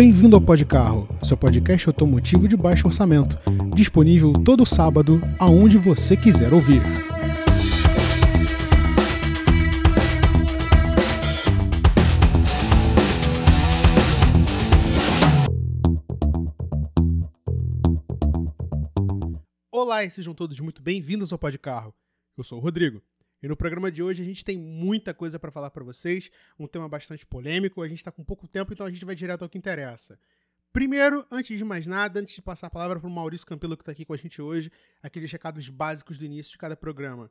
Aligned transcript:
Bem-vindo 0.00 0.34
ao 0.34 0.40
Pod 0.40 0.64
Carro, 0.64 1.06
seu 1.22 1.36
podcast 1.36 1.86
automotivo 1.86 2.48
de 2.48 2.56
baixo 2.56 2.88
orçamento, 2.88 3.38
disponível 3.74 4.32
todo 4.32 4.64
sábado, 4.64 5.20
aonde 5.38 5.76
você 5.76 6.16
quiser 6.16 6.54
ouvir. 6.54 6.80
Olá 19.70 20.02
e 20.02 20.10
sejam 20.10 20.32
todos 20.32 20.58
muito 20.60 20.80
bem-vindos 20.80 21.30
ao 21.30 21.38
Pod 21.38 21.58
Carro. 21.58 21.94
Eu 22.38 22.42
sou 22.42 22.56
o 22.56 22.62
Rodrigo. 22.62 23.02
E 23.42 23.48
no 23.48 23.56
programa 23.56 23.90
de 23.90 24.02
hoje 24.02 24.22
a 24.22 24.24
gente 24.24 24.44
tem 24.44 24.58
muita 24.58 25.14
coisa 25.14 25.38
para 25.38 25.50
falar 25.50 25.70
para 25.70 25.82
vocês, 25.82 26.30
um 26.58 26.66
tema 26.66 26.88
bastante 26.88 27.24
polêmico, 27.24 27.82
a 27.82 27.88
gente 27.88 27.98
está 27.98 28.12
com 28.12 28.22
pouco 28.22 28.46
tempo, 28.46 28.72
então 28.72 28.86
a 28.86 28.90
gente 28.90 29.04
vai 29.04 29.14
direto 29.14 29.42
ao 29.42 29.48
que 29.48 29.56
interessa. 29.56 30.18
Primeiro, 30.72 31.26
antes 31.30 31.56
de 31.56 31.64
mais 31.64 31.86
nada, 31.86 32.20
antes 32.20 32.34
de 32.34 32.42
passar 32.42 32.66
a 32.66 32.70
palavra 32.70 33.00
para 33.00 33.08
o 33.08 33.10
Maurício 33.10 33.46
Campelo 33.46 33.76
que 33.76 33.82
está 33.82 33.92
aqui 33.92 34.04
com 34.04 34.12
a 34.12 34.16
gente 34.16 34.40
hoje, 34.42 34.70
aqueles 35.02 35.32
recados 35.32 35.68
básicos 35.68 36.18
do 36.18 36.24
início 36.24 36.52
de 36.52 36.58
cada 36.58 36.76
programa. 36.76 37.30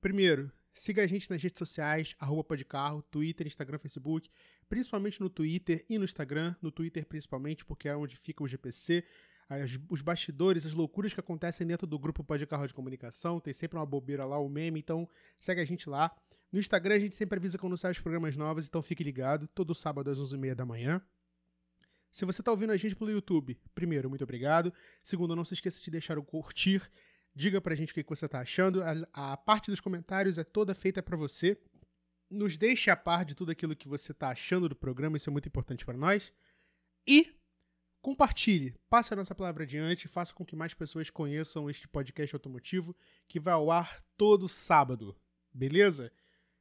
Primeiro, 0.00 0.50
siga 0.72 1.02
a 1.02 1.06
gente 1.06 1.30
nas 1.30 1.42
redes 1.42 1.58
sociais, 1.58 2.16
arroba 2.18 2.42
podcarro, 2.42 3.02
Twitter, 3.02 3.46
Instagram, 3.46 3.78
Facebook, 3.78 4.30
principalmente 4.68 5.20
no 5.20 5.28
Twitter 5.28 5.84
e 5.88 5.98
no 5.98 6.04
Instagram, 6.04 6.56
no 6.62 6.72
Twitter 6.72 7.04
principalmente, 7.04 7.64
porque 7.64 7.88
é 7.88 7.94
onde 7.94 8.16
fica 8.16 8.42
o 8.42 8.48
GPC 8.48 9.04
as, 9.50 9.78
os 9.88 10.00
bastidores, 10.00 10.64
as 10.64 10.72
loucuras 10.72 11.12
que 11.12 11.18
acontecem 11.18 11.66
dentro 11.66 11.86
do 11.86 11.98
grupo 11.98 12.22
Pode 12.22 12.46
Carro 12.46 12.66
de 12.66 12.72
Comunicação. 12.72 13.40
Tem 13.40 13.52
sempre 13.52 13.76
uma 13.76 13.86
bobeira 13.86 14.24
lá, 14.24 14.38
o 14.38 14.46
um 14.46 14.48
meme, 14.48 14.78
então 14.78 15.08
segue 15.40 15.60
a 15.60 15.64
gente 15.64 15.90
lá. 15.90 16.14
No 16.52 16.58
Instagram 16.58 16.94
a 16.94 16.98
gente 16.98 17.16
sempre 17.16 17.38
avisa 17.38 17.58
quando 17.58 17.76
saem 17.76 17.92
os 17.92 18.00
programas 18.00 18.36
novos, 18.36 18.66
então 18.66 18.82
fique 18.82 19.02
ligado, 19.02 19.48
todo 19.48 19.74
sábado 19.74 20.08
às 20.08 20.20
11h30 20.20 20.54
da 20.54 20.64
manhã. 20.64 21.02
Se 22.12 22.24
você 22.24 22.40
está 22.42 22.50
ouvindo 22.50 22.72
a 22.72 22.76
gente 22.76 22.94
pelo 22.94 23.10
YouTube, 23.10 23.58
primeiro, 23.74 24.08
muito 24.08 24.24
obrigado. 24.24 24.72
Segundo, 25.02 25.34
não 25.34 25.44
se 25.44 25.54
esqueça 25.54 25.80
de 25.80 25.90
deixar 25.90 26.18
o 26.18 26.24
curtir. 26.24 26.88
Diga 27.34 27.60
pra 27.60 27.74
gente 27.74 27.92
o 27.92 27.94
que 27.94 28.04
você 28.08 28.26
está 28.26 28.40
achando. 28.40 28.82
A, 28.82 29.32
a, 29.32 29.36
parte 29.36 29.70
dos 29.70 29.80
comentários 29.80 30.36
é 30.38 30.42
toda 30.44 30.74
feita 30.74 31.02
para 31.02 31.16
você. 31.16 31.56
Nos 32.28 32.56
deixe 32.56 32.90
a 32.90 32.96
par 32.96 33.24
de 33.24 33.34
tudo 33.34 33.52
aquilo 33.52 33.76
que 33.76 33.88
você 33.88 34.10
está 34.10 34.30
achando 34.30 34.68
do 34.68 34.74
programa, 34.74 35.16
isso 35.16 35.30
é 35.30 35.32
muito 35.32 35.46
importante 35.46 35.84
para 35.84 35.96
nós. 35.96 36.32
E 37.06 37.32
Compartilhe, 38.02 38.74
passe 38.88 39.12
a 39.12 39.16
nossa 39.16 39.34
palavra 39.34 39.64
adiante, 39.64 40.08
faça 40.08 40.34
com 40.34 40.44
que 40.44 40.56
mais 40.56 40.72
pessoas 40.72 41.10
conheçam 41.10 41.68
este 41.68 41.86
podcast 41.86 42.34
automotivo 42.34 42.96
que 43.28 43.38
vai 43.38 43.52
ao 43.52 43.70
ar 43.70 44.02
todo 44.16 44.48
sábado, 44.48 45.14
beleza? 45.52 46.10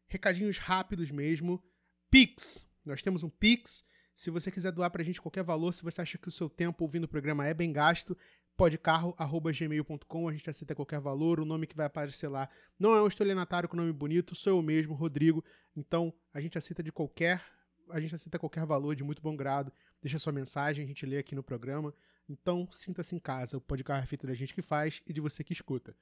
Recadinhos 0.08 0.58
rápidos 0.58 1.10
mesmo. 1.12 1.64
Pix, 2.12 2.68
nós 2.86 3.02
temos 3.02 3.24
um 3.24 3.30
Pix. 3.30 3.86
Se 4.14 4.30
você 4.30 4.52
quiser 4.52 4.74
doar 4.74 4.92
pra 4.92 5.02
gente 5.02 5.22
qualquer 5.22 5.44
valor, 5.44 5.74
se 5.74 5.82
você 5.82 6.02
acha 6.02 6.18
que 6.18 6.28
o 6.28 6.32
seu 6.32 6.50
tempo 6.50 6.84
ouvindo 6.84 7.06
o 7.06 7.08
programa 7.08 7.48
é 7.48 7.54
bem 7.54 7.72
gasto, 7.72 8.18
podcarro.gmail.com, 8.58 10.28
a 10.28 10.34
gente 10.34 10.50
aceita 10.50 10.76
qualquer 10.76 11.00
valor, 11.00 11.40
o 11.40 11.46
nome 11.46 11.66
que 11.66 11.76
vai 11.78 11.86
aparecer 11.86 12.28
lá 12.28 12.50
não 12.78 12.94
é 12.94 13.02
um 13.02 13.08
estelionatário 13.08 13.70
com 13.70 13.78
nome 13.78 13.94
bonito, 13.94 14.36
sou 14.36 14.58
eu 14.58 14.62
mesmo, 14.62 14.94
Rodrigo, 14.94 15.42
então 15.74 16.14
a 16.34 16.42
gente 16.42 16.58
aceita 16.58 16.84
de 16.84 16.92
qualquer 16.92 17.42
a 17.90 18.00
gente 18.00 18.16
aceita 18.16 18.40
qualquer 18.40 18.66
valor 18.66 18.96
de 18.96 19.04
muito 19.04 19.22
bom 19.22 19.36
grado. 19.36 19.72
Deixa 20.02 20.20
sua 20.20 20.34
mensagem, 20.34 20.84
a 20.84 20.88
gente 20.88 21.06
lê 21.06 21.18
aqui 21.18 21.36
no 21.36 21.44
programa. 21.44 21.94
Então, 22.28 22.68
sinta-se 22.72 23.16
em 23.16 23.20
casa. 23.20 23.58
O 23.58 23.62
podcast 23.62 24.04
é 24.04 24.06
feito 24.06 24.28
da 24.28 24.34
gente 24.34 24.54
que 24.54 24.62
faz 24.62 25.02
e 25.08 25.14
de 25.14 25.20
você 25.20 25.44
que 25.44 25.54
escuta. 25.54 25.96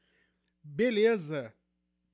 Beleza, 0.64 1.54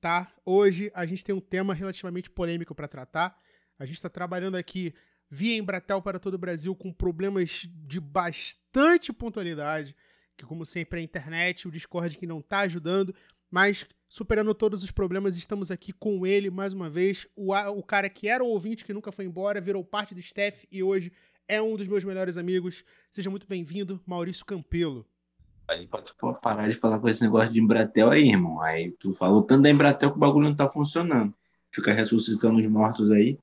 tá? 0.00 0.32
Hoje 0.44 0.90
a 0.94 1.04
gente 1.04 1.24
tem 1.24 1.34
um 1.34 1.40
tema 1.40 1.74
relativamente 1.74 2.30
polêmico 2.30 2.74
para 2.74 2.86
tratar. 2.86 3.38
A 3.78 3.84
gente 3.84 3.96
está 3.96 4.08
trabalhando 4.08 4.56
aqui 4.56 4.94
via 5.28 5.56
Embratel 5.56 6.00
para 6.00 6.18
todo 6.18 6.34
o 6.34 6.38
Brasil 6.38 6.74
com 6.76 6.92
problemas 6.92 7.68
de 7.68 7.98
bastante 7.98 9.12
pontualidade, 9.12 9.96
que 10.36 10.46
como 10.46 10.64
sempre 10.64 11.00
a 11.00 11.02
internet, 11.02 11.66
o 11.66 11.70
Discord 11.70 12.16
que 12.16 12.26
não 12.26 12.38
está 12.38 12.60
ajudando, 12.60 13.14
mas 13.50 13.86
superando 14.14 14.54
todos 14.54 14.84
os 14.84 14.92
problemas, 14.92 15.36
estamos 15.36 15.72
aqui 15.72 15.92
com 15.92 16.24
ele 16.24 16.48
mais 16.48 16.72
uma 16.72 16.88
vez. 16.88 17.26
O, 17.34 17.52
o 17.52 17.82
cara 17.82 18.08
que 18.08 18.28
era 18.28 18.44
o 18.44 18.46
ouvinte, 18.46 18.84
que 18.84 18.92
nunca 18.92 19.10
foi 19.10 19.24
embora, 19.24 19.60
virou 19.60 19.82
parte 19.82 20.14
do 20.14 20.20
staff 20.20 20.68
e 20.70 20.84
hoje 20.84 21.10
é 21.48 21.60
um 21.60 21.74
dos 21.74 21.88
meus 21.88 22.04
melhores 22.04 22.38
amigos. 22.38 22.84
Seja 23.10 23.28
muito 23.28 23.44
bem-vindo, 23.44 24.00
Maurício 24.06 24.46
Campelo. 24.46 25.04
Aí 25.66 25.88
pra 25.88 26.00
tu 26.00 26.14
parar 26.34 26.68
de 26.68 26.76
falar 26.76 27.00
com 27.00 27.08
esse 27.08 27.24
negócio 27.24 27.52
de 27.52 27.58
Embratel 27.58 28.08
aí, 28.08 28.28
irmão. 28.28 28.60
Aí 28.62 28.92
tu 29.00 29.14
falou 29.14 29.42
tanto 29.42 29.62
da 29.62 29.70
Embratel 29.70 30.12
que 30.12 30.16
o 30.16 30.20
bagulho 30.20 30.48
não 30.48 30.54
tá 30.54 30.70
funcionando. 30.70 31.34
Fica 31.72 31.92
ressuscitando 31.92 32.60
os 32.60 32.66
mortos 32.68 33.10
aí. 33.10 33.36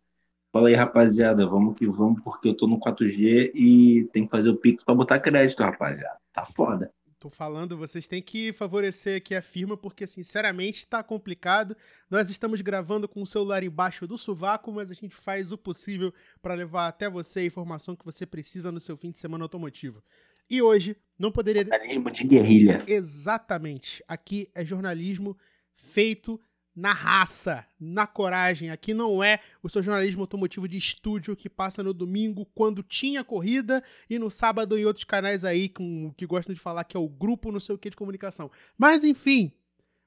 Fala 0.53 0.69
aí, 0.69 0.75
rapaziada, 0.75 1.45
vamos 1.45 1.75
que 1.75 1.85
vamos, 1.85 2.21
porque 2.23 2.47
eu 2.47 2.55
tô 2.55 2.65
no 2.65 2.79
4G 2.79 3.51
e 3.53 4.07
tem 4.13 4.23
que 4.23 4.31
fazer 4.31 4.47
o 4.47 4.55
Pix 4.55 4.85
pra 4.85 4.95
botar 4.95 5.19
crédito, 5.19 5.63
rapaziada. 5.63 6.17
Tá 6.31 6.45
foda. 6.55 6.89
Tô 7.21 7.29
falando, 7.29 7.77
vocês 7.77 8.07
têm 8.07 8.19
que 8.19 8.51
favorecer 8.51 9.17
aqui 9.17 9.35
a 9.35 9.43
firma, 9.43 9.77
porque 9.77 10.07
sinceramente 10.07 10.87
tá 10.87 11.03
complicado. 11.03 11.77
Nós 12.09 12.31
estamos 12.31 12.61
gravando 12.61 13.07
com 13.07 13.21
o 13.21 13.27
celular 13.27 13.61
embaixo 13.61 14.07
do 14.07 14.17
sovaco, 14.17 14.71
mas 14.71 14.89
a 14.89 14.95
gente 14.95 15.13
faz 15.13 15.51
o 15.51 15.57
possível 15.57 16.11
para 16.41 16.55
levar 16.55 16.87
até 16.87 17.07
você 17.07 17.41
a 17.41 17.45
informação 17.45 17.95
que 17.95 18.03
você 18.03 18.25
precisa 18.25 18.71
no 18.71 18.79
seu 18.79 18.97
fim 18.97 19.11
de 19.11 19.19
semana 19.19 19.45
automotivo. 19.45 20.03
E 20.49 20.63
hoje 20.63 20.97
não 21.15 21.31
poderia. 21.31 21.61
Jornalismo 21.61 22.09
de 22.09 22.23
guerrilha. 22.23 22.83
Exatamente. 22.87 24.03
Aqui 24.07 24.49
é 24.55 24.65
jornalismo 24.65 25.37
feito 25.75 26.41
na 26.75 26.93
raça, 26.93 27.65
na 27.79 28.07
coragem. 28.07 28.69
Aqui 28.69 28.93
não 28.93 29.23
é 29.23 29.39
o 29.61 29.69
seu 29.69 29.83
jornalismo 29.83 30.21
automotivo 30.21 30.67
de 30.67 30.77
estúdio 30.77 31.35
que 31.35 31.49
passa 31.49 31.83
no 31.83 31.93
domingo 31.93 32.45
quando 32.55 32.81
tinha 32.81 33.23
corrida 33.23 33.83
e 34.09 34.17
no 34.17 34.29
sábado 34.31 34.77
em 34.77 34.85
outros 34.85 35.03
canais 35.03 35.43
aí 35.43 35.69
com, 35.69 36.13
que 36.15 36.25
gostam 36.25 36.53
de 36.53 36.59
falar 36.59 36.83
que 36.83 36.95
é 36.95 36.99
o 36.99 37.09
grupo 37.09 37.51
não 37.51 37.59
sei 37.59 37.75
o 37.75 37.77
que 37.77 37.89
de 37.89 37.95
comunicação. 37.95 38.49
Mas 38.77 39.03
enfim, 39.03 39.51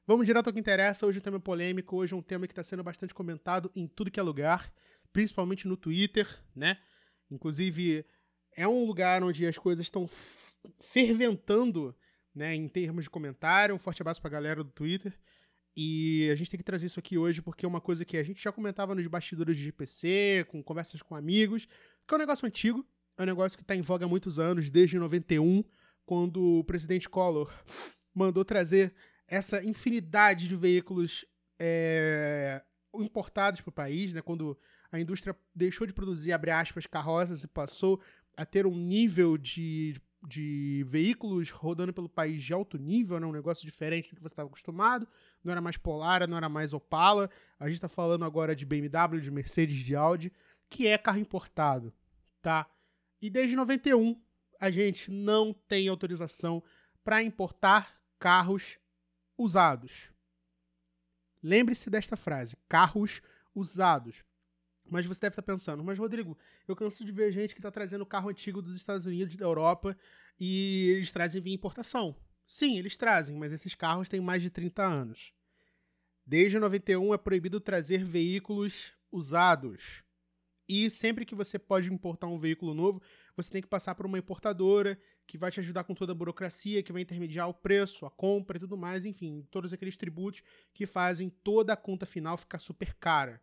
vamos 0.07 0.27
direto 0.27 0.47
ao 0.47 0.53
que 0.53 0.61
interessa. 0.61 1.07
Hoje 1.07 1.19
o 1.19 1.23
tema 1.23 1.37
é 1.37 1.41
polêmico, 1.41 1.97
hoje 1.97 2.15
é 2.15 2.17
um 2.17 2.23
tema 2.23 2.47
que 2.47 2.53
está 2.53 2.63
sendo 2.63 2.83
bastante 2.83 3.15
comentado 3.15 3.71
em 3.77 3.87
tudo 3.87 4.11
que 4.11 4.21
é 4.21 4.23
lugar, 4.23 4.73
principalmente 5.13 5.69
no 5.69 5.77
Twitter, 5.77 6.27
né? 6.57 6.79
Inclusive, 7.31 8.05
é 8.57 8.67
um 8.67 8.85
lugar 8.85 9.23
onde 9.23 9.47
as 9.47 9.59
coisas 9.59 9.85
estão 9.85 10.09
ferventando, 10.81 11.95
né, 12.35 12.55
em 12.55 12.69
termos 12.69 13.05
de 13.05 13.11
comentário. 13.11 13.75
Um 13.75 13.79
forte 13.79 14.03
abraço 14.03 14.21
pra 14.21 14.31
galera 14.31 14.63
do 14.63 14.71
Twitter. 14.71 15.13
E 15.77 16.31
a 16.31 16.37
gente 16.37 16.51
tem 16.51 16.59
que 16.59 16.65
trazer 16.65 16.87
isso 16.87 17.01
aqui 17.01 17.19
hoje 17.19 17.43
porque 17.43 17.65
é 17.65 17.69
uma 17.69 17.81
coisa 17.81 18.05
que 18.05 18.17
a 18.17 18.23
gente 18.23 18.43
já 18.43 18.53
comentava 18.53 18.95
nos 18.95 19.07
bastidores 19.07 19.57
de 19.57 19.65
GPC, 19.65 20.47
com 20.49 20.63
conversas 20.63 21.03
com 21.03 21.17
amigos, 21.17 21.67
que 22.07 22.15
é 22.15 22.17
um 22.17 22.21
negócio 22.21 22.47
antigo, 22.47 22.87
é 23.17 23.23
um 23.23 23.27
negócio 23.27 23.59
que 23.59 23.65
está 23.65 23.75
em 23.75 23.81
voga 23.81 24.05
há 24.05 24.09
muitos 24.09 24.39
anos, 24.39 24.71
desde 24.71 24.99
91, 24.99 25.65
quando 26.07 26.59
o 26.59 26.65
presidente 26.65 27.09
Collor 27.09 27.53
mandou 28.15 28.45
trazer 28.45 28.95
essa 29.27 29.65
infinidade 29.65 30.47
de 30.47 30.55
veículos 30.55 31.25
é, 31.59 32.63
importados 32.95 33.61
para 33.61 33.71
o 33.71 33.73
país, 33.73 34.13
né, 34.13 34.23
quando 34.23 34.57
a 34.93 35.01
indústria 35.01 35.37
deixou 35.55 35.87
de 35.87 35.93
produzir, 35.93 36.33
aspas, 36.33 36.87
carroças 36.87 37.43
e 37.43 37.49
passou 37.49 38.01
a 38.37 38.45
ter 38.45 38.67
um 38.67 38.77
nível 38.77 39.37
de 39.37 39.93
de 39.93 40.01
veículos 40.87 41.51
rodando 41.51 41.93
pelo 41.93 42.09
país 42.09 42.43
de 42.43 42.53
alto 42.53 42.79
nível, 42.79 43.21
né? 43.21 43.27
um 43.27 43.33
negócio 43.33 43.65
diferente 43.65 44.11
do 44.11 44.17
que 44.17 44.23
você 44.23 44.33
estava 44.33 44.49
acostumado. 44.49 45.07
Não 45.43 45.53
era 45.53 45.61
mais 45.61 45.77
Polara, 45.77 46.27
não 46.27 46.37
era 46.37 46.49
mais 46.49 46.73
Opala. 46.73 47.31
A 47.59 47.67
gente 47.67 47.77
está 47.77 47.89
falando 47.89 48.25
agora 48.25 48.55
de 48.55 48.65
BMW, 48.65 49.21
de 49.21 49.31
Mercedes, 49.31 49.77
de 49.77 49.95
Audi, 49.95 50.33
que 50.69 50.87
é 50.87 50.97
carro 50.97 51.19
importado, 51.19 51.93
tá? 52.41 52.67
E 53.21 53.29
desde 53.31 53.57
91 53.57 54.21
a 54.59 54.71
gente 54.71 55.11
não 55.11 55.53
tem 55.53 55.89
autorização 55.89 56.63
para 57.03 57.23
importar 57.23 58.01
carros 58.19 58.79
usados. 59.37 60.11
Lembre-se 61.43 61.91
desta 61.91 62.17
frase: 62.17 62.57
carros 62.69 63.21
usados. 63.55 64.25
Mas 64.95 65.07
você 65.07 65.23
deve 65.23 65.33
estar 65.33 65.43
pensando, 65.43 65.83
mas 65.83 65.99
Rodrigo, 65.99 66.39
eu 66.69 66.77
canso 66.77 67.05
de 67.05 67.11
ver 67.11 67.33
gente 67.33 67.53
que 67.53 67.59
está 67.59 67.69
trazendo 67.69 68.07
carro 68.07 68.29
antigo 68.31 68.63
dos 68.63 68.77
Estados 68.77 69.05
Unidos, 69.05 69.35
da 69.35 69.45
Europa, 69.45 69.99
e 70.39 70.89
eles 70.95 71.11
trazem 71.11 71.43
via 71.43 71.53
importação. 71.53 72.15
Sim, 72.47 72.79
eles 72.79 72.97
trazem, 72.97 73.37
mas 73.37 73.53
esses 73.53 73.75
carros 73.75 74.09
têm 74.09 74.21
mais 74.21 74.41
de 74.41 74.51
30 74.51 74.85
anos. 74.85 75.33
Desde 76.25 76.61
91 76.61 77.13
é 77.13 77.19
proibido 77.19 77.59
trazer 77.59 78.05
veículos 78.05 78.93
usados. 79.11 80.05
E 80.69 80.89
sempre 80.89 81.25
que 81.25 81.35
você 81.35 81.59
pode 81.59 81.93
importar 81.93 82.29
um 82.29 82.39
veículo 82.39 82.73
novo, 82.73 83.03
você 83.37 83.51
tem 83.51 83.61
que 83.61 83.67
passar 83.67 83.97
por 83.97 84.07
uma 84.07 84.21
importadora 84.21 84.97
que 85.27 85.37
vai 85.37 85.51
te 85.51 85.59
ajudar 85.59 85.83
com 85.83 85.93
toda 85.97 86.13
a 86.13 86.15
burocracia, 86.15 86.85
que 86.85 86.93
vai 86.93 87.03
intermediar 87.03 87.49
o 87.49 87.55
preço, 87.55 88.07
a 88.07 88.11
compra 88.13 88.59
e 88.59 88.61
tudo 88.61 88.77
mais, 88.77 89.05
enfim, 89.05 89.45
todos 89.51 89.73
aqueles 89.73 89.97
tributos 89.97 90.41
que 90.73 90.87
fazem 90.87 91.31
toda 91.43 91.73
a 91.73 91.77
conta 91.77 92.07
final 92.07 92.37
ficar 92.37 92.61
super 92.61 92.95
cara. 92.95 93.43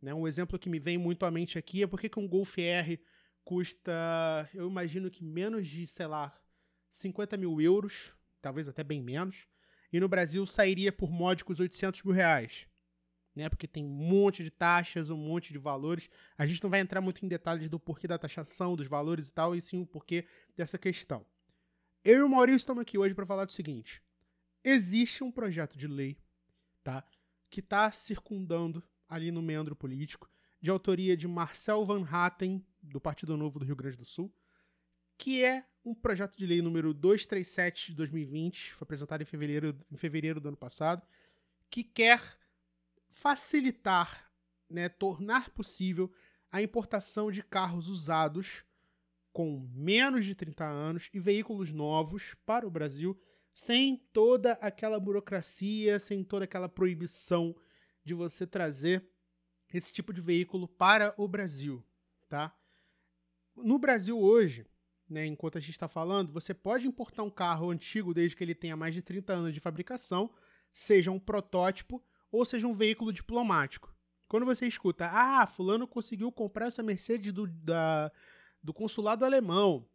Né? 0.00 0.14
Um 0.14 0.26
exemplo 0.26 0.58
que 0.58 0.68
me 0.68 0.78
vem 0.78 0.96
muito 0.96 1.26
à 1.26 1.30
mente 1.30 1.58
aqui 1.58 1.82
é 1.82 1.86
porque 1.86 2.08
que 2.08 2.18
um 2.18 2.28
Golf 2.28 2.56
R 2.58 3.00
custa, 3.44 4.48
eu 4.54 4.68
imagino 4.68 5.10
que 5.10 5.24
menos 5.24 5.68
de, 5.68 5.86
sei 5.86 6.06
lá, 6.06 6.38
50 6.90 7.36
mil 7.36 7.60
euros, 7.60 8.14
talvez 8.40 8.68
até 8.68 8.82
bem 8.82 9.02
menos, 9.02 9.46
e 9.92 10.00
no 10.00 10.08
Brasil 10.08 10.46
sairia 10.46 10.92
por 10.92 11.10
módicos 11.10 11.60
800 11.60 12.02
mil 12.02 12.14
reais. 12.14 12.66
né? 13.34 13.48
Porque 13.48 13.66
tem 13.66 13.84
um 13.84 13.88
monte 13.88 14.42
de 14.42 14.50
taxas, 14.50 15.10
um 15.10 15.16
monte 15.16 15.52
de 15.52 15.58
valores. 15.58 16.08
A 16.36 16.46
gente 16.46 16.62
não 16.62 16.70
vai 16.70 16.80
entrar 16.80 17.00
muito 17.00 17.24
em 17.24 17.28
detalhes 17.28 17.68
do 17.68 17.78
porquê 17.78 18.06
da 18.06 18.18
taxação, 18.18 18.76
dos 18.76 18.86
valores 18.86 19.28
e 19.28 19.32
tal, 19.32 19.54
e 19.54 19.60
sim 19.60 19.80
o 19.80 19.86
porquê 19.86 20.26
dessa 20.56 20.78
questão. 20.78 21.24
Eu 22.04 22.18
e 22.20 22.22
o 22.22 22.28
Maurício 22.28 22.56
estamos 22.56 22.82
aqui 22.82 22.96
hoje 22.96 23.14
para 23.14 23.26
falar 23.26 23.44
do 23.44 23.52
seguinte: 23.52 24.02
existe 24.64 25.22
um 25.22 25.30
projeto 25.30 25.76
de 25.76 25.86
lei, 25.86 26.18
tá? 26.82 27.04
Que 27.50 27.60
está 27.60 27.90
circundando 27.90 28.82
ali 29.10 29.32
no 29.32 29.42
meandro 29.42 29.74
político, 29.74 30.30
de 30.60 30.70
autoria 30.70 31.16
de 31.16 31.26
Marcel 31.26 31.84
Van 31.84 32.06
Hatten, 32.08 32.64
do 32.80 33.00
Partido 33.00 33.36
Novo 33.36 33.58
do 33.58 33.64
Rio 33.64 33.76
Grande 33.76 33.96
do 33.96 34.04
Sul, 34.04 34.32
que 35.18 35.44
é 35.44 35.66
um 35.84 35.94
projeto 35.94 36.36
de 36.36 36.46
lei 36.46 36.62
número 36.62 36.94
237 36.94 37.88
de 37.88 37.96
2020, 37.96 38.74
foi 38.74 38.84
apresentado 38.84 39.22
em 39.22 39.26
fevereiro, 39.26 39.78
em 39.90 39.96
fevereiro 39.96 40.40
do 40.40 40.48
ano 40.48 40.56
passado, 40.56 41.06
que 41.68 41.82
quer 41.82 42.22
facilitar, 43.10 44.30
né, 44.68 44.88
tornar 44.88 45.50
possível 45.50 46.12
a 46.50 46.62
importação 46.62 47.30
de 47.30 47.42
carros 47.42 47.88
usados 47.88 48.64
com 49.32 49.68
menos 49.74 50.24
de 50.24 50.34
30 50.34 50.64
anos 50.64 51.08
e 51.12 51.20
veículos 51.20 51.72
novos 51.72 52.34
para 52.44 52.66
o 52.66 52.70
Brasil, 52.70 53.20
sem 53.54 53.96
toda 54.12 54.52
aquela 54.54 54.98
burocracia, 54.98 55.98
sem 55.98 56.24
toda 56.24 56.44
aquela 56.44 56.68
proibição 56.68 57.54
de 58.10 58.14
você 58.14 58.44
trazer 58.44 59.08
esse 59.72 59.92
tipo 59.92 60.12
de 60.12 60.20
veículo 60.20 60.66
para 60.66 61.14
o 61.16 61.28
Brasil, 61.28 61.84
tá? 62.28 62.52
No 63.54 63.78
Brasil 63.78 64.18
hoje, 64.18 64.66
né, 65.08 65.26
enquanto 65.26 65.58
a 65.58 65.60
gente 65.60 65.70
está 65.70 65.86
falando, 65.86 66.32
você 66.32 66.52
pode 66.52 66.88
importar 66.88 67.22
um 67.22 67.30
carro 67.30 67.70
antigo 67.70 68.12
desde 68.12 68.34
que 68.34 68.42
ele 68.42 68.54
tenha 68.54 68.76
mais 68.76 68.94
de 68.94 69.00
30 69.00 69.32
anos 69.32 69.54
de 69.54 69.60
fabricação, 69.60 70.28
seja 70.72 71.12
um 71.12 71.20
protótipo 71.20 72.04
ou 72.32 72.44
seja 72.44 72.66
um 72.66 72.74
veículo 72.74 73.12
diplomático. 73.12 73.94
Quando 74.26 74.44
você 74.44 74.66
escuta, 74.66 75.08
ah, 75.12 75.46
fulano 75.46 75.86
conseguiu 75.86 76.32
comprar 76.32 76.66
essa 76.66 76.82
Mercedes 76.82 77.32
do, 77.32 77.46
da, 77.46 78.10
do 78.60 78.74
consulado 78.74 79.24
alemão, 79.24 79.88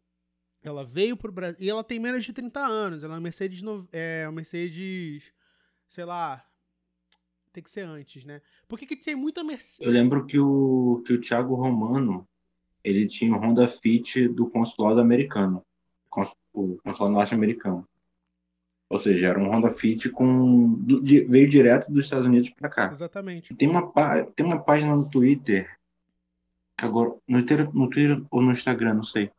ela 0.62 0.84
veio 0.84 1.18
para 1.18 1.30
o 1.30 1.34
Brasil, 1.34 1.62
e 1.62 1.68
ela 1.68 1.84
tem 1.84 1.98
menos 1.98 2.24
de 2.24 2.32
30 2.32 2.60
anos, 2.60 3.02
ela 3.02 3.14
é 3.14 3.16
uma 3.16 3.22
Mercedes, 3.22 3.62
é 3.92 4.24
uma 4.26 4.32
Mercedes, 4.32 5.32
sei 5.86 6.04
lá, 6.06 6.46
tem 7.56 7.62
que 7.62 7.70
ser 7.70 7.82
antes, 7.82 8.24
né? 8.26 8.40
Por 8.68 8.78
que, 8.78 8.86
que 8.86 8.96
tem 8.96 9.14
muita 9.14 9.42
Mercedes? 9.42 9.80
Eu 9.80 9.90
lembro 9.90 10.26
que 10.26 10.38
o, 10.38 11.02
que 11.06 11.14
o 11.14 11.20
Thiago 11.20 11.54
Romano, 11.54 12.26
ele 12.84 13.08
tinha 13.08 13.34
o 13.34 13.38
Honda 13.38 13.66
Fit 13.66 14.28
do 14.28 14.48
consulado 14.48 15.00
americano, 15.00 15.64
o 16.52 16.78
consulado 16.84 17.14
norte-americano. 17.14 17.86
Ou 18.88 18.98
seja, 18.98 19.28
era 19.28 19.38
um 19.38 19.50
Honda 19.50 19.72
Fit 19.72 20.10
com 20.10 20.74
de, 20.84 21.22
veio 21.22 21.48
direto 21.48 21.90
dos 21.90 22.04
Estados 22.04 22.26
Unidos 22.26 22.50
para 22.50 22.68
cá. 22.68 22.90
Exatamente. 22.90 23.54
Tem 23.54 23.68
uma 23.68 23.90
tem 24.36 24.46
uma 24.46 24.62
página 24.62 24.94
no 24.94 25.08
Twitter 25.08 25.76
agora 26.76 27.14
no 27.26 27.44
Twitter, 27.44 27.74
no 27.74 27.88
Twitter 27.88 28.22
ou 28.30 28.42
no 28.42 28.52
Instagram, 28.52 28.94
não 28.94 29.04
sei, 29.04 29.30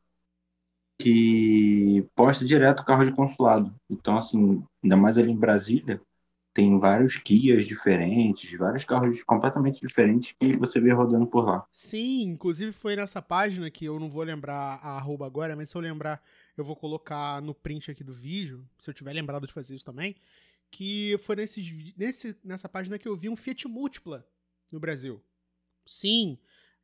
que 0.99 2.03
posta 2.15 2.43
direto 2.43 2.83
carro 2.83 3.05
de 3.05 3.11
consulado. 3.11 3.73
Então 3.89 4.17
assim, 4.17 4.63
ainda 4.83 4.97
mais 4.97 5.17
ali 5.17 5.31
em 5.31 5.37
Brasília, 5.37 6.01
tem 6.57 6.79
vários 6.79 7.17
Kias 7.17 7.67
diferentes, 7.67 8.57
vários 8.57 8.83
carros 8.83 9.21
completamente 9.21 9.79
diferentes 9.79 10.33
que 10.39 10.57
você 10.57 10.79
vê 10.79 10.91
rodando 10.91 11.27
por 11.27 11.45
lá. 11.45 11.63
Sim, 11.69 12.23
inclusive 12.23 12.71
foi 12.71 12.95
nessa 12.95 13.21
página 13.21 13.69
que 13.69 13.85
eu 13.85 13.99
não 13.99 14.09
vou 14.09 14.23
lembrar 14.23 14.79
a 14.81 14.97
arroba 14.97 15.27
agora, 15.27 15.55
mas 15.55 15.69
se 15.69 15.77
eu 15.77 15.81
lembrar, 15.81 16.19
eu 16.57 16.63
vou 16.63 16.75
colocar 16.75 17.39
no 17.43 17.53
print 17.53 17.91
aqui 17.91 18.03
do 18.03 18.11
vídeo, 18.11 18.67
se 18.79 18.89
eu 18.89 18.93
tiver 18.93 19.13
lembrado 19.13 19.45
de 19.45 19.53
fazer 19.53 19.75
isso 19.75 19.85
também, 19.85 20.15
que 20.71 21.15
foi 21.19 21.35
nesses, 21.35 21.95
nesse, 21.95 22.35
nessa 22.43 22.67
página 22.67 22.97
que 22.97 23.07
eu 23.07 23.15
vi 23.15 23.29
um 23.29 23.35
Fiat 23.35 23.67
Múltipla 23.67 24.27
no 24.71 24.79
Brasil. 24.79 25.23
Sim. 25.85 26.39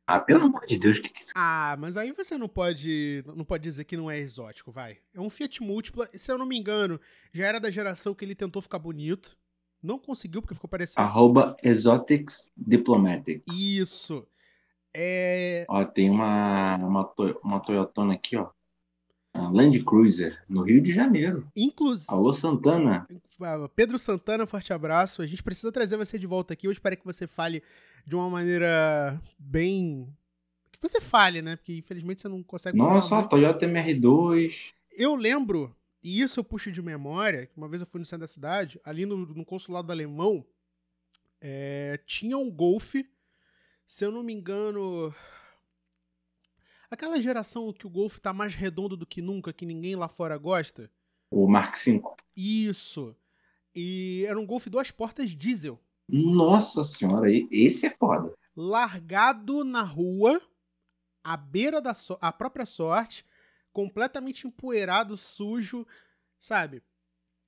Ah, 0.06 0.20
pelo 0.20 0.44
amor 0.44 0.66
de 0.66 0.78
Deus, 0.78 1.00
que 1.00 1.08
que 1.08 1.18
é? 1.18 1.26
Ah, 1.34 1.76
mas 1.80 1.96
aí 1.96 2.12
você 2.12 2.38
não 2.38 2.48
pode, 2.48 3.24
não 3.34 3.44
pode 3.44 3.64
dizer 3.64 3.82
que 3.82 3.96
não 3.96 4.08
é 4.08 4.20
exótico, 4.20 4.70
vai. 4.70 4.98
É 5.12 5.20
um 5.20 5.28
Fiat 5.28 5.60
Múltipla, 5.64 6.08
se 6.14 6.30
eu 6.30 6.38
não 6.38 6.46
me 6.46 6.56
engano, 6.56 7.00
já 7.32 7.44
era 7.44 7.58
da 7.58 7.72
geração 7.72 8.14
que 8.14 8.24
ele 8.24 8.36
tentou 8.36 8.62
ficar 8.62 8.78
bonito 8.78 9.36
não 9.84 9.98
conseguiu 9.98 10.40
porque 10.40 10.54
ficou 10.54 10.68
parecendo. 10.68 11.06
Arroba 11.06 11.56
Exotics 11.62 12.50
Diplomatic. 12.56 13.42
Isso. 13.52 14.26
É... 14.94 15.66
Ó, 15.68 15.84
tem 15.84 16.08
uma, 16.08 16.76
uma, 16.76 17.12
uma 17.42 17.60
Toyotona 17.60 18.14
aqui, 18.14 18.36
ó. 18.36 18.48
Land 19.34 19.82
Cruiser, 19.82 20.40
no 20.48 20.62
Rio 20.62 20.80
de 20.80 20.92
Janeiro. 20.92 21.46
Inclusive. 21.56 22.12
Alô, 22.12 22.32
Santana. 22.32 23.06
Pedro 23.74 23.98
Santana, 23.98 24.46
forte 24.46 24.72
abraço. 24.72 25.22
A 25.22 25.26
gente 25.26 25.42
precisa 25.42 25.72
trazer 25.72 25.96
você 25.96 26.16
de 26.18 26.26
volta 26.26 26.54
aqui. 26.54 26.68
Eu 26.68 26.72
espero 26.72 26.96
que 26.96 27.04
você 27.04 27.26
fale 27.26 27.60
de 28.06 28.14
uma 28.14 28.30
maneira 28.30 29.20
bem. 29.36 30.08
Que 30.70 30.80
você 30.80 31.00
fale, 31.00 31.42
né? 31.42 31.56
Porque 31.56 31.76
infelizmente 31.76 32.22
você 32.22 32.28
não 32.28 32.44
consegue. 32.44 32.78
Nossa, 32.78 33.18
a 33.18 33.22
Toyota 33.24 33.66
MR2. 33.66 34.54
Eu 34.96 35.16
lembro 35.16 35.74
e 36.04 36.20
isso 36.20 36.38
eu 36.38 36.44
puxo 36.44 36.70
de 36.70 36.82
memória, 36.82 37.46
que 37.46 37.56
uma 37.56 37.66
vez 37.66 37.80
eu 37.80 37.86
fui 37.86 37.98
no 37.98 38.04
centro 38.04 38.20
da 38.20 38.26
cidade, 38.26 38.78
ali 38.84 39.06
no, 39.06 39.16
no 39.16 39.42
consulado 39.42 39.90
alemão, 39.90 40.44
é, 41.40 41.98
tinha 42.04 42.36
um 42.36 42.50
Golf, 42.50 42.94
se 43.86 44.04
eu 44.04 44.12
não 44.12 44.22
me 44.22 44.34
engano. 44.34 45.14
Aquela 46.90 47.18
geração 47.22 47.72
que 47.72 47.86
o 47.86 47.90
Golf 47.90 48.18
tá 48.18 48.34
mais 48.34 48.54
redondo 48.54 48.98
do 48.98 49.06
que 49.06 49.22
nunca, 49.22 49.50
que 49.50 49.64
ninguém 49.64 49.96
lá 49.96 50.06
fora 50.06 50.36
gosta. 50.36 50.90
O 51.30 51.48
Mark 51.48 51.74
V. 51.82 52.02
Isso. 52.36 53.16
E 53.74 54.26
era 54.28 54.38
um 54.38 54.44
Golf 54.44 54.66
duas 54.66 54.90
portas 54.90 55.30
diesel. 55.30 55.80
Nossa 56.06 56.84
senhora, 56.84 57.28
esse 57.50 57.86
é 57.86 57.90
foda. 57.90 58.34
Largado 58.54 59.64
na 59.64 59.82
rua, 59.82 60.38
à 61.22 61.34
beira 61.34 61.80
da 61.80 61.94
so 61.94 62.18
própria 62.36 62.66
sorte, 62.66 63.24
completamente 63.74 64.46
empoeirado, 64.46 65.16
sujo, 65.16 65.84
sabe? 66.38 66.80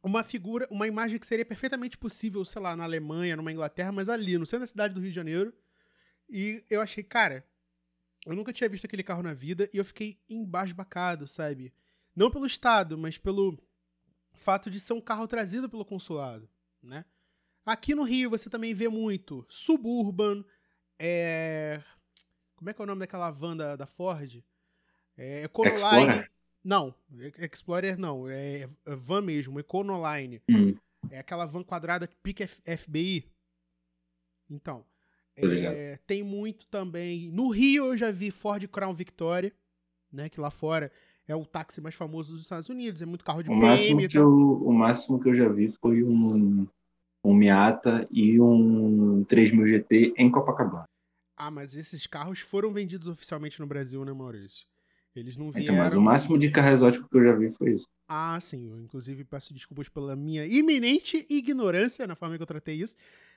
Uma 0.02 0.24
figura, 0.24 0.66
uma 0.70 0.86
imagem 0.86 1.18
que 1.18 1.26
seria 1.26 1.46
perfeitamente 1.46 1.96
possível, 1.96 2.44
sei 2.44 2.60
lá, 2.60 2.76
na 2.76 2.84
Alemanha, 2.84 3.36
numa 3.36 3.52
Inglaterra, 3.52 3.92
mas 3.92 4.08
ali, 4.08 4.36
no 4.36 4.44
centro 4.44 4.60
da 4.60 4.66
cidade 4.66 4.92
do 4.92 5.00
Rio 5.00 5.10
de 5.10 5.14
Janeiro. 5.16 5.54
E 6.28 6.64
eu 6.68 6.82
achei, 6.82 7.04
cara, 7.04 7.46
eu 8.26 8.34
nunca 8.34 8.52
tinha 8.52 8.68
visto 8.68 8.84
aquele 8.84 9.04
carro 9.04 9.22
na 9.22 9.32
vida 9.32 9.70
e 9.72 9.76
eu 9.76 9.84
fiquei 9.84 10.20
embasbacado, 10.28 11.28
sabe? 11.28 11.72
Não 12.14 12.30
pelo 12.30 12.44
Estado, 12.44 12.98
mas 12.98 13.16
pelo 13.16 13.56
fato 14.34 14.68
de 14.68 14.80
ser 14.80 14.94
um 14.94 15.00
carro 15.00 15.28
trazido 15.28 15.70
pelo 15.70 15.84
consulado, 15.84 16.50
né? 16.82 17.04
Aqui 17.64 17.94
no 17.94 18.02
Rio 18.02 18.30
você 18.30 18.50
também 18.50 18.74
vê 18.74 18.88
muito 18.88 19.46
Suburban, 19.48 20.44
é... 20.98 21.80
Como 22.56 22.68
é 22.68 22.74
que 22.74 22.80
é 22.80 22.84
o 22.84 22.86
nome 22.86 23.00
daquela 23.00 23.30
van 23.30 23.56
da, 23.56 23.76
da 23.76 23.86
Ford? 23.86 24.42
É 25.16 25.44
Econoline. 25.44 25.76
Explorer? 25.76 26.30
Não, 26.64 26.94
Explorer 27.38 27.98
não. 27.98 28.28
É 28.28 28.66
van 28.84 29.22
mesmo, 29.22 29.58
Econoline. 29.60 30.42
Hum. 30.48 30.74
É 31.10 31.18
aquela 31.20 31.46
van 31.46 31.62
quadrada 31.62 32.06
que 32.06 32.16
pica 32.16 32.46
FBI. 32.46 33.24
Então. 34.50 34.84
É, 35.36 35.98
tem 36.06 36.22
muito 36.22 36.66
também. 36.68 37.30
No 37.30 37.50
Rio 37.50 37.86
eu 37.86 37.96
já 37.96 38.10
vi 38.10 38.30
Ford 38.30 38.66
Crown 38.68 38.94
Victoria, 38.94 39.52
né? 40.10 40.30
Que 40.30 40.40
lá 40.40 40.50
fora 40.50 40.90
é 41.28 41.36
o 41.36 41.44
táxi 41.44 41.80
mais 41.80 41.94
famoso 41.94 42.32
dos 42.32 42.42
Estados 42.42 42.68
Unidos. 42.68 43.02
É 43.02 43.06
muito 43.06 43.24
carro 43.24 43.42
de 43.42 43.50
o 43.50 43.52
PM. 43.52 43.66
Máximo 43.66 44.08
que 44.08 44.18
eu, 44.18 44.28
o 44.28 44.72
máximo 44.72 45.20
que 45.20 45.28
eu 45.28 45.36
já 45.36 45.48
vi 45.48 45.72
foi 45.80 46.02
um, 46.02 46.66
um 47.22 47.34
Miata 47.34 48.06
e 48.10 48.40
um 48.40 49.24
3000 49.24 49.66
GT 49.66 50.14
em 50.16 50.30
Copacabana. 50.30 50.88
Ah, 51.36 51.50
mas 51.50 51.74
esses 51.74 52.06
carros 52.06 52.40
foram 52.40 52.72
vendidos 52.72 53.06
oficialmente 53.06 53.60
no 53.60 53.66
Brasil, 53.66 54.02
né, 54.06 54.12
Maurício? 54.12 54.66
Eles 55.16 55.36
não 55.36 55.50
vieram. 55.50 55.74
Então, 55.74 55.84
mas 55.84 55.94
o 55.94 56.00
máximo 56.00 56.38
de 56.38 56.50
carro 56.50 56.74
exótico 56.74 57.08
que 57.08 57.16
eu 57.16 57.24
já 57.24 57.34
vi 57.34 57.50
foi 57.52 57.74
isso. 57.74 57.88
Ah, 58.06 58.38
sim. 58.40 58.68
Eu, 58.68 58.80
inclusive, 58.80 59.24
peço 59.24 59.52
desculpas 59.54 59.88
pela 59.88 60.14
minha 60.14 60.44
iminente 60.46 61.26
ignorância 61.28 62.06
na 62.06 62.14
forma 62.14 62.36
que 62.36 62.42
eu 62.42 62.46
tratei 62.46 62.76
isso. 62.76 62.94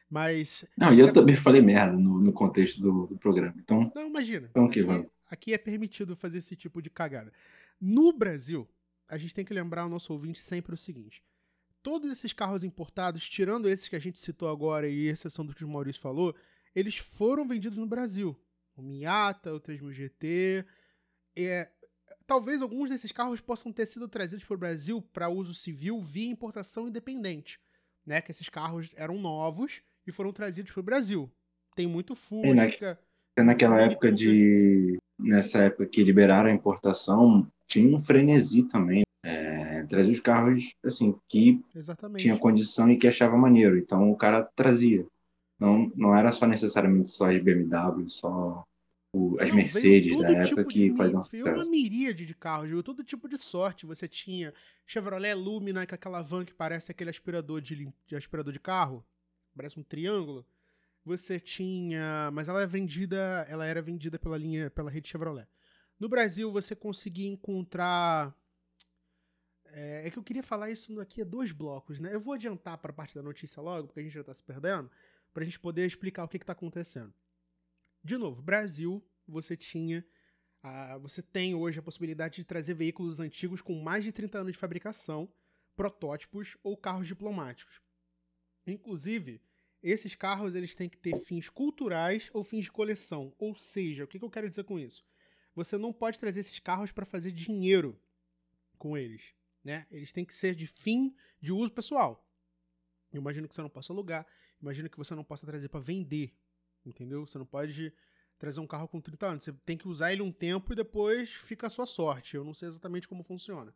Mas. 0.09 0.65
Não, 0.77 0.93
e 0.93 1.00
eu 1.00 1.13
também 1.13 1.36
falei 1.36 1.62
merda 1.62 1.98
no, 1.98 2.19
no 2.19 2.33
contexto 2.33 2.81
do, 2.81 3.07
do, 3.07 3.17
programa. 3.17 3.55
Então. 3.57 3.91
Não, 3.95 4.07
imagina. 4.07 4.48
Então, 4.50 4.65
aqui, 4.65 4.81
aqui, 4.81 5.09
aqui 5.29 5.53
é 5.53 5.57
permitido 5.57 6.15
fazer 6.15 6.39
esse 6.39 6.55
tipo 6.55 6.81
de 6.81 6.89
cagada. 6.89 7.31
No 7.79 8.12
Brasil, 8.12 8.67
a 9.07 9.17
gente 9.17 9.33
tem 9.33 9.45
que 9.45 9.53
lembrar 9.53 9.83
ao 9.83 9.89
nosso 9.89 10.12
ouvinte 10.12 10.39
sempre 10.39 10.74
o 10.74 10.77
seguinte: 10.77 11.24
todos 11.81 12.12
esses 12.12 12.33
carros 12.33 12.63
importados, 12.63 13.27
tirando 13.29 13.69
esses 13.69 13.88
que 13.88 13.95
a 13.95 14.00
gente 14.00 14.19
citou 14.19 14.50
agora 14.50 14.88
e 14.88 15.07
exceção 15.07 15.45
do 15.45 15.53
que 15.53 15.63
o 15.63 15.69
Maurício 15.69 16.01
falou, 16.01 16.36
eles 16.75 16.98
foram 16.98 17.48
vendidos 17.48 17.77
no 17.77 17.88
Brasil. 17.88 18.38
O 18.75 18.81
Miata, 18.81 19.53
o 19.53 19.59
3000 19.59 19.91
GT, 19.91 20.65
é, 21.46 21.69
talvez 22.25 22.62
alguns 22.62 22.89
desses 22.89 23.12
carros 23.12 23.41
possam 23.41 23.72
ter 23.72 23.86
sido 23.86 24.08
trazidos 24.08 24.46
para 24.46 24.55
o 24.55 24.58
Brasil 24.58 25.01
para 25.13 25.29
uso 25.29 25.53
civil 25.53 26.00
via 26.00 26.29
importação 26.29 26.88
independente, 26.88 27.60
né? 28.05 28.22
Que 28.22 28.31
esses 28.31 28.50
carros 28.50 28.93
eram 28.96 29.17
novos 29.17 29.81
e 30.05 30.12
foram 30.12 30.31
trazidos 30.31 30.72
para 30.72 30.79
o 30.79 30.84
Brasil. 30.84 31.29
Tem 31.75 31.88
muito 31.88 32.15
Fusca. 32.15 33.00
Na, 33.38 33.43
naquela 33.43 33.81
época 33.81 34.12
de 34.12 34.98
nessa 35.17 35.63
época 35.63 35.86
que 35.86 36.03
liberaram 36.03 36.50
a 36.50 36.53
importação, 36.53 37.48
tinha 37.67 37.96
um 37.96 38.00
frenesi 38.00 38.63
também. 38.63 39.03
É, 39.24 39.84
trazia 39.84 40.13
os 40.13 40.19
carros 40.19 40.74
assim 40.84 41.13
que 41.27 41.62
Exatamente. 41.75 42.22
tinha 42.22 42.38
condição 42.38 42.89
e 42.89 42.98
que 42.98 43.08
achava 43.08 43.38
maneiro. 43.38 43.77
Então 43.77 44.12
o 44.12 44.15
cara 44.15 44.43
trazia. 44.55 45.05
Não, 45.60 45.91
não 45.96 46.15
era 46.15 46.31
só 46.31 46.48
necessariamente 46.48 47.12
só 47.12 47.29
as 47.29 47.41
BMW, 47.41 48.10
só 48.10 48.63
o, 49.11 49.39
as 49.39 49.49
não, 49.49 49.55
Mercedes 49.55 50.21
da 50.21 50.29
época 50.29 50.43
tipo 50.43 50.69
que 50.69 50.95
faziam 50.95 51.23
Veio 51.23 51.53
uma 51.53 51.65
miríade 51.65 52.25
de 52.25 52.35
carros, 52.35 52.69
viu? 52.69 52.83
todo 52.83 53.03
tipo 53.03 53.27
de 53.27 53.37
sorte. 53.37 53.85
Você 53.85 54.07
tinha 54.07 54.53
Chevrolet 54.85 55.33
Lumina, 55.33 55.85
com 55.85 55.95
aquela 55.95 56.21
van 56.21 56.45
que 56.45 56.53
parece 56.53 56.91
aquele 56.91 57.09
aspirador 57.09 57.59
de, 57.61 57.91
de 58.05 58.15
aspirador 58.15 58.53
de 58.53 58.59
carro, 58.59 59.03
parece 59.55 59.79
um 59.79 59.83
triângulo. 59.83 60.45
Você 61.03 61.39
tinha, 61.39 62.29
mas 62.33 62.47
ela 62.47 62.61
é 62.61 62.67
vendida, 62.67 63.45
ela 63.49 63.65
era 63.65 63.81
vendida 63.81 64.19
pela 64.19 64.37
linha, 64.37 64.69
pela 64.69 64.91
rede 64.91 65.09
Chevrolet. 65.09 65.47
No 65.99 66.07
Brasil 66.07 66.51
você 66.51 66.75
conseguia 66.75 67.27
encontrar 67.27 68.35
é, 69.71 70.07
é, 70.07 70.11
que 70.11 70.17
eu 70.17 70.23
queria 70.23 70.43
falar 70.43 70.69
isso 70.69 70.99
aqui 70.99 71.21
a 71.21 71.25
dois 71.25 71.51
blocos, 71.51 71.99
né? 71.99 72.13
Eu 72.13 72.19
vou 72.19 72.33
adiantar 72.33 72.77
para 72.77 72.91
a 72.91 72.93
parte 72.93 73.15
da 73.15 73.21
notícia 73.21 73.61
logo, 73.61 73.87
porque 73.87 73.99
a 73.99 74.03
gente 74.03 74.13
já 74.13 74.21
está 74.21 74.33
se 74.33 74.43
perdendo, 74.43 74.89
para 75.33 75.43
a 75.43 75.45
gente 75.45 75.59
poder 75.59 75.85
explicar 75.85 76.23
o 76.23 76.27
que 76.27 76.37
está 76.37 76.53
acontecendo. 76.53 77.13
De 78.03 78.17
novo, 78.17 78.41
Brasil, 78.41 79.03
você 79.27 79.55
tinha. 79.55 80.05
Uh, 80.63 80.99
você 80.99 81.21
tem 81.21 81.55
hoje 81.55 81.79
a 81.79 81.83
possibilidade 81.83 82.35
de 82.37 82.43
trazer 82.43 82.73
veículos 82.73 83.19
antigos 83.19 83.61
com 83.61 83.81
mais 83.81 84.03
de 84.03 84.11
30 84.11 84.39
anos 84.39 84.53
de 84.53 84.59
fabricação, 84.59 85.31
protótipos 85.75 86.57
ou 86.63 86.75
carros 86.75 87.07
diplomáticos. 87.07 87.81
Inclusive, 88.67 89.41
esses 89.81 90.15
carros 90.15 90.55
eles 90.55 90.75
têm 90.75 90.89
que 90.89 90.97
ter 90.97 91.15
fins 91.17 91.49
culturais 91.49 92.29
ou 92.33 92.43
fins 92.43 92.65
de 92.65 92.71
coleção. 92.71 93.33
Ou 93.37 93.55
seja, 93.55 94.03
o 94.03 94.07
que, 94.07 94.19
que 94.19 94.25
eu 94.25 94.29
quero 94.29 94.49
dizer 94.49 94.65
com 94.65 94.77
isso? 94.77 95.05
Você 95.55 95.77
não 95.77 95.93
pode 95.93 96.19
trazer 96.19 96.41
esses 96.41 96.59
carros 96.59 96.91
para 96.91 97.05
fazer 97.05 97.31
dinheiro 97.31 97.99
com 98.77 98.97
eles. 98.97 99.33
Né? 99.63 99.87
Eles 99.89 100.11
têm 100.11 100.25
que 100.25 100.33
ser 100.33 100.55
de 100.55 100.67
fim 100.67 101.15
de 101.41 101.51
uso 101.51 101.71
pessoal. 101.71 102.25
Eu 103.11 103.21
imagino 103.21 103.47
que 103.47 103.55
você 103.55 103.61
não 103.61 103.69
possa 103.69 103.91
alugar, 103.91 104.25
imagino 104.61 104.89
que 104.89 104.97
você 104.97 105.15
não 105.15 105.23
possa 105.23 105.45
trazer 105.45 105.69
para 105.69 105.79
vender, 105.79 106.35
entendeu? 106.86 107.25
Você 107.25 107.38
não 107.38 107.45
pode 107.45 107.93
trazer 108.38 108.59
um 108.59 108.67
carro 108.67 108.88
com 108.88 109.01
30 109.01 109.27
anos, 109.27 109.43
você 109.43 109.51
tem 109.65 109.77
que 109.77 109.88
usar 109.88 110.13
ele 110.13 110.21
um 110.21 110.31
tempo 110.31 110.71
e 110.71 110.75
depois 110.75 111.33
fica 111.33 111.67
a 111.67 111.69
sua 111.69 111.86
sorte. 111.86 112.36
Eu 112.36 112.43
não 112.43 112.53
sei 112.53 112.69
exatamente 112.69 113.07
como 113.07 113.24
funciona. 113.24 113.75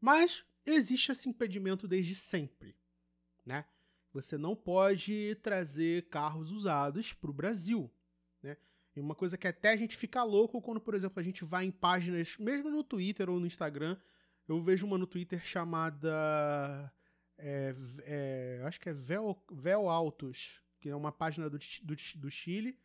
Mas 0.00 0.44
existe 0.66 1.12
esse 1.12 1.28
impedimento 1.28 1.86
desde 1.86 2.16
sempre, 2.16 2.76
né? 3.46 3.64
Você 4.12 4.36
não 4.36 4.56
pode 4.56 5.36
trazer 5.36 6.08
carros 6.08 6.50
usados 6.50 7.12
para 7.12 7.30
o 7.30 7.34
Brasil, 7.34 7.88
né? 8.42 8.56
E 8.96 9.00
uma 9.00 9.14
coisa 9.14 9.38
que 9.38 9.46
até 9.46 9.70
a 9.70 9.76
gente 9.76 9.96
fica 9.96 10.24
louco 10.24 10.60
quando, 10.60 10.80
por 10.80 10.94
exemplo, 10.94 11.20
a 11.20 11.22
gente 11.22 11.44
vai 11.44 11.64
em 11.64 11.70
páginas, 11.70 12.36
mesmo 12.38 12.68
no 12.70 12.82
Twitter 12.82 13.30
ou 13.30 13.38
no 13.38 13.46
Instagram, 13.46 13.96
eu 14.48 14.60
vejo 14.60 14.84
uma 14.84 14.98
no 14.98 15.06
Twitter 15.06 15.44
chamada. 15.44 16.92
É, 17.38 17.72
é, 18.00 18.62
acho 18.64 18.80
que 18.80 18.88
é 18.88 18.92
Vel 18.92 19.88
Autos, 19.88 20.60
que 20.80 20.88
é 20.88 20.96
uma 20.96 21.12
página 21.12 21.48
do, 21.48 21.58
do, 21.58 21.96
do 22.16 22.30
Chile, 22.30 22.78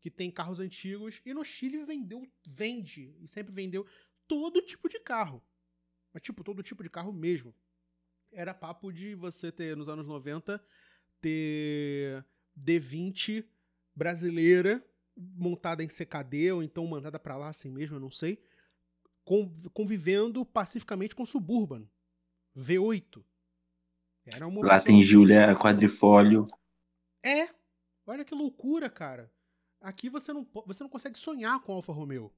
que 0.00 0.10
tem 0.10 0.30
carros 0.30 0.60
antigos. 0.60 1.20
E 1.24 1.34
no 1.34 1.44
Chile 1.44 1.84
vendeu, 1.84 2.26
vende, 2.46 3.14
e 3.20 3.26
sempre 3.26 3.52
vendeu 3.52 3.86
todo 4.26 4.62
tipo 4.62 4.88
de 4.88 4.98
carro. 5.00 5.42
Mas, 6.12 6.22
tipo, 6.22 6.42
todo 6.42 6.62
tipo 6.62 6.82
de 6.82 6.88
carro 6.88 7.12
mesmo. 7.12 7.54
Era 8.32 8.54
papo 8.54 8.92
de 8.92 9.14
você 9.14 9.50
ter, 9.50 9.76
nos 9.76 9.88
anos 9.88 10.06
90, 10.06 10.62
ter 11.20 12.24
D20 12.58 13.44
brasileira 13.94 14.84
montada 15.16 15.82
em 15.82 15.88
CKD, 15.88 16.52
ou 16.52 16.62
então 16.62 16.86
mandada 16.86 17.18
para 17.18 17.36
lá 17.36 17.48
assim 17.48 17.68
mesmo, 17.68 17.96
eu 17.96 18.00
não 18.00 18.10
sei 18.10 18.42
convivendo 19.72 20.44
pacificamente 20.44 21.14
com 21.14 21.24
Suburban. 21.24 21.84
V8. 22.56 23.22
Era 24.26 24.46
uma 24.46 24.66
Lá 24.66 24.80
tem 24.80 25.02
Julia 25.02 25.54
Quadrifólio. 25.56 26.46
É. 27.22 27.48
Olha 28.06 28.24
que 28.24 28.34
loucura, 28.34 28.88
cara. 28.88 29.32
Aqui 29.80 30.10
você 30.10 30.32
não, 30.32 30.46
você 30.66 30.82
não 30.82 30.90
consegue 30.90 31.18
sonhar 31.18 31.60
com 31.60 31.72
Alfa 31.72 31.92
Romeo. 31.92 32.32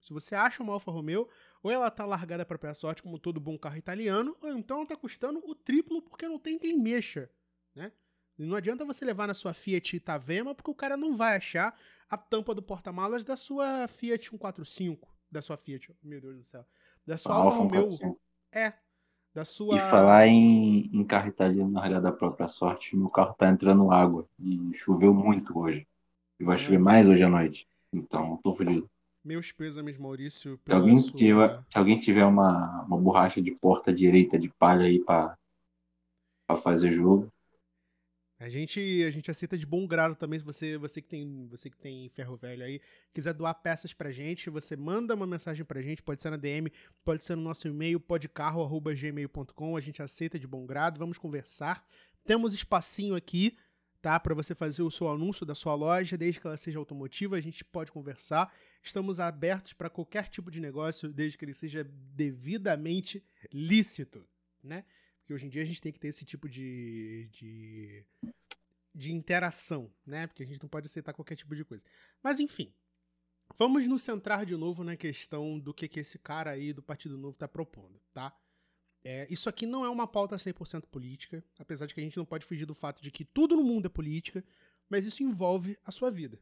Se 0.00 0.12
você 0.12 0.34
acha 0.34 0.62
uma 0.62 0.74
Alfa 0.74 0.90
Romeo, 0.90 1.28
ou 1.62 1.70
ela 1.70 1.90
tá 1.90 2.04
largada 2.04 2.44
para 2.44 2.58
própria 2.58 2.74
sorte, 2.74 3.02
como 3.02 3.18
todo 3.18 3.40
bom 3.40 3.58
carro 3.58 3.78
italiano, 3.78 4.36
ou 4.40 4.50
então 4.50 4.78
ela 4.78 4.86
tá 4.86 4.96
custando 4.96 5.42
o 5.48 5.54
triplo 5.54 6.02
porque 6.02 6.28
não 6.28 6.38
tem 6.38 6.58
quem 6.58 6.78
mexa, 6.78 7.30
né? 7.74 7.90
E 8.38 8.44
não 8.44 8.56
adianta 8.56 8.84
você 8.84 9.04
levar 9.04 9.26
na 9.26 9.34
sua 9.34 9.54
Fiat 9.54 9.96
Itavema, 9.96 10.54
porque 10.54 10.70
o 10.70 10.74
cara 10.74 10.96
não 10.96 11.16
vai 11.16 11.36
achar 11.36 11.78
a 12.08 12.18
tampa 12.18 12.54
do 12.54 12.62
porta-malas 12.62 13.24
da 13.24 13.36
sua 13.36 13.88
Fiat 13.88 14.28
145 14.28 15.14
da 15.30 15.40
sua 15.40 15.56
Fiat, 15.56 15.96
meu 16.02 16.20
Deus 16.20 16.36
do 16.36 16.44
céu. 16.44 16.66
Da 17.06 17.16
sua 17.16 17.36
Alfa 17.36 17.56
Romeo. 17.56 18.20
É. 18.52 18.72
Da 19.34 19.44
sua. 19.44 19.76
E 19.76 19.80
falar 19.90 20.28
em, 20.28 20.88
em 20.92 21.04
carro 21.04 21.28
italiano 21.28 21.70
na 21.70 21.80
realidade 21.80 22.04
da 22.04 22.12
própria 22.12 22.46
sorte, 22.46 22.96
meu 22.96 23.08
carro 23.08 23.34
tá 23.34 23.48
entrando 23.48 23.90
água. 23.90 24.26
E 24.38 24.70
choveu 24.74 25.12
muito 25.12 25.58
hoje. 25.58 25.86
E 26.38 26.44
vai 26.44 26.56
chover 26.56 26.78
mais 26.78 27.08
hoje 27.08 27.22
à 27.22 27.28
noite. 27.28 27.66
Então, 27.92 28.38
tô 28.42 28.54
feliz. 28.54 28.84
Meus 29.24 29.50
pêsames, 29.50 29.98
Maurício. 29.98 30.60
Se 30.66 30.72
alguém, 30.72 30.96
sua... 30.98 31.16
tiver, 31.16 31.62
se 31.68 31.78
alguém 31.78 31.98
tiver 31.98 32.24
uma, 32.24 32.82
uma 32.82 32.98
borracha 32.98 33.40
de 33.42 33.50
porta 33.52 33.92
direita 33.92 34.38
de 34.38 34.48
palha 34.50 34.84
aí 34.84 35.00
pra, 35.00 35.36
pra 36.46 36.60
fazer 36.60 36.92
jogo, 36.92 37.28
a 38.38 38.48
gente, 38.48 39.04
a 39.06 39.10
gente 39.10 39.30
aceita 39.30 39.56
de 39.56 39.64
bom 39.64 39.86
grado 39.86 40.16
também 40.16 40.38
se 40.38 40.44
você, 40.44 40.76
você 40.76 41.00
que 41.00 41.08
tem, 41.08 41.46
você 41.48 41.70
que 41.70 41.76
tem 41.76 42.08
ferro 42.08 42.36
velho 42.36 42.64
aí, 42.64 42.80
quiser 43.12 43.32
doar 43.32 43.54
peças 43.54 43.92
pra 43.92 44.10
gente, 44.10 44.50
você 44.50 44.76
manda 44.76 45.14
uma 45.14 45.26
mensagem 45.26 45.64
pra 45.64 45.80
gente, 45.80 46.02
pode 46.02 46.20
ser 46.20 46.30
na 46.30 46.36
DM, 46.36 46.70
pode 47.04 47.22
ser 47.22 47.36
no 47.36 47.42
nosso 47.42 47.68
e-mail 47.68 48.00
podcarro@gmail.com, 48.00 49.76
a 49.76 49.80
gente 49.80 50.02
aceita 50.02 50.38
de 50.38 50.46
bom 50.46 50.66
grado, 50.66 50.98
vamos 50.98 51.16
conversar. 51.16 51.86
Temos 52.24 52.52
espacinho 52.52 53.14
aqui, 53.14 53.56
tá, 54.02 54.18
para 54.18 54.34
você 54.34 54.54
fazer 54.54 54.82
o 54.82 54.90
seu 54.90 55.08
anúncio 55.08 55.46
da 55.46 55.54
sua 55.54 55.74
loja, 55.74 56.18
desde 56.18 56.40
que 56.40 56.46
ela 56.46 56.56
seja 56.56 56.78
automotiva, 56.78 57.36
a 57.36 57.40
gente 57.40 57.64
pode 57.64 57.92
conversar. 57.92 58.52
Estamos 58.82 59.20
abertos 59.20 59.72
para 59.72 59.88
qualquer 59.88 60.28
tipo 60.28 60.50
de 60.50 60.60
negócio, 60.60 61.12
desde 61.12 61.38
que 61.38 61.44
ele 61.44 61.54
seja 61.54 61.84
devidamente 61.84 63.24
lícito, 63.52 64.26
né? 64.62 64.84
Porque 65.24 65.32
hoje 65.32 65.46
em 65.46 65.48
dia 65.48 65.62
a 65.62 65.64
gente 65.64 65.80
tem 65.80 65.90
que 65.90 65.98
ter 65.98 66.08
esse 66.08 66.22
tipo 66.22 66.46
de, 66.50 67.30
de, 67.32 68.04
de 68.94 69.10
interação, 69.10 69.90
né? 70.04 70.26
Porque 70.26 70.42
a 70.42 70.46
gente 70.46 70.60
não 70.60 70.68
pode 70.68 70.86
aceitar 70.86 71.14
qualquer 71.14 71.34
tipo 71.34 71.56
de 71.56 71.64
coisa. 71.64 71.82
Mas 72.22 72.38
enfim, 72.40 72.70
vamos 73.56 73.86
nos 73.86 74.02
centrar 74.02 74.44
de 74.44 74.54
novo 74.54 74.84
na 74.84 74.98
questão 74.98 75.58
do 75.58 75.72
que, 75.72 75.88
que 75.88 76.00
esse 76.00 76.18
cara 76.18 76.50
aí 76.50 76.74
do 76.74 76.82
Partido 76.82 77.16
Novo 77.16 77.36
está 77.36 77.48
propondo, 77.48 77.98
tá? 78.12 78.36
É, 79.02 79.26
isso 79.30 79.48
aqui 79.48 79.64
não 79.64 79.82
é 79.82 79.88
uma 79.88 80.06
pauta 80.06 80.36
100% 80.36 80.82
política, 80.88 81.42
apesar 81.58 81.86
de 81.86 81.94
que 81.94 82.00
a 82.00 82.04
gente 82.04 82.18
não 82.18 82.26
pode 82.26 82.44
fugir 82.44 82.66
do 82.66 82.74
fato 82.74 83.02
de 83.02 83.10
que 83.10 83.24
tudo 83.24 83.56
no 83.56 83.64
mundo 83.64 83.86
é 83.86 83.88
política, 83.88 84.44
mas 84.90 85.06
isso 85.06 85.22
envolve 85.22 85.78
a 85.82 85.90
sua 85.90 86.10
vida, 86.10 86.38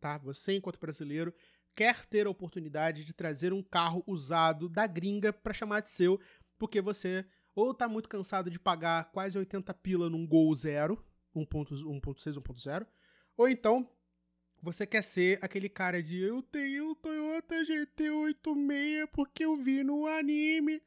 tá? 0.00 0.18
Você, 0.18 0.56
enquanto 0.56 0.80
brasileiro, 0.80 1.32
quer 1.76 2.04
ter 2.06 2.26
a 2.26 2.30
oportunidade 2.30 3.04
de 3.04 3.14
trazer 3.14 3.52
um 3.52 3.62
carro 3.62 4.02
usado 4.04 4.68
da 4.68 4.84
gringa 4.84 5.32
para 5.32 5.54
chamar 5.54 5.80
de 5.80 5.90
seu, 5.90 6.20
porque 6.58 6.80
você 6.80 7.24
ou 7.56 7.74
tá 7.74 7.88
muito 7.88 8.08
cansado 8.08 8.50
de 8.50 8.60
pagar 8.60 9.10
quase 9.10 9.36
80 9.36 9.72
pila 9.74 10.10
num 10.10 10.26
Gol 10.26 10.54
Zero, 10.54 11.02
1.6, 11.34 11.82
1.0, 11.82 12.86
ou 13.36 13.48
então 13.48 13.90
você 14.62 14.86
quer 14.86 15.02
ser 15.02 15.38
aquele 15.42 15.68
cara 15.68 16.02
de 16.02 16.20
eu 16.20 16.42
tenho 16.42 16.90
o 16.90 16.94
Toyota 16.94 17.56
GT86 17.62 19.08
porque 19.12 19.44
eu 19.44 19.56
vi 19.56 19.82
no 19.82 20.06
anime. 20.06 20.82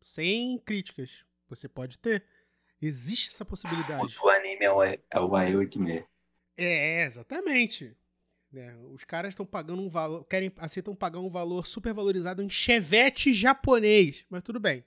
Sem 0.00 0.58
críticas. 0.58 1.24
Você 1.48 1.68
pode 1.68 1.98
ter. 1.98 2.24
Existe 2.80 3.30
essa 3.30 3.44
possibilidade. 3.44 4.16
O 4.22 4.28
anime 4.28 4.64
é 4.64 4.70
o, 4.70 4.82
é 4.82 5.00
o 5.14 5.28
A86. 5.30 6.04
É, 6.56 7.04
exatamente. 7.04 7.96
É, 8.54 8.74
os 8.92 9.04
caras 9.04 9.32
estão 9.32 9.44
pagando 9.44 9.82
um 9.82 9.88
valor. 9.88 10.24
Querem, 10.24 10.52
aceitam 10.58 10.94
pagar 10.94 11.18
um 11.18 11.30
valor 11.30 11.66
super 11.66 11.92
valorizado 11.92 12.42
em 12.42 12.50
chevette 12.50 13.34
japonês. 13.34 14.24
Mas 14.30 14.42
tudo 14.42 14.60
bem. 14.60 14.84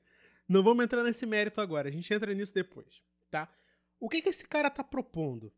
Não 0.50 0.64
vamos 0.64 0.84
entrar 0.84 1.04
nesse 1.04 1.28
mérito 1.28 1.62
agora, 1.62 1.88
a 1.88 1.92
gente 1.92 2.12
entra 2.12 2.34
nisso 2.34 2.52
depois, 2.54 3.04
tá? 3.30 3.48
O 4.00 4.10
que, 4.10 4.20
que 4.20 4.30
esse 4.30 4.48
cara 4.48 4.68
tá 4.68 4.84
propondo? 4.84 5.54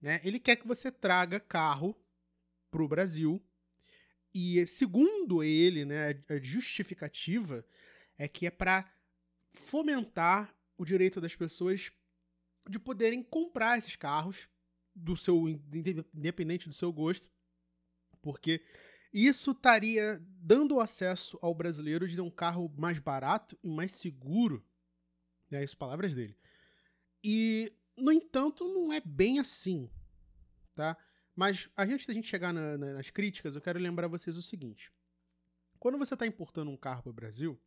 Né? 0.00 0.18
Ele 0.24 0.40
quer 0.40 0.56
que 0.56 0.66
você 0.66 0.90
traga 0.90 1.38
carro 1.38 1.94
pro 2.70 2.88
Brasil 2.88 3.42
e, 4.32 4.66
segundo 4.66 5.42
ele, 5.42 5.84
né, 5.84 6.22
a 6.28 6.38
justificativa 6.38 7.66
é 8.16 8.26
que 8.26 8.46
é 8.46 8.50
para 8.50 8.90
fomentar 9.52 10.54
o 10.78 10.86
direito 10.86 11.20
das 11.20 11.36
pessoas 11.36 11.92
de 12.66 12.78
poderem 12.78 13.22
comprar 13.22 13.76
esses 13.76 13.96
carros 13.96 14.48
do 14.94 15.16
seu 15.16 15.48
independente 16.14 16.68
do 16.68 16.74
seu 16.74 16.90
gosto, 16.92 17.28
porque 18.22 18.64
isso 19.12 19.50
estaria 19.50 20.20
dando 20.40 20.80
acesso 20.80 21.38
ao 21.42 21.54
brasileiro 21.54 22.06
de 22.06 22.20
um 22.20 22.30
carro 22.30 22.72
mais 22.76 22.98
barato 22.98 23.58
e 23.62 23.68
mais 23.68 23.92
seguro. 23.92 24.64
É 25.50 25.62
isso, 25.62 25.76
palavras 25.76 26.14
dele. 26.14 26.36
E, 27.22 27.72
no 27.96 28.12
entanto, 28.12 28.64
não 28.72 28.92
é 28.92 29.00
bem 29.00 29.38
assim, 29.38 29.90
tá? 30.74 30.96
Mas 31.34 31.68
antes 31.76 32.06
da 32.06 32.14
gente 32.14 32.28
chegar 32.28 32.52
na, 32.52 32.78
na, 32.78 32.92
nas 32.94 33.10
críticas, 33.10 33.54
eu 33.54 33.60
quero 33.60 33.78
lembrar 33.78 34.08
vocês 34.08 34.36
o 34.36 34.42
seguinte. 34.42 34.92
Quando 35.78 35.98
você 35.98 36.14
está 36.14 36.26
importando 36.26 36.70
um 36.70 36.76
carro 36.76 37.02
para 37.02 37.10
o 37.10 37.14
Brasil, 37.14 37.60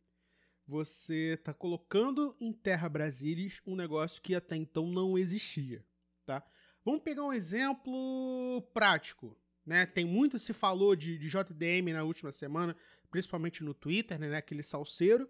você 0.66 1.34
está 1.34 1.52
colocando 1.52 2.36
em 2.40 2.52
terra 2.52 2.88
Brasilis 2.88 3.60
um 3.66 3.76
negócio 3.76 4.22
que 4.22 4.34
até 4.34 4.56
então 4.56 4.86
não 4.86 5.18
existia, 5.18 5.84
tá? 6.24 6.42
Vamos 6.84 7.02
pegar 7.02 7.24
um 7.24 7.32
exemplo 7.32 8.62
prático. 8.72 9.36
Né? 9.64 9.86
Tem 9.86 10.04
muito 10.04 10.38
se 10.38 10.52
falou 10.52 10.94
de, 10.94 11.18
de 11.18 11.28
JDM 11.28 11.92
na 11.92 12.04
última 12.04 12.30
semana, 12.30 12.76
principalmente 13.10 13.64
no 13.64 13.72
Twitter, 13.72 14.18
né? 14.18 14.36
Aquele 14.36 14.62
salseiro. 14.62 15.28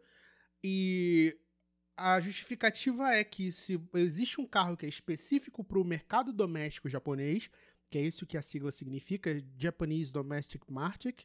E 0.62 1.38
a 1.96 2.18
justificativa 2.20 3.12
é 3.12 3.22
que 3.22 3.52
se 3.52 3.80
existe 3.94 4.40
um 4.40 4.46
carro 4.46 4.76
que 4.76 4.86
é 4.86 4.88
específico 4.88 5.62
para 5.62 5.78
o 5.78 5.84
mercado 5.84 6.32
doméstico 6.32 6.88
japonês, 6.88 7.48
que 7.88 7.98
é 7.98 8.02
isso 8.02 8.26
que 8.26 8.36
a 8.36 8.42
sigla 8.42 8.72
significa, 8.72 9.40
Japanese 9.56 10.12
Domestic 10.12 10.62
Market, 10.68 11.24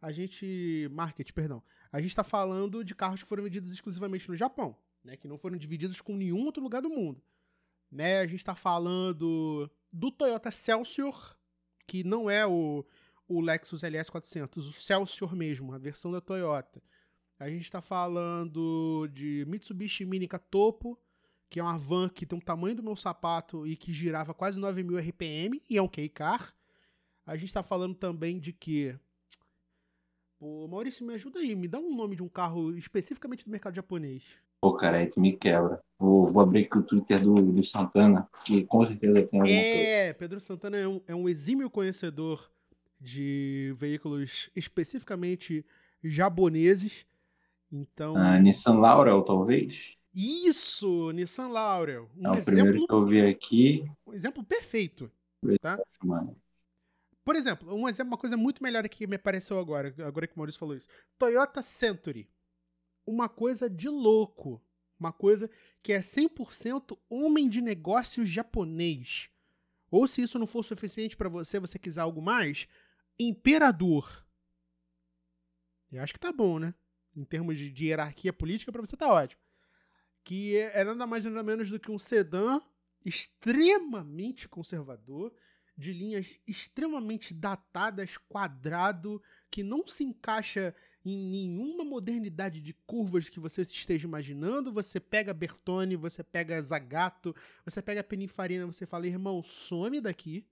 a 0.00 0.12
gente. 0.12 0.88
Market, 0.92 1.32
perdão. 1.32 1.62
A 1.90 2.00
gente 2.00 2.10
está 2.10 2.22
falando 2.22 2.84
de 2.84 2.94
carros 2.94 3.22
que 3.22 3.28
foram 3.28 3.42
vendidos 3.42 3.72
exclusivamente 3.72 4.28
no 4.28 4.36
Japão, 4.36 4.76
né? 5.02 5.16
Que 5.16 5.26
não 5.26 5.38
foram 5.38 5.56
divididos 5.56 6.00
com 6.00 6.16
nenhum 6.16 6.44
outro 6.44 6.62
lugar 6.62 6.82
do 6.82 6.90
mundo. 6.90 7.22
Né? 7.90 8.20
A 8.20 8.26
gente 8.26 8.40
está 8.40 8.54
falando 8.54 9.70
do 9.90 10.10
Toyota 10.10 10.50
Celsior, 10.50 11.37
que 11.88 12.04
não 12.04 12.28
é 12.28 12.46
o, 12.46 12.84
o 13.26 13.40
Lexus 13.40 13.80
LS400, 13.80 14.58
o 14.58 14.72
Celsior 14.72 15.34
mesmo, 15.34 15.72
a 15.72 15.78
versão 15.78 16.12
da 16.12 16.20
Toyota. 16.20 16.82
A 17.38 17.48
gente 17.48 17.62
está 17.62 17.80
falando 17.80 19.08
de 19.08 19.44
Mitsubishi 19.48 20.04
Minica 20.04 20.38
Topo, 20.38 21.00
que 21.48 21.58
é 21.58 21.62
uma 21.62 21.78
van 21.78 22.10
que 22.10 22.26
tem 22.26 22.38
o 22.38 22.42
tamanho 22.42 22.76
do 22.76 22.82
meu 22.82 22.94
sapato 22.94 23.66
e 23.66 23.74
que 23.74 23.92
girava 23.92 24.34
quase 24.34 24.60
9 24.60 24.82
mil 24.82 24.98
RPM, 24.98 25.62
e 25.68 25.78
é 25.78 25.82
um 25.82 25.88
K-Car. 25.88 26.54
A 27.24 27.36
gente 27.36 27.48
está 27.48 27.62
falando 27.62 27.94
também 27.94 28.38
de 28.38 28.52
que. 28.52 28.94
Pô, 30.38 30.68
Maurício, 30.68 31.06
me 31.06 31.14
ajuda 31.14 31.40
aí, 31.40 31.56
me 31.56 31.66
dá 31.66 31.78
um 31.78 31.96
nome 31.96 32.16
de 32.16 32.22
um 32.22 32.28
carro 32.28 32.76
especificamente 32.76 33.44
do 33.44 33.50
mercado 33.50 33.74
japonês. 33.74 34.24
Pô, 34.60 34.74
cara, 34.74 34.98
aí 34.98 35.06
tu 35.06 35.20
me 35.20 35.36
quebra. 35.36 35.80
Vou, 35.98 36.30
vou 36.30 36.42
abrir 36.42 36.64
aqui 36.64 36.78
o 36.78 36.82
Twitter 36.82 37.22
do, 37.22 37.34
do 37.34 37.64
Santana, 37.64 38.28
que 38.44 38.64
com 38.64 38.86
certeza 38.86 39.14
tem 39.26 39.40
alguma 39.40 39.62
coisa. 39.62 39.88
É, 39.88 40.12
Pedro 40.12 40.40
Santana 40.40 40.76
é 40.76 40.88
um, 40.88 41.00
é 41.06 41.14
um 41.14 41.28
exímio 41.28 41.70
conhecedor 41.70 42.50
de 43.00 43.72
veículos 43.76 44.50
especificamente 44.54 45.64
japoneses. 46.02 47.06
Então. 47.70 48.16
Ah, 48.16 48.38
Nissan 48.38 48.78
Laurel, 48.78 49.22
talvez? 49.22 49.74
Isso, 50.14 51.12
Nissan 51.12 51.48
Laurel. 51.48 52.08
Um 52.16 52.26
é 52.26 52.30
o 52.30 52.34
exemplo, 52.34 52.54
primeiro 52.54 52.86
que 52.86 52.92
eu 52.92 53.06
vi 53.06 53.20
aqui. 53.20 53.90
Um 54.06 54.12
exemplo 54.12 54.42
perfeito. 54.42 55.10
Tá? 55.60 55.78
Por 57.24 57.36
exemplo, 57.36 57.72
um 57.74 57.88
exemplo, 57.88 58.12
uma 58.12 58.18
coisa 58.18 58.36
muito 58.36 58.62
melhor 58.62 58.88
que 58.88 59.06
me 59.06 59.16
apareceu 59.16 59.58
agora, 59.58 59.94
agora 60.04 60.26
que 60.26 60.34
o 60.34 60.38
Maurício 60.38 60.58
falou 60.58 60.74
isso. 60.74 60.88
Toyota 61.18 61.62
Century 61.62 62.28
uma 63.08 63.28
coisa 63.28 63.68
de 63.70 63.88
louco. 63.88 64.62
Uma 64.98 65.12
coisa 65.12 65.50
que 65.82 65.92
é 65.92 66.00
100% 66.00 66.98
homem 67.08 67.48
de 67.48 67.60
negócios 67.60 68.28
japonês. 68.28 69.30
Ou 69.90 70.06
se 70.06 70.22
isso 70.22 70.38
não 70.38 70.46
for 70.46 70.62
suficiente 70.62 71.16
para 71.16 71.28
você, 71.28 71.58
você 71.58 71.78
quiser 71.78 72.00
algo 72.00 72.20
mais, 72.20 72.68
imperador. 73.18 74.26
Eu 75.90 76.02
acho 76.02 76.12
que 76.12 76.20
tá 76.20 76.32
bom, 76.32 76.58
né? 76.58 76.74
Em 77.16 77.24
termos 77.24 77.56
de, 77.56 77.70
de 77.70 77.86
hierarquia 77.86 78.32
política, 78.32 78.70
para 78.70 78.84
você 78.84 78.96
tá 78.96 79.10
ótimo. 79.10 79.40
Que 80.22 80.56
é, 80.56 80.80
é 80.80 80.84
nada 80.84 81.06
mais 81.06 81.24
nada 81.24 81.42
menos 81.42 81.70
do 81.70 81.80
que 81.80 81.90
um 81.90 81.98
sedã 81.98 82.60
extremamente 83.04 84.48
conservador, 84.48 85.32
de 85.76 85.92
linhas 85.92 86.38
extremamente 86.46 87.32
datadas, 87.32 88.16
quadrado, 88.28 89.22
que 89.50 89.62
não 89.62 89.86
se 89.86 90.04
encaixa 90.04 90.74
em 91.12 91.26
nenhuma 91.30 91.84
modernidade 91.84 92.60
de 92.60 92.72
curvas 92.72 93.28
que 93.28 93.40
você 93.40 93.62
esteja 93.62 94.06
imaginando. 94.06 94.72
Você 94.72 95.00
pega 95.00 95.32
Bertone, 95.32 95.96
você 95.96 96.22
pega 96.22 96.60
Zagato, 96.60 97.34
você 97.64 97.80
pega 97.80 98.04
Pininfarina, 98.04 98.66
você 98.66 98.86
fala, 98.86 99.06
irmão, 99.06 99.40
some 99.42 100.00
daqui, 100.00 100.46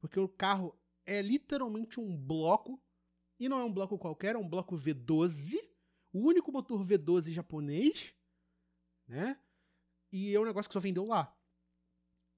porque 0.00 0.18
o 0.18 0.28
carro 0.28 0.78
é 1.04 1.20
literalmente 1.20 2.00
um 2.00 2.16
bloco, 2.16 2.80
e 3.38 3.48
não 3.48 3.58
é 3.58 3.64
um 3.64 3.72
bloco 3.72 3.98
qualquer, 3.98 4.34
é 4.34 4.38
um 4.38 4.48
bloco 4.48 4.76
V12, 4.76 5.56
o 6.12 6.20
único 6.20 6.52
motor 6.52 6.84
V12 6.84 7.30
japonês, 7.30 8.14
né? 9.08 9.38
E 10.12 10.34
é 10.34 10.40
um 10.40 10.44
negócio 10.44 10.68
que 10.68 10.74
só 10.74 10.80
vendeu 10.80 11.06
lá. 11.06 11.34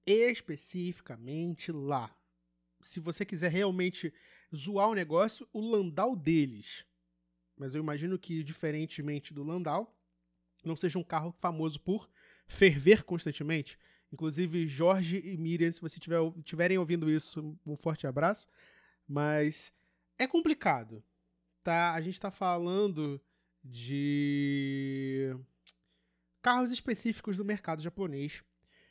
Especificamente 0.07 1.73
lá. 1.73 2.15
Se 2.81 3.01
você 3.01 3.25
quiser 3.25 3.51
realmente 3.51 4.13
zoar 4.55 4.89
o 4.89 4.95
negócio, 4.95 5.49
o 5.53 5.61
Landau 5.61 6.15
deles 6.15 6.85
mas 7.57 7.75
eu 7.75 7.83
imagino 7.83 8.19
que, 8.19 8.43
diferentemente 8.43 9.33
do 9.33 9.43
Landau, 9.43 9.97
não 10.65 10.77
seja 10.77 10.99
um 10.99 11.05
carro 11.05 11.33
famoso 11.33 11.81
por 11.81 12.09
ferver 12.47 13.05
constantemente. 13.05 13.79
Inclusive, 14.13 14.67
Jorge 14.67 15.23
e 15.25 15.37
Miriam, 15.37 15.73
se 15.73 15.81
vocês 15.81 16.01
estiverem 16.37 16.79
ouvindo 16.79 17.11
isso, 17.11 17.57
um 17.65 17.77
forte 17.77 18.07
abraço. 18.07 18.47
Mas 19.09 19.73
é 20.19 20.27
complicado, 20.27 21.03
tá? 21.65 21.93
A 21.93 22.01
gente 22.01 22.15
está 22.15 22.31
falando 22.31 23.21
de 23.65 25.35
carros 26.43 26.71
específicos 26.71 27.37
do 27.37 27.45
mercado 27.45 27.83
japonês. 27.83 28.43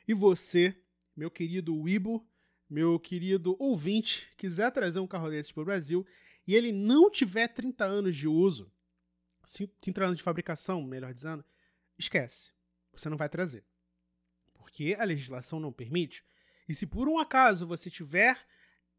E 0.07 0.13
você, 0.13 0.75
meu 1.15 1.29
querido 1.29 1.77
Weibo, 1.77 2.25
meu 2.69 2.99
querido 2.99 3.55
ouvinte, 3.59 4.27
quiser 4.37 4.71
trazer 4.71 4.99
um 4.99 5.07
carro 5.07 5.29
desse 5.29 5.53
para 5.53 5.61
o 5.61 5.65
Brasil, 5.65 6.05
e 6.51 6.55
ele 6.55 6.73
não 6.73 7.09
tiver 7.09 7.47
30 7.47 7.85
anos 7.85 8.13
de 8.13 8.27
uso, 8.27 8.69
30 9.79 10.03
anos 10.03 10.17
de 10.17 10.23
fabricação, 10.23 10.83
melhor 10.83 11.13
dizendo, 11.13 11.45
esquece. 11.97 12.51
Você 12.91 13.07
não 13.07 13.15
vai 13.15 13.29
trazer. 13.29 13.63
Porque 14.53 14.93
a 14.99 15.05
legislação 15.05 15.61
não 15.61 15.71
permite. 15.71 16.25
E 16.67 16.75
se 16.75 16.85
por 16.85 17.07
um 17.07 17.17
acaso 17.17 17.65
você 17.65 17.89
tiver 17.89 18.37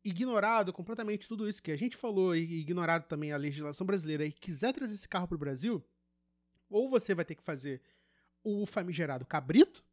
ignorado 0.02 0.72
completamente 0.72 1.28
tudo 1.28 1.46
isso 1.46 1.62
que 1.62 1.70
a 1.70 1.76
gente 1.76 1.94
falou 1.94 2.34
e 2.34 2.40
ignorado 2.40 3.06
também 3.06 3.32
a 3.32 3.36
legislação 3.36 3.86
brasileira 3.86 4.24
e 4.24 4.32
quiser 4.32 4.72
trazer 4.72 4.94
esse 4.94 5.06
carro 5.06 5.28
para 5.28 5.34
o 5.36 5.38
Brasil, 5.38 5.84
ou 6.70 6.88
você 6.88 7.14
vai 7.14 7.26
ter 7.26 7.34
que 7.34 7.42
fazer 7.42 7.82
o 8.42 8.64
famigerado 8.64 9.26
cabrito, 9.26 9.84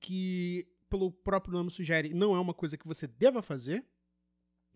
que 0.00 0.66
pelo 0.88 1.12
próprio 1.12 1.52
nome 1.52 1.70
sugere 1.70 2.14
não 2.14 2.34
é 2.34 2.40
uma 2.40 2.54
coisa 2.54 2.78
que 2.78 2.86
você 2.86 3.06
deva 3.06 3.42
fazer, 3.42 3.84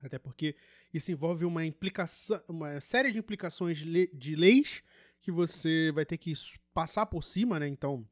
até 0.02 0.18
porque 0.18 0.56
isso 0.92 1.10
envolve 1.10 1.44
uma 1.44 1.64
implicação, 1.64 2.42
uma 2.48 2.80
série 2.80 3.12
de 3.12 3.18
implicações 3.18 3.78
de 3.78 4.36
leis 4.36 4.82
que 5.20 5.30
você 5.32 5.90
vai 5.92 6.04
ter 6.04 6.18
que 6.18 6.32
passar 6.72 7.06
por 7.06 7.24
cima, 7.24 7.58
né? 7.58 7.66
Então, 7.66 8.06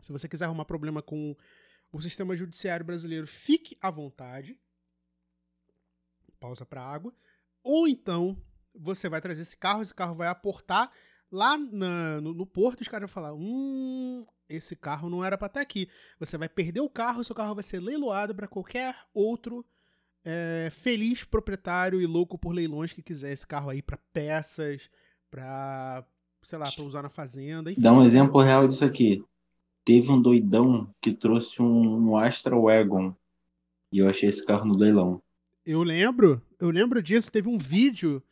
se 0.00 0.10
você 0.10 0.28
quiser 0.28 0.46
arrumar 0.46 0.64
problema 0.64 1.02
com 1.02 1.36
o 1.92 2.00
sistema 2.00 2.34
judiciário 2.34 2.84
brasileiro, 2.84 3.26
fique 3.26 3.76
à 3.80 3.90
vontade. 3.90 4.58
Pausa 6.38 6.64
para 6.64 6.82
água. 6.82 7.14
Ou 7.62 7.86
então, 7.86 8.40
você 8.74 9.08
vai 9.08 9.20
trazer 9.20 9.42
esse 9.42 9.56
carro, 9.56 9.82
esse 9.82 9.94
carro 9.94 10.14
vai 10.14 10.28
aportar 10.28 10.90
lá 11.30 11.56
na, 11.56 12.20
no, 12.20 12.32
no, 12.32 12.46
porto, 12.46 12.80
os 12.80 12.88
caras 12.88 13.10
vão 13.10 13.14
falar: 13.14 13.34
hum, 13.34 14.26
esse 14.48 14.74
carro 14.74 15.10
não 15.10 15.24
era 15.24 15.36
para 15.36 15.46
estar 15.46 15.60
aqui. 15.60 15.88
Você 16.18 16.38
vai 16.38 16.48
perder 16.48 16.80
o 16.80 16.90
carro, 16.90 17.22
seu 17.22 17.34
carro 17.34 17.54
vai 17.54 17.64
ser 17.64 17.80
leiloado 17.80 18.34
para 18.34 18.48
qualquer 18.48 18.96
outro 19.12 19.64
é, 20.24 20.68
feliz 20.70 21.24
proprietário 21.24 22.00
e 22.00 22.06
louco 22.06 22.38
por 22.38 22.52
leilões 22.52 22.92
que 22.92 23.02
quiser 23.02 23.32
esse 23.32 23.46
carro 23.46 23.70
aí 23.70 23.82
para 23.82 23.98
peças, 24.12 24.90
para 25.30 26.04
sei 26.42 26.58
lá, 26.58 26.70
para 26.70 26.84
usar 26.84 27.02
na 27.02 27.08
fazenda. 27.08 27.70
Enfim, 27.70 27.80
Dá 27.80 27.92
um 27.92 28.04
exemplo 28.04 28.42
real 28.42 28.66
disso 28.66 28.84
aqui. 28.84 29.22
Teve 29.84 30.10
um 30.10 30.20
doidão 30.20 30.92
que 31.00 31.12
trouxe 31.12 31.60
um, 31.60 32.08
um 32.10 32.16
Astra 32.16 32.56
Wagon 32.56 33.14
e 33.92 33.98
eu 33.98 34.08
achei 34.08 34.28
esse 34.28 34.44
carro 34.44 34.66
no 34.66 34.76
leilão. 34.76 35.22
Eu 35.64 35.82
lembro, 35.82 36.40
eu 36.58 36.70
lembro 36.70 37.02
disso. 37.02 37.30
Teve 37.30 37.48
um 37.48 37.58
vídeo 37.58 38.22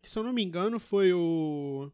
que, 0.00 0.10
se 0.10 0.18
eu 0.18 0.22
não 0.22 0.32
me 0.32 0.42
engano, 0.42 0.78
foi 0.78 1.12
o. 1.12 1.90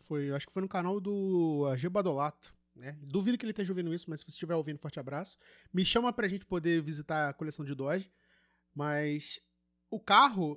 Foi, 0.00 0.30
acho 0.32 0.46
que 0.46 0.52
foi 0.52 0.62
no 0.62 0.68
canal 0.68 1.00
do 1.00 1.66
AG 1.70 1.88
Badolato. 1.88 2.54
Né? 2.74 2.96
Duvido 3.02 3.36
que 3.36 3.44
ele 3.44 3.50
esteja 3.50 3.72
ouvindo 3.72 3.92
isso, 3.92 4.08
mas 4.08 4.20
se 4.20 4.26
você 4.26 4.32
estiver 4.32 4.54
ouvindo, 4.54 4.78
forte 4.78 5.00
abraço. 5.00 5.36
Me 5.72 5.84
chama 5.84 6.12
pra 6.12 6.28
gente 6.28 6.46
poder 6.46 6.80
visitar 6.80 7.28
a 7.28 7.32
coleção 7.32 7.64
de 7.64 7.74
Dodge. 7.74 8.10
Mas 8.78 9.40
o 9.90 9.98
carro 9.98 10.56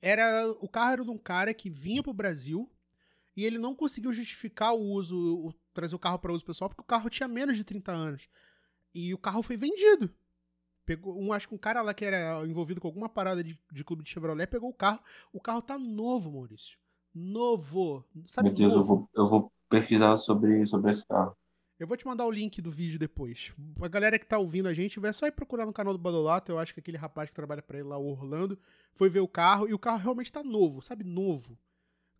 era. 0.00 0.48
O 0.60 0.68
carro 0.68 0.92
era 0.92 1.04
de 1.04 1.10
um 1.10 1.18
cara 1.18 1.52
que 1.52 1.68
vinha 1.68 2.00
pro 2.00 2.12
Brasil 2.12 2.70
e 3.36 3.44
ele 3.44 3.58
não 3.58 3.74
conseguiu 3.74 4.12
justificar 4.12 4.72
o 4.72 4.80
uso, 4.80 5.18
o, 5.18 5.52
trazer 5.74 5.96
o 5.96 5.98
carro 5.98 6.20
para 6.20 6.32
uso 6.32 6.44
pessoal, 6.44 6.70
porque 6.70 6.82
o 6.82 6.84
carro 6.84 7.10
tinha 7.10 7.26
menos 7.26 7.56
de 7.56 7.64
30 7.64 7.90
anos. 7.90 8.28
E 8.94 9.12
o 9.12 9.18
carro 9.18 9.42
foi 9.42 9.56
vendido. 9.56 10.08
Pegou, 10.86 11.20
um, 11.20 11.32
acho 11.32 11.48
que 11.48 11.54
um 11.56 11.58
cara 11.58 11.82
lá 11.82 11.92
que 11.92 12.04
era 12.04 12.46
envolvido 12.46 12.80
com 12.80 12.86
alguma 12.86 13.08
parada 13.08 13.42
de, 13.42 13.58
de 13.72 13.82
clube 13.82 14.04
de 14.04 14.10
Chevrolet 14.10 14.46
pegou 14.46 14.70
o 14.70 14.74
carro. 14.74 15.00
O 15.32 15.40
carro 15.40 15.60
tá 15.60 15.76
novo, 15.76 16.30
Maurício. 16.30 16.78
Novo. 17.12 18.04
Sabe 18.28 18.50
Meu 18.50 18.58
Deus, 18.58 18.74
novo. 18.74 18.80
Eu, 18.80 18.84
vou, 18.84 19.10
eu 19.24 19.28
vou 19.28 19.52
pesquisar 19.68 20.18
sobre, 20.18 20.64
sobre 20.68 20.92
esse 20.92 21.04
carro. 21.04 21.36
Eu 21.80 21.86
vou 21.88 21.96
te 21.96 22.06
mandar 22.06 22.24
o 22.26 22.30
link 22.30 22.62
do 22.62 22.70
vídeo 22.70 22.98
depois. 22.98 23.52
A 23.80 23.88
galera 23.88 24.18
que 24.18 24.26
tá 24.26 24.38
ouvindo 24.38 24.68
a 24.68 24.74
gente, 24.74 25.00
vai 25.00 25.12
só 25.12 25.26
ir 25.26 25.32
procurar 25.32 25.66
no 25.66 25.72
canal 25.72 25.92
do 25.92 25.98
Badolato. 25.98 26.52
Eu 26.52 26.58
acho 26.60 26.72
que 26.72 26.78
aquele 26.78 26.96
rapaz 26.96 27.28
que 27.28 27.34
trabalha 27.34 27.62
para 27.62 27.78
ele 27.78 27.88
lá, 27.88 27.98
o 27.98 28.06
Orlando, 28.06 28.56
foi 28.92 29.08
ver 29.08 29.20
o 29.20 29.26
carro 29.26 29.68
e 29.68 29.74
o 29.74 29.78
carro 29.78 29.98
realmente 29.98 30.30
tá 30.30 30.44
novo, 30.44 30.80
sabe? 30.80 31.02
Novo 31.02 31.58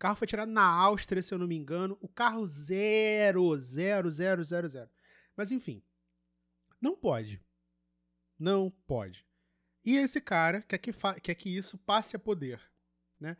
carro 0.00 0.16
foi 0.16 0.26
tirado 0.26 0.50
na 0.50 0.64
Áustria, 0.64 1.22
se 1.22 1.32
eu 1.32 1.38
não 1.38 1.46
me 1.46 1.54
engano. 1.54 1.96
O 2.00 2.08
carro 2.08 2.44
zero, 2.46 3.54
zero, 3.60 4.10
zero, 4.10 4.42
zero, 4.42 4.68
zero. 4.68 4.90
Mas 5.36 5.50
enfim, 5.50 5.84
não 6.80 6.96
pode. 6.96 7.40
Não 8.38 8.70
pode. 8.86 9.26
E 9.84 9.96
esse 9.96 10.20
cara 10.20 10.62
quer 10.62 10.78
que, 10.78 10.90
quer 11.22 11.34
que 11.34 11.54
isso 11.54 11.76
passe 11.76 12.16
a 12.16 12.18
poder, 12.18 12.60
né? 13.20 13.36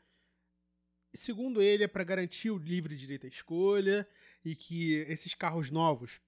Segundo 1.15 1.63
ele, 1.63 1.83
é 1.83 1.89
para 1.89 2.05
garantir 2.05 2.51
o 2.51 2.59
livre 2.59 2.95
direito 2.95 3.25
à 3.25 3.29
escolha 3.29 4.07
e 4.45 4.55
que 4.55 4.95
esses 5.09 5.35
carros 5.35 5.71
novos 5.71 6.21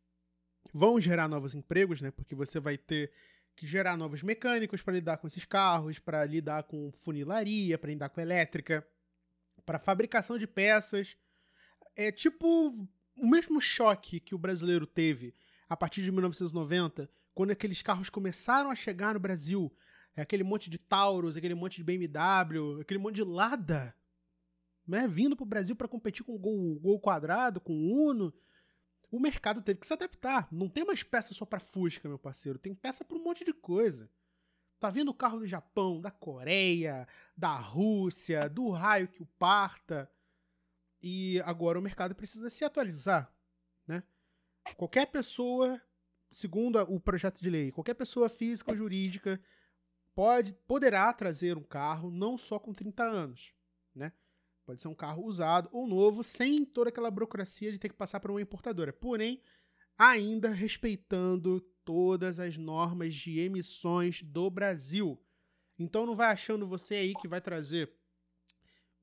vão 0.73 1.01
gerar 1.01 1.29
novos 1.29 1.55
empregos, 1.55 2.01
né? 2.01 2.11
Porque 2.11 2.35
você 2.35 2.61
vai 2.61 2.77
ter 2.77 3.13
que 3.57 3.67
gerar 3.67 3.97
novos 3.97 4.23
mecânicos 4.23 4.83
para 4.83 4.95
lidar 4.95 5.19
com 5.19 5.27
esses 5.27 5.45
carros, 5.45 5.99
para 5.99 6.25
lidar 6.25 6.65
com 6.65 6.91
funilaria, 6.93 7.79
para 7.79 7.91
lidar 7.91 8.09
com 8.09 8.21
elétrica, 8.21 8.87
para 9.65 9.79
fabricação 9.79 10.39
de 10.39 10.47
peças. 10.47 11.17
É 11.95 12.11
tipo 12.11 12.73
o 13.17 13.27
mesmo 13.27 13.61
choque 13.61 14.21
que 14.21 14.35
o 14.35 14.39
brasileiro 14.39 14.87
teve 14.87 15.35
a 15.69 15.77
partir 15.77 16.03
de 16.03 16.11
1990, 16.11 17.11
quando 17.35 17.51
aqueles 17.51 17.83
carros 17.83 18.11
começaram 18.11 18.71
a 18.71 18.75
chegar 18.75 19.15
no 19.15 19.21
Brasil. 19.21 19.75
É 20.15 20.21
aquele 20.21 20.43
monte 20.43 20.69
de 20.69 20.79
Taurus, 20.79 21.37
aquele 21.37 21.55
monte 21.55 21.77
de 21.77 21.85
BMW, 21.85 22.81
aquele 22.83 23.01
monte 23.01 23.17
de 23.17 23.25
Lada, 23.25 23.95
né, 24.87 25.07
vindo 25.07 25.37
para 25.37 25.45
o 25.45 25.47
Brasil 25.47 25.77
para 25.77 25.89
competir 25.89 26.25
com 26.25 26.35
o 26.35 26.39
Gol, 26.39 26.81
Gol 26.81 27.01
Quadrado, 27.01 27.61
com 27.61 27.73
o 27.73 28.09
Uno 28.09 28.33
o 29.13 29.21
mercado 29.21 29.61
teve 29.61 29.79
que 29.79 29.87
se 29.87 29.93
adaptar. 29.93 30.49
Não 30.51 30.71
tem 30.71 30.87
mais 30.87 31.03
peça 31.03 31.35
só 31.35 31.45
para 31.45 31.61
Fusca, 31.61 32.09
meu 32.09 32.19
parceiro. 32.19 32.59
Tem 32.59 32.75
peça 32.75 33.05
para 33.05 33.19
um 33.19 33.23
monte 33.23 33.45
de 33.45 33.53
coisa. 33.53 34.11
Tá 34.81 34.89
vindo 34.89 35.13
carro 35.13 35.41
do 35.41 35.47
Japão, 35.47 36.01
da 36.01 36.11
Coreia, 36.11 37.07
da 37.37 37.55
Rússia, 37.55 38.49
do 38.49 38.71
raio 38.71 39.07
que 39.07 39.23
o 39.23 39.27
parta. 39.39 40.11
E 41.03 41.41
agora 41.43 41.79
o 41.79 41.83
mercado 41.83 42.15
precisa 42.15 42.49
se 42.49 42.65
atualizar, 42.65 43.31
né? 43.87 44.03
Qualquer 44.77 45.07
pessoa, 45.07 45.81
segundo 46.31 46.81
o 46.81 46.99
projeto 46.99 47.41
de 47.41 47.51
lei, 47.51 47.71
qualquer 47.71 47.95
pessoa 47.95 48.29
física 48.31 48.71
ou 48.71 48.77
jurídica 48.77 49.41
pode 50.15 50.55
poderá 50.67 51.13
trazer 51.13 51.59
um 51.59 51.63
carro 51.63 52.11
não 52.11 52.39
só 52.39 52.59
com 52.59 52.73
30 52.73 53.05
anos, 53.05 53.53
né? 53.95 54.13
Pode 54.65 54.81
ser 54.81 54.89
um 54.89 54.95
carro 54.95 55.25
usado 55.25 55.69
ou 55.73 55.87
novo, 55.87 56.23
sem 56.23 56.65
toda 56.65 56.91
aquela 56.91 57.11
burocracia 57.11 57.73
de 57.73 57.79
ter 57.79 57.89
que 57.89 57.97
passar 57.97 58.21
por 58.21 58.31
uma 58.31 58.41
importadora. 58.41 58.93
Porém, 58.93 59.43
ainda 59.99 60.51
respeitando 60.51 61.61
todas 61.85 62.39
as 62.39 62.57
normas 62.57 63.15
de 63.15 63.41
emissões 63.41 64.23
do 64.23 64.49
Brasil. 64.49 65.21
Então 65.79 66.07
não 66.07 66.15
vai 66.15 66.29
achando 66.29 66.67
você 66.67 66.95
aí 66.95 67.15
que 67.15 67.27
vai 67.27 67.41
trazer 67.41 67.93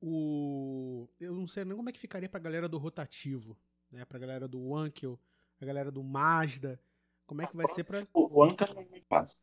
o. 0.00 1.08
Eu 1.20 1.34
não 1.34 1.46
sei 1.46 1.64
nem 1.64 1.76
como 1.76 1.90
é 1.90 1.92
que 1.92 2.00
ficaria 2.00 2.28
pra 2.28 2.40
galera 2.40 2.68
do 2.68 2.78
rotativo, 2.78 3.58
né? 3.90 4.04
Pra 4.04 4.18
galera 4.18 4.48
do 4.48 4.58
Wankel, 4.58 5.20
a 5.60 5.64
galera 5.66 5.90
do 5.90 6.02
Mazda. 6.02 6.80
Como 7.26 7.42
é 7.42 7.46
que 7.46 7.56
vai 7.56 7.68
ser 7.68 7.84
pra. 7.84 8.06
O 8.14 8.40
Wankel 8.40 8.74
não 8.74 8.86
passa. 9.08 9.36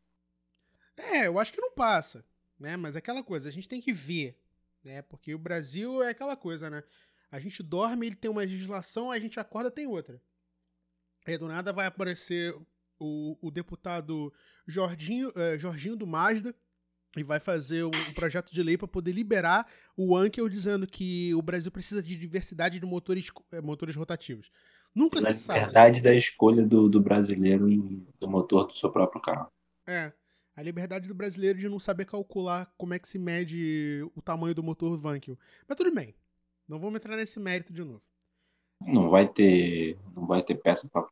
É, 0.97 1.27
eu 1.27 1.37
acho 1.37 1.53
que 1.53 1.61
não 1.61 1.71
passa, 1.71 2.25
né? 2.59 2.75
Mas 2.75 2.95
é 2.95 2.99
aquela 2.99 3.23
coisa, 3.23 3.47
a 3.47 3.51
gente 3.51 3.69
tem 3.69 3.79
que 3.79 3.93
ver 3.93 4.35
né? 4.87 5.01
Porque 5.03 5.35
o 5.35 5.39
Brasil 5.39 6.01
é 6.01 6.09
aquela 6.09 6.35
coisa, 6.35 6.69
né? 6.69 6.83
A 7.29 7.39
gente 7.39 7.61
dorme, 7.61 8.07
ele 8.07 8.15
tem 8.15 8.31
uma 8.31 8.41
legislação, 8.41 9.11
a 9.11 9.19
gente 9.19 9.39
acorda, 9.39 9.69
tem 9.69 9.85
outra. 9.85 10.19
Aí 11.25 11.37
do 11.37 11.47
nada 11.47 11.73
vai 11.73 11.85
aparecer 11.85 12.55
o, 12.97 13.37
o 13.41 13.51
deputado 13.51 14.33
Jorginho, 14.65 15.29
uh, 15.29 15.59
Jorginho 15.59 15.97
do 15.97 16.07
Mazda 16.07 16.55
e 17.17 17.23
vai 17.23 17.39
fazer 17.39 17.83
um, 17.83 17.91
um 18.09 18.13
projeto 18.13 18.51
de 18.51 18.63
lei 18.63 18.77
para 18.77 18.87
poder 18.87 19.11
liberar 19.11 19.67
o 19.95 20.15
Ankel 20.15 20.47
dizendo 20.47 20.87
que 20.87 21.35
o 21.35 21.41
Brasil 21.41 21.71
precisa 21.71 22.01
de 22.01 22.15
diversidade 22.15 22.79
de 22.79 22.85
motores, 22.85 23.29
uh, 23.29 23.61
motores 23.61 23.95
rotativos. 23.95 24.49
Nunca 24.95 25.19
se 25.21 25.33
sabe. 25.33 25.59
Liberdade 25.59 26.01
da 26.01 26.15
escolha 26.15 26.65
do, 26.65 26.87
do 26.87 27.01
brasileiro 27.01 27.67
do 28.19 28.27
motor 28.27 28.67
do 28.67 28.77
seu 28.77 28.89
próprio 28.89 29.21
carro. 29.21 29.51
É. 29.85 30.13
A 30.57 30.63
liberdade 30.63 31.07
do 31.07 31.13
brasileiro 31.13 31.59
de 31.59 31.69
não 31.69 31.77
saber 31.77 32.05
calcular 32.05 32.73
como 32.75 32.95
é 32.95 32.97
que 32.97 33.07
se 33.07 33.19
mede 33.19 34.01
o 34.15 34.21
tamanho 34.23 34.55
do 34.55 34.63
motor 34.63 34.97
Vankel. 34.97 35.37
Mas 35.67 35.77
tudo 35.77 35.93
bem. 35.93 36.15
Não 36.67 36.79
vamos 36.79 36.95
entrar 36.95 37.15
nesse 37.15 37.39
mérito 37.39 37.71
de 37.71 37.83
novo. 37.83 38.01
Não 38.81 39.07
vai 39.11 39.27
ter, 39.27 39.99
não 40.15 40.25
vai 40.25 40.41
ter 40.41 40.55
peça 40.55 40.87
para 40.91 41.05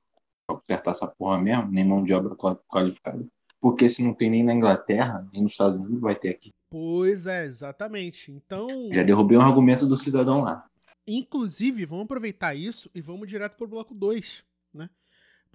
consertar 0.47 0.91
essa 0.91 1.05
porra 1.05 1.39
mesmo, 1.39 1.71
nem 1.71 1.85
mão 1.85 2.03
de 2.03 2.11
obra 2.11 2.35
qualificada. 2.67 3.23
Porque 3.61 3.87
se 3.87 4.01
não 4.01 4.15
tem 4.15 4.31
nem 4.31 4.43
na 4.43 4.53
Inglaterra, 4.53 5.27
nem 5.31 5.43
nos 5.43 5.51
Estados 5.51 5.79
Unidos, 5.79 6.01
vai 6.01 6.15
ter 6.15 6.29
aqui. 6.29 6.51
Pois 6.67 7.27
é, 7.27 7.45
exatamente. 7.45 8.31
Então. 8.31 8.67
Já 8.91 9.03
derrubei 9.03 9.37
um 9.37 9.41
argumento 9.41 9.85
do 9.85 9.95
cidadão 9.95 10.41
lá. 10.41 10.67
Inclusive, 11.07 11.85
vamos 11.85 12.05
aproveitar 12.05 12.55
isso 12.55 12.89
e 12.95 12.99
vamos 12.99 13.27
direto 13.27 13.55
para 13.55 13.65
o 13.65 13.69
bloco 13.69 13.93
2, 13.93 14.43
né? 14.43 14.54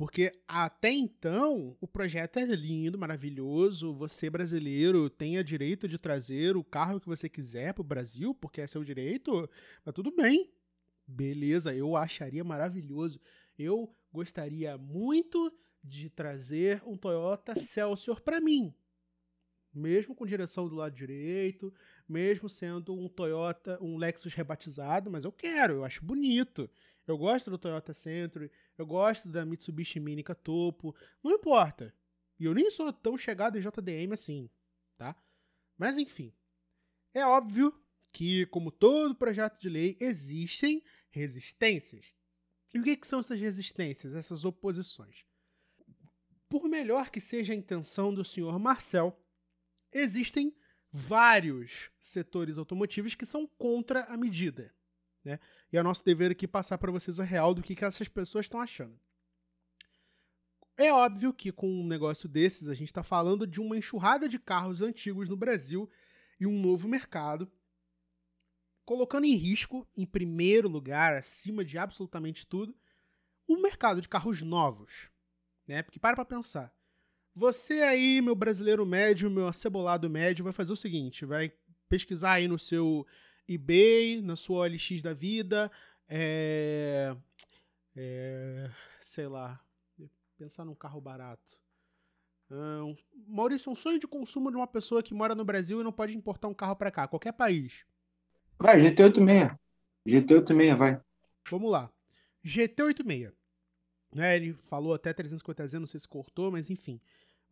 Porque 0.00 0.32
até 0.48 0.90
então 0.90 1.76
o 1.78 1.86
projeto 1.86 2.38
é 2.38 2.44
lindo, 2.46 2.98
maravilhoso. 2.98 3.92
Você, 3.92 4.30
brasileiro, 4.30 5.10
tem 5.10 5.36
a 5.36 5.42
direito 5.42 5.86
de 5.86 5.98
trazer 5.98 6.56
o 6.56 6.64
carro 6.64 6.98
que 6.98 7.06
você 7.06 7.28
quiser 7.28 7.74
para 7.74 7.82
o 7.82 7.84
Brasil, 7.84 8.34
porque 8.34 8.62
é 8.62 8.66
seu 8.66 8.82
direito. 8.82 9.46
Mas 9.84 9.94
tudo 9.94 10.10
bem. 10.10 10.50
Beleza, 11.06 11.74
eu 11.74 11.96
acharia 11.96 12.42
maravilhoso. 12.42 13.20
Eu 13.58 13.94
gostaria 14.10 14.78
muito 14.78 15.52
de 15.84 16.08
trazer 16.08 16.82
um 16.86 16.96
Toyota 16.96 17.54
Celsior 17.54 18.22
para 18.22 18.40
mim. 18.40 18.74
Mesmo 19.70 20.14
com 20.14 20.24
direção 20.24 20.66
do 20.66 20.76
lado 20.76 20.96
direito, 20.96 21.74
mesmo 22.08 22.48
sendo 22.48 22.98
um 22.98 23.06
Toyota, 23.06 23.78
um 23.82 23.98
Lexus 23.98 24.32
rebatizado, 24.32 25.10
mas 25.10 25.26
eu 25.26 25.30
quero, 25.30 25.74
eu 25.74 25.84
acho 25.84 26.02
bonito. 26.02 26.70
Eu 27.11 27.18
gosto 27.18 27.51
do 27.51 27.59
Toyota 27.59 27.92
Century, 27.92 28.51
eu 28.79 28.87
gosto 28.87 29.29
da 29.29 29.44
Mitsubishi 29.44 29.99
Minica 29.99 30.35
Topo, 30.35 30.94
não 31.23 31.33
importa. 31.33 31.94
E 32.38 32.44
eu 32.44 32.55
nem 32.55 32.70
sou 32.70 32.92
tão 32.92 33.16
chegado 33.16 33.59
em 33.59 33.61
JDM 33.61 34.12
assim, 34.12 34.49
tá? 34.96 35.20
Mas 35.77 35.99
enfim, 35.99 36.33
é 37.12 37.27
óbvio 37.27 37.75
que, 38.12 38.46
como 38.46 38.70
todo 38.70 39.14
projeto 39.14 39.61
de 39.61 39.68
lei, 39.68 39.96
existem 40.01 40.83
resistências. 41.11 42.14
E 42.73 42.79
o 42.79 42.83
que, 42.85 42.96
que 42.96 43.07
são 43.07 43.18
essas 43.18 43.40
resistências, 43.40 44.14
essas 44.14 44.44
oposições? 44.44 45.25
Por 46.49 46.68
melhor 46.68 47.11
que 47.11 47.20
seja 47.20 47.53
a 47.53 47.57
intenção 47.57 48.14
do 48.14 48.25
senhor 48.25 48.59
Marcel, 48.59 49.20
existem 49.92 50.55
vários 50.92 51.90
setores 51.99 52.59
automotivos 52.59 53.14
que 53.14 53.27
são 53.27 53.46
contra 53.46 54.05
a 54.05 54.16
medida. 54.16 54.73
Né? 55.24 55.38
E 55.72 55.76
é 55.76 55.83
nosso 55.83 56.04
dever 56.04 56.30
aqui 56.30 56.48
passar 56.48 56.78
para 56.78 56.90
vocês 56.90 57.20
a 57.20 57.24
real 57.24 57.54
do 57.54 57.62
que, 57.62 57.74
que 57.74 57.85
essas 57.85 58.09
pessoas 58.09 58.46
estão 58.46 58.61
achando. 58.61 58.98
É 60.76 60.92
óbvio 60.92 61.33
que 61.33 61.52
com 61.52 61.68
um 61.68 61.87
negócio 61.87 62.28
desses 62.28 62.68
a 62.68 62.74
gente 62.74 62.88
está 62.88 63.02
falando 63.02 63.46
de 63.46 63.61
uma 63.61 63.76
enxurrada 63.76 64.28
de 64.28 64.38
carros 64.38 64.80
antigos 64.80 65.28
no 65.28 65.37
Brasil 65.37 65.90
e 66.38 66.46
um 66.46 66.59
novo 66.59 66.88
mercado, 66.88 67.50
colocando 68.85 69.26
em 69.26 69.37
risco, 69.37 69.87
em 69.94 70.06
primeiro 70.06 70.68
lugar, 70.68 71.14
acima 71.16 71.64
de 71.64 71.76
absolutamente 71.76 72.46
tudo, 72.46 72.74
o 73.46 73.61
mercado 73.61 74.00
de 74.00 74.09
carros 74.09 74.40
novos. 74.40 75.11
Né? 75.66 75.83
Porque 75.83 75.98
para 75.98 76.16
para 76.16 76.24
pensar. 76.24 76.74
Você 77.35 77.83
aí, 77.83 78.20
meu 78.20 78.35
brasileiro 78.35 78.85
médio, 78.87 79.30
meu 79.30 79.48
acebolado 79.48 80.09
médio, 80.09 80.44
vai 80.44 80.52
fazer 80.52 80.72
o 80.72 80.76
seguinte: 80.76 81.24
vai 81.24 81.52
pesquisar 81.88 82.33
aí 82.33 82.48
no 82.48 82.59
seu 82.59 83.06
eBay, 83.48 84.22
na 84.22 84.37
sua 84.37 84.61
OLX 84.61 85.03
da 85.03 85.12
vida, 85.12 85.70
é, 86.09 87.14
é, 87.96 88.70
sei 88.98 89.29
lá, 89.29 89.61
pensar 90.37 90.64
num 90.64 90.74
carro 90.74 91.00
barato. 91.00 91.59
Um, 92.50 92.96
Maurício, 93.29 93.70
um 93.70 93.74
sonho 93.74 93.98
de 93.98 94.09
consumo 94.09 94.50
de 94.50 94.57
uma 94.57 94.66
pessoa 94.66 95.03
que 95.03 95.14
mora 95.14 95.35
no 95.35 95.44
Brasil 95.44 95.81
e 95.81 95.85
não 95.85 95.92
pode 95.92 96.16
importar 96.16 96.48
um 96.48 96.55
carro 96.55 96.74
para 96.74 96.90
cá, 96.90 97.07
qualquer 97.07 97.33
país. 97.33 97.85
Vai, 98.59 98.81
GT86. 98.81 99.57
GT86, 100.07 100.76
vai. 100.76 101.00
Vamos 101.48 101.70
lá. 101.70 101.90
GT86. 102.44 103.33
Né, 104.12 104.37
ele 104.37 104.53
falou 104.53 104.94
até 104.94 105.14
350Z, 105.14 105.79
não 105.79 105.87
sei 105.87 106.00
se 106.00 106.09
cortou, 106.09 106.50
mas 106.50 106.68
enfim. 106.68 107.00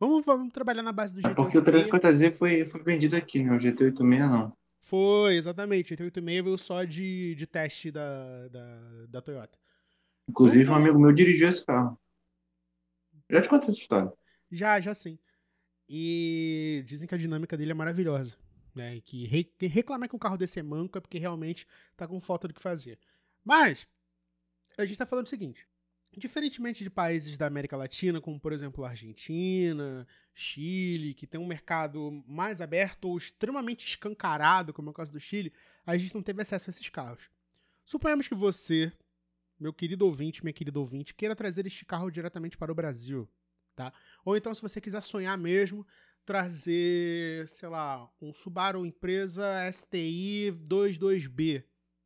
Vamos, 0.01 0.25
vamos 0.25 0.53
trabalhar 0.53 0.83
na 0.83 0.93
base 0.93 1.15
do 1.15 1.21
GT86. 1.21 1.31
É 1.31 1.35
porque 1.35 1.59
o 1.59 1.63
350Z 1.63 2.33
foi, 2.33 2.65
foi 2.65 2.83
vendido 2.83 3.15
aqui, 3.15 3.43
né? 3.43 3.53
O 3.53 3.61
GT86 3.61 4.19
não. 4.19 4.53
Foi, 4.81 5.37
exatamente. 5.37 5.93
O 5.93 5.95
886 5.95 6.45
veio 6.45 6.59
só 6.59 6.85
de, 6.85 7.35
de 7.35 7.47
teste 7.47 7.91
da, 7.91 8.49
da, 8.49 9.07
da 9.09 9.23
Toyota. 9.23 9.59
Inclusive, 10.29 10.63
então, 10.63 10.75
um 10.75 10.77
amigo 10.77 10.99
meu 10.99 11.13
dirigiu 11.13 11.49
esse 11.49 11.65
carro. 11.65 11.99
Já 13.31 13.43
te 13.43 13.49
contei 13.49 13.69
essa 13.71 13.79
história. 13.79 14.13
Já, 14.51 14.81
já 14.81 14.95
sim. 14.95 15.19
E 15.89 16.83
dizem 16.87 17.09
que 17.09 17.15
a 17.15 17.19
dinâmica 17.19 17.57
dele 17.57 17.73
é 17.73 17.75
maravilhosa. 17.75 18.37
Né? 18.75 18.97
E 18.97 19.01
que 19.01 19.27
re 19.27 19.51
reclamar 19.61 20.09
que 20.09 20.17
um 20.17 20.19
carro 20.19 20.37
desse 20.37 20.61
é 20.61 20.63
manco 20.63 20.99
é 20.99 21.01
porque 21.01 21.19
realmente 21.19 21.67
tá 21.97 22.07
com 22.07 22.21
falta 22.21 22.47
do 22.47 22.55
que 22.55 22.61
fazer. 22.61 22.99
Mas, 23.45 23.87
a 24.77 24.85
gente 24.85 24.99
tá 24.99 25.07
falando 25.07 25.27
o 25.27 25.31
seguinte. 25.31 25.67
Diferentemente 26.19 26.83
de 26.83 26.91
países 26.91 27.37
da 27.37 27.47
América 27.47 27.77
Latina, 27.77 28.21
como 28.21 28.41
por 28.41 28.53
exemplo 28.53 28.85
a 28.85 28.91
Argentina, 28.91 30.07
Chile, 30.35 31.15
que 31.15 31.27
tem 31.27 31.41
um 31.41 31.47
mercado 31.47 32.23
mais 32.27 32.61
aberto 32.61 33.09
ou 33.09 33.17
extremamente 33.17 33.87
escancarado, 33.87 34.73
como 34.73 34.89
é 34.89 34.91
o 34.91 34.95
caso 34.95 35.13
do 35.13 35.21
Chile, 35.21 35.53
a 35.87 35.97
gente 35.97 36.15
não 36.15 36.23
teve 36.23 36.43
acesso 36.43 36.69
a 36.69 36.73
esses 36.73 36.89
carros. 36.89 37.31
Suponhamos 37.85 38.27
que 38.27 38.35
você, 38.35 38.93
meu 39.59 39.73
querido 39.73 40.05
ouvinte, 40.07 40.43
minha 40.43 40.53
querida 40.53 40.79
ouvinte, 40.81 41.15
queira 41.15 41.37
trazer 41.37 41.67
este 41.67 41.85
carro 41.85 42.11
diretamente 42.11 42.59
para 42.59 42.73
o 42.73 42.75
Brasil, 42.75 43.29
tá? 43.77 43.93
Ou 44.25 44.37
então, 44.37 44.53
se 44.53 44.61
você 44.61 44.81
quiser 44.81 45.01
sonhar 45.01 45.39
mesmo, 45.39 45.87
trazer, 46.25 47.49
sei 47.49 47.69
lá, 47.69 48.11
um 48.21 48.35
Subaru 48.35 48.85
Empresa 48.85 49.45
STI 49.73 50.53
22B, 50.69 51.65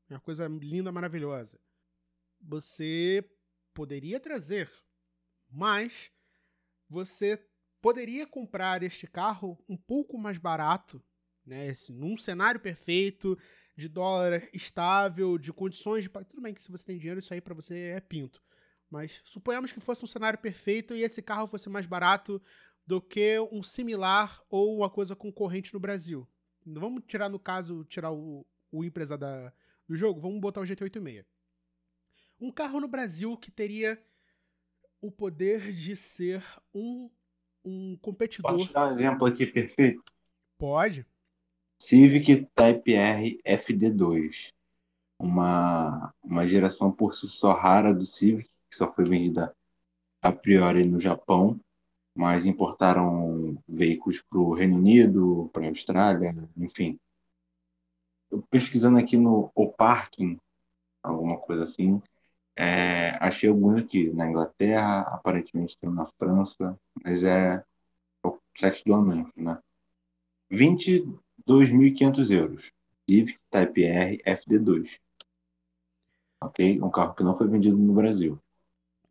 uma 0.08 0.20
coisa 0.20 0.46
linda, 0.46 0.92
maravilhosa. 0.92 1.58
Você 2.40 3.24
poderia 3.74 4.20
trazer, 4.20 4.70
mas 5.50 6.10
você 6.88 7.42
poderia 7.80 8.26
comprar 8.26 8.82
este 8.82 9.06
carro 9.06 9.62
um 9.68 9.76
pouco 9.76 10.18
mais 10.18 10.38
barato, 10.38 11.02
né? 11.44 11.68
Esse, 11.68 11.92
num 11.92 12.16
cenário 12.16 12.60
perfeito, 12.60 13.36
de 13.76 13.88
dólar 13.88 14.48
estável, 14.52 15.38
de 15.38 15.52
condições 15.52 16.04
de. 16.04 16.10
Tudo 16.10 16.42
bem 16.42 16.54
que 16.54 16.62
se 16.62 16.70
você 16.70 16.84
tem 16.84 16.98
dinheiro, 16.98 17.20
isso 17.20 17.32
aí 17.34 17.40
para 17.40 17.54
você 17.54 17.76
é 17.96 18.00
pinto. 18.00 18.42
Mas 18.90 19.22
suponhamos 19.24 19.72
que 19.72 19.80
fosse 19.80 20.04
um 20.04 20.08
cenário 20.08 20.38
perfeito 20.38 20.94
e 20.94 21.02
esse 21.02 21.22
carro 21.22 21.46
fosse 21.46 21.68
mais 21.68 21.86
barato 21.86 22.40
do 22.86 23.00
que 23.00 23.38
um 23.50 23.62
similar 23.62 24.42
ou 24.50 24.76
uma 24.76 24.90
coisa 24.90 25.16
concorrente 25.16 25.72
no 25.72 25.80
Brasil. 25.80 26.28
Vamos 26.64 27.02
tirar, 27.06 27.28
no 27.28 27.38
caso, 27.38 27.84
tirar 27.84 28.12
o, 28.12 28.46
o 28.70 28.84
empresa 28.84 29.16
da, 29.16 29.52
do 29.88 29.96
jogo, 29.96 30.20
vamos 30.20 30.40
botar 30.40 30.60
o 30.60 30.64
GT86. 30.64 31.24
Um 32.42 32.50
carro 32.50 32.80
no 32.80 32.88
Brasil 32.88 33.36
que 33.36 33.52
teria 33.52 33.96
o 35.00 35.12
poder 35.12 35.72
de 35.72 35.96
ser 35.96 36.44
um, 36.74 37.08
um 37.64 37.96
competidor. 37.98 38.50
Posso 38.50 38.72
dar 38.72 38.88
um 38.88 38.94
exemplo 38.98 39.28
aqui 39.28 39.46
perfeito? 39.46 40.02
Pode. 40.58 41.06
Civic 41.78 42.44
Type 42.52 42.94
R 42.94 43.40
FD2. 43.46 44.52
Uma, 45.20 46.12
uma 46.20 46.48
geração 46.48 46.90
por 46.90 47.14
si 47.14 47.28
só 47.28 47.52
rara 47.52 47.94
do 47.94 48.04
Civic, 48.04 48.50
que 48.68 48.76
só 48.76 48.92
foi 48.92 49.04
vendida 49.04 49.54
a 50.20 50.32
priori 50.32 50.84
no 50.84 50.98
Japão, 50.98 51.60
mas 52.12 52.44
importaram 52.44 53.56
veículos 53.68 54.20
para 54.20 54.40
o 54.40 54.52
Reino 54.52 54.78
Unido, 54.78 55.48
para 55.52 55.64
a 55.64 55.68
Austrália, 55.68 56.34
enfim. 56.56 56.98
Eu 58.32 58.42
pesquisando 58.50 58.98
aqui 58.98 59.16
no 59.16 59.52
O 59.54 59.68
Parking, 59.68 60.40
alguma 61.04 61.38
coisa 61.38 61.62
assim, 61.62 62.02
é, 62.56 63.16
achei 63.20 63.48
alguns 63.48 63.82
aqui 63.82 64.10
na 64.12 64.28
Inglaterra, 64.28 65.00
aparentemente 65.02 65.76
tem 65.80 65.90
na 65.90 66.06
França, 66.18 66.78
mas 67.02 67.22
é 67.22 67.64
o 68.24 68.38
site 68.58 68.84
do 68.84 68.94
anúncio, 68.94 69.32
né? 69.36 69.58
22.500 70.50 72.30
euros. 72.30 72.64
Civic 73.08 73.38
Type 73.50 73.84
R 73.84 74.22
FD2. 74.24 74.88
Ok? 76.42 76.80
Um 76.80 76.90
carro 76.90 77.14
que 77.14 77.22
não 77.22 77.36
foi 77.36 77.48
vendido 77.48 77.76
no 77.76 77.92
Brasil. 77.92 78.38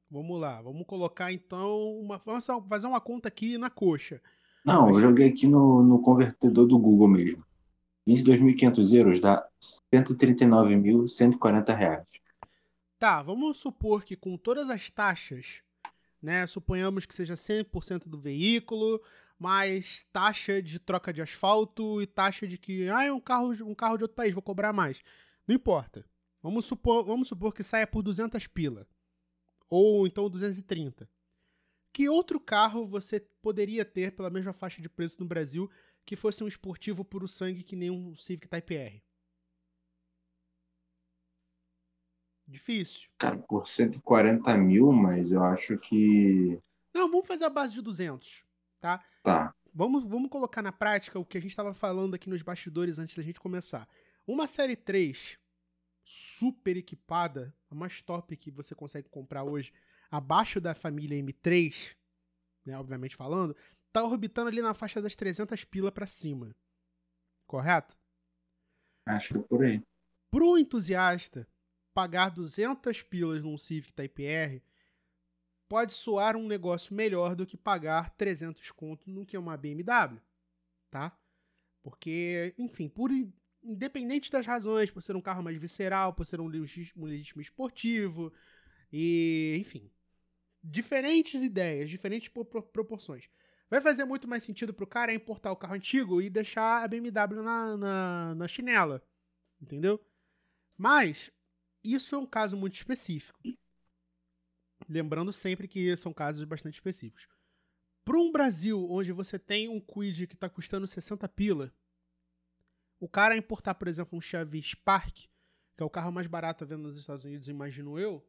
Vamos 0.09 0.39
lá, 0.39 0.61
vamos 0.61 0.85
colocar 0.85 1.31
então 1.31 1.97
uma. 1.99 2.17
Vamos 2.17 2.45
fazer 2.67 2.87
uma 2.87 2.99
conta 2.99 3.29
aqui 3.29 3.57
na 3.57 3.69
coxa. 3.69 4.21
Não, 4.63 4.89
eu 4.89 4.99
joguei 4.99 5.29
aqui 5.29 5.47
no, 5.47 5.81
no 5.81 6.01
convertedor 6.01 6.67
do 6.67 6.77
Google 6.77 7.07
mesmo. 7.07 7.43
22.500 8.07 8.93
euros 8.93 9.21
dá 9.21 9.47
139.140 9.93 11.75
reais. 11.75 12.10
Tá, 13.01 13.19
vamos 13.23 13.57
supor 13.57 14.03
que 14.03 14.15
com 14.15 14.37
todas 14.37 14.69
as 14.69 14.91
taxas, 14.91 15.63
né, 16.21 16.45
suponhamos 16.45 17.03
que 17.03 17.15
seja 17.15 17.33
100% 17.33 18.07
do 18.07 18.19
veículo, 18.19 19.01
mais 19.39 20.05
taxa 20.13 20.61
de 20.61 20.77
troca 20.77 21.11
de 21.11 21.19
asfalto 21.19 21.99
e 21.99 22.05
taxa 22.05 22.45
de 22.45 22.59
que, 22.59 22.87
ah, 22.89 23.03
é 23.03 23.11
um 23.11 23.19
carro, 23.19 23.53
um 23.65 23.73
carro 23.73 23.97
de 23.97 24.03
outro 24.03 24.15
país, 24.15 24.35
vou 24.35 24.43
cobrar 24.43 24.71
mais. 24.71 25.01
Não 25.47 25.55
importa. 25.55 26.05
Vamos 26.43 26.65
supor, 26.65 27.03
vamos 27.03 27.27
supor 27.27 27.55
que 27.55 27.63
saia 27.63 27.87
por 27.87 28.03
200 28.03 28.45
pila. 28.45 28.87
Ou 29.67 30.05
então 30.05 30.29
230. 30.29 31.09
Que 31.91 32.07
outro 32.07 32.39
carro 32.39 32.85
você 32.85 33.19
poderia 33.41 33.83
ter 33.83 34.11
pela 34.11 34.29
mesma 34.29 34.53
faixa 34.53 34.79
de 34.79 34.87
preço 34.87 35.17
no 35.19 35.25
Brasil 35.25 35.67
que 36.05 36.15
fosse 36.15 36.43
um 36.43 36.47
esportivo 36.47 37.03
puro 37.03 37.27
sangue 37.27 37.63
que 37.63 37.75
nem 37.75 37.89
um 37.89 38.15
Civic 38.15 38.47
Type 38.47 38.75
R? 38.75 39.03
Difícil. 42.51 43.09
Cara, 43.17 43.37
por 43.37 43.65
140 43.65 44.57
mil, 44.57 44.91
mas 44.91 45.31
eu 45.31 45.41
acho 45.41 45.77
que. 45.77 46.59
Não, 46.93 47.09
vamos 47.09 47.25
fazer 47.25 47.45
a 47.45 47.49
base 47.49 47.73
de 47.73 47.81
200, 47.81 48.43
tá? 48.81 49.01
Tá. 49.23 49.55
Vamos, 49.73 50.03
vamos 50.03 50.29
colocar 50.29 50.61
na 50.61 50.73
prática 50.73 51.17
o 51.17 51.25
que 51.25 51.37
a 51.37 51.41
gente 51.41 51.51
estava 51.51 51.73
falando 51.73 52.13
aqui 52.13 52.29
nos 52.29 52.41
bastidores 52.41 52.99
antes 52.99 53.15
da 53.15 53.23
gente 53.23 53.39
começar. 53.39 53.87
Uma 54.27 54.49
série 54.49 54.75
3 54.75 55.39
super 56.03 56.75
equipada, 56.75 57.55
a 57.69 57.75
mais 57.75 58.01
top 58.01 58.35
que 58.35 58.51
você 58.51 58.75
consegue 58.75 59.07
comprar 59.07 59.43
hoje, 59.45 59.71
abaixo 60.09 60.59
da 60.59 60.75
família 60.75 61.17
M3, 61.23 61.95
né, 62.65 62.77
obviamente 62.77 63.15
falando, 63.15 63.55
tá 63.93 64.03
orbitando 64.03 64.49
ali 64.49 64.61
na 64.61 64.73
faixa 64.73 65.01
das 65.01 65.15
300 65.15 65.63
pila 65.63 65.89
para 65.89 66.05
cima. 66.05 66.53
Correto? 67.47 67.97
Acho 69.05 69.35
que 69.35 69.39
é 69.39 69.43
por 69.43 69.63
aí. 69.63 69.81
Pro 70.29 70.57
entusiasta, 70.57 71.47
pagar 71.93 72.29
200 72.29 73.01
pilas 73.01 73.41
num 73.41 73.57
Civic 73.57 73.93
Type 73.93 74.25
R 74.25 74.63
pode 75.67 75.93
soar 75.93 76.35
um 76.35 76.47
negócio 76.47 76.93
melhor 76.93 77.35
do 77.35 77.45
que 77.45 77.55
pagar 77.55 78.09
300 78.11 78.71
conto 78.71 79.09
no 79.09 79.25
que 79.25 79.35
é 79.35 79.39
uma 79.39 79.55
BMW, 79.55 80.19
tá? 80.89 81.17
Porque, 81.81 82.53
enfim, 82.57 82.89
por 82.89 83.09
independente 83.63 84.31
das 84.31 84.45
razões, 84.45 84.91
por 84.91 85.01
ser 85.01 85.15
um 85.15 85.21
carro 85.21 85.41
mais 85.41 85.57
visceral, 85.57 86.13
por 86.13 86.25
ser 86.25 86.41
um 86.41 86.47
legítimo 86.47 87.41
esportivo 87.41 88.33
e, 88.91 89.57
enfim, 89.59 89.89
diferentes 90.63 91.41
ideias, 91.41 91.89
diferentes 91.89 92.29
proporções. 92.29 93.29
Vai 93.69 93.79
fazer 93.79 94.03
muito 94.03 94.27
mais 94.27 94.43
sentido 94.43 94.73
pro 94.73 94.85
cara 94.85 95.13
importar 95.13 95.51
o 95.51 95.55
carro 95.55 95.75
antigo 95.75 96.21
e 96.21 96.29
deixar 96.29 96.83
a 96.83 96.87
BMW 96.87 97.41
na, 97.41 97.77
na, 97.77 98.35
na 98.35 98.47
chinela, 98.47 99.01
entendeu? 99.61 99.99
Mas 100.77 101.31
isso 101.83 102.15
é 102.15 102.17
um 102.17 102.25
caso 102.25 102.55
muito 102.55 102.75
específico. 102.75 103.39
Lembrando 104.87 105.31
sempre 105.31 105.67
que 105.67 105.95
são 105.97 106.13
casos 106.13 106.43
bastante 106.43 106.75
específicos. 106.75 107.27
Para 108.03 108.17
um 108.17 108.31
Brasil 108.31 108.89
onde 108.89 109.11
você 109.11 109.37
tem 109.37 109.69
um 109.69 109.79
Quid 109.79 110.27
que 110.27 110.33
está 110.33 110.49
custando 110.49 110.87
60 110.87 111.27
pila, 111.29 111.71
o 112.99 113.07
cara 113.07 113.35
importar, 113.35 113.75
por 113.75 113.87
exemplo, 113.87 114.17
um 114.17 114.21
Chevy 114.21 114.61
Spark, 114.61 115.13
que 115.13 115.83
é 115.83 115.83
o 115.83 115.89
carro 115.89 116.11
mais 116.11 116.27
barato 116.27 116.65
vendo 116.65 116.83
nos 116.83 116.97
Estados 116.97 117.23
Unidos, 117.23 117.47
imagino 117.47 117.97
eu, 117.97 118.25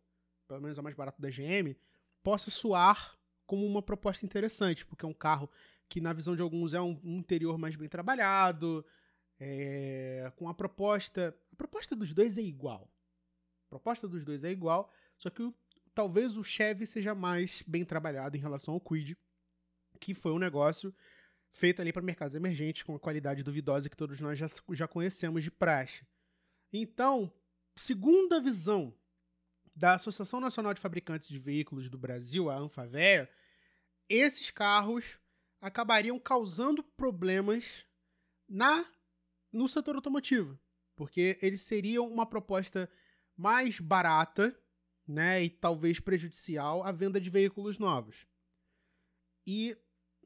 pelo 0.46 0.60
menos 0.60 0.78
é 0.78 0.80
o 0.80 0.84
mais 0.84 0.96
barato 0.96 1.20
da 1.20 1.28
GM, 1.28 1.76
possa 2.22 2.50
soar 2.50 3.18
como 3.46 3.66
uma 3.66 3.82
proposta 3.82 4.24
interessante, 4.24 4.86
porque 4.86 5.04
é 5.04 5.08
um 5.08 5.14
carro 5.14 5.50
que, 5.88 6.00
na 6.00 6.12
visão 6.12 6.36
de 6.36 6.42
alguns, 6.42 6.72
é 6.72 6.80
um, 6.80 6.98
interior 7.04 7.58
mais 7.58 7.76
bem 7.76 7.88
trabalhado, 7.88 8.84
é, 9.38 10.32
com 10.36 10.48
a 10.48 10.54
proposta. 10.54 11.36
A 11.52 11.56
proposta 11.56 11.96
dos 11.96 12.12
dois 12.12 12.38
é 12.38 12.42
igual 12.42 12.91
proposta 13.72 14.06
dos 14.06 14.22
dois 14.22 14.44
é 14.44 14.50
igual, 14.50 14.92
só 15.16 15.30
que 15.30 15.42
o, 15.42 15.54
talvez 15.94 16.36
o 16.36 16.44
Chevy 16.44 16.86
seja 16.86 17.14
mais 17.14 17.62
bem 17.66 17.86
trabalhado 17.86 18.36
em 18.36 18.40
relação 18.40 18.74
ao 18.74 18.80
Quid, 18.80 19.16
que 19.98 20.12
foi 20.12 20.30
um 20.30 20.38
negócio 20.38 20.94
feito 21.50 21.80
ali 21.80 21.90
para 21.90 22.02
mercados 22.02 22.34
emergentes 22.34 22.82
com 22.82 22.94
a 22.94 23.00
qualidade 23.00 23.42
duvidosa 23.42 23.88
que 23.88 23.96
todos 23.96 24.20
nós 24.20 24.38
já, 24.38 24.46
já 24.72 24.86
conhecemos 24.86 25.42
de 25.42 25.50
praxe. 25.50 26.06
Então, 26.70 27.32
segundo 27.74 28.34
a 28.34 28.40
visão 28.40 28.94
da 29.74 29.94
Associação 29.94 30.38
Nacional 30.38 30.74
de 30.74 30.80
Fabricantes 30.80 31.28
de 31.28 31.38
Veículos 31.38 31.88
do 31.88 31.96
Brasil, 31.96 32.50
a 32.50 32.56
Anfavea, 32.56 33.26
esses 34.06 34.50
carros 34.50 35.18
acabariam 35.62 36.18
causando 36.18 36.82
problemas 36.82 37.86
na 38.46 38.84
no 39.50 39.66
setor 39.66 39.94
automotivo, 39.96 40.58
porque 40.94 41.38
eles 41.40 41.62
seriam 41.62 42.06
uma 42.06 42.26
proposta 42.26 42.90
mais 43.36 43.80
barata, 43.80 44.56
né, 45.06 45.42
e 45.42 45.50
talvez 45.50 45.98
prejudicial 45.98 46.82
à 46.84 46.92
venda 46.92 47.20
de 47.20 47.28
veículos 47.28 47.78
novos. 47.78 48.26
E 49.46 49.76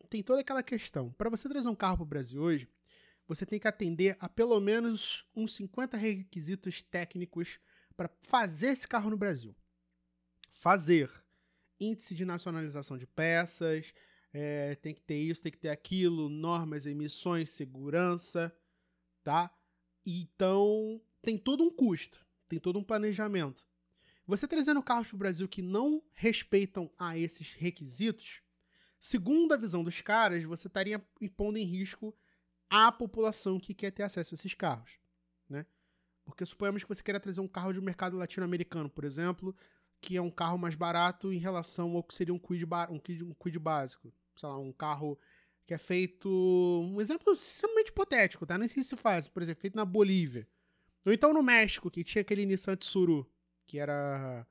tem 0.09 0.23
toda 0.23 0.41
aquela 0.41 0.63
questão. 0.63 1.11
Para 1.13 1.31
você 1.31 1.49
trazer 1.49 1.69
um 1.69 1.75
carro 1.75 1.97
para 1.97 2.05
o 2.05 2.07
Brasil 2.07 2.41
hoje, 2.41 2.69
você 3.27 3.45
tem 3.45 3.59
que 3.59 3.67
atender 3.67 4.17
a 4.21 4.29
pelo 4.29 4.61
menos 4.61 5.27
uns 5.35 5.55
50 5.55 5.97
requisitos 5.97 6.83
técnicos 6.83 7.59
para 7.97 8.09
fazer 8.21 8.69
esse 8.69 8.87
carro 8.87 9.11
no 9.11 9.17
Brasil. 9.17 9.55
Fazer 10.53 11.11
índice 11.81 12.15
de 12.15 12.25
nacionalização 12.25 12.97
de 12.97 13.07
peças, 13.07 13.93
é, 14.33 14.75
tem 14.77 14.95
que 14.95 15.03
ter 15.03 15.17
isso, 15.17 15.43
tem 15.43 15.53
que 15.53 15.59
ter 15.59 15.71
aquilo, 15.71 16.29
normas, 16.29 16.87
emissões, 16.87 17.51
segurança, 17.51 18.55
tá? 19.25 19.51
Então 20.05 21.01
tem 21.23 21.37
todo 21.37 21.65
um 21.65 21.71
custo 21.71 22.26
tem 22.49 22.59
todo 22.59 22.79
um 22.79 22.85
planejamento. 22.85 23.67
Você 24.27 24.49
trazendo 24.49 24.83
carros 24.83 25.09
para 25.09 25.15
o 25.15 25.19
Brasil 25.19 25.49
que 25.49 25.63
não 25.63 26.03
respeitam 26.13 26.91
a 26.99 27.17
esses 27.17 27.53
requisitos, 27.53 28.43
segundo 28.99 29.53
a 29.53 29.57
visão 29.57 29.85
dos 29.85 30.01
caras, 30.01 30.43
você 30.45 30.67
estaria 30.67 31.05
impondo 31.21 31.59
em 31.59 31.65
risco 31.65 32.17
a 32.69 32.91
população 32.91 33.61
que 33.61 33.73
quer 33.73 33.93
ter 33.93 34.03
acesso 34.03 34.35
a 34.35 34.37
esses 34.37 34.55
carros, 34.55 34.99
né? 35.49 35.65
Porque 36.25 36.45
suponhamos 36.45 36.83
que 36.83 36.89
você 36.89 37.03
queira 37.03 37.21
trazer 37.21 37.41
um 37.41 37.47
carro 37.47 37.73
de 37.73 37.81
mercado 37.81 38.17
latino-americano, 38.17 38.91
por 38.91 39.05
exemplo, 39.05 39.55
que 40.01 40.17
é 40.17 40.21
um 40.23 40.31
carro 40.31 40.59
mais 40.59 40.75
barato 40.75 41.33
em 41.33 41.39
relação 41.39 41.95
ao 41.97 42.03
que 42.03 42.15
seria 42.15 42.35
um 42.35 42.39
quid, 42.39 42.65
um 42.91 42.99
quid, 42.99 43.23
um 43.23 43.33
quid 43.33 43.59
básico. 43.61 44.13
Sei 44.35 44.49
lá, 44.49 44.59
um 44.59 44.73
carro 44.73 45.19
que 45.67 45.73
é 45.73 45.79
feito. 45.79 46.29
Um 46.29 47.01
exemplo 47.01 47.33
extremamente 47.33 47.89
hipotético, 47.89 48.45
tá? 48.45 48.59
Nem 48.59 48.69
sei 48.69 48.83
se 48.83 48.97
faz, 48.97 49.29
por 49.29 49.43
exemplo, 49.43 49.61
feito 49.61 49.77
na 49.77 49.85
Bolívia. 49.85 50.49
Ou 51.07 51.13
então 51.13 51.33
no 51.33 51.43
México, 51.43 51.91
que 51.91 52.05
tinha 52.05 52.23
aquele 52.23 52.45
Nissan 52.45 52.77
Tsuru, 52.77 53.31
que 53.67 53.79
era. 53.79 54.47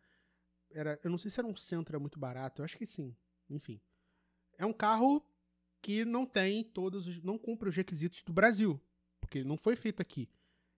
era 0.71 0.99
eu 1.03 1.09
não 1.09 1.17
sei 1.17 1.29
se 1.29 1.39
era 1.39 1.47
um 1.47 1.55
Sentra 1.55 1.99
muito 1.99 2.17
barato, 2.17 2.61
eu 2.61 2.65
acho 2.65 2.77
que 2.77 2.85
sim. 2.85 3.15
Enfim. 3.49 3.79
É 4.57 4.65
um 4.65 4.73
carro 4.73 5.23
que 5.81 6.05
não 6.05 6.25
tem 6.25 6.63
todos 6.63 7.07
os. 7.07 7.21
não 7.21 7.37
cumpre 7.37 7.69
os 7.69 7.75
requisitos 7.75 8.23
do 8.23 8.33
Brasil. 8.33 8.81
Porque 9.19 9.39
ele 9.39 9.47
não 9.47 9.57
foi 9.57 9.75
feito 9.75 10.01
aqui. 10.01 10.29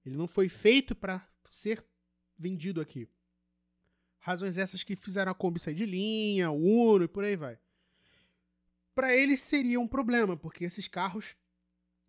Ele 0.05 0.17
não 0.17 0.27
foi 0.27 0.49
feito 0.49 0.95
para 0.95 1.25
ser 1.49 1.85
vendido 2.37 2.81
aqui. 2.81 3.07
Razões 4.19 4.57
essas 4.57 4.83
que 4.83 4.95
fizeram 4.95 5.31
a 5.31 5.35
Kombi 5.35 5.59
sair 5.59 5.75
de 5.75 5.85
linha, 5.85 6.49
o 6.51 6.93
Uno 6.93 7.05
e 7.05 7.07
por 7.07 7.23
aí 7.23 7.35
vai 7.35 7.59
para 8.97 9.15
eles 9.15 9.43
seria 9.43 9.79
um 9.79 9.87
problema, 9.87 10.35
porque 10.35 10.65
esses 10.65 10.87
carros 10.87 11.35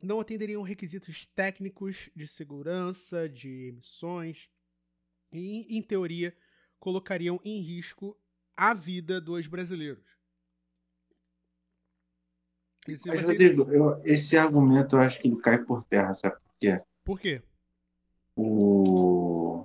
não 0.00 0.20
atenderiam 0.20 0.62
requisitos 0.62 1.26
técnicos 1.26 2.08
de 2.14 2.26
segurança, 2.26 3.28
de 3.28 3.68
emissões, 3.68 4.48
e, 5.32 5.76
em 5.76 5.82
teoria, 5.82 6.34
colocariam 6.78 7.40
em 7.44 7.60
risco 7.60 8.16
a 8.56 8.72
vida 8.72 9.20
dos 9.20 9.46
brasileiros. 9.46 10.04
Esse, 12.86 13.08
Mas, 13.08 13.28
Rodrigo, 13.28 13.70
eu, 13.70 14.00
esse 14.04 14.36
argumento 14.36 14.96
eu 14.96 15.00
acho 15.00 15.20
que 15.20 15.28
ele 15.28 15.36
cai 15.36 15.62
por 15.62 15.84
terra, 15.84 16.14
sabe 16.14 16.36
por 16.36 16.54
quê? 16.58 16.82
Por 17.04 17.20
quê? 17.20 17.42
O... 18.34 19.64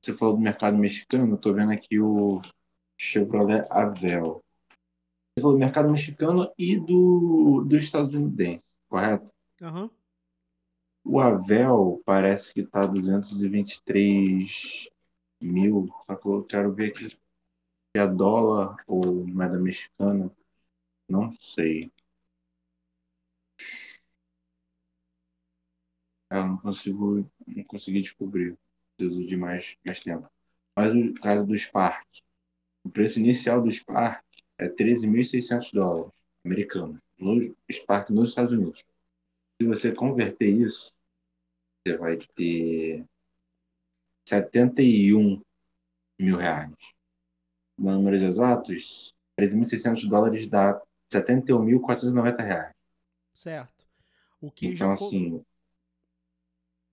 Você 0.00 0.14
falou 0.14 0.34
do 0.34 0.40
mercado 0.40 0.76
mexicano, 0.76 1.34
eu 1.34 1.38
tô 1.38 1.52
vendo 1.52 1.70
aqui 1.70 2.00
o 2.00 2.40
Chevrolet 2.98 3.66
Avel. 3.70 4.42
Você 5.32 5.42
falou 5.42 5.56
do 5.56 5.60
mercado 5.60 5.90
mexicano 5.90 6.52
e 6.58 6.76
do, 6.76 7.64
do 7.68 7.76
estadunidense, 7.76 8.64
correto? 8.88 9.30
Uhum. 9.60 9.90
O 11.04 11.20
Avel 11.20 12.02
parece 12.04 12.52
que 12.52 12.60
está 12.60 12.86
223 12.86 14.88
mil, 15.40 15.88
só 16.06 16.16
que 16.16 16.26
eu 16.26 16.44
quero 16.44 16.72
ver 16.74 16.90
aqui 16.92 17.10
se 17.10 17.18
é 17.94 18.06
dólar 18.06 18.76
ou 18.86 19.26
moeda 19.26 19.58
mexicana. 19.58 20.30
Não 21.08 21.32
sei. 21.40 21.90
Eu 26.30 26.46
não 26.46 26.56
consigo, 26.58 27.28
não 27.46 27.64
consegui 27.64 28.02
descobrir. 28.02 28.56
Preciso 28.96 29.26
de 29.26 29.36
mais, 29.36 29.76
mais 29.84 30.00
tempo. 30.00 30.28
Mas 30.76 30.94
o 30.94 31.14
caso 31.14 31.46
do 31.46 31.58
Spark. 31.58 32.06
O 32.84 32.90
preço 32.90 33.18
inicial 33.18 33.62
do 33.62 33.70
Spark 33.70 34.24
é 34.58 34.68
13.600 34.68 35.72
dólares 35.72 36.12
americanos 36.44 37.00
no 37.18 37.54
Spark 37.70 38.10
nos 38.10 38.30
Estados 38.30 38.52
Unidos. 38.52 38.84
Se 39.60 39.66
você 39.66 39.92
converter 39.92 40.48
isso, 40.48 40.90
você 41.84 41.94
vai 41.98 42.16
ter 42.34 43.04
71 44.26 45.42
mil 46.18 46.36
reais. 46.38 46.72
Números 47.76 48.22
exatos, 48.22 49.14
13.600 49.38 50.08
dólares 50.08 50.48
dá 50.48 50.80
71.490 51.12 52.42
reais. 52.42 52.74
Certo. 53.34 53.84
O 54.40 54.50
que 54.50 54.68
então, 54.68 54.96
já... 54.96 55.06
assim, 55.06 55.44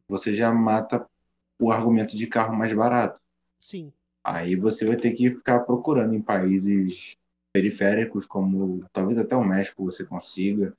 você 0.06 0.36
já 0.36 0.52
mata 0.52 1.10
o 1.58 1.72
argumento 1.72 2.18
de 2.18 2.28
carro 2.28 2.54
mais 2.54 2.76
barato. 2.76 3.18
Sim. 3.58 3.94
Aí 4.22 4.58
você 4.58 4.86
vai 4.86 4.98
ter 4.98 5.12
que 5.12 5.30
ficar 5.30 5.62
procurando 5.62 6.14
em 6.14 6.22
países 6.22 7.16
periféricos, 7.54 8.26
como 8.26 8.86
talvez 8.92 9.18
até 9.18 9.38
o 9.38 9.44
México 9.46 9.86
você 9.86 10.04
consiga, 10.04 10.76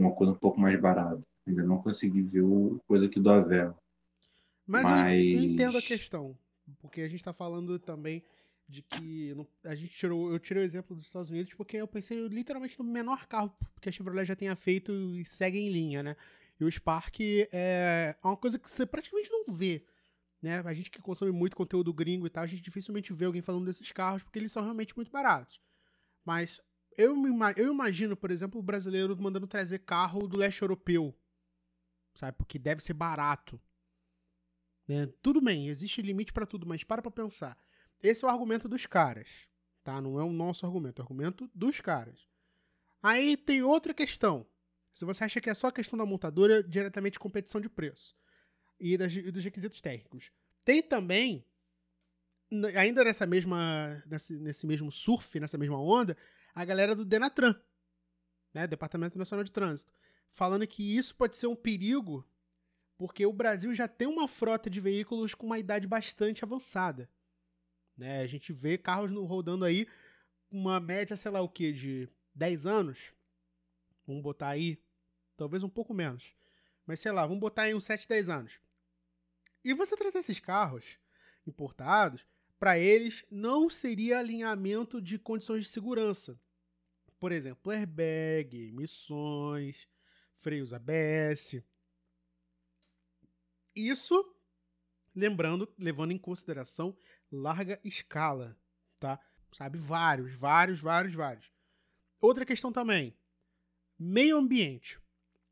uma 0.00 0.14
coisa 0.14 0.32
um 0.32 0.36
pouco 0.36 0.60
mais 0.60 0.80
barata. 0.80 1.22
Ainda 1.46 1.62
não 1.62 1.82
consegui 1.82 2.22
ver 2.22 2.42
o 2.42 2.80
coisa 2.86 3.06
aqui 3.06 3.20
do 3.20 3.30
Avel. 3.30 3.76
Mas, 4.66 4.84
Mas... 4.84 5.26
Eu, 5.26 5.42
entendo 5.42 5.78
a 5.78 5.82
questão, 5.82 6.36
porque 6.80 7.00
a 7.00 7.08
gente 7.08 7.20
está 7.20 7.32
falando 7.32 7.78
também 7.78 8.22
de 8.68 8.82
que 8.82 9.34
a 9.64 9.74
gente 9.74 9.92
tirou, 9.92 10.30
eu 10.30 10.38
tirei 10.38 10.62
o 10.62 10.64
exemplo 10.64 10.94
dos 10.94 11.06
Estados 11.06 11.28
Unidos 11.28 11.52
porque 11.54 11.76
eu 11.76 11.88
pensei 11.88 12.28
literalmente 12.28 12.78
no 12.78 12.84
menor 12.84 13.26
carro 13.26 13.52
que 13.80 13.88
a 13.88 13.92
Chevrolet 13.92 14.24
já 14.24 14.36
tenha 14.36 14.54
feito 14.54 14.92
e 14.92 15.24
segue 15.26 15.58
em 15.58 15.72
linha, 15.72 16.02
né? 16.04 16.16
E 16.58 16.64
o 16.64 16.70
Spark 16.70 17.18
é 17.52 18.14
uma 18.22 18.36
coisa 18.36 18.58
que 18.58 18.70
você 18.70 18.86
praticamente 18.86 19.30
não 19.30 19.52
vê. 19.52 19.84
Né? 20.40 20.60
A 20.60 20.72
gente 20.72 20.90
que 20.90 21.02
consome 21.02 21.32
muito 21.32 21.56
conteúdo 21.56 21.92
gringo 21.92 22.26
e 22.26 22.30
tal, 22.30 22.44
a 22.44 22.46
gente 22.46 22.62
dificilmente 22.62 23.12
vê 23.12 23.24
alguém 23.24 23.42
falando 23.42 23.66
desses 23.66 23.90
carros 23.92 24.22
porque 24.22 24.38
eles 24.38 24.52
são 24.52 24.62
realmente 24.62 24.94
muito 24.94 25.10
baratos. 25.10 25.60
Mas 26.24 26.60
eu, 26.96 27.14
eu 27.56 27.72
imagino, 27.72 28.16
por 28.16 28.30
exemplo, 28.30 28.60
o 28.60 28.62
brasileiro 28.62 29.16
mandando 29.20 29.46
trazer 29.46 29.80
carro 29.80 30.26
do 30.26 30.36
leste 30.36 30.62
europeu. 30.62 31.14
Sabe? 32.14 32.36
Porque 32.36 32.58
deve 32.58 32.82
ser 32.82 32.94
barato. 32.94 33.60
Né? 34.86 35.06
Tudo 35.22 35.40
bem, 35.40 35.68
existe 35.68 36.02
limite 36.02 36.32
para 36.32 36.46
tudo, 36.46 36.66
mas 36.66 36.84
para 36.84 37.02
pra 37.02 37.10
pensar. 37.10 37.56
Esse 38.02 38.24
é 38.24 38.28
o 38.28 38.30
argumento 38.30 38.68
dos 38.68 38.86
caras. 38.86 39.48
Tá? 39.82 40.00
Não 40.00 40.18
é 40.18 40.24
o 40.24 40.32
nosso 40.32 40.66
argumento, 40.66 41.00
é 41.00 41.02
o 41.02 41.04
argumento 41.04 41.50
dos 41.54 41.80
caras. 41.80 42.28
Aí 43.02 43.36
tem 43.36 43.62
outra 43.62 43.94
questão. 43.94 44.46
Se 44.92 45.04
você 45.04 45.24
acha 45.24 45.40
que 45.40 45.48
é 45.48 45.54
só 45.54 45.68
a 45.68 45.72
questão 45.72 45.98
da 45.98 46.04
montadora, 46.04 46.62
diretamente 46.62 47.18
competição 47.18 47.60
de 47.60 47.68
preço 47.68 48.14
e, 48.78 48.96
das, 48.98 49.14
e 49.14 49.30
dos 49.30 49.44
requisitos 49.44 49.80
técnicos. 49.80 50.30
Tem 50.64 50.82
também 50.82 51.46
ainda 52.76 53.04
nessa 53.04 53.26
mesma 53.26 54.02
nesse, 54.06 54.38
nesse 54.38 54.66
mesmo 54.66 54.90
surf, 54.90 55.38
nessa 55.38 55.56
mesma 55.56 55.80
onda, 55.80 56.16
a 56.54 56.64
galera 56.64 56.94
do 56.94 57.04
Denatran, 57.04 57.54
né, 58.52 58.66
Departamento 58.66 59.18
Nacional 59.18 59.44
de 59.44 59.52
Trânsito, 59.52 59.92
falando 60.30 60.66
que 60.66 60.96
isso 60.96 61.14
pode 61.14 61.36
ser 61.36 61.46
um 61.46 61.56
perigo 61.56 62.26
porque 63.00 63.24
o 63.24 63.32
Brasil 63.32 63.72
já 63.72 63.88
tem 63.88 64.06
uma 64.06 64.28
frota 64.28 64.68
de 64.68 64.78
veículos 64.78 65.34
com 65.34 65.46
uma 65.46 65.58
idade 65.58 65.88
bastante 65.88 66.44
avançada. 66.44 67.08
Né? 67.96 68.20
A 68.20 68.26
gente 68.26 68.52
vê 68.52 68.76
carros 68.76 69.10
rodando 69.10 69.64
aí 69.64 69.88
uma 70.50 70.78
média, 70.78 71.16
sei 71.16 71.30
lá 71.30 71.40
o 71.40 71.48
que, 71.48 71.72
de 71.72 72.08
10 72.34 72.66
anos. 72.66 73.14
Vamos 74.06 74.22
botar 74.22 74.48
aí, 74.48 74.78
talvez 75.34 75.62
um 75.62 75.68
pouco 75.68 75.94
menos. 75.94 76.34
Mas 76.84 77.00
sei 77.00 77.10
lá, 77.10 77.26
vamos 77.26 77.40
botar 77.40 77.62
aí 77.62 77.74
uns 77.74 77.84
7, 77.84 78.06
10 78.06 78.28
anos. 78.28 78.60
E 79.64 79.72
você 79.72 79.96
trazer 79.96 80.18
esses 80.18 80.38
carros 80.38 80.98
importados, 81.46 82.26
para 82.60 82.78
eles 82.78 83.24
não 83.30 83.70
seria 83.70 84.18
alinhamento 84.18 85.00
de 85.00 85.18
condições 85.18 85.64
de 85.64 85.70
segurança. 85.70 86.38
Por 87.18 87.32
exemplo, 87.32 87.72
airbag, 87.72 88.68
emissões, 88.68 89.88
freios 90.36 90.74
ABS. 90.74 91.62
Isso, 93.74 94.36
lembrando, 95.14 95.72
levando 95.78 96.12
em 96.12 96.18
consideração 96.18 96.94
larga 97.32 97.80
escala, 97.82 98.54
tá? 98.98 99.18
Sabe, 99.52 99.78
vários, 99.78 100.34
vários, 100.34 100.80
vários, 100.80 101.14
vários. 101.14 101.50
Outra 102.20 102.44
questão 102.44 102.70
também, 102.70 103.16
meio 103.98 104.36
ambiente. 104.36 105.00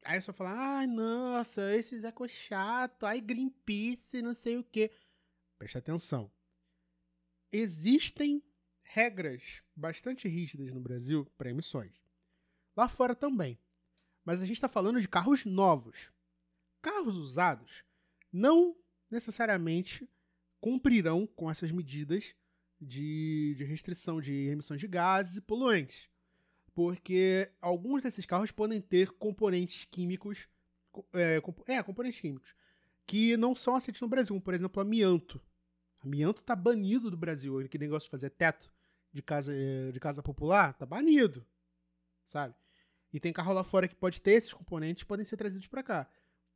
Aí 0.04 0.20
você 0.20 0.32
fala, 0.32 0.52
ai, 0.52 0.86
nossa, 0.86 1.74
esses 1.74 2.04
eco 2.04 2.28
chato, 2.28 3.06
ai, 3.06 3.20
Greenpeace, 3.20 4.20
não 4.20 4.34
sei 4.34 4.58
o 4.58 4.64
quê. 4.64 4.90
Presta 5.58 5.78
atenção 5.78 6.30
existem 7.52 8.42
regras 8.82 9.62
bastante 9.74 10.28
rígidas 10.28 10.72
no 10.72 10.80
Brasil 10.80 11.26
para 11.36 11.50
emissões. 11.50 11.92
Lá 12.76 12.88
fora 12.88 13.14
também. 13.14 13.58
Mas 14.24 14.40
a 14.40 14.46
gente 14.46 14.56
está 14.56 14.68
falando 14.68 15.00
de 15.00 15.08
carros 15.08 15.44
novos. 15.44 16.10
Carros 16.82 17.16
usados 17.16 17.84
não 18.32 18.76
necessariamente 19.10 20.08
cumprirão 20.60 21.26
com 21.26 21.50
essas 21.50 21.70
medidas 21.72 22.34
de, 22.80 23.54
de 23.56 23.64
restrição 23.64 24.20
de 24.20 24.48
emissões 24.48 24.80
de 24.80 24.86
gases 24.86 25.36
e 25.36 25.40
poluentes. 25.40 26.08
Porque 26.74 27.50
alguns 27.60 28.02
desses 28.02 28.24
carros 28.24 28.52
podem 28.52 28.80
ter 28.80 29.10
componentes 29.12 29.84
químicos. 29.84 30.48
É, 31.12 31.40
é 31.66 31.82
componentes 31.82 32.20
químicos. 32.20 32.54
Que 33.06 33.36
não 33.36 33.54
são 33.54 33.74
aceitos 33.74 34.00
no 34.00 34.08
Brasil, 34.08 34.40
por 34.40 34.54
exemplo, 34.54 34.80
amianto. 34.80 35.40
Amianto 36.00 36.42
tá 36.42 36.54
banido 36.54 37.10
do 37.10 37.16
Brasil. 37.16 37.60
Ele 37.60 37.68
que 37.68 37.78
negócio 37.78 38.06
de 38.06 38.10
fazer 38.10 38.30
teto 38.30 38.70
de 39.12 39.22
casa, 39.22 39.52
eh, 39.54 39.90
de 39.92 40.00
casa 40.00 40.22
popular, 40.22 40.74
tá 40.74 40.86
banido. 40.86 41.44
Sabe? 42.24 42.54
E 43.12 43.18
tem 43.18 43.32
carro 43.32 43.52
lá 43.52 43.64
fora 43.64 43.88
que 43.88 43.94
pode 43.94 44.20
ter 44.20 44.32
esses 44.32 44.52
componentes 44.52 45.04
podem 45.04 45.24
ser 45.24 45.36
trazidos 45.36 45.66
para 45.66 45.82
cá. 45.82 46.08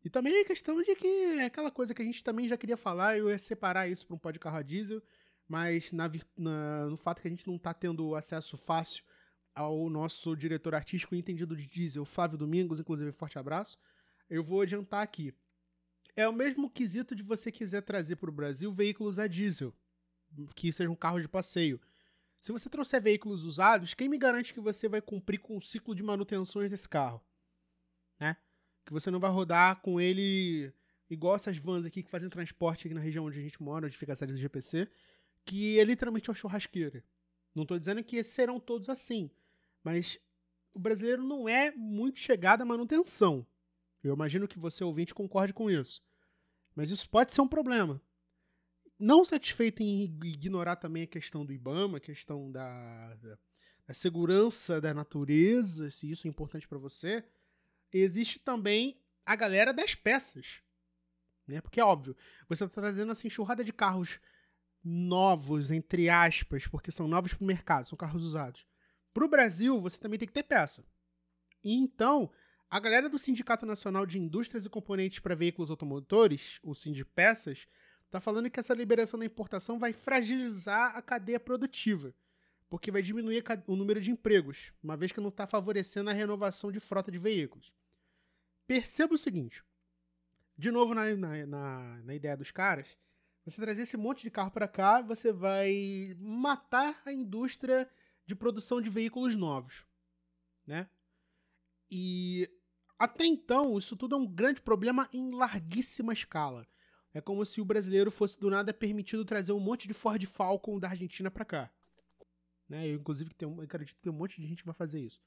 E 0.05 0.11
também 0.11 0.35
é 0.35 0.45
questão 0.45 0.83
de 0.83 0.95
que 0.95 1.07
é 1.07 1.45
aquela 1.45 1.71
coisa 1.71 1.95
que 1.95 2.03
a 2.03 2.05
gente 2.05 2.23
também 2.25 2.49
já 2.49 2.57
queria 2.57 2.77
falar, 2.77 3.17
eu 3.17 3.31
ia 3.31 3.39
separar 3.39 3.89
isso 3.89 4.07
para 4.07 4.17
um 4.17 4.19
pó 4.19 4.31
de 4.31 4.39
carro 4.39 4.59
a 4.59 4.63
diesel, 4.63 5.01
mas 5.49 5.93
na, 5.93 6.11
na, 6.37 6.87
no 6.87 6.97
fato 6.97 7.23
que 7.23 7.29
a 7.29 7.31
gente 7.31 7.47
não 7.47 7.57
tá 7.57 7.73
tendo 7.73 8.15
acesso 8.15 8.57
fácil 8.57 9.05
ao 9.55 9.89
nosso 9.89 10.35
diretor 10.35 10.75
artístico 10.75 11.15
e 11.15 11.19
entendido 11.19 11.57
de 11.57 11.69
diesel, 11.69 12.05
Flávio 12.05 12.37
Domingos, 12.37 12.81
inclusive 12.81 13.13
forte 13.13 13.39
abraço, 13.39 13.79
eu 14.29 14.43
vou 14.43 14.63
adiantar 14.63 15.03
aqui. 15.03 15.33
É 16.15 16.29
o 16.29 16.33
mesmo 16.33 16.71
quesito 16.71 17.15
de 17.15 17.23
você 17.23 17.51
quiser 17.51 17.83
trazer 17.83 18.17
para 18.17 18.31
o 18.31 18.33
Brasil 18.33 18.71
veículos 18.71 19.19
a 19.19 19.27
diesel, 19.27 19.75
que 20.55 20.73
sejam 20.73 20.95
carros 20.95 21.23
de 21.23 21.29
passeio. 21.29 21.81
Se 22.41 22.53
você 22.53 22.69
trouxer 22.69 23.03
veículos 23.03 23.45
usados, 23.45 23.95
quem 23.95 24.09
me 24.09 24.19
garante 24.19 24.53
que 24.53 24.61
você 24.61 24.89
vai 24.89 25.01
cumprir 25.01 25.39
com 25.39 25.57
o 25.57 25.61
ciclo 25.61 25.95
de 25.95 26.03
manutenções 26.03 26.69
desse 26.69 26.89
carro? 26.89 27.23
né? 28.23 28.37
Que 28.85 28.93
você 28.93 29.11
não 29.11 29.21
vai 29.21 29.31
rodar 29.31 29.81
com 29.83 30.01
ele 30.01 30.73
igual 31.11 31.35
essas 31.35 31.57
vans 31.59 31.85
aqui 31.85 32.03
que 32.03 32.11
fazem 32.11 32.29
transporte 32.29 32.87
aqui 32.87 32.95
na 32.95 33.01
região 33.01 33.27
onde 33.27 33.39
a 33.39 33.43
gente 33.43 33.63
mora, 33.63 33.87
onde 33.87 33.97
fica 33.97 34.13
a 34.13 34.17
série 34.17 34.33
do 34.33 34.39
GPC, 34.39 34.89
que 35.45 35.79
é 35.79 35.85
literalmente 35.85 36.31
uma 36.31 36.35
churrasqueira. 36.35 37.05
Não 37.55 37.65
estou 37.65 37.79
dizendo 37.79 38.03
que 38.03 38.23
serão 38.25 38.59
todos 38.59 38.89
assim, 38.89 39.31
mas 39.83 40.19
o 40.73 40.79
brasileiro 40.79 41.23
não 41.23 41.49
é 41.49 41.71
muito 41.73 42.19
chegado 42.19 42.63
à 42.63 42.65
manutenção. 42.65 43.47
Eu 44.03 44.15
imagino 44.15 44.49
que 44.49 44.59
você, 44.59 44.83
ouvinte, 44.83 45.15
concorde 45.15 45.53
com 45.53 45.71
isso. 45.71 46.03
Mas 46.75 46.91
isso 46.91 47.09
pode 47.09 47.33
ser 47.33 47.41
um 47.41 47.49
problema. 47.49 48.01
Não 48.99 49.25
satisfeito 49.25 49.83
em 49.83 50.05
ignorar 50.25 50.77
também 50.77 51.05
a 51.05 51.09
questão 51.09 51.45
do 51.45 51.53
IBAMA, 51.53 51.99
a 51.99 52.01
questão 52.01 52.51
da, 52.51 53.15
da, 53.17 53.39
da 53.87 53.95
segurança 53.95 54.81
da 54.81 54.95
natureza, 54.95 55.91
se 55.91 56.11
isso 56.11 56.27
é 56.27 56.31
importante 56.31 56.69
para 56.69 56.79
você, 56.79 57.25
existe 57.93 58.39
também 58.39 59.01
a 59.25 59.37
galera 59.37 59.73
das 59.73 59.95
peças. 59.95 60.63
Né? 61.47 61.61
Porque 61.61 61.81
é 61.81 61.85
óbvio, 61.85 62.17
você 62.49 62.65
está 62.65 62.81
trazendo 62.81 63.13
assim, 63.13 63.27
enxurrada 63.27 63.65
de 63.65 63.73
carros 63.73 64.21
novos, 64.83 65.71
entre 65.71 66.09
aspas, 66.09 66.67
porque 66.67 66.91
são 66.91 67.07
novos 67.07 67.35
para 67.35 67.45
o 67.45 67.47
mercado, 67.47 67.89
são 67.89 67.99
carros 67.99 68.23
usados. 68.23 68.67
Para 69.13 69.25
o 69.25 69.29
Brasil, 69.29 69.81
você 69.81 69.99
também 69.99 70.19
tem 70.19 70.27
que 70.27 70.35
ter 70.35 70.43
peça. 70.43 70.85
Então, 71.63 72.31
a 72.73 72.81
galera 72.81 73.07
do 73.07 73.19
Sindicato 73.19 73.67
Nacional 73.67 74.07
de 74.07 74.19
Indústrias 74.19 74.65
e 74.65 74.71
Componentes 74.71 75.19
para 75.19 75.35
Veículos 75.35 75.71
Automotores, 75.71 76.59
o 76.63 76.75
Sindpeças, 76.75 77.69
está 78.07 78.19
falando 78.19 78.49
que 78.49 78.59
essa 78.59 78.73
liberação 78.73 79.21
da 79.21 79.27
importação 79.27 79.79
vai 79.79 79.93
fragilizar 79.93 80.97
a 80.97 81.03
cadeia 81.03 81.39
produtiva, 81.39 82.15
porque 82.71 82.91
vai 82.91 83.03
diminuir 83.03 83.45
o 83.67 83.77
número 83.77 84.01
de 84.01 84.11
empregos, 84.11 84.73
uma 84.83 84.97
vez 84.97 85.13
que 85.13 85.21
não 85.21 85.29
está 85.29 85.47
favorecendo 85.47 86.09
a 86.09 86.15
renovação 86.15 86.73
de 86.73 86.81
frota 86.81 87.13
de 87.13 87.19
veículos. 87.19 87.75
Perceba 88.67 89.13
o 89.13 89.19
seguinte: 89.19 89.63
de 90.57 90.71
novo 90.71 90.95
na, 90.95 91.15
na, 91.15 91.47
na, 91.47 92.03
na 92.03 92.15
ideia 92.15 92.39
dos 92.39 92.51
caras, 92.51 92.97
você 93.45 93.61
trazer 93.61 93.83
esse 93.83 93.99
monte 93.99 94.23
de 94.23 94.31
carro 94.31 94.51
para 94.51 94.67
cá, 94.67 95.03
você 95.03 95.31
vai 95.31 96.17
matar 96.19 97.03
a 97.05 97.13
indústria 97.13 97.87
de 98.25 98.35
produção 98.35 98.81
de 98.81 98.89
veículos 98.89 99.37
novos, 99.37 99.85
né? 100.67 100.89
E 101.95 102.49
até 103.03 103.27
então, 103.27 103.77
isso 103.77 103.97
tudo 103.97 104.15
é 104.15 104.19
um 104.19 104.25
grande 104.25 104.61
problema 104.63 105.09
em 105.13 105.33
larguíssima 105.33 106.13
escala. 106.13 106.65
É 107.13 107.21
como 107.21 107.45
se 107.45 107.61
o 107.61 107.65
brasileiro 107.65 108.13
fosse 108.13 108.39
do 108.39 108.49
nada 108.49 108.73
permitido 108.73 109.25
trazer 109.25 109.51
um 109.51 109.59
monte 109.59 109.89
de 109.89 109.93
Ford 109.93 110.25
Falcon 110.25 110.79
da 110.79 110.89
Argentina 110.89 111.29
para 111.29 111.45
cá. 111.45 111.73
Né? 112.69 112.87
Eu, 112.87 112.95
inclusive, 113.01 113.35
tenho, 113.35 113.57
eu 113.57 113.63
acredito 113.65 113.97
que 113.97 114.03
tem 114.03 114.13
um 114.13 114.15
monte 114.15 114.41
de 114.41 114.47
gente 114.47 114.63
que 114.63 114.67
vai 114.67 114.75
fazer 114.75 115.01
isso. 115.01 115.21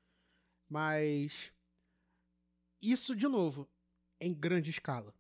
Mas. 0.70 1.52
Isso, 2.82 3.14
de 3.14 3.28
novo, 3.28 3.70
em 4.22 4.34
grande 4.34 4.70
escala. 4.70 5.14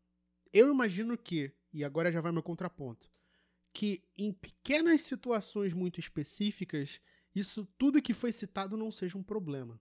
Eu 0.54 0.72
imagino 0.72 1.18
que, 1.18 1.52
e 1.74 1.84
agora 1.84 2.10
já 2.10 2.22
vai 2.22 2.32
meu 2.32 2.42
contraponto, 2.42 3.12
que 3.74 4.02
em 4.18 4.32
pequenas 4.32 5.02
situações 5.02 5.74
muito 5.74 6.00
específicas, 6.00 7.02
isso 7.36 7.68
tudo 7.78 8.02
que 8.02 8.14
foi 8.14 8.32
citado 8.32 8.78
não 8.78 8.92
seja 8.92 9.18
um 9.18 9.24
problema. 9.24 9.78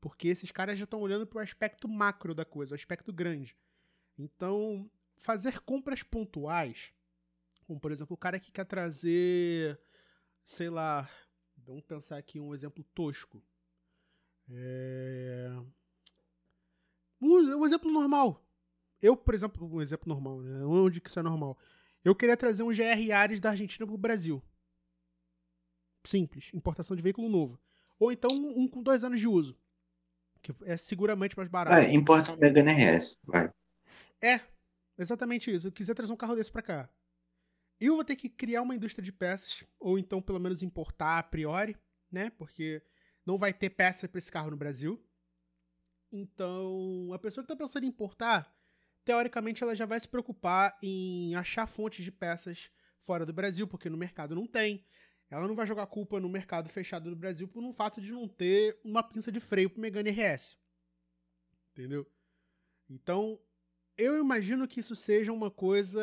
Porque 0.00 0.28
esses 0.28 0.50
caras 0.50 0.78
já 0.78 0.84
estão 0.84 1.00
olhando 1.00 1.26
para 1.26 1.38
o 1.38 1.42
aspecto 1.42 1.88
macro 1.88 2.34
da 2.34 2.44
coisa, 2.44 2.74
o 2.74 2.76
aspecto 2.76 3.12
grande. 3.12 3.56
Então, 4.16 4.90
fazer 5.16 5.60
compras 5.60 6.02
pontuais, 6.02 6.92
como 7.66 7.80
por 7.80 7.92
exemplo, 7.92 8.14
o 8.14 8.18
cara 8.18 8.38
que 8.38 8.50
quer 8.50 8.64
trazer, 8.64 9.78
sei 10.44 10.70
lá, 10.70 11.08
vamos 11.56 11.84
pensar 11.84 12.16
aqui 12.16 12.40
um 12.40 12.54
exemplo 12.54 12.84
tosco. 12.94 13.42
É... 14.50 15.50
Um, 17.20 17.66
exemplo 17.66 17.90
normal. 17.90 18.44
Eu, 19.02 19.16
por 19.16 19.34
exemplo, 19.34 19.68
um 19.70 19.82
exemplo 19.82 20.08
normal, 20.08 20.40
né? 20.40 20.64
Onde 20.64 21.00
que 21.00 21.08
isso 21.08 21.18
é 21.18 21.22
normal? 21.22 21.58
Eu 22.04 22.14
queria 22.14 22.36
trazer 22.36 22.62
um 22.62 22.70
GR 22.70 23.12
Ares 23.12 23.40
da 23.40 23.50
Argentina 23.50 23.86
para 23.86 23.94
o 23.94 23.98
Brasil. 23.98 24.42
Simples, 26.04 26.50
importação 26.54 26.96
de 26.96 27.02
veículo 27.02 27.28
novo. 27.28 27.60
Ou 27.98 28.12
então 28.12 28.30
um 28.30 28.68
com 28.68 28.82
dois 28.82 29.04
anos 29.04 29.18
de 29.18 29.26
uso. 29.26 29.58
Que 30.42 30.54
é 30.64 30.76
seguramente 30.76 31.36
mais 31.36 31.48
barato. 31.48 31.76
É, 31.76 31.92
importa 31.92 32.32
um 32.32 32.36
Megane 32.36 32.72
RS, 32.72 33.18
vai. 33.24 33.50
É, 34.22 34.40
exatamente 34.98 35.52
isso. 35.52 35.68
Eu 35.68 35.72
quiser 35.72 35.94
trazer 35.94 36.12
um 36.12 36.16
carro 36.16 36.34
desse 36.34 36.50
pra 36.50 36.62
cá. 36.62 36.88
Eu 37.80 37.94
vou 37.94 38.04
ter 38.04 38.16
que 38.16 38.28
criar 38.28 38.62
uma 38.62 38.74
indústria 38.74 39.04
de 39.04 39.12
peças, 39.12 39.64
ou 39.78 39.98
então 39.98 40.20
pelo 40.20 40.40
menos 40.40 40.62
importar 40.62 41.18
a 41.18 41.22
priori, 41.22 41.76
né? 42.10 42.30
Porque 42.30 42.82
não 43.24 43.38
vai 43.38 43.52
ter 43.52 43.70
peça 43.70 44.08
para 44.08 44.18
esse 44.18 44.32
carro 44.32 44.50
no 44.50 44.56
Brasil. 44.56 45.00
Então, 46.10 47.10
a 47.12 47.18
pessoa 47.18 47.44
que 47.44 47.52
está 47.52 47.64
pensando 47.64 47.84
em 47.84 47.88
importar, 47.88 48.52
teoricamente 49.04 49.62
ela 49.62 49.76
já 49.76 49.86
vai 49.86 50.00
se 50.00 50.08
preocupar 50.08 50.76
em 50.82 51.34
achar 51.34 51.66
fontes 51.66 52.04
de 52.04 52.10
peças 52.10 52.70
fora 52.98 53.24
do 53.24 53.32
Brasil, 53.32 53.68
porque 53.68 53.88
no 53.88 53.96
mercado 53.96 54.34
não 54.34 54.46
tem. 54.46 54.84
Ela 55.30 55.46
não 55.46 55.54
vai 55.54 55.66
jogar 55.66 55.86
culpa 55.86 56.18
no 56.18 56.28
mercado 56.28 56.68
fechado 56.68 57.10
do 57.10 57.16
Brasil 57.16 57.46
por 57.46 57.62
um 57.62 57.72
fato 57.72 58.00
de 58.00 58.12
não 58.12 58.26
ter 58.26 58.78
uma 58.82 59.02
pinça 59.02 59.30
de 59.30 59.40
freio 59.40 59.68
pro 59.68 59.80
Megane 59.80 60.10
RS. 60.10 60.56
Entendeu? 61.72 62.10
Então, 62.88 63.38
eu 63.96 64.18
imagino 64.18 64.66
que 64.66 64.80
isso 64.80 64.96
seja 64.96 65.32
uma 65.32 65.50
coisa, 65.50 66.00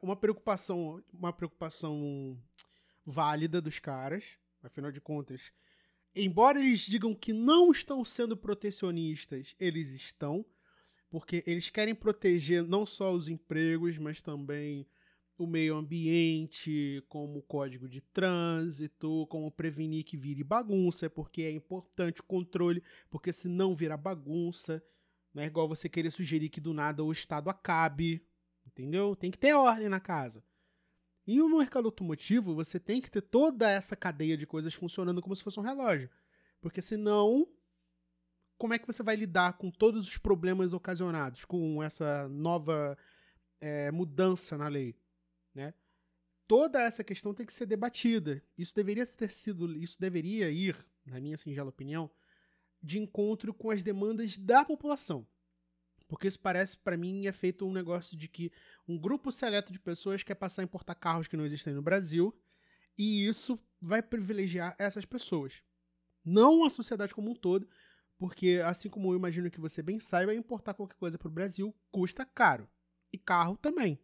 uma 0.00 0.16
preocupação, 0.16 1.02
uma 1.12 1.32
preocupação 1.32 2.40
válida 3.04 3.60
dos 3.60 3.78
caras, 3.78 4.38
afinal 4.62 4.90
de 4.90 5.00
contas, 5.00 5.52
embora 6.14 6.58
eles 6.58 6.80
digam 6.80 7.14
que 7.14 7.32
não 7.32 7.70
estão 7.70 8.04
sendo 8.04 8.36
protecionistas, 8.36 9.54
eles 9.58 9.90
estão, 9.90 10.46
porque 11.10 11.42
eles 11.46 11.68
querem 11.68 11.94
proteger 11.94 12.62
não 12.62 12.86
só 12.86 13.12
os 13.12 13.28
empregos, 13.28 13.98
mas 13.98 14.22
também 14.22 14.86
o 15.36 15.46
meio 15.46 15.76
ambiente, 15.76 17.02
como 17.08 17.42
código 17.42 17.88
de 17.88 18.00
trânsito, 18.00 19.26
como 19.28 19.50
prevenir 19.50 20.04
que 20.04 20.16
vire 20.16 20.44
bagunça, 20.44 21.08
porque 21.08 21.42
é 21.42 21.50
importante 21.50 22.20
o 22.20 22.24
controle, 22.24 22.82
porque 23.10 23.32
se 23.32 23.48
não 23.48 23.74
virar 23.74 23.96
bagunça, 23.96 24.82
não 25.34 25.42
é 25.42 25.46
igual 25.46 25.68
você 25.68 25.88
querer 25.88 26.10
sugerir 26.10 26.48
que 26.48 26.60
do 26.60 26.74
nada 26.74 27.02
o 27.02 27.10
Estado 27.10 27.48
acabe, 27.48 28.24
entendeu? 28.66 29.16
Tem 29.16 29.30
que 29.30 29.38
ter 29.38 29.54
ordem 29.54 29.88
na 29.88 30.00
casa. 30.00 30.44
E 31.26 31.38
no 31.38 31.58
mercado 31.58 31.86
automotivo, 31.86 32.54
você 32.54 32.80
tem 32.80 33.00
que 33.00 33.10
ter 33.10 33.22
toda 33.22 33.70
essa 33.70 33.96
cadeia 33.96 34.36
de 34.36 34.46
coisas 34.46 34.74
funcionando 34.74 35.22
como 35.22 35.34
se 35.36 35.42
fosse 35.42 35.58
um 35.58 35.62
relógio. 35.62 36.10
Porque 36.60 36.82
senão, 36.82 37.48
como 38.58 38.74
é 38.74 38.78
que 38.78 38.86
você 38.86 39.02
vai 39.02 39.16
lidar 39.16 39.56
com 39.56 39.70
todos 39.70 40.06
os 40.06 40.18
problemas 40.18 40.72
ocasionados 40.72 41.44
com 41.44 41.82
essa 41.82 42.28
nova 42.28 42.98
é, 43.60 43.90
mudança 43.90 44.58
na 44.58 44.68
lei? 44.68 44.96
Né? 45.54 45.74
Toda 46.46 46.82
essa 46.82 47.02
questão 47.02 47.32
tem 47.32 47.46
que 47.46 47.52
ser 47.52 47.66
debatida. 47.66 48.42
Isso 48.58 48.74
deveria 48.74 49.06
ter 49.06 49.30
sido, 49.30 49.72
isso 49.76 49.98
deveria 50.00 50.50
ir, 50.50 50.76
na 51.06 51.20
minha 51.20 51.36
singela 51.36 51.70
opinião, 51.70 52.10
de 52.82 52.98
encontro 52.98 53.54
com 53.54 53.70
as 53.70 53.82
demandas 53.82 54.36
da 54.36 54.64
população. 54.64 55.26
Porque 56.08 56.26
isso 56.26 56.40
parece, 56.40 56.76
para 56.76 56.96
mim, 56.96 57.26
é 57.26 57.32
feito 57.32 57.66
um 57.66 57.72
negócio 57.72 58.18
de 58.18 58.28
que 58.28 58.52
um 58.86 58.98
grupo 58.98 59.32
seleto 59.32 59.72
de 59.72 59.80
pessoas 59.80 60.22
quer 60.22 60.34
passar 60.34 60.60
a 60.60 60.64
importar 60.64 60.94
carros 60.94 61.26
que 61.26 61.36
não 61.36 61.46
existem 61.46 61.72
no 61.72 61.80
Brasil, 61.80 62.38
e 62.98 63.26
isso 63.26 63.58
vai 63.80 64.02
privilegiar 64.02 64.76
essas 64.78 65.06
pessoas. 65.06 65.62
Não 66.24 66.64
a 66.64 66.70
sociedade 66.70 67.14
como 67.14 67.30
um 67.30 67.34
todo, 67.34 67.66
porque, 68.18 68.60
assim 68.64 68.90
como 68.90 69.12
eu 69.12 69.16
imagino 69.16 69.50
que 69.50 69.60
você 69.60 69.82
bem 69.82 69.98
saiba, 69.98 70.34
importar 70.34 70.74
qualquer 70.74 70.96
coisa 70.96 71.18
para 71.18 71.28
o 71.28 71.32
Brasil 71.32 71.74
custa 71.90 72.26
caro. 72.26 72.68
E 73.12 73.18
carro 73.18 73.56
também. 73.56 73.98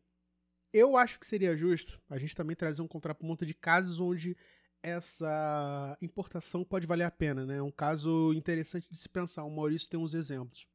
Eu 0.72 0.96
acho 0.96 1.18
que 1.18 1.26
seria 1.26 1.56
justo 1.56 2.00
a 2.08 2.18
gente 2.18 2.36
também 2.36 2.54
trazer 2.54 2.82
um 2.82 2.88
contraponto 2.88 3.46
de 3.46 3.54
casos 3.54 4.00
onde 4.00 4.36
essa 4.82 5.96
importação 6.00 6.64
pode 6.64 6.86
valer 6.86 7.04
a 7.04 7.10
pena, 7.10 7.44
né? 7.44 7.60
Um 7.60 7.70
caso 7.70 8.32
interessante 8.34 8.88
de 8.90 8.98
se 8.98 9.08
pensar. 9.08 9.44
O 9.44 9.50
Maurício 9.50 9.88
tem 9.88 9.98
uns 9.98 10.14
exemplos. 10.14 10.66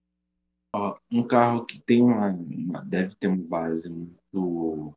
Ó, 0.75 0.97
um 1.11 1.25
carro 1.25 1.65
que 1.65 1.79
tem 1.79 2.01
uma, 2.01 2.29
uma, 2.29 2.83
deve 2.83 3.15
ter 3.15 3.27
uma 3.27 3.37
base 3.37 3.87
muito 3.87 4.95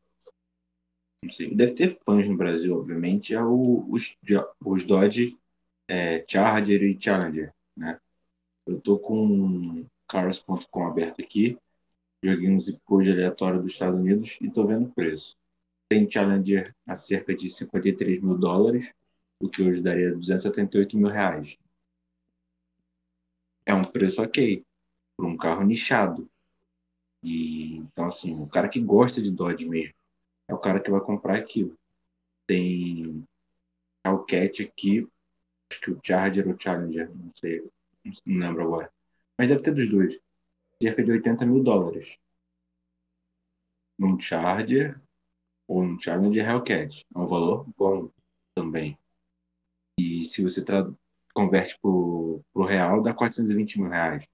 não 1.23 1.33
sei, 1.33 1.55
deve 1.55 1.73
ter 1.73 1.99
fãs 2.05 2.27
no 2.29 2.37
Brasil, 2.37 2.77
obviamente, 2.79 3.35
é 3.35 3.43
o, 3.43 3.85
os, 3.91 4.17
os 4.65 4.85
Dodge 4.85 5.37
é, 5.89 6.25
Charger 6.27 6.83
e 6.83 7.01
Challenger, 7.01 7.53
né? 7.77 7.99
Eu 8.67 8.81
tô 8.81 8.99
com 8.99 9.85
cars.com 10.09 10.87
aberto 10.87 11.21
aqui 11.21 11.59
Joguei 12.23 12.51
um 12.51 12.61
zip 12.61 12.81
code 12.85 13.11
aleatório 13.11 13.63
dos 13.63 13.73
Estados 13.73 13.99
Unidos 13.99 14.37
e 14.41 14.47
estou 14.47 14.67
vendo 14.67 14.87
o 14.87 14.93
preço. 14.93 15.37
Tem 15.89 16.11
Challenger 16.11 16.75
a 16.87 16.97
cerca 16.97 17.35
de 17.35 17.51
53 17.51 18.21
mil 18.21 18.37
dólares, 18.37 18.91
o 19.41 19.49
que 19.49 19.63
hoje 19.63 19.81
daria 19.81 20.13
278 20.13 20.97
mil 20.97 21.09
reais. 21.09 21.57
É 23.65 23.75
um 23.75 23.85
preço 23.85 24.23
ok 24.23 24.65
para 25.17 25.27
um 25.27 25.37
carro 25.37 25.65
nichado. 25.65 26.29
E, 27.23 27.77
então, 27.79 28.07
assim, 28.07 28.41
o 28.41 28.47
cara 28.47 28.69
que 28.69 28.81
gosta 28.81 29.21
de 29.21 29.31
Dodge 29.31 29.65
mesmo 29.65 29.95
é 30.49 30.55
o 30.55 30.59
cara 30.59 30.81
que 30.81 30.91
vai 30.91 31.01
comprar 31.01 31.37
aquilo. 31.37 31.77
Tem 32.47 33.25
Hellcat 34.05 34.63
aqui, 34.63 35.07
acho 35.71 35.81
que 35.81 35.91
o 35.91 36.01
Charger 36.03 36.49
ou 36.49 36.57
Challenger, 36.59 37.11
não 37.15 37.33
sei, 37.35 37.69
não 38.25 38.39
lembro 38.39 38.63
agora. 38.63 38.93
Mas 39.39 39.49
deve 39.49 39.63
ter 39.63 39.75
dos 39.75 39.91
dois. 39.91 40.26
Cerca 40.83 41.03
de 41.03 41.13
80 41.13 41.45
mil 41.47 41.63
dólares. 41.63 42.17
Num 43.99 44.19
Charger 44.21 45.01
ou 45.67 45.83
num 45.83 46.01
Challenger 46.01 46.47
Hellcat. 46.47 47.07
É 47.15 47.19
um 47.19 47.27
valor 47.27 47.67
bom 47.77 48.11
também. 48.55 48.99
E 49.99 50.25
se 50.27 50.43
você 50.43 50.63
converte 51.35 51.79
para 51.81 51.91
o 51.91 52.65
real, 52.67 53.03
dá 53.03 53.15
420 53.15 53.81
mil 53.81 53.89
reais. 53.89 54.27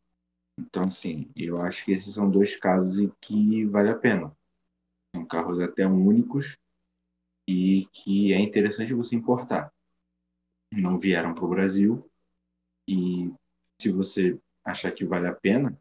Então, 0.58 0.84
assim, 0.84 1.30
eu 1.36 1.60
acho 1.60 1.84
que 1.84 1.92
esses 1.92 2.14
são 2.14 2.30
dois 2.30 2.56
casos 2.56 2.98
em 2.98 3.10
que 3.20 3.64
vale 3.66 3.90
a 3.90 3.98
pena. 3.98 4.36
São 5.14 5.24
carros 5.24 5.60
até 5.60 5.86
únicos 5.86 6.56
e 7.48 7.86
que 7.92 8.32
é 8.32 8.40
interessante 8.40 8.92
você 8.92 9.14
importar. 9.14 9.72
Não 10.72 10.98
vieram 10.98 11.34
para 11.34 11.44
o 11.44 11.48
Brasil 11.48 12.10
e 12.88 13.32
se 13.80 13.90
você 13.90 14.38
achar 14.64 14.92
que 14.92 15.04
vale 15.04 15.26
a 15.26 15.34
pena, 15.34 15.78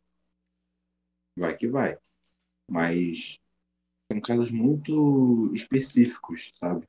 vai 1.38 1.56
que 1.56 1.68
vai. 1.68 1.98
Mas 2.70 3.40
são 4.12 4.22
casos 4.22 4.52
muito 4.52 5.52
específicos, 5.54 6.52
sabe? 6.60 6.86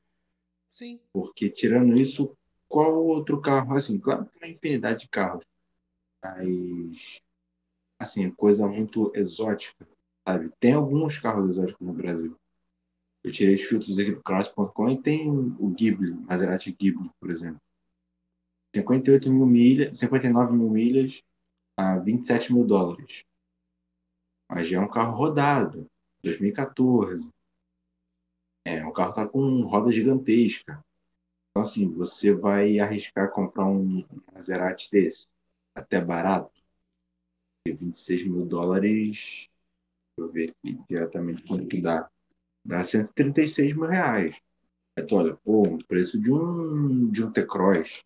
Sim. 0.71 0.99
Porque 1.11 1.49
tirando 1.49 1.95
isso, 1.97 2.35
qual 2.67 3.05
outro 3.05 3.39
carro? 3.41 3.75
Assim, 3.75 3.99
claro 3.99 4.25
que 4.25 4.31
tem 4.31 4.49
uma 4.49 4.55
infinidade 4.55 5.01
de 5.01 5.09
carros, 5.09 5.45
mas 6.21 7.21
assim, 7.99 8.29
coisa 8.31 8.67
muito 8.67 9.11
exótica, 9.15 9.87
sabe? 10.27 10.51
Tem 10.59 10.73
alguns 10.73 11.17
carros 11.17 11.51
exóticos 11.51 11.85
no 11.85 11.93
Brasil. 11.93 12.35
Eu 13.23 13.31
tirei 13.31 13.55
os 13.55 13.63
filtros 13.63 13.97
aqui 13.97 14.11
do 14.11 14.21
Cross.com 14.21 14.89
e 14.89 15.01
tem 15.01 15.29
o 15.29 15.69
Ghibli, 15.69 16.13
Maserati 16.13 16.71
Ghibli, 16.71 17.09
por 17.19 17.31
exemplo. 17.31 17.61
58 18.75 19.31
mil 19.31 19.45
milhas, 19.45 19.97
59 19.99 20.53
mil 20.53 20.69
milhas 20.69 21.21
a 21.77 21.99
27 21.99 22.51
mil 22.51 22.65
dólares. 22.65 23.23
Mas 24.53 24.67
já 24.67 24.77
é 24.77 24.79
um 24.79 24.87
carro 24.87 25.17
rodado, 25.17 25.89
2014. 26.21 27.27
É, 28.63 28.85
o 28.85 28.91
carro 28.91 29.13
tá 29.13 29.27
com 29.27 29.61
roda 29.63 29.91
gigantesca. 29.91 30.79
Então, 31.49 31.63
assim, 31.63 31.91
você 31.91 32.31
vai 32.31 32.77
arriscar 32.79 33.31
comprar 33.31 33.65
um 33.65 34.05
Maserati 34.31 34.91
desse, 34.91 35.27
até 35.73 35.99
barato, 35.99 36.51
26 37.67 38.27
mil 38.27 38.45
dólares, 38.45 39.49
deixa 40.15 40.19
eu 40.19 40.31
ver 40.31 40.51
aqui 40.51 40.79
diretamente 40.87 41.41
quanto 41.47 41.67
que 41.67 41.81
dá. 41.81 42.07
Dá 42.63 42.83
136 42.83 43.75
mil 43.75 43.87
reais. 43.87 44.35
Tu 45.07 45.15
olha, 45.15 45.35
pô, 45.37 45.63
o 45.63 45.83
preço 45.85 46.19
de 46.19 46.31
um, 46.31 47.09
de 47.09 47.23
um 47.23 47.31
T-Cross. 47.31 48.03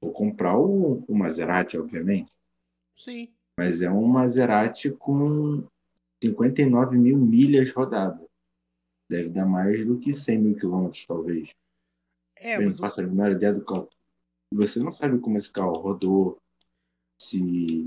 Vou 0.00 0.12
comprar 0.12 0.56
o, 0.56 1.04
o 1.08 1.14
Maserati, 1.14 1.76
obviamente. 1.76 2.32
Sim. 2.94 3.33
Mas 3.58 3.80
é 3.80 3.90
um 3.90 4.06
Maserati 4.06 4.90
com 4.90 5.66
59 6.22 6.96
mil 6.96 7.16
milhas 7.16 7.70
rodadas. 7.72 8.26
Deve 9.08 9.28
dar 9.28 9.46
mais 9.46 9.86
do 9.86 9.98
que 9.98 10.14
100 10.14 10.38
mil 10.38 10.56
quilômetros, 10.58 11.04
talvez. 11.06 11.50
É, 12.36 12.56
Bem, 12.58 12.66
mas 12.66 12.78
o- 12.78 12.82
passa 12.82 13.02
a 13.02 13.06
menor 13.06 13.30
ideia 13.30 13.52
do 13.52 13.64
carro. 13.64 13.88
Você 14.52 14.78
não 14.80 14.92
sabe 14.92 15.18
como 15.20 15.38
esse 15.38 15.50
carro 15.52 15.76
rodou, 15.76 16.38
se. 17.20 17.84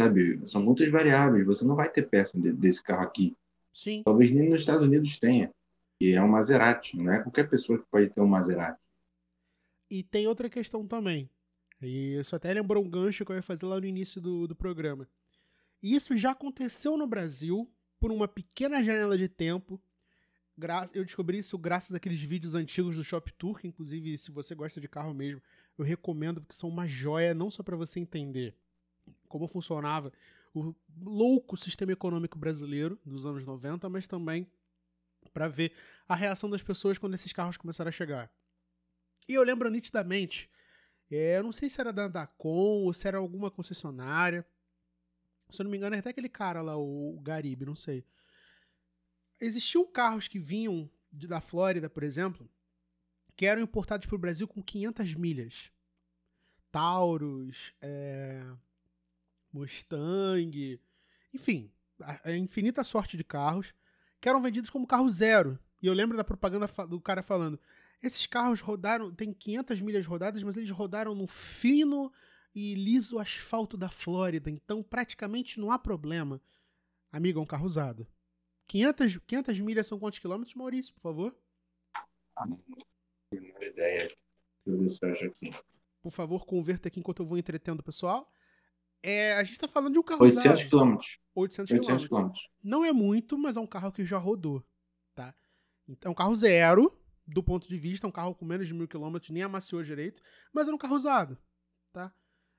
Sabe, 0.00 0.40
são 0.48 0.62
muitas 0.62 0.90
variáveis. 0.90 1.46
Você 1.46 1.64
não 1.64 1.74
vai 1.76 1.88
ter 1.90 2.08
peça 2.08 2.38
de- 2.38 2.52
desse 2.52 2.82
carro 2.82 3.02
aqui. 3.02 3.36
sim. 3.74 4.02
Talvez 4.04 4.30
nem 4.30 4.50
nos 4.50 4.60
Estados 4.60 4.86
Unidos 4.86 5.18
tenha. 5.18 5.50
E 6.00 6.12
é 6.12 6.22
um 6.22 6.28
Maserati. 6.28 6.96
Não 6.96 7.12
é 7.12 7.22
qualquer 7.22 7.48
pessoa 7.48 7.78
que 7.78 7.86
pode 7.90 8.10
ter 8.10 8.20
um 8.20 8.26
Maserati. 8.26 8.78
E 9.90 10.02
tem 10.02 10.26
outra 10.26 10.48
questão 10.50 10.86
também. 10.86 11.28
E 11.82 12.18
isso 12.18 12.34
até 12.36 12.52
lembrou 12.52 12.84
um 12.84 12.88
gancho 12.88 13.24
que 13.24 13.32
eu 13.32 13.36
ia 13.36 13.42
fazer 13.42 13.66
lá 13.66 13.80
no 13.80 13.86
início 13.86 14.20
do, 14.20 14.46
do 14.46 14.54
programa. 14.54 15.08
Isso 15.82 16.16
já 16.16 16.30
aconteceu 16.30 16.96
no 16.96 17.06
Brasil 17.06 17.70
por 17.98 18.12
uma 18.12 18.28
pequena 18.28 18.82
janela 18.82 19.18
de 19.18 19.28
tempo. 19.28 19.82
Eu 20.94 21.04
descobri 21.04 21.38
isso 21.38 21.58
graças 21.58 21.94
àqueles 21.94 22.20
vídeos 22.20 22.54
antigos 22.54 22.96
do 22.96 23.02
Shop 23.02 23.32
Tour, 23.32 23.58
que 23.58 23.66
inclusive, 23.66 24.16
se 24.16 24.30
você 24.30 24.54
gosta 24.54 24.80
de 24.80 24.86
carro 24.86 25.12
mesmo, 25.12 25.42
eu 25.76 25.84
recomendo 25.84 26.40
porque 26.40 26.54
são 26.54 26.68
uma 26.68 26.86
joia, 26.86 27.34
não 27.34 27.50
só 27.50 27.62
para 27.62 27.76
você 27.76 27.98
entender 27.98 28.54
como 29.28 29.48
funcionava 29.48 30.12
o 30.54 30.74
louco 31.00 31.56
sistema 31.56 31.92
econômico 31.92 32.38
brasileiro 32.38 33.00
dos 33.04 33.24
anos 33.24 33.44
90, 33.44 33.88
mas 33.88 34.06
também 34.06 34.46
para 35.32 35.48
ver 35.48 35.72
a 36.06 36.14
reação 36.14 36.50
das 36.50 36.62
pessoas 36.62 36.98
quando 36.98 37.14
esses 37.14 37.32
carros 37.32 37.56
começaram 37.56 37.88
a 37.88 37.92
chegar. 37.92 38.30
E 39.28 39.34
eu 39.34 39.42
lembro 39.42 39.70
nitidamente, 39.70 40.50
é, 41.16 41.38
eu 41.38 41.42
não 41.42 41.52
sei 41.52 41.68
se 41.68 41.80
era 41.80 41.92
da 41.92 42.08
Dacon 42.08 42.84
ou 42.84 42.92
se 42.92 43.06
era 43.08 43.18
alguma 43.18 43.50
concessionária. 43.50 44.46
Se 45.50 45.60
eu 45.60 45.64
não 45.64 45.70
me 45.70 45.76
engano, 45.76 45.94
é 45.96 45.98
até 45.98 46.10
aquele 46.10 46.28
cara 46.28 46.62
lá, 46.62 46.76
o 46.76 47.18
Garibe, 47.22 47.66
não 47.66 47.74
sei. 47.74 48.04
Existiam 49.40 49.84
carros 49.86 50.28
que 50.28 50.38
vinham 50.38 50.90
de- 51.10 51.26
da 51.26 51.40
Flórida, 51.40 51.90
por 51.90 52.02
exemplo, 52.02 52.48
que 53.36 53.44
eram 53.44 53.60
importados 53.62 54.06
para 54.06 54.16
o 54.16 54.18
Brasil 54.18 54.46
com 54.48 54.62
500 54.62 55.14
milhas. 55.14 55.70
Taurus, 56.70 57.74
é, 57.82 58.42
Mustang, 59.52 60.80
enfim, 61.34 61.70
a, 62.00 62.30
a 62.30 62.36
infinita 62.36 62.82
sorte 62.82 63.16
de 63.16 63.24
carros 63.24 63.74
que 64.20 64.28
eram 64.28 64.40
vendidos 64.40 64.70
como 64.70 64.86
carro 64.86 65.08
zero. 65.08 65.58
E 65.82 65.86
eu 65.86 65.92
lembro 65.92 66.16
da 66.16 66.24
propaganda 66.24 66.66
do 66.88 67.00
cara 67.00 67.22
falando: 67.22 67.58
esses 68.02 68.26
carros 68.26 68.60
rodaram, 68.60 69.14
tem 69.14 69.32
500 69.32 69.80
milhas 69.80 70.06
rodadas, 70.06 70.42
mas 70.42 70.56
eles 70.56 70.70
rodaram 70.70 71.14
no 71.14 71.26
fino 71.26 72.12
e 72.54 72.74
liso 72.74 73.18
asfalto 73.18 73.76
da 73.76 73.88
Flórida, 73.88 74.50
então 74.50 74.82
praticamente 74.82 75.58
não 75.58 75.70
há 75.70 75.78
problema. 75.78 76.40
Amigo, 77.10 77.38
é 77.38 77.42
um 77.42 77.46
carro 77.46 77.66
usado. 77.66 78.06
500, 78.66 79.18
500 79.26 79.60
milhas 79.60 79.86
são 79.86 79.98
quantos 79.98 80.18
quilômetros, 80.18 80.54
Maurício, 80.54 80.94
por 80.94 81.00
favor? 81.00 81.36
Ideia. 83.60 84.10
Eu 84.66 84.86
acho 84.86 85.06
aqui. 85.06 85.54
Por 86.00 86.10
favor, 86.10 86.44
converta 86.44 86.88
aqui 86.88 87.00
enquanto 87.00 87.22
eu 87.22 87.26
vou 87.26 87.38
entretendo 87.38 87.80
o 87.80 87.84
pessoal. 87.84 88.30
É, 89.02 89.34
a 89.34 89.44
gente 89.44 89.58
tá 89.58 89.68
falando 89.68 89.92
de 89.94 89.98
um 89.98 90.02
carro 90.02 90.22
800 90.22 90.52
usado. 90.52 90.68
quilômetros. 90.68 91.18
800 91.34 91.72
800 91.72 91.86
quilômetros. 91.86 92.08
quilômetros. 92.08 92.48
Não 92.62 92.84
é 92.84 92.92
muito, 92.92 93.36
mas 93.38 93.56
é 93.56 93.60
um 93.60 93.66
carro 93.66 93.92
que 93.92 94.04
já 94.04 94.18
rodou, 94.18 94.64
tá? 95.14 95.34
Então, 95.88 96.10
é 96.10 96.12
um 96.12 96.14
carro 96.14 96.34
zero, 96.34 96.96
do 97.32 97.42
ponto 97.42 97.68
de 97.68 97.76
vista, 97.76 98.06
um 98.06 98.12
carro 98.12 98.34
com 98.34 98.44
menos 98.44 98.66
de 98.66 98.74
mil 98.74 98.88
quilômetros, 98.88 99.30
nem 99.30 99.42
amaciou 99.42 99.82
direito, 99.82 100.20
mas 100.52 100.68
é 100.68 100.72
um 100.72 100.78
carro 100.78 100.96
usado, 100.96 101.38
tá? 101.92 102.12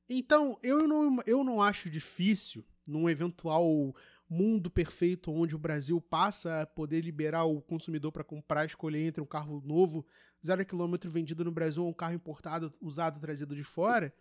Então, 0.10 0.60
eu 0.62 0.88
não, 0.88 1.20
eu 1.26 1.44
não 1.44 1.62
acho 1.62 1.90
difícil, 1.90 2.66
num 2.88 3.10
eventual 3.10 3.96
mundo 4.30 4.70
perfeito 4.70 5.32
onde 5.32 5.56
o 5.56 5.60
Brasil 5.60 6.02
passa 6.02 6.62
a 6.62 6.66
poder 6.66 7.02
liberar 7.02 7.46
o 7.46 7.62
consumidor 7.62 8.12
para 8.12 8.24
comprar, 8.24 8.66
escolher 8.66 9.06
entre 9.06 9.22
um 9.22 9.26
carro 9.26 9.62
novo, 9.66 10.06
zero 10.46 10.66
quilômetro 10.66 11.10
vendido 11.10 11.46
no 11.46 11.52
Brasil 11.52 11.84
ou 11.84 11.90
um 11.90 11.94
carro 11.94 12.16
importado, 12.16 12.72
usado, 12.82 13.20
trazido 13.20 13.56
de 13.56 13.64
fora, 13.64 14.14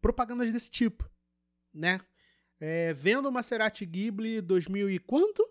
propagandas 0.00 0.52
desse 0.52 0.70
tipo, 0.70 1.08
né? 1.72 2.00
É, 2.60 2.92
vendo 2.92 3.28
o 3.28 3.32
Maserati 3.32 3.84
Ghibli 3.84 4.40
2000 4.40 4.90
e 4.90 4.98
quanto? 4.98 5.44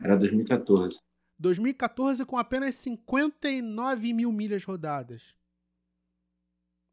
Era 0.00 0.16
2014. 0.16 0.98
2014 1.42 2.24
com 2.24 2.38
apenas 2.38 2.76
59 2.76 4.12
mil 4.12 4.32
milhas 4.32 4.64
rodadas. 4.64 5.36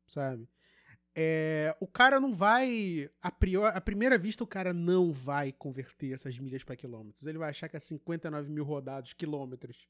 Sabe? 0.08 0.50
É, 1.16 1.76
o 1.80 1.88
cara 1.88 2.20
não 2.20 2.34
vai. 2.34 3.10
A, 3.22 3.32
prior, 3.32 3.68
a 3.68 3.80
primeira 3.80 4.18
vista, 4.18 4.43
o 4.43 4.47
cara 4.47 4.74
não 4.74 5.12
vai 5.12 5.52
converter 5.52 6.14
essas 6.14 6.38
milhas 6.39 6.64
para 6.64 6.76
quilômetros. 6.76 7.28
Ele 7.28 7.38
vai 7.38 7.50
achar 7.50 7.70
que 7.70 7.78
é 7.78 7.80
59 7.80 8.50
mil 8.50 8.64
rodados, 8.64 9.14
quilômetros. 9.14 9.88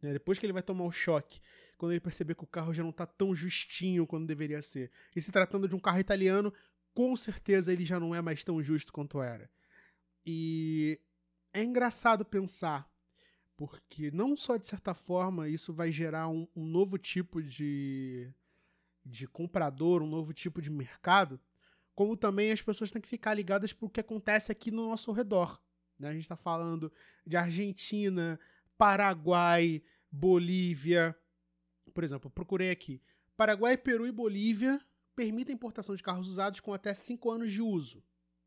né? 0.00 0.12
Depois 0.12 0.38
que 0.38 0.46
ele 0.46 0.52
vai 0.52 0.62
tomar 0.62 0.84
o 0.84 0.92
choque, 0.92 1.40
quando 1.78 1.92
ele 1.92 2.00
perceber 2.00 2.34
que 2.34 2.44
o 2.44 2.46
carro 2.46 2.74
já 2.74 2.82
não 2.82 2.92
tá 2.92 3.06
tão 3.06 3.34
justinho 3.34 4.06
quando 4.06 4.26
deveria 4.26 4.62
ser. 4.62 4.90
E 5.14 5.22
se 5.22 5.30
tratando 5.30 5.68
de 5.68 5.76
um 5.76 5.80
carro 5.80 6.00
italiano, 6.00 6.52
com 6.94 7.14
certeza 7.14 7.72
ele 7.72 7.84
já 7.84 8.00
não 8.00 8.14
é 8.14 8.20
mais 8.20 8.42
tão 8.42 8.62
justo 8.62 8.92
quanto 8.92 9.22
era. 9.22 9.48
E 10.24 11.00
é 11.52 11.62
engraçado 11.62 12.24
pensar 12.24 12.91
porque 13.62 14.10
não 14.10 14.34
só 14.34 14.56
de 14.56 14.66
certa 14.66 14.92
forma 14.92 15.48
isso 15.48 15.72
vai 15.72 15.92
gerar 15.92 16.28
um, 16.28 16.48
um 16.56 16.66
novo 16.66 16.98
tipo 16.98 17.40
de, 17.40 18.28
de 19.06 19.28
comprador, 19.28 20.02
um 20.02 20.08
novo 20.08 20.34
tipo 20.34 20.60
de 20.60 20.68
mercado, 20.68 21.40
como 21.94 22.16
também 22.16 22.50
as 22.50 22.60
pessoas 22.60 22.90
têm 22.90 23.00
que 23.00 23.06
ficar 23.06 23.34
ligadas 23.34 23.72
para 23.72 23.86
o 23.86 23.88
que 23.88 24.00
acontece 24.00 24.50
aqui 24.50 24.72
no 24.72 24.88
nosso 24.88 25.12
redor. 25.12 25.62
né? 25.96 26.08
A 26.08 26.12
gente 26.12 26.22
está 26.22 26.34
falando 26.34 26.92
de 27.24 27.36
Argentina, 27.36 28.36
Paraguai, 28.76 29.80
Bolívia. 30.10 31.16
Por 31.94 32.02
exemplo, 32.02 32.28
procurei 32.28 32.72
aqui. 32.72 33.00
Paraguai, 33.36 33.76
Peru 33.76 34.08
e 34.08 34.10
Bolívia 34.10 34.84
permitem 35.14 35.54
importação 35.54 35.94
de 35.94 36.02
carros 36.02 36.28
usados 36.28 36.58
com 36.58 36.74
até 36.74 36.92
5 36.94 37.30
anos 37.30 37.52
de 37.52 37.62
uso 37.62 38.02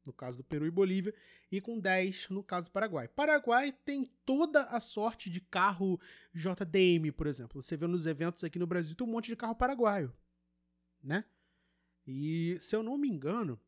no 0.07 0.13
caso 0.13 0.37
do 0.37 0.43
Peru 0.43 0.65
e 0.65 0.71
Bolívia, 0.71 1.13
e 1.51 1.59
com 1.61 1.79
10 1.79 2.29
no 2.29 2.43
caso 2.43 2.67
do 2.67 2.71
Paraguai. 2.71 3.07
Paraguai 3.07 3.71
tem 3.71 4.05
toda 4.25 4.63
a 4.65 4.79
sorte 4.79 5.29
de 5.29 5.41
carro 5.41 5.99
JDM, 6.33 7.11
por 7.11 7.27
exemplo. 7.27 7.61
Você 7.61 7.75
vê 7.77 7.87
nos 7.87 8.05
eventos 8.05 8.43
aqui 8.43 8.59
no 8.59 8.67
Brasil, 8.67 8.95
tem 8.95 9.05
um 9.07 9.11
monte 9.11 9.27
de 9.27 9.35
carro 9.35 9.55
paraguaio, 9.55 10.13
né? 11.03 11.23
E 12.07 12.57
se 12.59 12.75
eu 12.75 12.83
não 12.83 12.97
me 12.97 13.07
engano, 13.09 13.59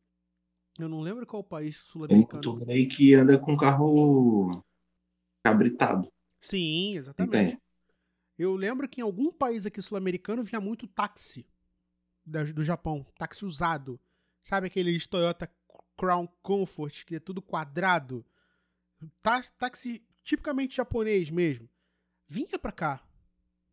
Eu 0.78 0.88
não 0.88 1.00
lembro 1.00 1.26
qual 1.26 1.42
país 1.42 1.76
Tem 1.76 1.84
sul-americano. 1.90 2.52
muito 2.54 2.70
aí 2.70 2.86
que 2.86 3.12
anda 3.14 3.36
com 3.38 3.56
carro 3.56 4.62
cabritado. 5.44 6.08
Sim, 6.40 6.96
exatamente. 6.96 7.54
Entende? 7.54 7.62
Eu 8.38 8.54
lembro 8.54 8.88
que 8.88 9.00
em 9.00 9.04
algum 9.04 9.32
país 9.32 9.66
aqui 9.66 9.82
sul-americano 9.82 10.44
vinha 10.44 10.60
muito 10.60 10.86
táxi 10.86 11.44
do 12.24 12.62
Japão, 12.62 13.04
táxi 13.18 13.44
usado. 13.44 13.98
Sabe 14.42 14.68
aqueles 14.68 15.06
Toyota 15.06 15.50
Crown 15.98 16.26
Comfort, 16.42 17.04
que 17.04 17.16
é 17.16 17.20
tudo 17.20 17.42
quadrado? 17.42 18.24
Tá- 19.22 19.42
Táxi 19.58 20.02
tipicamente 20.22 20.76
japonês 20.76 21.28
mesmo. 21.30 21.68
Vinha 22.26 22.58
pra 22.58 22.70
cá, 22.72 23.02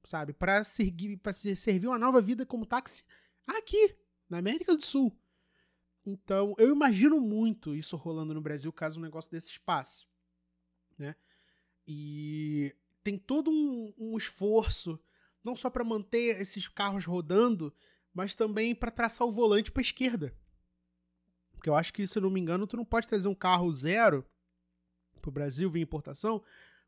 sabe? 0.03 0.33
Pra 0.33 0.63
servir, 0.63 1.17
pra 1.17 1.31
se- 1.33 1.55
servir 1.55 1.87
uma 1.87 1.99
nova 1.99 2.21
vida 2.21 2.45
como 2.45 2.65
táxi 2.65 3.03
aqui, 3.45 3.95
na 4.29 4.39
América 4.39 4.75
do 4.75 4.83
Sul. 4.83 5.15
Então, 6.05 6.53
eu 6.57 6.71
imagino 6.71 7.19
muito 7.19 7.75
isso 7.75 7.95
rolando 7.97 8.33
no 8.33 8.41
Brasil 8.41 8.71
caso 8.73 8.99
um 8.99 9.03
negócio 9.03 9.29
desse 9.31 9.59
passe, 9.59 10.05
né? 10.97 11.15
E 11.87 12.75
tem 13.03 13.17
todo 13.17 13.51
um, 13.51 13.93
um 13.97 14.17
esforço, 14.17 14.99
não 15.43 15.55
só 15.55 15.69
para 15.69 15.83
manter 15.83 16.39
esses 16.41 16.67
carros 16.67 17.05
rodando, 17.05 17.73
mas 18.13 18.33
também 18.35 18.73
para 18.73 18.89
traçar 18.91 19.27
o 19.27 19.31
volante 19.31 19.71
para 19.71 19.81
esquerda. 19.81 20.35
Porque 21.65 21.71
eu 21.71 21.75
acho 21.75 21.91
que, 21.91 22.05
se 22.05 22.15
eu 22.19 22.21
não 22.21 22.29
me 22.29 22.39
engano, 22.39 22.67
tu 22.67 22.77
não 22.77 22.85
pode 22.85 23.07
trazer 23.07 23.27
um 23.27 23.33
carro 23.33 23.73
zero 23.73 24.23
pro 25.19 25.31
Brasil 25.31 25.67
via 25.67 25.81
importação 25.81 26.39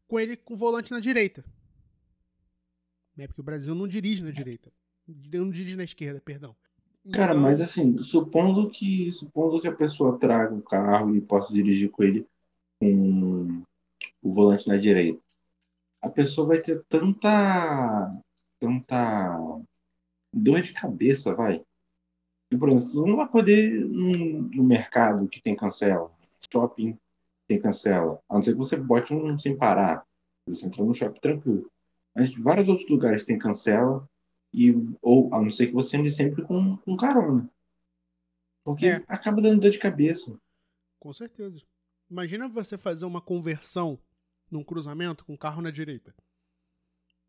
com 0.08 0.20
ele 0.20 0.38
com 0.38 0.54
o 0.54 0.58
volante 0.58 0.92
na 0.92 1.00
direita. 1.00 1.44
Né? 3.16 3.26
Porque 3.26 3.42
o 3.42 3.44
Brasil 3.44 3.74
não 3.74 3.88
dirige 3.88 4.24
na 4.24 4.30
direita. 4.30 4.72
Não 5.08 5.50
dirige 5.50 5.76
na 5.76 5.84
esquerda, 5.84 6.22
perdão. 6.22 6.56
Cara, 7.12 7.32
Então, 7.32 7.42
mas 7.42 7.60
assim, 7.60 7.98
supondo 8.04 8.70
que, 8.70 9.12
supondo 9.14 9.60
que 9.60 9.68
a 9.68 9.76
pessoa 9.76 10.20
traga 10.20 10.54
um 10.54 10.62
carro 10.62 11.16
e 11.16 11.22
possa 11.22 11.52
dirigir 11.52 11.90
com 11.90 12.04
ele 12.04 12.28
com 12.80 13.64
o 14.22 14.32
volante 14.32 14.68
na 14.68 14.78
direita, 14.78 15.20
a 16.04 16.10
pessoa 16.10 16.50
vai 16.50 16.62
ter 16.62 16.84
tanta, 16.88 18.16
tanta 18.60 19.60
dor 20.32 20.62
de 20.62 20.72
cabeça, 20.74 21.34
vai. 21.34 21.66
E, 22.52 22.58
por 22.58 22.70
exemplo, 22.70 23.06
não 23.06 23.18
vai 23.18 23.28
poder 23.28 23.72
no 23.80 24.64
mercado 24.64 25.28
que 25.28 25.42
tem 25.42 25.56
cancela, 25.56 26.12
shopping 26.52 26.98
tem 27.48 27.60
cancela, 27.60 28.22
a 28.30 28.36
não 28.36 28.44
ser 28.44 28.52
que 28.52 28.58
você 28.58 28.76
bote 28.76 29.14
um 29.14 29.40
sem 29.40 29.56
parar, 29.56 30.06
você 30.48 30.66
entra 30.66 30.84
no 30.84 30.94
shopping 30.94 31.20
tranquilo. 31.20 31.72
Mas 32.16 32.34
vários 32.36 32.68
outros 32.68 32.90
lugares 32.90 33.24
tem 33.24 33.38
cancela, 33.38 34.08
e, 34.54 34.74
ou 35.02 35.34
a 35.34 35.42
não 35.42 35.52
ser 35.52 35.68
que 35.68 35.74
você 35.74 35.98
ande 35.98 36.12
sempre 36.12 36.44
com, 36.44 36.78
com 36.78 36.98
carona. 36.98 37.50
Porque 38.64 38.88
É. 38.88 39.04
acaba 39.08 39.42
dando 39.42 39.62
dor 39.62 39.72
de 39.72 39.80
cabeça. 39.80 40.38
Com 41.00 41.14
certeza. 41.14 41.62
Imagina 42.10 42.48
você 42.48 42.78
fazer 42.78 43.06
uma 43.06 43.22
conversão 43.22 44.00
num 44.50 44.64
cruzamento 44.64 45.26
com 45.26 45.38
carro 45.38 45.62
na 45.62 45.70
direita. 45.70 46.14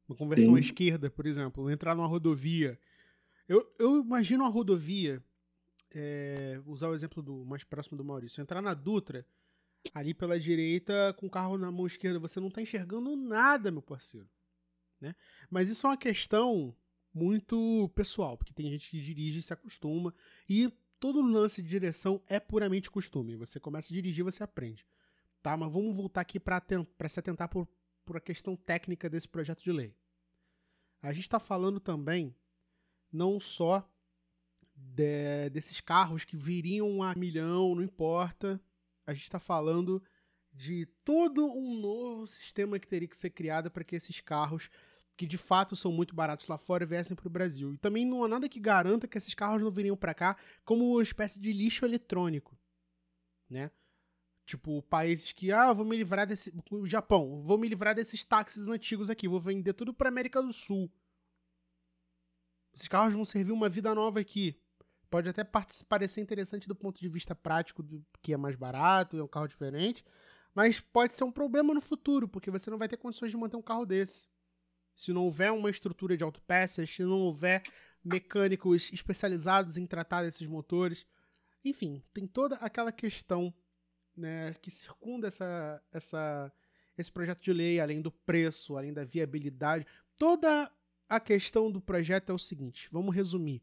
Uma 0.08 0.16
conversão 0.16 0.54
à 0.54 0.56
Sim. 0.56 0.60
esquerda, 0.60 1.10
por 1.10 1.26
exemplo. 1.26 1.70
Entrar 1.70 1.94
numa 1.94 2.06
rodovia. 2.06 2.78
Eu, 3.48 3.74
eu 3.78 4.00
imagino 4.00 4.44
uma 4.44 4.50
rodovia. 4.50 5.22
é, 5.94 6.60
usar 6.66 6.88
o 6.88 6.94
exemplo 6.94 7.22
do 7.22 7.44
mais 7.44 7.64
próximo 7.64 7.96
do 7.96 8.04
Maurício. 8.04 8.42
Entrar 8.42 8.60
na 8.60 8.74
Dutra, 8.74 9.26
ali 9.94 10.12
pela 10.12 10.38
direita, 10.38 11.14
com 11.18 11.26
o 11.26 11.30
carro 11.30 11.56
na 11.56 11.70
mão 11.70 11.86
esquerda. 11.86 12.18
Você 12.18 12.40
não 12.40 12.50
tá 12.50 12.60
enxergando 12.60 13.16
nada, 13.16 13.70
meu 13.70 13.82
parceiro. 13.82 14.28
Né? 15.00 15.14
Mas 15.50 15.68
isso 15.68 15.86
é 15.86 15.90
uma 15.90 15.96
questão 15.96 16.76
muito 17.14 17.90
pessoal, 17.94 18.36
porque 18.36 18.52
tem 18.52 18.70
gente 18.70 18.90
que 18.90 19.00
dirige 19.00 19.38
e 19.38 19.42
se 19.42 19.52
acostuma. 19.52 20.14
E 20.48 20.70
todo 21.00 21.22
lance 21.22 21.62
de 21.62 21.68
direção 21.68 22.22
é 22.26 22.38
puramente 22.38 22.90
costume. 22.90 23.36
Você 23.36 23.58
começa 23.58 23.92
a 23.92 23.94
dirigir, 23.94 24.24
você 24.24 24.42
aprende. 24.42 24.86
Tá? 25.42 25.56
Mas 25.56 25.72
vamos 25.72 25.96
voltar 25.96 26.20
aqui 26.20 26.38
para 26.38 27.08
se 27.08 27.18
atentar 27.18 27.48
por, 27.48 27.66
por 28.04 28.16
a 28.16 28.20
questão 28.20 28.56
técnica 28.56 29.08
desse 29.08 29.28
projeto 29.28 29.62
de 29.62 29.72
lei. 29.72 29.94
A 31.00 31.12
gente 31.12 31.22
está 31.22 31.38
falando 31.38 31.78
também 31.80 32.34
não 33.12 33.40
só 33.40 33.88
de- 34.74 35.50
desses 35.50 35.80
carros 35.80 36.24
que 36.24 36.36
viriam 36.36 37.02
a 37.02 37.14
milhão, 37.14 37.74
não 37.74 37.82
importa. 37.82 38.60
A 39.06 39.12
gente 39.12 39.24
está 39.24 39.40
falando 39.40 40.02
de 40.52 40.86
todo 41.04 41.46
um 41.52 41.80
novo 41.80 42.26
sistema 42.26 42.78
que 42.78 42.86
teria 42.86 43.08
que 43.08 43.16
ser 43.16 43.30
criado 43.30 43.70
para 43.70 43.84
que 43.84 43.96
esses 43.96 44.20
carros, 44.20 44.70
que 45.16 45.26
de 45.26 45.38
fato 45.38 45.74
são 45.74 45.92
muito 45.92 46.14
baratos 46.14 46.46
lá 46.46 46.58
fora, 46.58 46.86
viessem 46.86 47.16
para 47.16 47.26
o 47.26 47.30
Brasil. 47.30 47.74
E 47.74 47.78
também 47.78 48.04
não 48.04 48.24
há 48.24 48.28
nada 48.28 48.48
que 48.48 48.60
garanta 48.60 49.08
que 49.08 49.18
esses 49.18 49.34
carros 49.34 49.62
não 49.62 49.70
viriam 49.70 49.96
para 49.96 50.14
cá 50.14 50.36
como 50.64 50.92
uma 50.92 51.02
espécie 51.02 51.40
de 51.40 51.52
lixo 51.52 51.84
eletrônico, 51.84 52.56
né? 53.48 53.70
Tipo, 54.46 54.82
países 54.82 55.30
que, 55.32 55.52
ah, 55.52 55.72
vou 55.74 55.84
me 55.84 55.96
livrar 55.96 56.26
desse. 56.26 56.54
O 56.70 56.86
Japão, 56.86 57.42
vou 57.42 57.58
me 57.58 57.68
livrar 57.68 57.94
desses 57.94 58.24
táxis 58.24 58.68
antigos 58.68 59.10
aqui, 59.10 59.28
vou 59.28 59.38
vender 59.38 59.74
tudo 59.74 59.92
para 59.92 60.08
América 60.08 60.40
do 60.42 60.52
Sul. 60.52 60.90
Esses 62.78 62.86
carros 62.86 63.12
vão 63.12 63.24
servir 63.24 63.50
uma 63.50 63.68
vida 63.68 63.92
nova 63.92 64.20
aqui. 64.20 64.56
Pode 65.10 65.28
até 65.28 65.42
parecer 65.88 66.20
interessante 66.20 66.68
do 66.68 66.76
ponto 66.76 67.00
de 67.00 67.08
vista 67.08 67.34
prático, 67.34 67.82
do, 67.82 68.06
que 68.22 68.32
é 68.32 68.36
mais 68.36 68.54
barato, 68.54 69.18
é 69.18 69.22
um 69.22 69.26
carro 69.26 69.48
diferente, 69.48 70.04
mas 70.54 70.78
pode 70.78 71.12
ser 71.12 71.24
um 71.24 71.32
problema 71.32 71.74
no 71.74 71.80
futuro, 71.80 72.28
porque 72.28 72.52
você 72.52 72.70
não 72.70 72.78
vai 72.78 72.86
ter 72.86 72.96
condições 72.96 73.32
de 73.32 73.36
manter 73.36 73.56
um 73.56 73.62
carro 73.62 73.84
desse. 73.84 74.28
Se 74.94 75.12
não 75.12 75.24
houver 75.24 75.50
uma 75.50 75.68
estrutura 75.68 76.16
de 76.16 76.22
autopeças, 76.22 76.88
se 76.88 77.02
não 77.02 77.18
houver 77.18 77.64
mecânicos 78.04 78.92
especializados 78.92 79.76
em 79.76 79.84
tratar 79.84 80.22
desses 80.22 80.46
motores. 80.46 81.04
Enfim, 81.64 82.00
tem 82.14 82.28
toda 82.28 82.54
aquela 82.56 82.92
questão 82.92 83.52
né, 84.16 84.54
que 84.62 84.70
circunda 84.70 85.26
essa, 85.26 85.82
essa, 85.90 86.52
esse 86.96 87.10
projeto 87.10 87.42
de 87.42 87.52
lei, 87.52 87.80
além 87.80 88.00
do 88.00 88.12
preço, 88.12 88.76
além 88.76 88.92
da 88.92 89.04
viabilidade. 89.04 89.84
Toda 90.16 90.70
a 91.08 91.18
questão 91.18 91.70
do 91.70 91.80
projeto 91.80 92.30
é 92.30 92.34
o 92.34 92.38
seguinte: 92.38 92.88
vamos 92.90 93.14
resumir. 93.14 93.62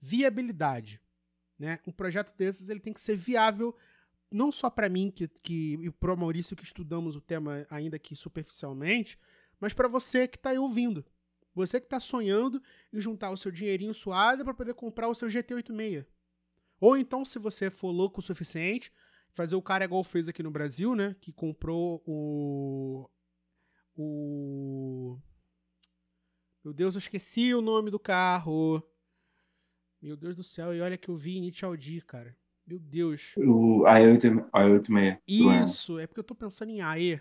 Viabilidade. 0.00 1.00
Né? 1.58 1.80
Um 1.86 1.92
projeto 1.92 2.36
desses 2.36 2.68
ele 2.68 2.80
tem 2.80 2.92
que 2.92 3.00
ser 3.00 3.16
viável 3.16 3.76
não 4.30 4.52
só 4.52 4.68
para 4.70 4.88
mim 4.88 5.10
que, 5.10 5.26
que, 5.26 5.74
e 5.74 5.90
para 5.90 6.12
o 6.12 6.16
Maurício 6.16 6.54
que 6.54 6.64
estudamos 6.64 7.16
o 7.16 7.20
tema 7.20 7.66
ainda 7.70 7.98
que 7.98 8.14
superficialmente, 8.14 9.18
mas 9.58 9.72
para 9.72 9.88
você 9.88 10.28
que 10.28 10.36
está 10.36 10.50
aí 10.50 10.58
ouvindo. 10.58 11.04
Você 11.54 11.80
que 11.80 11.86
está 11.86 11.98
sonhando 11.98 12.62
em 12.92 13.00
juntar 13.00 13.30
o 13.30 13.36
seu 13.36 13.50
dinheirinho 13.50 13.92
suado 13.92 14.44
para 14.44 14.54
poder 14.54 14.74
comprar 14.74 15.08
o 15.08 15.14
seu 15.14 15.28
GT86. 15.28 16.06
Ou 16.80 16.96
então, 16.96 17.24
se 17.24 17.38
você 17.38 17.70
for 17.70 17.90
louco 17.90 18.20
o 18.20 18.22
suficiente, 18.22 18.92
fazer 19.32 19.56
o 19.56 19.62
cara 19.62 19.84
igual 19.84 20.04
fez 20.04 20.28
aqui 20.28 20.42
no 20.42 20.50
Brasil, 20.50 20.94
né? 20.94 21.16
Que 21.20 21.32
comprou 21.32 22.02
o. 22.06 23.10
O. 23.96 25.18
Meu 26.64 26.72
Deus, 26.72 26.94
eu 26.94 26.98
esqueci 26.98 27.54
o 27.54 27.62
nome 27.62 27.90
do 27.90 27.98
carro. 27.98 28.82
Meu 30.00 30.16
Deus 30.16 30.36
do 30.36 30.42
céu, 30.42 30.74
e 30.74 30.80
olha 30.80 30.96
que 30.98 31.08
eu 31.08 31.16
vi 31.16 31.36
Initial 31.36 31.76
D, 31.76 32.00
cara. 32.02 32.36
Meu 32.66 32.78
Deus. 32.78 33.34
O 33.36 33.84
i8, 33.86 34.50
i86. 34.52 35.18
Isso, 35.26 35.98
é 35.98 36.06
porque 36.06 36.20
eu 36.20 36.24
tô 36.24 36.34
pensando 36.34 36.70
em 36.70 36.80
AE. 36.82 37.20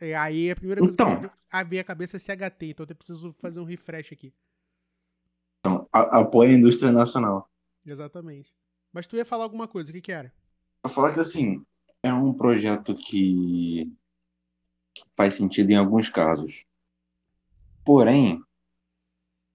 É, 0.00 0.14
AE, 0.14 0.50
a 0.50 0.56
primeira 0.56 0.80
coisa 0.80 0.94
Então. 0.94 1.16
que 1.20 1.26
me 1.56 1.64
veio 1.64 1.82
à 1.82 1.84
cabeça 1.84 2.16
é 2.16 2.20
CHT, 2.20 2.66
então 2.70 2.86
eu 2.88 2.96
preciso 2.96 3.32
fazer 3.34 3.60
um 3.60 3.64
refresh 3.64 4.12
aqui. 4.12 4.34
Então, 5.60 5.86
a- 5.92 6.20
apoia 6.20 6.50
a 6.50 6.54
indústria 6.58 6.90
nacional. 6.90 7.48
Exatamente. 7.86 8.52
Mas 8.92 9.06
tu 9.06 9.16
ia 9.16 9.24
falar 9.24 9.44
alguma 9.44 9.68
coisa, 9.68 9.90
o 9.90 9.92
que 9.94 10.00
que 10.00 10.12
era? 10.12 10.32
Pra 10.82 10.90
falar 10.90 11.14
que, 11.14 11.20
assim, 11.20 11.64
é 12.02 12.12
um 12.12 12.32
projeto 12.32 12.94
que 12.96 13.92
faz 15.16 15.36
sentido 15.36 15.70
em 15.70 15.76
alguns 15.76 16.08
casos. 16.08 16.64
Porém, 17.84 18.42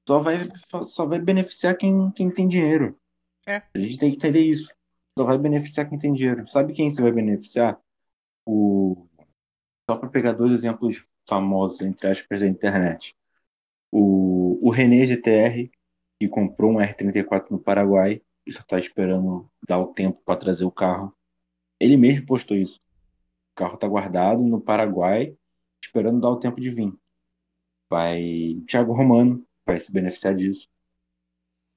só 0.07 0.19
vai, 0.19 0.37
só, 0.55 0.87
só 0.87 1.05
vai 1.05 1.19
beneficiar 1.19 1.75
quem, 1.75 2.09
quem 2.11 2.31
tem 2.31 2.47
dinheiro. 2.47 2.97
É. 3.45 3.61
A 3.75 3.77
gente 3.77 3.97
tem 3.97 4.09
que 4.09 4.15
entender 4.15 4.39
isso. 4.39 4.73
Só 5.19 5.25
vai 5.25 5.37
beneficiar 5.37 5.89
quem 5.89 5.99
tem 5.99 6.13
dinheiro. 6.13 6.47
Sabe 6.49 6.73
quem 6.73 6.89
você 6.89 7.01
vai 7.01 7.11
beneficiar? 7.11 7.77
O... 8.45 9.05
Só 9.89 9.97
para 9.97 10.09
pegar 10.09 10.31
dois 10.31 10.53
exemplos 10.53 11.09
famosos, 11.27 11.81
entre 11.81 12.07
aspas, 12.07 12.39
da 12.39 12.47
internet. 12.47 13.13
O, 13.91 14.57
o 14.65 14.69
René 14.69 15.05
GTR, 15.05 15.69
que 16.17 16.29
comprou 16.29 16.71
um 16.71 16.77
R34 16.77 17.51
no 17.51 17.59
Paraguai 17.59 18.21
e 18.45 18.53
só 18.53 18.61
está 18.61 18.79
esperando 18.79 19.49
dar 19.67 19.79
o 19.79 19.93
tempo 19.93 20.21
para 20.23 20.39
trazer 20.39 20.63
o 20.63 20.71
carro. 20.71 21.13
Ele 21.79 21.97
mesmo 21.97 22.25
postou 22.25 22.55
isso. 22.55 22.79
O 23.51 23.55
carro 23.55 23.75
está 23.75 23.87
guardado 23.87 24.41
no 24.41 24.61
Paraguai, 24.61 25.35
esperando 25.81 26.21
dar 26.21 26.29
o 26.29 26.39
tempo 26.39 26.61
de 26.61 26.69
vir. 26.69 26.93
Vai. 27.89 28.61
Thiago 28.67 28.93
Romano 28.93 29.45
vai 29.67 29.79
se 29.79 29.91
beneficiar 29.91 30.33
disso. 30.33 30.67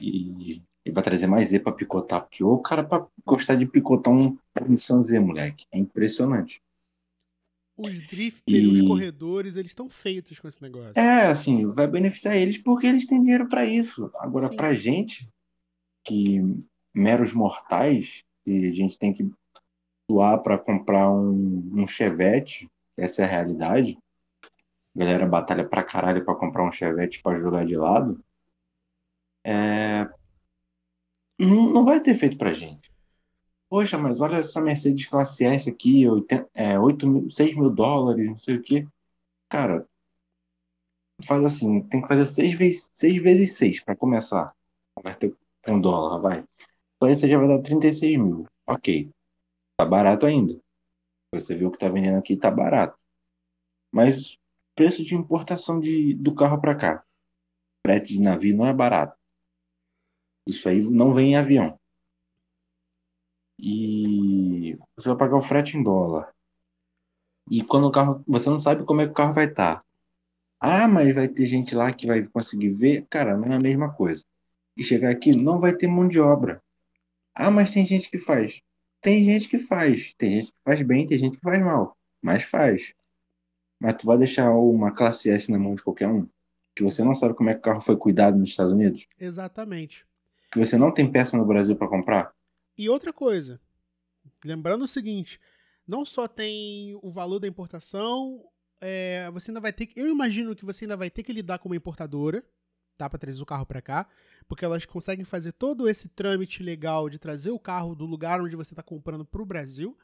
E 0.00 0.62
ele 0.84 0.94
vai 0.94 1.02
trazer 1.02 1.26
mais 1.26 1.50
Z 1.50 1.60
para 1.60 1.72
picotar, 1.72 2.22
porque 2.22 2.42
o 2.42 2.56
cara 2.58 2.82
para 2.82 3.06
gostar 3.26 3.56
de 3.56 3.66
picotar 3.66 4.14
um 4.14 4.38
Nissan 4.66 5.02
Z, 5.02 5.18
moleque. 5.18 5.66
É 5.72 5.78
impressionante. 5.78 6.62
Os 7.76 8.00
drifters, 8.08 8.66
os 8.66 8.80
E- 8.80 8.86
corredores, 8.86 9.56
eles 9.56 9.70
estão 9.70 9.88
feitos 9.88 10.38
com 10.38 10.46
esse 10.48 10.60
negócio. 10.62 10.98
É, 10.98 11.26
assim, 11.26 11.66
vai 11.66 11.86
beneficiar 11.86 12.36
eles 12.36 12.58
porque 12.58 12.86
eles 12.86 13.06
têm 13.06 13.20
dinheiro 13.20 13.48
para 13.48 13.66
isso. 13.66 14.10
Agora, 14.16 14.48
Sim. 14.48 14.56
pra 14.56 14.74
gente, 14.74 15.28
que 16.04 16.40
meros 16.94 17.32
mortais, 17.32 18.22
que 18.44 18.68
a 18.68 18.72
gente 18.72 18.98
tem 18.98 19.12
que 19.14 19.30
doar 20.08 20.42
para 20.42 20.58
comprar 20.58 21.10
um, 21.10 21.70
um 21.82 21.86
Chevette, 21.86 22.68
essa 22.98 23.22
é 23.22 23.24
a 23.24 23.28
realidade. 23.28 23.98
Galera 25.00 25.26
batalha 25.26 25.66
pra 25.66 25.82
caralho 25.82 26.22
para 26.22 26.34
comprar 26.34 26.62
um 26.62 26.70
Chevette 26.70 27.22
para 27.22 27.40
jogar 27.40 27.64
de 27.64 27.74
lado. 27.74 28.22
É... 29.42 30.06
Não, 31.38 31.72
não 31.72 31.84
vai 31.86 32.00
ter 32.00 32.14
feito 32.18 32.36
pra 32.36 32.52
gente. 32.52 32.92
Poxa, 33.70 33.96
mas 33.96 34.20
olha 34.20 34.36
essa 34.36 34.60
Mercedes 34.60 35.06
classe 35.06 35.46
S 35.46 35.70
aqui, 35.70 36.06
80, 36.06 36.50
é, 36.52 36.78
8 36.78 37.06
mil, 37.06 37.30
6 37.30 37.56
mil 37.56 37.70
dólares, 37.70 38.26
não 38.26 38.38
sei 38.38 38.56
o 38.56 38.62
quê. 38.62 38.86
Cara, 39.48 39.88
faz 41.26 41.44
assim, 41.44 41.82
tem 41.88 42.02
que 42.02 42.08
fazer 42.08 42.26
6 42.26 42.58
vezes 42.58 42.90
6, 42.94 43.22
vezes 43.22 43.56
6 43.56 43.82
para 43.82 43.96
começar. 43.96 44.54
Converter 44.94 45.34
um 45.66 45.80
dólar, 45.80 46.20
vai. 46.20 46.44
Aí 47.02 47.16
você 47.16 47.26
já 47.26 47.38
vai 47.38 47.48
dar 47.48 47.62
36 47.62 48.18
mil. 48.18 48.46
Ok. 48.66 49.08
Tá 49.78 49.86
barato 49.86 50.26
ainda. 50.26 50.60
Você 51.32 51.54
viu 51.54 51.70
que 51.70 51.78
tá 51.78 51.88
vendendo 51.88 52.18
aqui, 52.18 52.36
tá 52.36 52.50
barato. 52.50 52.98
Mas 53.90 54.38
preço 54.74 55.04
de 55.04 55.14
importação 55.14 55.80
de, 55.80 56.14
do 56.14 56.34
carro 56.34 56.60
para 56.60 56.74
cá. 56.74 57.04
Frete 57.86 58.14
de 58.14 58.20
navio 58.20 58.56
não 58.56 58.66
é 58.66 58.72
barato. 58.72 59.16
Isso 60.46 60.68
aí 60.68 60.80
não 60.80 61.14
vem 61.14 61.32
em 61.32 61.36
avião. 61.36 61.78
E 63.58 64.78
você 64.96 65.08
vai 65.08 65.18
pagar 65.18 65.36
o 65.36 65.42
frete 65.42 65.76
em 65.76 65.82
dólar. 65.82 66.32
E 67.50 67.62
quando 67.62 67.88
o 67.88 67.92
carro. 67.92 68.24
Você 68.26 68.48
não 68.48 68.58
sabe 68.58 68.84
como 68.84 69.00
é 69.00 69.06
que 69.06 69.12
o 69.12 69.14
carro 69.14 69.34
vai 69.34 69.46
estar. 69.46 69.76
Tá. 69.76 69.84
Ah, 70.60 70.88
mas 70.88 71.14
vai 71.14 71.28
ter 71.28 71.46
gente 71.46 71.74
lá 71.74 71.92
que 71.92 72.06
vai 72.06 72.22
conseguir 72.26 72.70
ver. 72.70 73.06
Cara, 73.10 73.36
não 73.36 73.52
é 73.52 73.56
a 73.56 73.60
mesma 73.60 73.92
coisa. 73.92 74.24
E 74.76 74.84
chegar 74.84 75.10
aqui, 75.10 75.32
não 75.32 75.58
vai 75.58 75.74
ter 75.74 75.86
mão 75.86 76.08
de 76.08 76.20
obra. 76.20 76.62
Ah, 77.34 77.50
mas 77.50 77.72
tem 77.72 77.86
gente 77.86 78.10
que 78.10 78.18
faz. 78.18 78.60
Tem 79.02 79.24
gente 79.24 79.48
que 79.48 79.58
faz. 79.60 80.14
Tem 80.18 80.40
gente 80.40 80.52
que 80.52 80.58
faz 80.64 80.82
bem, 80.82 81.06
tem 81.06 81.18
gente 81.18 81.36
que 81.36 81.42
faz 81.42 81.62
mal. 81.62 81.96
Mas 82.22 82.44
faz. 82.44 82.92
Mas 83.80 83.96
tu 83.96 84.06
vai 84.06 84.18
deixar 84.18 84.50
uma 84.52 84.92
classe 84.92 85.30
S 85.30 85.50
na 85.50 85.58
mão 85.58 85.74
de 85.74 85.82
qualquer 85.82 86.06
um? 86.06 86.28
Que 86.76 86.84
você 86.84 87.02
não 87.02 87.14
sabe 87.14 87.34
como 87.34 87.48
é 87.48 87.54
que 87.54 87.60
o 87.60 87.62
carro 87.62 87.80
foi 87.80 87.96
cuidado 87.96 88.38
nos 88.38 88.50
Estados 88.50 88.72
Unidos? 88.72 89.06
Exatamente. 89.18 90.06
Que 90.52 90.58
você 90.58 90.76
não 90.76 90.92
tem 90.92 91.10
peça 91.10 91.36
no 91.36 91.46
Brasil 91.46 91.74
para 91.74 91.88
comprar? 91.88 92.32
E 92.76 92.88
outra 92.88 93.12
coisa, 93.12 93.60
lembrando 94.44 94.82
o 94.82 94.88
seguinte, 94.88 95.40
não 95.86 96.04
só 96.04 96.28
tem 96.28 96.94
o 97.02 97.10
valor 97.10 97.38
da 97.38 97.48
importação, 97.48 98.44
é, 98.80 99.30
você 99.32 99.50
ainda 99.50 99.60
vai 99.60 99.72
ter 99.72 99.86
que, 99.86 99.98
eu 99.98 100.08
imagino 100.08 100.54
que 100.54 100.64
você 100.64 100.84
ainda 100.84 100.96
vai 100.96 101.10
ter 101.10 101.22
que 101.22 101.32
lidar 101.32 101.58
com 101.58 101.68
uma 101.68 101.76
importadora, 101.76 102.44
tá, 102.98 103.08
para 103.08 103.18
trazer 103.18 103.42
o 103.42 103.46
carro 103.46 103.64
para 103.64 103.80
cá, 103.80 104.06
porque 104.46 104.64
elas 104.64 104.84
conseguem 104.84 105.24
fazer 105.24 105.52
todo 105.52 105.88
esse 105.88 106.08
trâmite 106.08 106.62
legal 106.62 107.08
de 107.08 107.18
trazer 107.18 107.50
o 107.50 107.58
carro 107.58 107.94
do 107.94 108.04
lugar 108.04 108.42
onde 108.42 108.56
você 108.56 108.74
está 108.74 108.82
comprando 108.82 109.24
para 109.24 109.42
o 109.42 109.46
Brasil, 109.46 109.96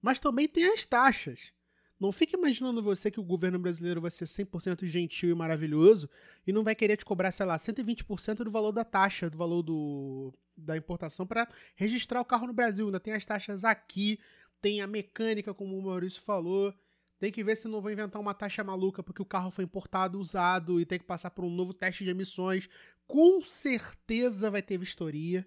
mas 0.00 0.18
também 0.18 0.48
tem 0.48 0.72
as 0.72 0.86
taxas. 0.86 1.52
Não 2.00 2.10
fique 2.10 2.34
imaginando 2.34 2.82
você 2.82 3.10
que 3.10 3.20
o 3.20 3.22
governo 3.22 3.58
brasileiro 3.58 4.00
vai 4.00 4.10
ser 4.10 4.24
100% 4.24 4.86
gentil 4.86 5.28
e 5.28 5.34
maravilhoso 5.34 6.08
e 6.46 6.52
não 6.52 6.64
vai 6.64 6.74
querer 6.74 6.96
te 6.96 7.04
cobrar, 7.04 7.30
sei 7.30 7.44
lá, 7.44 7.58
120% 7.58 8.36
do 8.42 8.50
valor 8.50 8.72
da 8.72 8.82
taxa, 8.82 9.28
do 9.28 9.36
valor 9.36 9.62
do, 9.62 10.32
da 10.56 10.78
importação 10.78 11.26
para 11.26 11.46
registrar 11.74 12.22
o 12.22 12.24
carro 12.24 12.46
no 12.46 12.54
Brasil. 12.54 12.86
Ainda 12.86 12.98
tem 12.98 13.12
as 13.12 13.26
taxas 13.26 13.64
aqui, 13.64 14.18
tem 14.62 14.80
a 14.80 14.86
mecânica, 14.86 15.52
como 15.52 15.76
o 15.76 15.82
Maurício 15.82 16.22
falou. 16.22 16.74
Tem 17.18 17.30
que 17.30 17.44
ver 17.44 17.54
se 17.54 17.68
não 17.68 17.82
vou 17.82 17.90
inventar 17.90 18.18
uma 18.18 18.32
taxa 18.32 18.64
maluca 18.64 19.02
porque 19.02 19.20
o 19.20 19.26
carro 19.26 19.50
foi 19.50 19.64
importado, 19.64 20.18
usado 20.18 20.80
e 20.80 20.86
tem 20.86 20.98
que 20.98 21.04
passar 21.04 21.28
por 21.30 21.44
um 21.44 21.50
novo 21.50 21.74
teste 21.74 22.02
de 22.02 22.08
emissões. 22.08 22.66
Com 23.06 23.42
certeza 23.42 24.50
vai 24.50 24.62
ter 24.62 24.78
vistoria, 24.78 25.46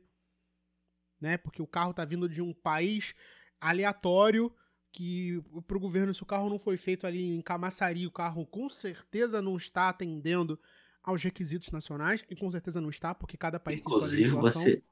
né? 1.20 1.36
Porque 1.36 1.64
o 1.64 1.68
carro 1.68 1.96
tá 1.96 2.06
vindo 2.06 2.30
de 2.30 2.44
um 2.44 2.54
país 2.54 3.16
aleatório 3.60 4.54
que 4.94 5.44
para 5.66 5.76
o 5.76 5.80
governo, 5.80 6.14
se 6.14 6.22
o 6.22 6.26
carro 6.26 6.50
não 6.50 6.60
foi 6.60 6.78
feito 6.78 7.06
ali 7.08 7.36
em 7.36 7.42
Camaçari, 7.42 8.06
o 8.06 8.12
carro 8.12 8.46
com 8.46 8.70
certeza 8.70 9.42
não 9.42 9.58
está 9.58 9.90
atendendo 9.90 10.58
aos 11.02 11.22
requisitos 11.22 11.72
nacionais, 11.72 12.24
e 12.30 12.36
com 12.36 12.50
certeza 12.50 12.80
não 12.80 12.90
está, 12.90 13.14
porque 13.14 13.36
cada 13.36 13.60
país 13.60 13.82
Inclusive, 13.82 14.22
tem 14.22 14.32
sua 14.32 14.42
legislação. 14.42 14.62
Você, 14.62 14.84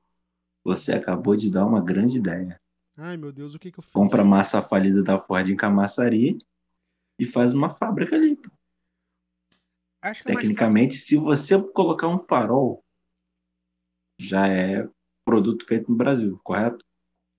você 0.63 0.91
acabou 0.91 1.37
de 1.37 1.49
dar 1.49 1.65
uma 1.65 1.79
grande 1.79 2.17
ideia. 2.17 2.59
Ai, 2.97 3.15
meu 3.15 3.31
Deus, 3.31 3.55
o 3.55 3.59
que, 3.59 3.71
que 3.71 3.79
eu 3.79 3.83
fiz? 3.83 3.93
Compra 3.93 4.23
massa 4.23 4.61
falida 4.61 5.01
da 5.01 5.19
Ford 5.19 5.47
em 5.47 5.55
Camaçari 5.55 6.37
e 7.17 7.25
faz 7.25 7.53
uma 7.53 7.73
fábrica 7.75 8.15
ali. 8.15 8.37
É 10.03 10.11
Tecnicamente, 10.11 10.97
se 10.97 11.15
você 11.15 11.61
colocar 11.61 12.07
um 12.07 12.19
farol, 12.25 12.83
já 14.19 14.47
é 14.47 14.89
produto 15.23 15.65
feito 15.65 15.89
no 15.89 15.95
Brasil, 15.95 16.39
correto? 16.43 16.83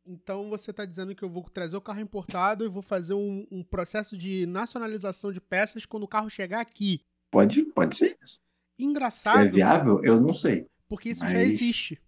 Então 0.05 0.51
você 0.51 0.71
está 0.73 0.85
dizendo 0.85 1.15
que 1.15 1.23
eu 1.23 1.29
vou 1.29 1.45
trazer 1.45 1.77
o 1.77 1.81
carro 1.81 2.01
importado 2.01 2.65
e 2.65 2.69
vou 2.69 2.83
fazer 2.83 3.15
um, 3.15 3.47
um, 3.51 3.63
processo 3.63 4.17
de 4.17 4.47
nacionalização 4.47 5.31
de 5.31 5.41
peças 5.41 5.87
quando 5.87 6.03
o 6.03 6.09
carro 6.09 6.29
chegar 6.29 6.61
aqui. 6.61 7.05
Pode, 7.31 7.63
pode 7.67 7.97
ser 7.97 8.19
isso. 8.23 8.41
Engraçado. 8.79 9.43
Se 9.43 9.47
é 9.47 9.51
viável, 9.51 10.05
eu 10.05 10.21
não 10.21 10.35
sei. 10.35 10.67
Porque 10.89 11.11
isso 11.11 11.23
mas... 11.23 11.33
já 11.33 11.43
existe. 11.43 12.03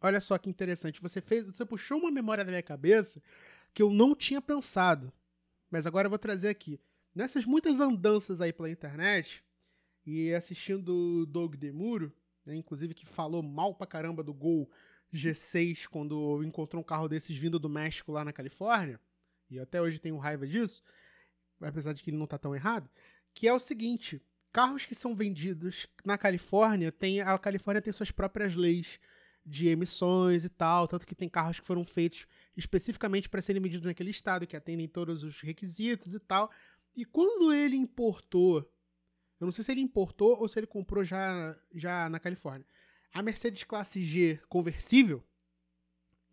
Olha 0.00 0.20
só 0.20 0.38
que 0.38 0.48
interessante. 0.48 1.00
Você 1.00 1.20
fez, 1.20 1.44
você 1.44 1.64
puxou 1.64 1.98
uma 1.98 2.10
memória 2.10 2.44
da 2.44 2.50
minha 2.50 2.62
cabeça 2.62 3.20
que 3.72 3.82
eu 3.82 3.90
não 3.90 4.14
tinha 4.14 4.40
pensado. 4.40 5.12
Mas 5.70 5.86
agora 5.86 6.06
eu 6.06 6.10
vou 6.10 6.18
trazer 6.18 6.48
aqui. 6.48 6.80
Nessas 7.14 7.44
muitas 7.44 7.80
andanças 7.80 8.40
aí 8.40 8.52
pela 8.52 8.70
internet 8.70 9.42
e 10.06 10.32
assistindo 10.34 11.22
o 11.22 11.26
Doug 11.26 11.54
Demuro, 11.56 12.12
né, 12.44 12.54
inclusive 12.54 12.94
que 12.94 13.06
falou 13.06 13.42
mal 13.42 13.74
pra 13.74 13.86
caramba 13.86 14.22
do 14.22 14.32
gol 14.32 14.70
G6 15.16 15.86
quando 15.86 16.42
encontrou 16.44 16.80
um 16.80 16.84
carro 16.84 17.08
desses 17.08 17.36
vindo 17.36 17.58
do 17.58 17.68
México 17.68 18.12
lá 18.12 18.24
na 18.24 18.32
Califórnia, 18.32 19.00
e 19.50 19.58
até 19.58 19.80
hoje 19.80 19.98
tenho 19.98 20.18
raiva 20.18 20.46
disso, 20.46 20.82
apesar 21.60 21.92
de 21.92 22.02
que 22.02 22.10
ele 22.10 22.16
não 22.16 22.26
tá 22.26 22.38
tão 22.38 22.54
errado, 22.54 22.88
que 23.32 23.48
é 23.48 23.52
o 23.52 23.58
seguinte, 23.58 24.22
carros 24.52 24.86
que 24.86 24.94
são 24.94 25.14
vendidos 25.14 25.86
na 26.04 26.16
Califórnia, 26.16 26.92
tem, 26.92 27.20
a 27.20 27.38
Califórnia 27.38 27.82
tem 27.82 27.92
suas 27.92 28.10
próprias 28.10 28.54
leis 28.54 28.98
de 29.44 29.68
emissões 29.68 30.44
e 30.44 30.48
tal, 30.48 30.88
tanto 30.88 31.06
que 31.06 31.14
tem 31.14 31.28
carros 31.28 31.60
que 31.60 31.66
foram 31.66 31.84
feitos 31.84 32.26
especificamente 32.56 33.28
para 33.28 33.42
serem 33.42 33.60
medidos 33.60 33.86
naquele 33.86 34.10
estado, 34.10 34.46
que 34.46 34.56
atendem 34.56 34.88
todos 34.88 35.22
os 35.22 35.40
requisitos 35.40 36.14
e 36.14 36.18
tal. 36.18 36.50
E 36.96 37.04
quando 37.04 37.52
ele 37.52 37.76
importou, 37.76 38.60
eu 39.40 39.44
não 39.44 39.52
sei 39.52 39.64
se 39.64 39.72
ele 39.72 39.80
importou 39.80 40.38
ou 40.40 40.48
se 40.48 40.58
ele 40.58 40.66
comprou 40.66 41.04
já, 41.04 41.54
já 41.74 42.08
na 42.08 42.18
Califórnia, 42.18 42.66
a 43.14 43.22
Mercedes 43.22 43.62
Classe 43.62 44.04
G 44.04 44.40
conversível, 44.48 45.22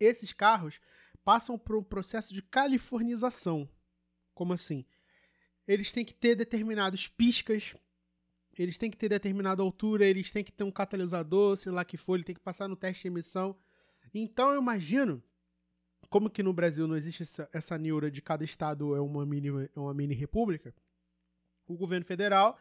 esses 0.00 0.32
carros 0.32 0.80
passam 1.24 1.56
por 1.56 1.76
um 1.76 1.82
processo 1.82 2.34
de 2.34 2.42
californização. 2.42 3.70
Como 4.34 4.52
assim? 4.52 4.84
Eles 5.66 5.92
têm 5.92 6.04
que 6.04 6.12
ter 6.12 6.34
determinados 6.34 7.06
piscas, 7.06 7.76
eles 8.58 8.76
têm 8.76 8.90
que 8.90 8.96
ter 8.96 9.08
determinada 9.08 9.62
altura, 9.62 10.04
eles 10.04 10.32
têm 10.32 10.42
que 10.42 10.50
ter 10.50 10.64
um 10.64 10.72
catalisador, 10.72 11.56
sei 11.56 11.70
lá 11.70 11.84
que 11.84 11.96
for, 11.96 12.16
ele 12.16 12.24
tem 12.24 12.34
que 12.34 12.40
passar 12.40 12.66
no 12.66 12.74
teste 12.74 13.02
de 13.02 13.08
emissão. 13.08 13.56
Então 14.12 14.50
eu 14.50 14.60
imagino, 14.60 15.22
como 16.10 16.28
que 16.28 16.42
no 16.42 16.52
Brasil 16.52 16.88
não 16.88 16.96
existe 16.96 17.22
essa, 17.22 17.48
essa 17.52 17.78
neura 17.78 18.10
de 18.10 18.20
cada 18.20 18.42
estado 18.42 18.96
é 18.96 19.00
uma 19.00 19.24
mini, 19.24 19.48
é 19.48 19.78
uma 19.78 19.94
mini 19.94 20.14
república, 20.14 20.74
o 21.64 21.76
governo 21.76 22.04
federal 22.04 22.58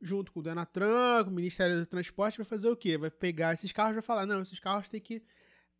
junto 0.00 0.32
com 0.32 0.40
o 0.40 0.42
Denatran, 0.42 1.24
com 1.24 1.30
o 1.30 1.34
Ministério 1.34 1.78
do 1.78 1.86
Transporte, 1.86 2.38
vai 2.38 2.44
fazer 2.44 2.68
o 2.68 2.76
quê? 2.76 2.98
Vai 2.98 3.10
pegar 3.10 3.54
esses 3.54 3.72
carros 3.72 3.92
e 3.92 3.94
vai 3.94 4.02
falar, 4.02 4.26
não, 4.26 4.42
esses 4.42 4.60
carros 4.60 4.88
têm 4.88 5.00
que 5.00 5.22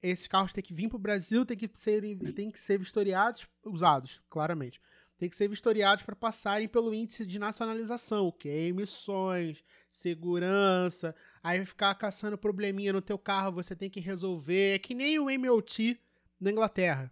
esses 0.03 0.27
carros 0.27 0.53
têm 0.53 0.63
que 0.63 0.75
vir 0.75 0.89
para 0.89 0.97
o 0.97 1.01
Brasil, 1.01 1.45
têm 1.45 1.57
que 1.57 1.71
ser 1.73 2.03
têm 2.35 2.51
que 2.51 2.61
ser 2.61 2.79
vistoriados, 2.79 3.49
usados, 3.65 4.21
claramente. 4.29 4.81
Tem 5.19 5.31
que 5.31 5.37
ser 5.37 5.49
vistoriados 5.49 6.05
para 6.05 6.15
passarem 6.15 6.69
pelo 6.69 6.93
índice 6.93 7.27
de 7.27 7.39
nacionalização, 7.39 8.31
que 8.31 8.49
é 8.49 8.67
emissões, 8.67 9.65
segurança. 9.91 11.15
Aí 11.43 11.57
vai 11.57 11.67
ficar 11.67 11.95
caçando 11.95 12.37
probleminha 12.37 12.93
no 12.93 13.01
teu 13.01 13.19
carro, 13.19 13.53
você 13.53 13.75
tem 13.75 13.89
que 13.89 13.99
resolver. 13.99 14.75
É 14.75 14.79
que 14.79 14.95
nem 14.95 15.19
o 15.19 15.25
MOT 15.25 15.99
na 16.39 16.51
Inglaterra 16.51 17.11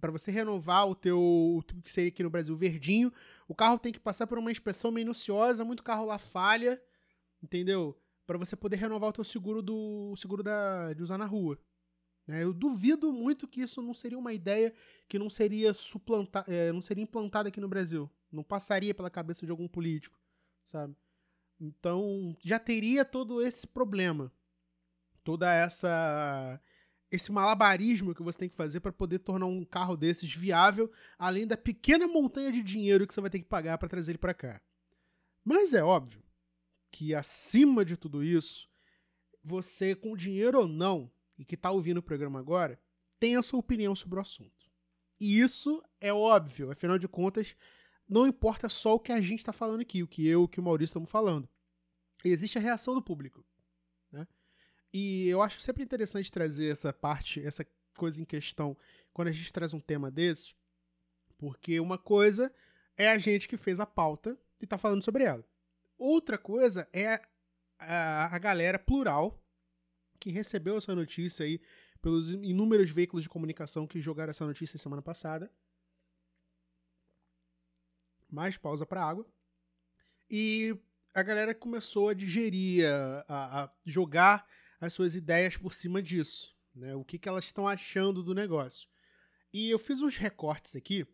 para 0.00 0.10
você 0.10 0.30
renovar 0.30 0.88
o 0.88 0.94
teu, 0.94 1.20
o 1.20 1.62
que 1.82 1.90
seria 1.90 2.08
aqui 2.08 2.22
no 2.22 2.30
Brasil 2.30 2.54
verdinho, 2.56 3.12
o 3.46 3.54
carro 3.54 3.78
tem 3.78 3.92
que 3.92 4.00
passar 4.00 4.26
por 4.26 4.38
uma 4.38 4.50
inspeção 4.50 4.90
minuciosa, 4.90 5.64
muito 5.64 5.82
carro 5.82 6.04
lá 6.04 6.18
falha, 6.18 6.80
entendeu? 7.42 7.98
Para 8.26 8.38
você 8.38 8.54
poder 8.56 8.76
renovar 8.76 9.10
o 9.10 9.12
teu 9.12 9.24
seguro 9.24 9.62
do 9.62 10.14
seguro 10.16 10.42
da, 10.42 10.92
de 10.92 11.02
usar 11.02 11.18
na 11.18 11.24
rua. 11.24 11.58
Né? 12.26 12.44
Eu 12.44 12.52
duvido 12.52 13.10
muito 13.12 13.48
que 13.48 13.62
isso 13.62 13.80
não 13.80 13.94
seria 13.94 14.18
uma 14.18 14.34
ideia 14.34 14.74
que 15.08 15.18
não 15.18 15.30
seria 15.30 15.72
suplantar, 15.72 16.44
é, 16.46 16.70
não 16.70 16.82
seria 16.82 17.02
implantada 17.02 17.48
aqui 17.48 17.60
no 17.60 17.68
Brasil, 17.68 18.10
não 18.30 18.44
passaria 18.44 18.94
pela 18.94 19.10
cabeça 19.10 19.46
de 19.46 19.50
algum 19.50 19.66
político, 19.66 20.20
sabe? 20.62 20.94
Então 21.58 22.36
já 22.40 22.58
teria 22.58 23.04
todo 23.04 23.42
esse 23.42 23.66
problema, 23.66 24.30
toda 25.24 25.52
essa 25.52 26.60
esse 27.10 27.32
malabarismo 27.32 28.14
que 28.14 28.22
você 28.22 28.38
tem 28.38 28.48
que 28.48 28.54
fazer 28.54 28.80
para 28.80 28.92
poder 28.92 29.18
tornar 29.20 29.46
um 29.46 29.64
carro 29.64 29.96
desses 29.96 30.34
viável, 30.34 30.90
além 31.18 31.46
da 31.46 31.56
pequena 31.56 32.06
montanha 32.06 32.52
de 32.52 32.62
dinheiro 32.62 33.06
que 33.06 33.14
você 33.14 33.20
vai 33.20 33.30
ter 33.30 33.38
que 33.38 33.46
pagar 33.46 33.78
para 33.78 33.88
trazer 33.88 34.12
ele 34.12 34.18
para 34.18 34.34
cá. 34.34 34.60
Mas 35.44 35.72
é 35.72 35.82
óbvio 35.82 36.22
que 36.90 37.14
acima 37.14 37.84
de 37.84 37.96
tudo 37.96 38.22
isso, 38.22 38.68
você 39.42 39.94
com 39.94 40.16
dinheiro 40.16 40.60
ou 40.60 40.68
não, 40.68 41.10
e 41.38 41.44
que 41.44 41.54
está 41.54 41.70
ouvindo 41.70 41.98
o 41.98 42.02
programa 42.02 42.38
agora, 42.38 42.80
tem 43.18 43.36
a 43.36 43.42
sua 43.42 43.60
opinião 43.60 43.94
sobre 43.94 44.18
o 44.18 44.22
assunto. 44.22 44.70
E 45.20 45.40
isso 45.40 45.82
é 46.00 46.12
óbvio, 46.12 46.70
afinal 46.70 46.98
de 46.98 47.08
contas, 47.08 47.56
não 48.08 48.26
importa 48.26 48.68
só 48.68 48.94
o 48.94 49.00
que 49.00 49.12
a 49.12 49.20
gente 49.20 49.40
está 49.40 49.52
falando 49.52 49.80
aqui, 49.80 50.02
o 50.02 50.08
que 50.08 50.26
eu 50.26 50.48
e 50.54 50.60
o 50.60 50.62
Maurício 50.62 50.90
estamos 50.90 51.10
falando. 51.10 51.48
Existe 52.24 52.58
a 52.58 52.60
reação 52.60 52.94
do 52.94 53.02
público. 53.02 53.44
E 54.92 55.28
eu 55.28 55.42
acho 55.42 55.60
sempre 55.60 55.82
interessante 55.82 56.32
trazer 56.32 56.70
essa 56.70 56.92
parte, 56.92 57.44
essa 57.44 57.66
coisa 57.96 58.20
em 58.20 58.24
questão, 58.24 58.76
quando 59.12 59.28
a 59.28 59.32
gente 59.32 59.52
traz 59.52 59.74
um 59.74 59.80
tema 59.80 60.10
desses, 60.10 60.54
porque 61.36 61.78
uma 61.78 61.98
coisa 61.98 62.52
é 62.96 63.08
a 63.08 63.18
gente 63.18 63.48
que 63.48 63.56
fez 63.56 63.80
a 63.80 63.86
pauta 63.86 64.38
e 64.60 64.64
está 64.64 64.78
falando 64.78 65.04
sobre 65.04 65.24
ela. 65.24 65.44
Outra 65.96 66.38
coisa 66.38 66.88
é 66.92 67.20
a, 67.78 68.34
a 68.34 68.38
galera 68.38 68.78
plural 68.78 69.40
que 70.18 70.30
recebeu 70.30 70.76
essa 70.76 70.94
notícia 70.94 71.44
aí 71.44 71.60
pelos 72.00 72.30
inúmeros 72.30 72.90
veículos 72.90 73.24
de 73.24 73.28
comunicação 73.28 73.86
que 73.86 74.00
jogaram 74.00 74.30
essa 74.30 74.46
notícia 74.46 74.78
semana 74.78 75.02
passada. 75.02 75.50
Mais 78.30 78.56
pausa 78.58 78.84
para 78.84 79.04
água. 79.04 79.26
E 80.30 80.76
a 81.14 81.22
galera 81.22 81.54
começou 81.54 82.10
a 82.10 82.14
digerir, 82.14 82.86
a, 83.26 83.64
a, 83.64 83.70
jogar 83.84 84.46
as 84.80 84.92
suas 84.92 85.14
ideias 85.14 85.56
por 85.56 85.74
cima 85.74 86.02
disso. 86.02 86.54
Né? 86.74 86.94
O 86.94 87.04
que, 87.04 87.18
que 87.18 87.28
elas 87.28 87.44
estão 87.44 87.66
achando 87.66 88.22
do 88.22 88.34
negócio. 88.34 88.88
E 89.52 89.70
eu 89.70 89.78
fiz 89.78 90.00
uns 90.02 90.16
recortes 90.16 90.76
aqui, 90.76 91.06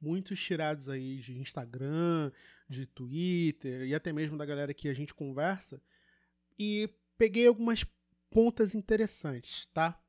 muitos 0.00 0.40
tirados 0.42 0.88
aí 0.88 1.18
de 1.18 1.38
Instagram, 1.38 2.30
de 2.68 2.86
Twitter 2.86 3.82
e 3.82 3.94
até 3.94 4.12
mesmo 4.12 4.36
da 4.36 4.44
galera 4.44 4.74
que 4.74 4.88
a 4.88 4.94
gente 4.94 5.14
conversa. 5.14 5.82
E 6.58 6.88
peguei 7.16 7.46
algumas 7.46 7.84
pontas 8.30 8.74
interessantes, 8.74 9.66
tá? 9.72 10.00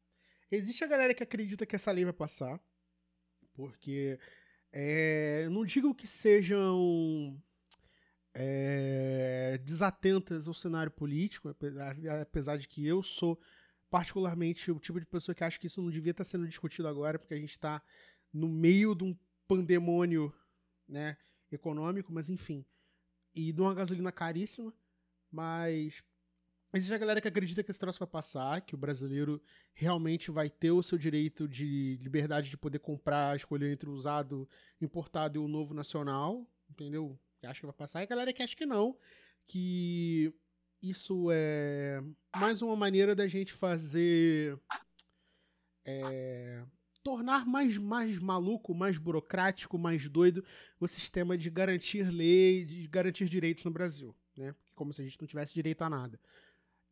Existe 0.52 0.84
a 0.84 0.88
galera 0.88 1.14
que 1.14 1.24
acredita 1.24 1.66
que 1.66 1.76
essa 1.76 1.92
lei 1.92 2.04
vai 2.04 2.14
passar, 2.14 2.60
porque 3.54 4.20
é, 4.72 5.48
não 5.50 5.64
digo 5.64 5.96
que 5.96 6.08
sejam 6.08 7.42
é, 8.34 9.60
desatentas 9.64 10.48
ao 10.48 10.54
cenário 10.54 10.92
político, 10.92 11.50
apesar, 11.50 12.58
de 12.58 12.68
que 12.68 12.86
eu 12.86 13.02
sou 13.02 13.40
particularmente 13.90 14.72
o 14.72 14.80
tipo 14.80 15.00
de 15.00 15.06
pessoa 15.06 15.34
que 15.34 15.44
acha 15.44 15.60
que 15.60 15.68
isso 15.68 15.82
não 15.82 15.90
devia 15.90 16.12
estar 16.12 16.24
sendo 16.24 16.48
discutido 16.48 16.88
agora, 16.88 17.18
porque 17.18 17.34
a 17.34 17.40
gente 17.40 17.52
está 17.52 17.82
no 18.32 18.48
meio 18.48 18.94
de 18.94 19.04
um 19.04 19.18
pandemônio 19.48 20.34
né, 20.88 21.18
econômico, 21.52 22.14
mas 22.14 22.30
enfim. 22.30 22.64
E 23.34 23.52
de 23.52 23.62
uma 23.62 23.74
gasolina 23.74 24.12
caríssima, 24.12 24.74
mas 25.32 26.04
Existe 26.72 26.94
a 26.94 27.00
galera 27.00 27.20
que 27.20 27.28
acredita 27.28 27.64
que 27.64 27.72
esse 27.72 27.80
troço 27.80 27.98
vai 27.98 28.08
passar, 28.08 28.62
que 28.62 28.76
o 28.76 28.78
brasileiro 28.78 29.42
realmente 29.74 30.30
vai 30.30 30.52
ter 30.52 30.70
o 30.70 30.84
seu 30.84 31.00
direito 31.00 31.48
de 31.48 31.98
liberdade 32.00 32.52
de 32.52 32.58
poder 32.58 32.78
comprar, 32.78 33.36
escolher 33.36 33.72
entre 33.72 33.90
o 33.90 33.92
usado 33.92 34.48
importado 34.80 35.40
e 35.40 35.40
o 35.40 35.48
novo 35.48 35.74
nacional, 35.74 36.48
entendeu? 36.70 37.20
Que 37.40 37.48
acha 37.48 37.60
que 37.60 37.66
vai 37.66 37.76
passar. 37.76 38.02
E 38.02 38.04
a 38.04 38.08
galera 38.08 38.34
que 38.34 38.44
acha 38.44 38.56
que 38.56 38.66
não, 38.66 38.98
que 39.48 40.34
isso 40.82 41.30
é 41.32 42.02
mais 42.36 42.62
uma 42.62 42.76
maneira 42.76 43.16
da 43.16 43.28
gente 43.28 43.54
fazer. 43.54 44.60
É, 45.86 46.64
tornar 47.02 47.46
mais, 47.46 47.78
mais 47.78 48.20
maluco, 48.20 48.74
mais 48.74 48.98
burocrático, 48.98 49.78
mais 49.78 50.08
doido 50.08 50.44
o 50.80 50.88
sistema 50.88 51.38
de 51.38 51.50
garantir 51.50 52.04
lei, 52.04 52.66
de 52.66 52.88
garantir 52.88 53.28
direitos 53.28 53.64
no 53.64 53.72
Brasil. 53.72 54.16
Né? 54.38 54.54
Como 54.76 54.94
se 54.94 55.02
a 55.02 55.04
gente 55.04 55.20
não 55.20 55.28
tivesse 55.28 55.54
direito 55.54 55.82
a 55.82 55.90
nada. 55.90 56.20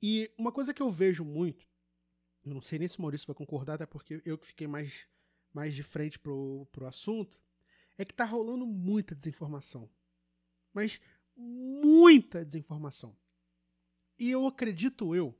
E 0.02 0.32
uma 0.38 0.52
coisa 0.52 0.74
que 0.74 0.82
eu 0.82 0.90
vejo 0.90 1.24
muito, 1.24 1.68
eu 2.46 2.54
não 2.54 2.62
sei 2.62 2.80
nem 2.80 2.88
se 2.88 2.98
o 2.98 3.02
Maurício 3.02 3.28
vai 3.28 3.36
concordar, 3.36 3.76
até 3.76 3.86
porque 3.86 4.22
eu 4.26 4.38
que 4.38 4.48
fiquei 4.48 4.68
mais, 4.68 5.08
mais 5.54 5.74
de 5.74 5.84
frente 5.84 6.18
pro, 6.18 6.68
pro 6.72 6.88
assunto, 6.88 7.40
é 7.98 8.06
que 8.06 8.14
tá 8.14 8.26
rolando 8.26 8.66
muita 8.66 9.16
desinformação. 9.16 9.90
Mas 10.78 11.02
muita 11.36 12.46
desinformação. 12.46 13.18
E 14.20 14.30
eu 14.30 14.46
acredito 14.46 15.16
eu 15.16 15.36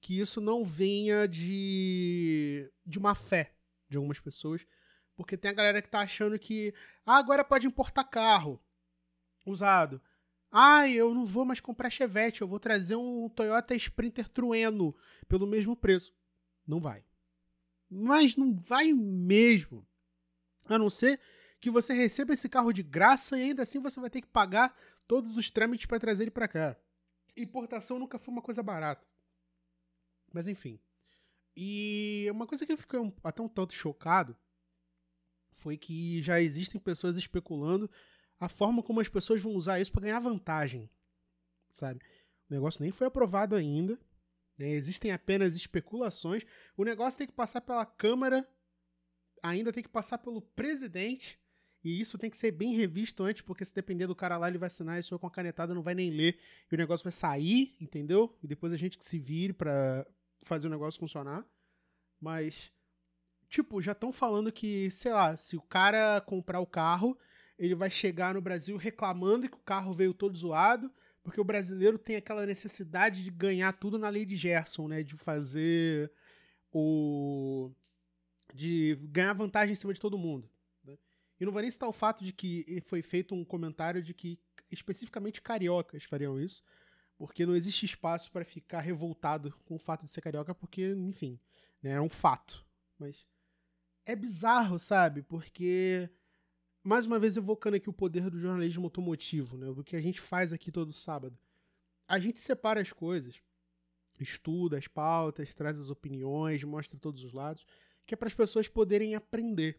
que 0.00 0.20
isso 0.20 0.40
não 0.40 0.64
venha 0.64 1.26
de, 1.26 2.72
de 2.86 3.00
uma 3.00 3.16
fé 3.16 3.52
de 3.88 3.96
algumas 3.96 4.20
pessoas, 4.20 4.64
porque 5.16 5.36
tem 5.36 5.50
a 5.50 5.54
galera 5.54 5.82
que 5.82 5.88
tá 5.88 6.02
achando 6.02 6.38
que 6.38 6.72
ah, 7.04 7.16
agora 7.16 7.42
pode 7.42 7.66
importar 7.66 8.04
carro 8.04 8.62
usado. 9.44 10.00
Ah, 10.52 10.88
eu 10.88 11.12
não 11.12 11.26
vou 11.26 11.44
mais 11.44 11.58
comprar 11.58 11.90
Chevette, 11.90 12.40
eu 12.40 12.46
vou 12.46 12.60
trazer 12.60 12.94
um 12.94 13.28
Toyota 13.28 13.74
Sprinter 13.74 14.28
Trueno 14.28 14.94
pelo 15.26 15.48
mesmo 15.48 15.74
preço. 15.74 16.14
Não 16.64 16.78
vai. 16.78 17.04
Mas 17.90 18.36
não 18.36 18.54
vai 18.54 18.92
mesmo. 18.92 19.84
A 20.64 20.78
não 20.78 20.88
ser 20.88 21.20
que 21.60 21.70
você 21.70 21.92
receba 21.92 22.32
esse 22.32 22.48
carro 22.48 22.72
de 22.72 22.82
graça 22.82 23.38
e 23.38 23.42
ainda 23.42 23.62
assim 23.62 23.80
você 23.80 24.00
vai 24.00 24.10
ter 24.10 24.20
que 24.20 24.28
pagar 24.28 24.76
todos 25.06 25.36
os 25.36 25.50
trâmites 25.50 25.86
para 25.86 25.98
trazer 25.98 26.24
ele 26.24 26.30
para 26.30 26.48
cá. 26.48 26.76
Importação 27.36 27.98
nunca 27.98 28.18
foi 28.18 28.32
uma 28.32 28.42
coisa 28.42 28.62
barata. 28.62 29.06
Mas 30.32 30.46
enfim. 30.46 30.78
E 31.56 32.28
uma 32.30 32.46
coisa 32.46 32.64
que 32.64 32.72
eu 32.72 32.78
fiquei 32.78 33.00
até 33.24 33.42
um 33.42 33.48
tanto 33.48 33.74
chocado 33.74 34.36
foi 35.50 35.76
que 35.76 36.22
já 36.22 36.40
existem 36.40 36.80
pessoas 36.80 37.16
especulando 37.16 37.90
a 38.38 38.48
forma 38.48 38.82
como 38.82 39.00
as 39.00 39.08
pessoas 39.08 39.42
vão 39.42 39.52
usar 39.54 39.80
isso 39.80 39.90
para 39.90 40.02
ganhar 40.02 40.20
vantagem, 40.20 40.88
sabe? 41.70 42.00
O 42.48 42.54
negócio 42.54 42.80
nem 42.80 42.92
foi 42.92 43.08
aprovado 43.08 43.56
ainda, 43.56 43.98
né? 44.56 44.68
existem 44.70 45.10
apenas 45.10 45.56
especulações. 45.56 46.44
O 46.76 46.84
negócio 46.84 47.18
tem 47.18 47.26
que 47.26 47.32
passar 47.32 47.60
pela 47.60 47.84
Câmara, 47.84 48.48
ainda 49.42 49.72
tem 49.72 49.82
que 49.82 49.88
passar 49.88 50.18
pelo 50.18 50.40
presidente, 50.40 51.40
e 51.82 52.00
isso 52.00 52.18
tem 52.18 52.28
que 52.28 52.36
ser 52.36 52.50
bem 52.50 52.74
revisto 52.74 53.22
antes, 53.22 53.42
porque 53.42 53.64
se 53.64 53.74
depender 53.74 54.06
do 54.06 54.16
cara 54.16 54.36
lá, 54.36 54.48
ele 54.48 54.58
vai 54.58 54.66
assinar 54.66 54.98
isso 54.98 55.18
com 55.18 55.26
a 55.26 55.30
canetada, 55.30 55.74
não 55.74 55.82
vai 55.82 55.94
nem 55.94 56.10
ler, 56.10 56.38
e 56.70 56.74
o 56.74 56.78
negócio 56.78 57.04
vai 57.04 57.12
sair, 57.12 57.76
entendeu? 57.80 58.36
E 58.42 58.46
depois 58.46 58.72
a 58.72 58.76
gente 58.76 58.98
que 58.98 59.04
se 59.04 59.18
vire 59.18 59.52
para 59.52 60.06
fazer 60.42 60.66
o 60.66 60.70
negócio 60.70 60.98
funcionar. 60.98 61.46
Mas, 62.20 62.72
tipo, 63.48 63.80
já 63.80 63.92
estão 63.92 64.12
falando 64.12 64.50
que, 64.50 64.90
sei 64.90 65.12
lá, 65.12 65.36
se 65.36 65.56
o 65.56 65.62
cara 65.62 66.20
comprar 66.20 66.60
o 66.60 66.66
carro, 66.66 67.16
ele 67.58 67.74
vai 67.74 67.90
chegar 67.90 68.34
no 68.34 68.40
Brasil 68.40 68.76
reclamando 68.76 69.48
que 69.48 69.56
o 69.56 69.60
carro 69.60 69.92
veio 69.92 70.12
todo 70.12 70.36
zoado, 70.36 70.92
porque 71.22 71.40
o 71.40 71.44
brasileiro 71.44 71.98
tem 71.98 72.16
aquela 72.16 72.46
necessidade 72.46 73.22
de 73.22 73.30
ganhar 73.30 73.72
tudo 73.72 73.98
na 73.98 74.08
lei 74.08 74.24
de 74.24 74.36
Gerson, 74.36 74.88
né? 74.88 75.02
De 75.02 75.14
fazer 75.14 76.10
o. 76.72 77.70
de 78.54 78.98
ganhar 79.02 79.32
vantagem 79.34 79.72
em 79.72 79.76
cima 79.76 79.92
de 79.92 80.00
todo 80.00 80.18
mundo. 80.18 80.48
E 81.40 81.44
não 81.44 81.52
vou 81.52 81.62
nem 81.62 81.70
citar 81.70 81.88
o 81.88 81.92
fato 81.92 82.24
de 82.24 82.32
que 82.32 82.82
foi 82.86 83.02
feito 83.02 83.34
um 83.34 83.44
comentário 83.44 84.02
de 84.02 84.12
que 84.12 84.38
especificamente 84.70 85.40
cariocas 85.40 86.04
fariam 86.04 86.40
isso, 86.40 86.62
porque 87.16 87.46
não 87.46 87.56
existe 87.56 87.86
espaço 87.86 88.30
para 88.30 88.44
ficar 88.44 88.80
revoltado 88.80 89.54
com 89.64 89.74
o 89.74 89.78
fato 89.78 90.04
de 90.04 90.10
ser 90.10 90.20
carioca, 90.20 90.54
porque, 90.54 90.92
enfim, 90.92 91.38
né, 91.82 91.92
é 91.92 92.00
um 92.00 92.08
fato. 92.08 92.64
Mas 92.98 93.26
é 94.04 94.14
bizarro, 94.16 94.78
sabe? 94.78 95.22
Porque 95.22 96.08
mais 96.82 97.06
uma 97.06 97.18
vez 97.18 97.36
evocando 97.36 97.76
aqui 97.76 97.88
o 97.88 97.92
poder 97.92 98.30
do 98.30 98.38
jornalismo 98.38 98.86
automotivo, 98.86 99.56
né? 99.56 99.68
O 99.68 99.84
que 99.84 99.96
a 99.96 100.00
gente 100.00 100.20
faz 100.20 100.52
aqui 100.52 100.72
todo 100.72 100.92
sábado. 100.92 101.38
A 102.06 102.18
gente 102.18 102.40
separa 102.40 102.80
as 102.80 102.92
coisas, 102.92 103.40
estuda 104.18 104.78
as 104.78 104.88
pautas, 104.88 105.52
traz 105.54 105.78
as 105.78 105.90
opiniões, 105.90 106.64
mostra 106.64 106.98
todos 106.98 107.22
os 107.22 107.32
lados, 107.32 107.66
que 108.06 108.14
é 108.14 108.16
para 108.16 108.28
as 108.28 108.34
pessoas 108.34 108.66
poderem 108.66 109.14
aprender. 109.14 109.78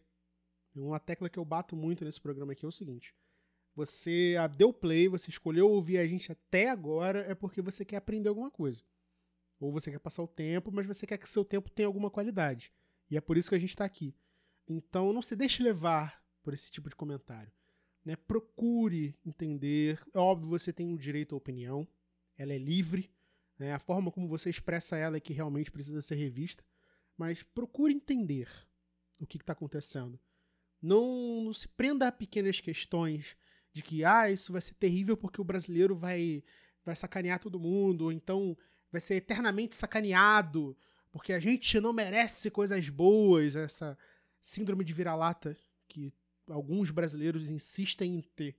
Uma 0.74 1.00
tecla 1.00 1.28
que 1.28 1.38
eu 1.38 1.44
bato 1.44 1.74
muito 1.74 2.04
nesse 2.04 2.20
programa 2.20 2.52
aqui 2.52 2.64
é 2.64 2.68
o 2.68 2.72
seguinte: 2.72 3.14
você 3.74 4.34
deu 4.56 4.72
play, 4.72 5.08
você 5.08 5.30
escolheu 5.30 5.68
ouvir 5.68 5.98
a 5.98 6.06
gente 6.06 6.30
até 6.30 6.68
agora, 6.68 7.20
é 7.20 7.34
porque 7.34 7.62
você 7.62 7.84
quer 7.84 7.96
aprender 7.96 8.28
alguma 8.28 8.50
coisa. 8.50 8.82
Ou 9.58 9.72
você 9.72 9.90
quer 9.90 9.98
passar 9.98 10.22
o 10.22 10.28
tempo, 10.28 10.72
mas 10.72 10.86
você 10.86 11.06
quer 11.06 11.18
que 11.18 11.28
seu 11.28 11.44
tempo 11.44 11.70
tenha 11.70 11.86
alguma 11.86 12.10
qualidade. 12.10 12.72
E 13.10 13.16
é 13.16 13.20
por 13.20 13.36
isso 13.36 13.48
que 13.48 13.54
a 13.54 13.58
gente 13.58 13.70
está 13.70 13.84
aqui. 13.84 14.14
Então 14.66 15.12
não 15.12 15.20
se 15.20 15.36
deixe 15.36 15.62
levar 15.62 16.22
por 16.42 16.54
esse 16.54 16.70
tipo 16.70 16.88
de 16.88 16.96
comentário. 16.96 17.52
Né? 18.04 18.16
Procure 18.16 19.14
entender. 19.24 20.02
É 20.14 20.18
óbvio, 20.18 20.50
você 20.50 20.72
tem 20.72 20.92
o 20.92 20.98
direito 20.98 21.34
à 21.34 21.38
opinião, 21.38 21.86
ela 22.36 22.54
é 22.54 22.58
livre. 22.58 23.10
Né? 23.58 23.74
A 23.74 23.78
forma 23.78 24.10
como 24.10 24.28
você 24.28 24.48
expressa 24.48 24.96
ela 24.96 25.16
é 25.16 25.20
que 25.20 25.32
realmente 25.32 25.70
precisa 25.70 26.00
ser 26.00 26.14
revista. 26.14 26.64
Mas 27.16 27.42
procure 27.42 27.92
entender 27.92 28.48
o 29.18 29.26
que 29.26 29.36
está 29.36 29.52
acontecendo. 29.52 30.18
Não, 30.80 31.42
não 31.44 31.52
se 31.52 31.68
prenda 31.68 32.08
a 32.08 32.12
pequenas 32.12 32.60
questões 32.60 33.36
de 33.72 33.82
que 33.82 34.04
ah, 34.04 34.30
isso 34.30 34.52
vai 34.52 34.60
ser 34.60 34.74
terrível 34.74 35.16
porque 35.16 35.40
o 35.40 35.44
brasileiro 35.44 35.94
vai, 35.94 36.42
vai 36.84 36.96
sacanear 36.96 37.38
todo 37.38 37.60
mundo, 37.60 38.04
ou 38.04 38.12
então 38.12 38.56
vai 38.90 39.00
ser 39.00 39.16
eternamente 39.16 39.74
sacaneado 39.74 40.76
porque 41.12 41.32
a 41.32 41.40
gente 41.40 41.80
não 41.80 41.92
merece 41.92 42.50
coisas 42.50 42.88
boas, 42.88 43.56
essa 43.56 43.98
síndrome 44.40 44.84
de 44.84 44.92
vira-lata 44.92 45.56
que 45.88 46.12
alguns 46.48 46.90
brasileiros 46.90 47.50
insistem 47.50 48.16
em 48.16 48.22
ter. 48.22 48.56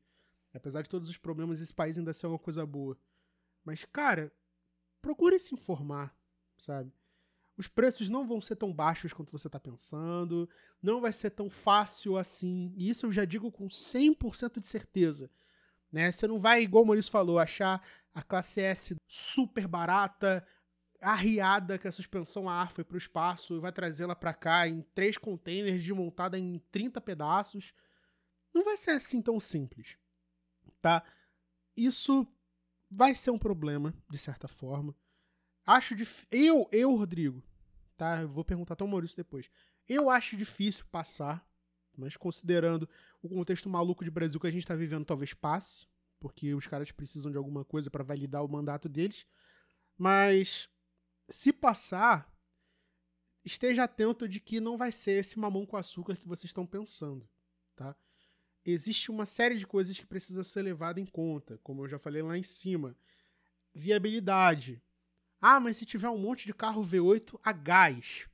Apesar 0.53 0.81
de 0.81 0.89
todos 0.89 1.09
os 1.09 1.17
problemas, 1.17 1.61
esse 1.61 1.73
país 1.73 1.97
ainda 1.97 2.13
ser 2.13 2.27
uma 2.27 2.39
coisa 2.39 2.65
boa. 2.65 2.97
Mas, 3.63 3.85
cara, 3.85 4.31
procure 5.01 5.39
se 5.39 5.55
informar, 5.55 6.13
sabe? 6.57 6.91
Os 7.57 7.67
preços 7.67 8.09
não 8.09 8.25
vão 8.27 8.39
ser 8.41 8.55
tão 8.55 8.73
baixos 8.73 9.13
quanto 9.13 9.31
você 9.31 9.47
está 9.47 9.59
pensando, 9.59 10.49
não 10.81 11.01
vai 11.01 11.11
ser 11.11 11.29
tão 11.31 11.49
fácil 11.49 12.17
assim. 12.17 12.73
E 12.75 12.89
isso 12.89 13.05
eu 13.05 13.11
já 13.11 13.25
digo 13.25 13.51
com 13.51 13.67
100% 13.67 14.59
de 14.59 14.67
certeza. 14.67 15.29
Né? 15.91 16.11
Você 16.11 16.27
não 16.27 16.39
vai, 16.39 16.63
igual 16.63 16.83
o 16.83 16.87
Maurício 16.87 17.11
falou, 17.11 17.37
achar 17.37 17.85
a 18.13 18.21
classe 18.21 18.61
S 18.61 18.95
super 19.07 19.67
barata, 19.67 20.45
arriada 21.01 21.77
que 21.77 21.87
a 21.87 21.91
suspensão 21.91 22.47
a 22.47 22.53
ar 22.53 22.71
foi 22.71 22.83
para 22.83 22.95
o 22.95 22.97
espaço 22.97 23.55
e 23.55 23.59
vai 23.59 23.71
trazê-la 23.71 24.15
para 24.15 24.33
cá 24.33 24.67
em 24.67 24.81
três 24.93 25.17
containers 25.17 25.81
desmontada 25.81 26.37
em 26.37 26.59
30 26.71 27.01
pedaços. 27.01 27.73
Não 28.53 28.63
vai 28.63 28.77
ser 28.77 28.91
assim 28.91 29.21
tão 29.21 29.39
simples, 29.39 29.97
tá? 30.81 31.03
Isso 31.75 32.27
vai 32.89 33.15
ser 33.15 33.31
um 33.31 33.39
problema 33.39 33.93
de 34.09 34.17
certa 34.17 34.47
forma. 34.47 34.95
Acho 35.65 35.95
difícil. 35.95 36.27
Eu, 36.31 36.69
eu, 36.71 36.95
Rodrigo, 36.95 37.43
tá? 37.97 38.21
Eu 38.21 38.29
vou 38.29 38.43
perguntar 38.43 38.73
até 38.73 38.83
o 38.83 38.87
Maurício 38.87 39.15
depois. 39.15 39.49
Eu 39.87 40.09
acho 40.09 40.37
difícil 40.37 40.85
passar, 40.91 41.45
mas 41.97 42.17
considerando 42.17 42.87
o 43.21 43.29
contexto 43.29 43.69
maluco 43.69 44.03
de 44.03 44.11
Brasil 44.11 44.39
que 44.39 44.47
a 44.47 44.51
gente 44.51 44.63
está 44.63 44.75
vivendo, 44.75 45.05
talvez 45.05 45.33
passe, 45.33 45.85
porque 46.19 46.53
os 46.53 46.67
caras 46.67 46.91
precisam 46.91 47.31
de 47.31 47.37
alguma 47.37 47.65
coisa 47.65 47.89
para 47.89 48.03
validar 48.03 48.43
o 48.43 48.49
mandato 48.49 48.87
deles. 48.87 49.25
Mas 49.97 50.69
se 51.29 51.51
passar, 51.53 52.31
esteja 53.43 53.83
atento 53.83 54.27
de 54.27 54.39
que 54.39 54.59
não 54.59 54.77
vai 54.77 54.91
ser 54.91 55.19
esse 55.19 55.39
mamão 55.39 55.65
com 55.65 55.77
açúcar 55.77 56.15
que 56.15 56.27
vocês 56.27 56.49
estão 56.49 56.65
pensando, 56.65 57.27
tá? 57.75 57.95
Existe 58.63 59.09
uma 59.09 59.25
série 59.25 59.57
de 59.57 59.65
coisas 59.65 59.99
que 59.99 60.05
precisa 60.05 60.43
ser 60.43 60.61
levada 60.61 60.99
em 60.99 61.05
conta, 61.05 61.59
como 61.63 61.83
eu 61.83 61.87
já 61.87 61.97
falei 61.97 62.21
lá 62.21 62.37
em 62.37 62.43
cima. 62.43 62.95
Viabilidade. 63.73 64.81
Ah, 65.41 65.59
mas 65.59 65.77
se 65.77 65.85
tiver 65.85 66.09
um 66.09 66.19
monte 66.19 66.45
de 66.45 66.53
carro 66.53 66.83
V8 66.83 67.39
a 67.43 67.51
gás. 67.51 68.29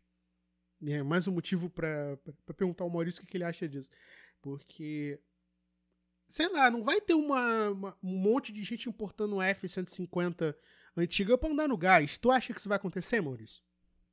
É 0.85 1.01
mais 1.01 1.27
um 1.27 1.31
motivo 1.31 1.69
para 1.69 2.19
perguntar 2.55 2.83
ao 2.83 2.89
Maurício 2.89 3.23
o 3.23 3.25
que 3.25 3.37
ele 3.37 3.45
acha 3.45 3.67
disso. 3.67 3.89
Porque, 4.41 5.19
sei 6.27 6.49
lá, 6.49 6.69
não 6.69 6.83
vai 6.83 6.99
ter 6.99 7.13
uma, 7.13 7.69
uma 7.69 7.97
um 8.03 8.17
monte 8.17 8.51
de 8.51 8.61
gente 8.61 8.89
importando 8.89 9.41
F-150 9.41 10.53
antiga 10.95 11.37
pra 11.37 11.49
andar 11.49 11.67
no 11.69 11.77
gás. 11.77 12.17
Tu 12.17 12.29
acha 12.29 12.53
que 12.53 12.59
isso 12.59 12.69
vai 12.69 12.75
acontecer, 12.75 13.21
Maurício? 13.21 13.63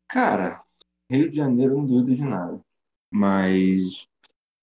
Cara, 0.08 0.62
Rio 1.10 1.30
de 1.30 1.36
Janeiro 1.36 1.76
não 1.76 1.86
duvido 1.86 2.14
de 2.14 2.22
nada. 2.22 2.64
Mas, 3.10 4.06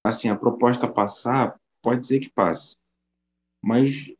assim, 0.04 0.30
a 0.30 0.36
proposta 0.36 0.88
passar, 0.88 1.60
pode 1.82 2.08
ser 2.08 2.20
que 2.20 2.30
passe. 2.30 2.78
Mas 3.62 4.12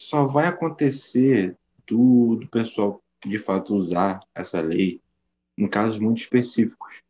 só 0.00 0.26
vai 0.26 0.46
acontecer 0.46 1.58
do, 1.86 2.36
do 2.36 2.48
pessoal 2.48 3.03
de 3.24 3.38
fato 3.38 3.74
usar 3.74 4.20
essa 4.34 4.60
lei 4.60 5.00
em 5.56 5.68
casos 5.68 5.98
muito 5.98 6.20
específicos. 6.20 7.02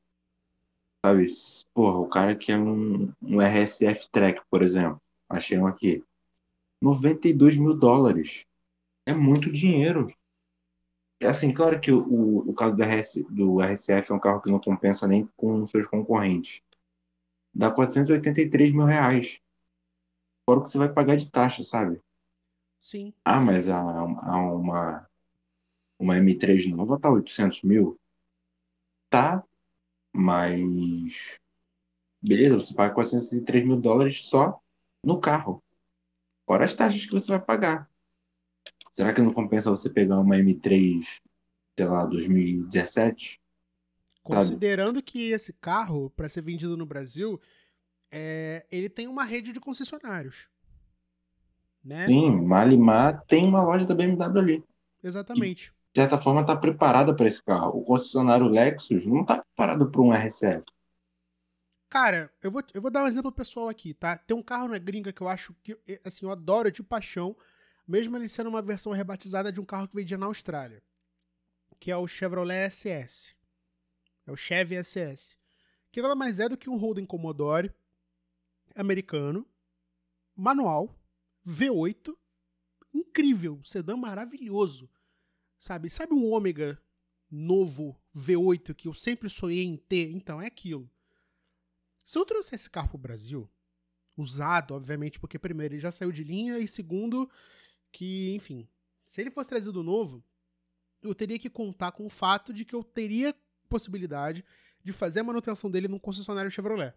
Sabe? 1.04 1.26
Porra, 1.72 1.98
o 1.98 2.08
cara 2.08 2.34
que 2.34 2.52
é 2.52 2.56
um, 2.56 3.12
um 3.20 3.40
RSF 3.40 4.08
Track, 4.10 4.42
por 4.50 4.62
exemplo. 4.62 5.00
Achei 5.28 5.58
um 5.58 5.66
aqui. 5.66 6.02
92 6.80 7.56
mil 7.56 7.74
dólares 7.74 8.44
é 9.06 9.12
muito 9.12 9.50
dinheiro. 9.50 10.12
É 11.20 11.26
assim, 11.26 11.52
claro 11.52 11.80
que 11.80 11.90
o, 11.90 12.38
o 12.48 12.54
caso 12.54 12.76
do, 12.76 12.82
RS, 12.82 13.22
do 13.30 13.60
RCF 13.60 14.10
é 14.10 14.14
um 14.14 14.20
carro 14.20 14.40
que 14.40 14.50
não 14.50 14.60
compensa 14.60 15.06
nem 15.06 15.26
com 15.36 15.66
seus 15.68 15.86
concorrentes. 15.86 16.60
Dá 17.54 17.70
483 17.70 18.72
mil 18.72 18.84
reais. 18.84 19.38
Fora 20.44 20.60
o 20.60 20.62
que 20.62 20.70
você 20.70 20.78
vai 20.78 20.92
pagar 20.92 21.16
de 21.16 21.30
taxa, 21.30 21.64
sabe? 21.64 22.00
Sim. 22.80 23.14
Ah, 23.24 23.40
mas 23.40 23.68
a, 23.68 23.78
a 23.78 24.52
uma, 24.52 25.08
uma 25.98 26.16
M3 26.16 26.68
nova 26.68 26.98
tá 26.98 27.10
800 27.10 27.62
mil? 27.62 27.98
Tá, 29.10 29.44
mas. 30.12 31.38
Beleza, 32.20 32.56
você 32.56 32.74
paga 32.74 32.94
403 32.94 33.66
mil 33.66 33.80
dólares 33.80 34.22
só 34.22 34.60
no 35.04 35.20
carro. 35.20 35.62
Fora 36.46 36.64
as 36.64 36.74
taxas 36.74 37.04
que 37.04 37.12
você 37.12 37.28
vai 37.28 37.40
pagar. 37.40 37.90
Será 38.94 39.12
que 39.12 39.20
não 39.20 39.32
compensa 39.32 39.70
você 39.70 39.90
pegar 39.90 40.20
uma 40.20 40.36
M3, 40.36 41.04
sei 41.76 41.86
lá, 41.86 42.04
2017? 42.06 43.40
Considerando 44.22 44.96
Sabe? 44.96 45.02
que 45.02 45.30
esse 45.32 45.52
carro, 45.52 46.10
para 46.10 46.28
ser 46.28 46.42
vendido 46.42 46.76
no 46.76 46.86
Brasil, 46.86 47.40
é, 48.10 48.64
ele 48.70 48.88
tem 48.88 49.06
uma 49.06 49.24
rede 49.24 49.52
de 49.52 49.60
concessionários. 49.60 50.48
Né? 51.84 52.06
Sim, 52.06 52.30
Malimar 52.40 53.22
tem 53.26 53.44
uma 53.46 53.62
loja 53.62 53.84
da 53.84 53.94
BMW 53.94 54.38
ali. 54.38 54.64
Exatamente. 55.02 55.74
De 55.94 56.00
certa 56.00 56.20
forma, 56.20 56.40
está 56.40 56.56
preparada 56.56 57.14
para 57.14 57.28
esse 57.28 57.40
carro. 57.40 57.78
O 57.78 57.84
concessionário 57.84 58.48
Lexus 58.48 59.06
não 59.06 59.20
está 59.20 59.38
preparado 59.38 59.88
para 59.88 60.00
um 60.00 60.12
RCF. 60.12 60.64
Cara, 61.88 62.34
eu 62.42 62.50
vou, 62.50 62.64
eu 62.74 62.82
vou 62.82 62.90
dar 62.90 63.04
um 63.04 63.06
exemplo 63.06 63.30
pessoal 63.30 63.68
aqui, 63.68 63.94
tá? 63.94 64.18
Tem 64.18 64.36
um 64.36 64.42
carro 64.42 64.66
na 64.66 64.76
gringa 64.76 65.12
que 65.12 65.22
eu 65.22 65.28
acho 65.28 65.54
que, 65.62 65.78
assim, 66.04 66.26
eu 66.26 66.32
adoro 66.32 66.72
de 66.72 66.82
paixão, 66.82 67.36
mesmo 67.86 68.16
ele 68.16 68.28
sendo 68.28 68.48
uma 68.48 68.60
versão 68.60 68.92
rebatizada 68.92 69.52
de 69.52 69.60
um 69.60 69.64
carro 69.64 69.86
que 69.86 69.94
vendia 69.94 70.18
na 70.18 70.26
Austrália, 70.26 70.82
que 71.78 71.92
é 71.92 71.96
o 71.96 72.08
Chevrolet 72.08 72.68
SS. 72.68 73.32
É 74.26 74.32
o 74.32 74.36
Chevy 74.36 74.82
SS. 74.82 75.36
Que 75.92 76.02
nada 76.02 76.16
mais 76.16 76.40
é 76.40 76.48
do 76.48 76.56
que 76.56 76.68
um 76.68 76.76
Holden 76.76 77.06
Commodore 77.06 77.72
americano, 78.74 79.46
manual, 80.34 80.92
V8, 81.46 82.12
incrível, 82.92 83.60
sedã 83.62 83.96
maravilhoso. 83.96 84.90
Sabe? 85.64 85.88
Sabe 85.88 86.12
um 86.12 86.26
Ômega 86.26 86.78
novo 87.30 87.98
V8 88.14 88.74
que 88.74 88.86
eu 88.86 88.92
sempre 88.92 89.30
sonhei 89.30 89.64
em 89.64 89.78
ter? 89.78 90.10
Então, 90.10 90.38
é 90.38 90.46
aquilo. 90.46 90.90
Se 92.04 92.18
eu 92.18 92.26
trouxer 92.26 92.56
esse 92.56 92.68
carro 92.68 92.90
pro 92.90 92.98
Brasil, 92.98 93.50
usado, 94.14 94.74
obviamente, 94.74 95.18
porque 95.18 95.38
primeiro 95.38 95.72
ele 95.72 95.80
já 95.80 95.90
saiu 95.90 96.12
de 96.12 96.22
linha 96.22 96.58
e 96.58 96.68
segundo, 96.68 97.30
que, 97.90 98.34
enfim, 98.34 98.68
se 99.08 99.22
ele 99.22 99.30
fosse 99.30 99.48
trazido 99.48 99.82
novo, 99.82 100.22
eu 101.00 101.14
teria 101.14 101.38
que 101.38 101.48
contar 101.48 101.92
com 101.92 102.04
o 102.04 102.10
fato 102.10 102.52
de 102.52 102.66
que 102.66 102.74
eu 102.74 102.84
teria 102.84 103.34
possibilidade 103.66 104.44
de 104.82 104.92
fazer 104.92 105.20
a 105.20 105.24
manutenção 105.24 105.70
dele 105.70 105.88
num 105.88 105.98
concessionário 105.98 106.50
Chevrolet. 106.50 106.92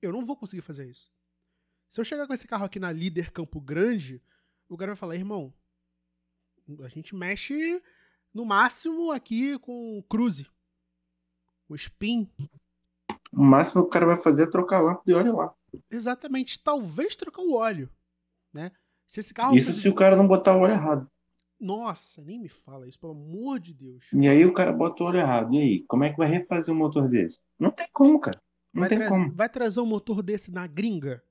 Eu 0.00 0.10
não 0.10 0.24
vou 0.24 0.38
conseguir 0.38 0.62
fazer 0.62 0.88
isso. 0.88 1.12
Se 1.90 2.00
eu 2.00 2.04
chegar 2.04 2.26
com 2.26 2.32
esse 2.32 2.48
carro 2.48 2.64
aqui 2.64 2.80
na 2.80 2.90
Líder 2.90 3.30
Campo 3.30 3.60
Grande, 3.60 4.22
o 4.70 4.76
cara 4.78 4.92
vai 4.92 4.96
falar, 4.96 5.16
irmão, 5.16 5.52
a 6.82 6.88
gente 6.88 7.14
mexe 7.14 7.82
no 8.32 8.44
máximo 8.44 9.10
aqui 9.10 9.58
com 9.58 9.98
o 9.98 10.02
Cruze. 10.02 10.46
O 11.68 11.74
Spin. 11.74 12.30
O 13.32 13.42
máximo 13.42 13.82
que 13.82 13.88
o 13.88 13.90
cara 13.90 14.06
vai 14.06 14.22
fazer 14.22 14.44
é 14.44 14.50
trocar 14.50 14.78
a 14.78 14.82
lâmpada 14.82 15.10
e 15.10 15.14
olha 15.14 15.32
lá. 15.32 15.54
Exatamente. 15.90 16.62
Talvez 16.62 17.16
trocar 17.16 17.42
o 17.42 17.54
óleo, 17.54 17.90
né? 18.52 18.72
Se 19.06 19.20
esse 19.20 19.32
carro 19.32 19.56
Isso 19.56 19.72
se 19.72 19.88
o 19.88 19.94
cara 19.94 20.16
não 20.16 20.26
botar 20.26 20.56
o 20.56 20.60
óleo 20.60 20.74
errado. 20.74 21.10
Nossa, 21.58 22.22
nem 22.22 22.38
me 22.38 22.48
fala 22.48 22.86
isso, 22.86 22.98
pelo 22.98 23.12
amor 23.12 23.58
de 23.58 23.72
Deus. 23.72 24.12
E 24.12 24.28
aí 24.28 24.44
o 24.44 24.52
cara 24.52 24.72
bota 24.72 25.02
o 25.02 25.06
óleo 25.06 25.20
errado. 25.20 25.54
E 25.54 25.58
aí, 25.58 25.84
como 25.84 26.04
é 26.04 26.10
que 26.10 26.18
vai 26.18 26.28
refazer 26.28 26.74
um 26.74 26.76
motor 26.76 27.08
desse? 27.08 27.40
Não 27.58 27.70
tem 27.70 27.88
como, 27.92 28.20
cara. 28.20 28.40
Não 28.74 28.80
vai 28.80 28.88
tem 28.88 28.98
trazer, 28.98 29.14
como. 29.14 29.32
Vai 29.32 29.48
trazer 29.48 29.80
um 29.80 29.86
motor 29.86 30.22
desse 30.22 30.52
na 30.52 30.66
gringa? 30.66 31.22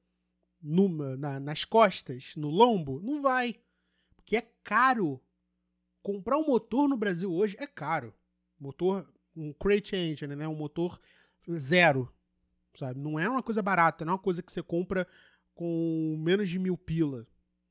Numa, 0.61 1.15
na, 1.15 1.39
nas 1.39 1.63
costas? 1.63 2.33
No 2.35 2.49
lombo? 2.49 2.99
Não 3.03 3.21
vai. 3.21 3.55
Porque 4.25 4.37
é 4.37 4.47
caro. 4.63 5.21
Comprar 6.01 6.37
um 6.37 6.47
motor 6.47 6.89
no 6.89 6.97
Brasil 6.97 7.31
hoje 7.31 7.55
é 7.59 7.67
caro. 7.67 8.11
Motor, 8.59 9.07
um 9.37 9.53
crate 9.53 9.95
engine, 9.95 10.35
né? 10.35 10.47
Um 10.47 10.55
motor 10.55 10.99
zero. 11.55 12.11
Sabe? 12.73 12.99
Não 12.99 13.19
é 13.19 13.29
uma 13.29 13.43
coisa 13.43 13.61
barata, 13.61 14.03
não 14.03 14.13
é 14.13 14.15
uma 14.15 14.21
coisa 14.21 14.41
que 14.41 14.51
você 14.51 14.63
compra 14.63 15.07
com 15.53 16.15
menos 16.19 16.49
de 16.49 16.57
mil 16.57 16.75
pila. 16.75 17.27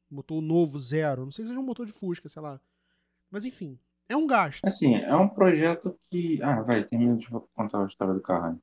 Motor 0.08 0.40
novo, 0.40 0.78
zero. 0.78 1.24
Não 1.24 1.32
sei 1.32 1.44
se 1.44 1.48
seja 1.48 1.60
um 1.60 1.64
motor 1.64 1.86
de 1.86 1.92
Fusca, 1.92 2.28
sei 2.28 2.40
lá. 2.40 2.60
Mas 3.28 3.44
enfim, 3.44 3.76
é 4.08 4.16
um 4.16 4.26
gasto. 4.26 4.64
Assim, 4.64 4.94
é 4.94 5.14
um 5.16 5.28
projeto 5.28 5.98
que. 6.08 6.40
Ah, 6.40 6.62
vai, 6.62 6.84
termina 6.84 7.16
de 7.16 7.26
contar 7.26 7.82
a 7.82 7.86
história 7.86 8.14
do 8.14 8.20
carro. 8.20 8.60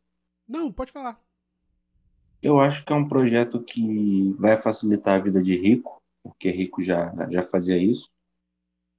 Não, 0.48 0.72
pode 0.72 0.94
falar. 0.94 1.22
Eu 2.42 2.60
acho 2.60 2.86
que 2.86 2.94
é 2.94 2.96
um 2.96 3.08
projeto 3.08 3.62
que 3.62 4.34
vai 4.40 4.60
facilitar 4.62 5.20
a 5.20 5.24
vida 5.24 5.44
de 5.44 5.56
rico, 5.56 6.01
porque 6.24 6.50
rico 6.52 6.84
já, 6.84 7.14
já 7.30 7.44
fazia 7.48 7.78
isso. 7.78 8.10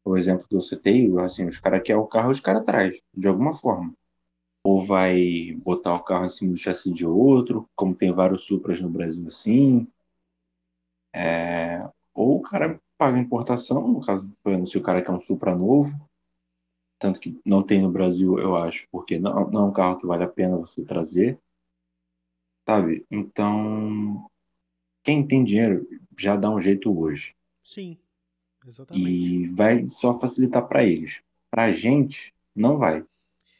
O 0.04 0.16
exemplo 0.16 0.46
que 0.48 0.56
eu 0.56 0.62
citei, 0.62 1.10
assim, 1.20 1.46
os 1.46 1.58
caras 1.58 1.82
querem 1.82 2.00
o 2.00 2.06
carro, 2.06 2.30
os 2.32 2.40
caras 2.40 2.64
traz, 2.64 2.96
de 3.14 3.28
alguma 3.28 3.58
forma. 3.58 3.92
Ou 4.64 4.86
vai 4.86 5.52
botar 5.64 5.94
o 5.94 6.04
carro 6.04 6.26
em 6.26 6.30
cima 6.30 6.52
do 6.52 6.58
chassi 6.58 6.92
de 6.92 7.06
outro, 7.06 7.68
como 7.76 7.94
tem 7.94 8.12
vários 8.12 8.44
Supras 8.46 8.80
no 8.80 8.90
Brasil 8.90 9.26
assim. 9.28 9.86
É, 11.14 11.88
ou 12.14 12.38
o 12.38 12.42
cara 12.42 12.80
paga 12.98 13.18
importação, 13.18 13.88
no 13.88 14.04
caso, 14.04 14.30
se 14.66 14.78
o 14.78 14.82
cara 14.82 15.02
quer 15.02 15.10
um 15.12 15.20
Supra 15.20 15.54
novo, 15.54 15.92
tanto 16.98 17.20
que 17.20 17.38
não 17.44 17.62
tem 17.62 17.82
no 17.82 17.90
Brasil, 17.90 18.38
eu 18.38 18.56
acho, 18.56 18.86
porque 18.90 19.18
não, 19.18 19.50
não 19.50 19.62
é 19.62 19.64
um 19.66 19.72
carro 19.72 19.98
que 19.98 20.06
vale 20.06 20.24
a 20.24 20.28
pena 20.28 20.56
você 20.56 20.82
trazer, 20.84 21.38
sabe? 22.66 23.06
Então, 23.10 24.30
quem 25.03 25.26
tem 25.26 25.44
dinheiro 25.44 25.86
já 26.18 26.36
dá 26.36 26.50
um 26.50 26.61
jeito 26.61 26.96
hoje. 26.96 27.34
Sim, 27.62 27.96
exatamente. 28.66 29.34
E 29.34 29.48
vai 29.48 29.88
só 29.90 30.18
facilitar 30.18 30.66
para 30.66 30.84
eles. 30.84 31.20
Para 31.50 31.64
a 31.64 31.72
gente, 31.72 32.32
não 32.55 32.78
vai. 32.78 33.05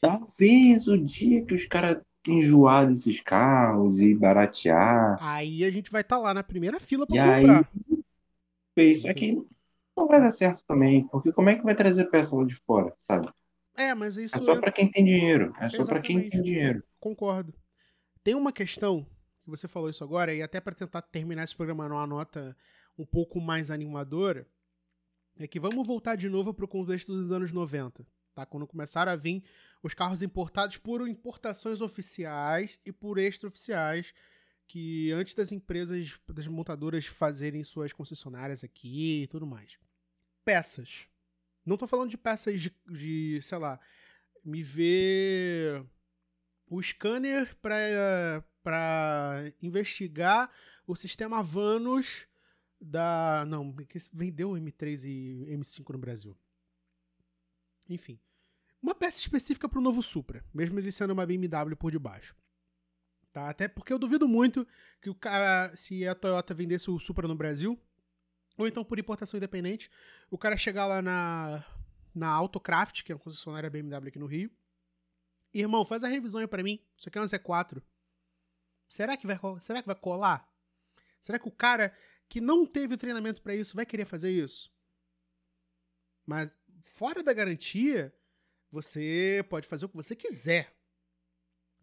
Talvez 0.01 0.89
o 0.89 0.99
dia 0.99 1.45
que 1.45 1.55
os 1.55 1.65
caras 1.67 2.03
enjoar 2.27 2.89
desses 2.89 3.21
carros 3.21 3.99
e 3.99 4.15
baratear. 4.15 5.19
Aí 5.21 5.65
a 5.65 5.71
gente 5.71 5.91
vai 5.91 6.03
estar 6.03 6.17
tá 6.17 6.23
lá 6.23 6.35
na 6.35 6.43
primeira 6.43 6.79
fila 6.79 7.07
para 7.07 7.35
aí, 7.35 7.47
comprar. 7.47 7.73
isso 8.77 9.09
aqui 9.09 9.45
não 9.97 10.07
vai 10.07 10.21
dar 10.21 10.33
certo 10.33 10.65
também, 10.67 11.07
porque 11.09 11.33
como 11.33 11.51
é 11.51 11.57
que 11.57 11.65
vai 11.65 11.75
trazer 11.75 12.05
peça 12.07 12.35
lá 12.37 12.45
de 12.45 12.55
fora, 12.67 12.95
sabe? 13.07 13.29
É, 13.77 13.95
mas 13.95 14.17
isso 14.17 14.37
É 14.37 14.41
só 14.41 14.61
pra 14.61 14.71
quem 14.71 14.91
tem 14.91 15.05
dinheiro. 15.05 15.55
É 15.59 15.69
só 15.69 15.85
pra 15.85 16.01
quem 16.01 16.29
tem 16.29 16.43
dinheiro. 16.43 16.83
Concordo. 17.01 17.55
Tem 18.23 18.35
uma 18.35 18.53
questão 18.53 19.07
que 19.43 19.51
você 19.51 19.67
falou 19.67 19.91
isso 19.91 20.05
agora, 20.05 20.35
e 20.35 20.43
até 20.43 20.61
para 20.61 20.75
tentar 20.75 21.03
terminar 21.03 21.45
esse 21.45 21.57
programa 21.57 21.89
numa 21.89 22.07
nota 22.07 22.57
um 22.97 23.05
pouco 23.05 23.41
mais 23.41 23.71
animadora, 23.71 24.47
é 25.37 25.47
que 25.47 25.59
vamos 25.59 25.87
voltar 25.87 26.17
de 26.17 26.29
novo 26.29 26.53
para 26.53 26.65
o 26.65 26.69
contexto 26.69 27.13
dos 27.13 27.33
anos 27.33 27.53
90, 27.53 28.07
tá? 28.35 28.47
Quando 28.47 28.67
começaram 28.67 29.11
a 29.11 29.17
vir 29.17 29.43
os 29.83 29.95
carros 29.95 30.23
importados 30.23 30.77
por 30.77 31.07
importações 31.09 31.81
oficiais 31.81 32.79
e 32.85 32.93
por 32.93 33.19
extraoficiais, 33.19 34.15
que 34.67 35.11
antes 35.13 35.35
das 35.35 35.53
empresas, 35.53 36.19
das 36.29 36.47
montadoras 36.47 37.07
fazerem 37.07 37.65
suas 37.65 37.93
concessionárias 37.93 38.63
aqui 38.63 39.23
e 39.23 39.27
tudo 39.27 39.47
mais. 39.47 39.77
Peças. 40.45 41.09
Não 41.65 41.77
tô 41.77 41.87
falando 41.87 42.11
de 42.11 42.19
peças 42.19 42.61
de, 42.61 42.75
de 42.89 43.41
sei 43.43 43.59
lá, 43.59 43.79
me 44.45 44.63
ver 44.63 45.85
o 46.67 46.83
scanner 46.83 47.55
para 47.57 48.45
investigar 49.61 50.51
o 50.87 50.95
sistema 50.95 51.43
Vanos 51.43 52.27
da. 52.81 53.45
Não, 53.47 53.73
que 53.73 53.99
vendeu 54.13 54.51
M3 54.51 55.05
e 55.05 55.57
M5 55.57 55.91
no 55.91 55.99
Brasil. 55.99 56.37
Enfim. 57.89 58.19
Uma 58.83 58.95
peça 58.95 59.21
específica 59.21 59.69
para 59.69 59.79
o 59.79 59.83
novo 59.83 60.03
Supra, 60.03 60.45
mesmo 60.53 60.79
ele 60.79 60.91
sendo 60.91 61.13
uma 61.13 61.25
BMW 61.25 61.77
por 61.77 61.93
debaixo. 61.93 62.35
Tá? 63.33 63.49
Até 63.49 63.69
porque 63.69 63.93
eu 63.93 63.99
duvido 63.99 64.27
muito 64.27 64.67
que 65.01 65.09
o 65.09 65.15
cara, 65.15 65.75
se 65.77 66.07
a 66.07 66.15
Toyota 66.15 66.53
vendesse 66.53 66.91
o 66.91 66.99
Supra 66.99 67.29
no 67.29 67.37
Brasil, 67.37 67.81
ou 68.59 68.67
então 68.67 68.85
por 68.85 68.99
importação 68.99 69.39
independente, 69.39 69.89
o 70.31 70.37
cara 70.37 70.57
chegar 70.57 70.87
lá 70.87 71.01
na, 71.01 71.65
na 72.13 72.29
Autocraft, 72.29 73.05
que 73.05 73.13
é 73.13 73.15
uma 73.15 73.21
concessionária 73.21 73.71
BMW 73.71 74.09
aqui 74.09 74.19
no 74.19 74.27
Rio, 74.27 74.51
irmão, 75.55 75.85
faz 75.85 76.03
a 76.03 76.09
revisão 76.09 76.41
aí 76.41 76.47
pra 76.47 76.63
mim. 76.63 76.81
Isso 76.97 77.09
aqui 77.09 77.19
é 77.19 77.21
uma 77.21 77.27
Z4. 77.27 77.83
Será 78.93 79.17
que 79.17 79.27
vai, 79.27 79.39
será 79.59 79.81
que 79.81 79.87
vai 79.87 79.97
colar? 79.97 80.47
Será 81.19 81.39
que 81.39 81.49
o 81.49 81.51
cara 81.51 81.97
que 82.29 82.43
não 82.43 82.67
teve 82.67 82.99
treinamento 82.99 83.41
para 83.41 83.55
isso 83.55 83.75
vai 83.75 83.87
querer 83.87 84.05
fazer 84.05 84.31
isso? 84.31 84.71
Mas 86.27 86.51
fora 86.83 87.23
da 87.23 87.33
garantia, 87.33 88.15
você 88.71 89.43
pode 89.49 89.67
fazer 89.67 89.87
o 89.87 89.89
que 89.89 89.97
você 89.97 90.15
quiser. 90.15 90.77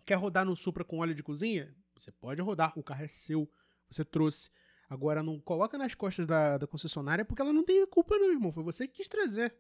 Quer 0.05 0.19
rodar 0.19 0.45
no 0.45 0.55
Supra 0.55 0.83
com 0.83 0.99
óleo 0.99 1.15
de 1.15 1.23
cozinha? 1.23 1.75
Você 1.95 2.11
pode 2.11 2.43
rodar, 2.43 2.77
o 2.77 2.83
carro 2.83 3.03
é 3.03 3.07
seu, 3.07 3.51
você 3.89 4.05
trouxe. 4.05 4.51
Agora 4.87 5.23
não 5.23 5.39
coloca 5.39 5.79
nas 5.79 5.95
costas 5.95 6.27
da, 6.27 6.59
da 6.59 6.67
concessionária 6.67 7.25
porque 7.25 7.41
ela 7.41 7.51
não 7.51 7.65
tem 7.65 7.87
culpa 7.87 8.19
não, 8.19 8.29
irmão. 8.29 8.51
Foi 8.51 8.61
você 8.61 8.87
que 8.87 8.97
quis 8.97 9.07
trazer. 9.07 9.57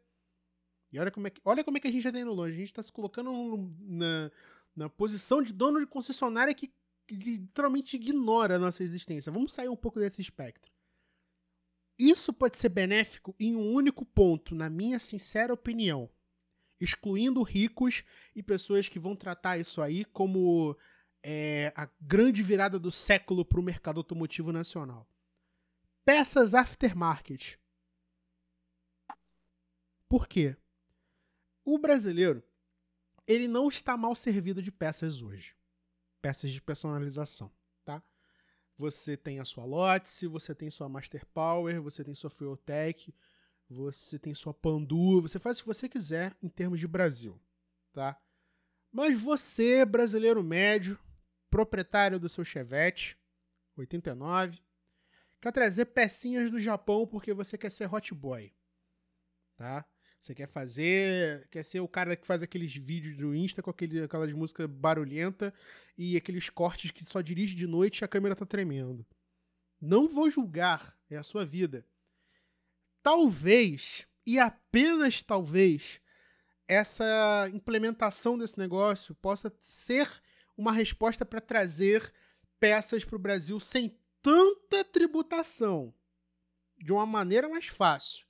E 0.91 0.99
olha 0.99 1.09
como 1.09 1.25
é 1.25 1.31
que, 1.31 1.41
olha 1.43 1.63
como 1.63 1.77
é 1.77 1.79
que 1.81 1.87
a 1.87 1.91
gente 1.91 2.03
já 2.03 2.11
tá 2.11 2.19
indo 2.19 2.31
longe. 2.31 2.53
A 2.53 2.59
gente 2.59 2.73
tá 2.75 2.83
se 2.83 2.91
colocando 2.91 3.73
na, 3.79 4.31
na 4.75 4.87
posição 4.87 5.41
de 5.41 5.51
dono 5.51 5.79
de 5.79 5.87
concessionária 5.87 6.53
que 6.53 6.71
literalmente 7.09 7.95
ignora 7.95 8.55
a 8.55 8.59
nossa 8.59 8.83
existência. 8.83 9.31
Vamos 9.31 9.53
sair 9.53 9.69
um 9.69 9.75
pouco 9.75 9.99
desse 9.99 10.21
espectro. 10.21 10.71
Isso 11.97 12.31
pode 12.31 12.57
ser 12.57 12.69
benéfico 12.69 13.35
em 13.37 13.55
um 13.55 13.73
único 13.73 14.05
ponto, 14.05 14.55
na 14.55 14.69
minha 14.69 14.99
sincera 14.99 15.53
opinião. 15.53 16.09
Excluindo 16.79 17.43
ricos 17.43 18.05
e 18.33 18.41
pessoas 18.41 18.87
que 18.87 18.97
vão 18.97 19.15
tratar 19.15 19.57
isso 19.57 19.81
aí 19.81 20.05
como 20.05 20.77
é, 21.21 21.73
a 21.75 21.89
grande 21.99 22.41
virada 22.41 22.79
do 22.79 22.89
século 22.89 23.43
para 23.43 23.59
o 23.59 23.63
mercado 23.63 23.97
automotivo 23.97 24.53
nacional. 24.53 25.05
Peças 26.05 26.53
aftermarket. 26.53 27.57
Por 30.07 30.25
quê? 30.25 30.55
O 31.65 31.77
brasileiro, 31.77 32.41
ele 33.27 33.47
não 33.47 33.67
está 33.67 33.97
mal 33.97 34.15
servido 34.15 34.61
de 34.61 34.71
peças 34.71 35.21
hoje. 35.21 35.58
Peças 36.21 36.51
de 36.51 36.61
personalização, 36.61 37.51
tá? 37.83 38.03
Você 38.77 39.17
tem 39.17 39.39
a 39.39 39.45
sua 39.45 39.65
Lotse, 39.65 40.27
você 40.27 40.55
tem 40.55 40.69
sua 40.69 40.87
Master 40.87 41.25
Power, 41.27 41.81
você 41.81 42.03
tem 42.03 42.15
sua 42.15 42.29
Fueltech, 42.29 43.13
você 43.69 44.17
tem 44.17 44.33
sua 44.33 44.53
Pandu, 44.53 45.21
você 45.21 45.37
faz 45.37 45.59
o 45.59 45.61
que 45.61 45.67
você 45.67 45.87
quiser 45.87 46.35
em 46.41 46.49
termos 46.49 46.79
de 46.79 46.87
Brasil, 46.87 47.39
tá? 47.93 48.19
Mas 48.91 49.21
você, 49.21 49.85
brasileiro 49.85 50.43
médio, 50.43 50.99
proprietário 51.49 52.19
do 52.19 52.29
seu 52.29 52.43
Chevette 52.43 53.17
89, 53.75 54.61
quer 55.41 55.51
trazer 55.51 55.85
pecinhas 55.85 56.49
do 56.51 56.59
Japão 56.59 57.05
porque 57.05 57.33
você 57.33 57.57
quer 57.57 57.69
ser 57.69 57.93
hot 57.93 58.13
boy, 58.13 58.53
tá? 59.55 59.85
Você 60.21 60.35
quer 60.35 60.47
fazer. 60.47 61.47
Quer 61.49 61.63
ser 61.63 61.79
o 61.79 61.87
cara 61.87 62.15
que 62.15 62.27
faz 62.27 62.43
aqueles 62.43 62.75
vídeos 62.75 63.17
do 63.17 63.33
Insta 63.33 63.61
com 63.61 63.69
aquele, 63.69 64.03
aquelas 64.03 64.31
músicas 64.33 64.69
barulhenta 64.69 65.53
e 65.97 66.17
aqueles 66.17 66.49
cortes 66.49 66.91
que 66.91 67.05
só 67.05 67.21
dirige 67.21 67.55
de 67.55 67.65
noite 67.65 67.99
e 67.99 68.05
a 68.05 68.07
câmera 68.07 68.35
tá 68.35 68.45
tremendo. 68.45 69.05
Não 69.81 70.07
vou 70.07 70.29
julgar, 70.29 70.97
é 71.09 71.15
a 71.15 71.23
sua 71.23 71.45
vida. 71.45 71.85
Talvez, 73.01 74.05
e 74.25 74.37
apenas 74.37 75.23
talvez, 75.23 76.01
essa 76.67 77.49
implementação 77.53 78.37
desse 78.37 78.57
negócio 78.57 79.15
possa 79.15 79.53
ser 79.61 80.09
uma 80.57 80.73
resposta 80.73 81.25
para 81.25 81.39
trazer 81.39 82.13
peças 82.59 83.05
para 83.05 83.15
o 83.15 83.19
Brasil 83.19 83.57
sem 83.57 83.97
tanta 84.21 84.83
tributação, 84.83 85.93
de 86.77 86.91
uma 86.91 87.05
maneira 87.05 87.47
mais 87.47 87.67
fácil 87.67 88.28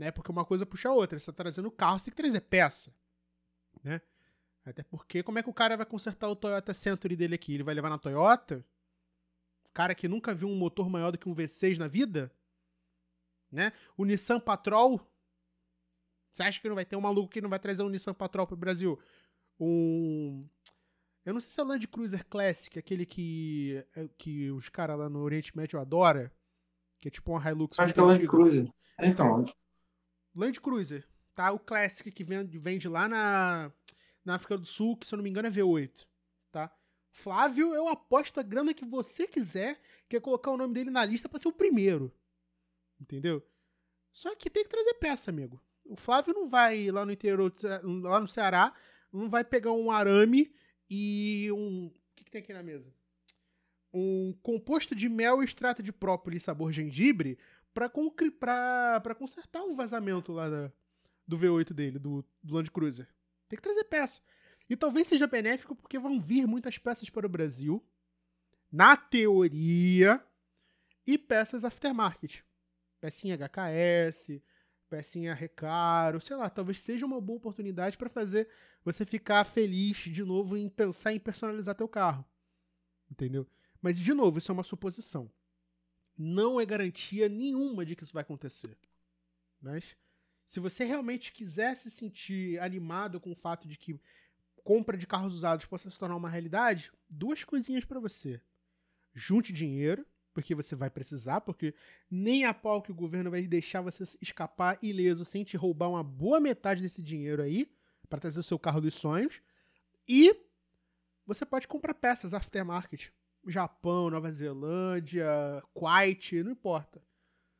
né? 0.00 0.10
Porque 0.10 0.30
uma 0.30 0.46
coisa 0.46 0.64
puxa 0.64 0.88
a 0.88 0.94
outra. 0.94 1.18
Você 1.18 1.30
está 1.30 1.42
trazendo 1.42 1.70
carro, 1.70 1.98
você 1.98 2.06
tem 2.06 2.12
que 2.12 2.22
trazer 2.22 2.40
peça, 2.40 2.90
né? 3.84 4.00
Até 4.64 4.82
porque 4.82 5.22
como 5.22 5.38
é 5.38 5.42
que 5.42 5.50
o 5.50 5.54
cara 5.54 5.76
vai 5.76 5.84
consertar 5.84 6.26
o 6.26 6.34
Toyota 6.34 6.72
Century 6.72 7.14
dele 7.14 7.34
aqui? 7.34 7.52
Ele 7.52 7.62
vai 7.62 7.74
levar 7.74 7.90
na 7.90 7.98
Toyota? 7.98 8.64
O 9.68 9.72
cara 9.72 9.94
que 9.94 10.08
nunca 10.08 10.34
viu 10.34 10.48
um 10.48 10.56
motor 10.56 10.88
maior 10.88 11.10
do 11.10 11.18
que 11.18 11.28
um 11.28 11.34
V6 11.34 11.76
na 11.76 11.86
vida? 11.86 12.32
Né? 13.52 13.74
O 13.94 14.06
Nissan 14.06 14.40
Patrol? 14.40 14.98
Você 16.32 16.42
acha 16.44 16.58
que 16.58 16.68
não 16.68 16.76
vai 16.76 16.86
ter 16.86 16.96
um 16.96 17.00
maluco 17.02 17.28
que 17.28 17.42
não 17.42 17.50
vai 17.50 17.58
trazer 17.58 17.82
um 17.82 17.90
Nissan 17.90 18.14
Patrol 18.14 18.46
pro 18.46 18.56
Brasil? 18.56 18.98
Um 19.58 20.48
eu 21.26 21.34
não 21.34 21.40
sei 21.40 21.50
se 21.50 21.60
é 21.60 21.62
o 21.62 21.66
Land 21.66 21.86
Cruiser 21.88 22.26
Classic, 22.26 22.78
aquele 22.78 23.04
que 23.04 23.84
é, 23.94 24.08
que 24.16 24.50
os 24.50 24.70
caras 24.70 24.98
lá 24.98 25.10
no 25.10 25.20
Oriente 25.20 25.54
Médio 25.54 25.78
adoram, 25.78 26.30
que 26.98 27.08
é 27.08 27.10
tipo 27.10 27.30
uma 27.32 27.50
Hilux. 27.50 27.78
Acho 27.78 27.92
que 27.92 28.00
é 28.00 28.02
o 28.02 28.06
Land 28.06 28.26
Cruiser. 28.26 28.72
Então, 28.98 29.44
Land 30.34 30.60
Cruiser, 30.60 31.06
tá? 31.34 31.52
O 31.52 31.58
Classic 31.58 32.10
que 32.10 32.24
vende, 32.24 32.88
lá 32.88 33.08
na, 33.08 33.72
na 34.24 34.34
África 34.34 34.56
do 34.56 34.66
Sul, 34.66 34.96
que 34.96 35.06
se 35.06 35.14
eu 35.14 35.16
não 35.16 35.24
me 35.24 35.30
engano 35.30 35.48
é 35.48 35.50
V8, 35.50 36.06
tá? 36.50 36.72
Flávio, 37.10 37.74
eu 37.74 37.88
aposto 37.88 38.38
a 38.38 38.42
grana 38.42 38.72
que 38.72 38.84
você 38.84 39.26
quiser, 39.26 39.80
que 40.08 40.16
é 40.16 40.20
colocar 40.20 40.50
o 40.50 40.56
nome 40.56 40.74
dele 40.74 40.90
na 40.90 41.04
lista 41.04 41.28
para 41.28 41.38
ser 41.38 41.48
o 41.48 41.52
primeiro. 41.52 42.12
Entendeu? 43.00 43.44
Só 44.12 44.34
que 44.34 44.50
tem 44.50 44.62
que 44.62 44.70
trazer 44.70 44.94
peça, 44.94 45.30
amigo. 45.30 45.60
O 45.84 45.96
Flávio 45.96 46.34
não 46.34 46.46
vai 46.46 46.90
lá 46.90 47.04
no 47.04 47.12
interior, 47.12 47.52
lá 48.02 48.20
no 48.20 48.28
Ceará, 48.28 48.74
não 49.12 49.28
vai 49.28 49.42
pegar 49.42 49.72
um 49.72 49.90
arame 49.90 50.54
e 50.88 51.50
um. 51.52 51.86
O 51.86 51.92
que, 52.14 52.24
que 52.24 52.30
tem 52.30 52.40
aqui 52.40 52.52
na 52.52 52.62
mesa? 52.62 52.92
Um 53.92 54.32
composto 54.42 54.94
de 54.94 55.08
mel 55.08 55.42
e 55.42 55.44
extrato 55.44 55.82
de 55.82 55.92
própolis 55.92 56.44
sabor 56.44 56.70
gengibre 56.70 57.38
para 57.72 59.14
consertar 59.14 59.62
o 59.62 59.74
vazamento 59.74 60.32
lá 60.32 60.48
da, 60.48 60.72
do 61.26 61.38
V8 61.38 61.72
dele, 61.72 61.98
do, 61.98 62.24
do 62.42 62.54
Land 62.54 62.70
Cruiser. 62.70 63.08
Tem 63.48 63.56
que 63.56 63.62
trazer 63.62 63.84
peça. 63.84 64.20
E 64.68 64.76
talvez 64.76 65.08
seja 65.08 65.26
benéfico 65.26 65.74
porque 65.74 65.98
vão 65.98 66.20
vir 66.20 66.46
muitas 66.46 66.78
peças 66.78 67.10
para 67.10 67.26
o 67.26 67.28
Brasil, 67.28 67.84
na 68.70 68.96
teoria, 68.96 70.24
e 71.06 71.18
peças 71.18 71.64
aftermarket. 71.64 72.42
Pecinha 73.00 73.36
HKS, 73.36 74.40
pecinha 74.88 75.34
Recaro, 75.34 76.20
sei 76.20 76.36
lá, 76.36 76.50
talvez 76.50 76.80
seja 76.82 77.06
uma 77.06 77.20
boa 77.20 77.38
oportunidade 77.38 77.96
para 77.96 78.10
fazer 78.10 78.48
você 78.84 79.04
ficar 79.04 79.44
feliz 79.44 79.96
de 79.96 80.22
novo 80.22 80.56
em 80.56 80.68
pensar 80.68 81.12
em 81.12 81.18
personalizar 81.18 81.74
teu 81.74 81.88
carro. 81.88 82.24
Entendeu? 83.10 83.46
Mas, 83.82 83.98
de 83.98 84.12
novo, 84.12 84.38
isso 84.38 84.52
é 84.52 84.54
uma 84.54 84.62
suposição 84.62 85.30
não 86.22 86.60
é 86.60 86.66
garantia 86.66 87.30
nenhuma 87.30 87.82
de 87.86 87.96
que 87.96 88.04
isso 88.04 88.12
vai 88.12 88.20
acontecer. 88.20 88.76
Mas 89.58 89.96
se 90.46 90.60
você 90.60 90.84
realmente 90.84 91.32
quiser 91.32 91.74
se 91.74 91.90
sentir 91.90 92.60
animado 92.60 93.18
com 93.18 93.32
o 93.32 93.34
fato 93.34 93.66
de 93.66 93.78
que 93.78 93.98
compra 94.62 94.98
de 94.98 95.06
carros 95.06 95.32
usados 95.32 95.64
possa 95.64 95.88
se 95.88 95.98
tornar 95.98 96.16
uma 96.16 96.28
realidade, 96.28 96.92
duas 97.08 97.42
coisinhas 97.42 97.86
para 97.86 97.98
você. 97.98 98.38
Junte 99.14 99.50
dinheiro, 99.50 100.06
porque 100.34 100.54
você 100.54 100.76
vai 100.76 100.90
precisar, 100.90 101.40
porque 101.40 101.74
nem 102.10 102.44
a 102.44 102.52
pau 102.52 102.82
que 102.82 102.92
o 102.92 102.94
governo 102.94 103.30
vai 103.30 103.46
deixar 103.46 103.80
você 103.80 104.04
escapar 104.20 104.78
ileso 104.82 105.24
sem 105.24 105.42
te 105.42 105.56
roubar 105.56 105.88
uma 105.88 106.04
boa 106.04 106.38
metade 106.38 106.82
desse 106.82 107.02
dinheiro 107.02 107.42
aí 107.42 107.72
para 108.10 108.20
trazer 108.20 108.40
o 108.40 108.42
seu 108.42 108.58
carro 108.58 108.82
dos 108.82 108.92
sonhos. 108.92 109.40
E 110.06 110.36
você 111.24 111.46
pode 111.46 111.66
comprar 111.66 111.94
peças 111.94 112.34
aftermarket. 112.34 113.10
Japão, 113.46 114.10
Nova 114.10 114.30
Zelândia, 114.30 115.26
Kuwait, 115.72 116.42
não 116.42 116.52
importa. 116.52 117.02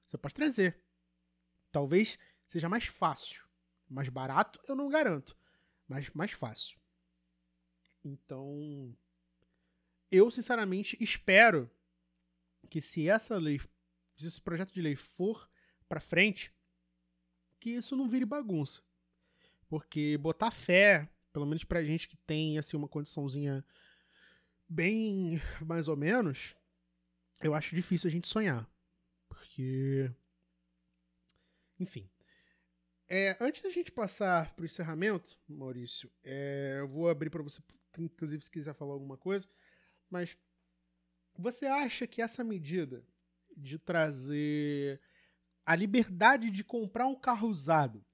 Você 0.06 0.18
pode 0.18 0.34
trazer. 0.34 0.82
Talvez 1.72 2.18
seja 2.46 2.68
mais 2.68 2.86
fácil. 2.86 3.44
Mais 3.88 4.08
barato, 4.08 4.60
eu 4.68 4.74
não 4.74 4.88
garanto. 4.88 5.36
Mas 5.88 6.10
mais 6.10 6.32
fácil. 6.32 6.78
Então, 8.04 8.96
eu 10.10 10.30
sinceramente 10.30 10.96
espero 11.00 11.70
que 12.68 12.80
se 12.80 13.08
essa 13.08 13.36
lei, 13.36 13.58
se 14.16 14.26
esse 14.26 14.40
projeto 14.40 14.72
de 14.72 14.82
lei 14.82 14.96
for 14.96 15.48
para 15.88 16.00
frente, 16.00 16.52
que 17.58 17.70
isso 17.70 17.96
não 17.96 18.08
vire 18.08 18.24
bagunça. 18.24 18.82
Porque 19.68 20.16
botar 20.18 20.50
fé, 20.50 21.08
pelo 21.32 21.46
menos 21.46 21.64
pra 21.64 21.84
gente 21.84 22.08
que 22.08 22.16
tem 22.16 22.58
assim 22.58 22.76
uma 22.76 22.88
condiçãozinha 22.88 23.64
bem 24.70 25.42
mais 25.60 25.88
ou 25.88 25.96
menos, 25.96 26.56
eu 27.42 27.54
acho 27.54 27.74
difícil 27.74 28.08
a 28.08 28.10
gente 28.10 28.28
sonhar. 28.28 28.66
Porque 29.28 30.10
enfim. 31.80 32.08
É, 33.08 33.36
antes 33.40 33.62
da 33.62 33.70
gente 33.70 33.90
passar 33.90 34.54
para 34.54 34.62
o 34.62 34.66
encerramento, 34.66 35.36
Maurício, 35.48 36.08
é, 36.22 36.76
eu 36.78 36.86
vou 36.86 37.08
abrir 37.08 37.28
para 37.28 37.42
você, 37.42 37.60
inclusive, 37.98 38.44
se 38.44 38.50
quiser 38.50 38.72
falar 38.72 38.92
alguma 38.92 39.16
coisa, 39.16 39.48
mas 40.08 40.36
você 41.36 41.66
acha 41.66 42.06
que 42.06 42.22
essa 42.22 42.44
medida 42.44 43.04
de 43.56 43.78
trazer 43.78 45.00
a 45.66 45.74
liberdade 45.74 46.50
de 46.50 46.62
comprar 46.62 47.06
um 47.06 47.16
carro 47.16 47.48
usado 47.48 48.04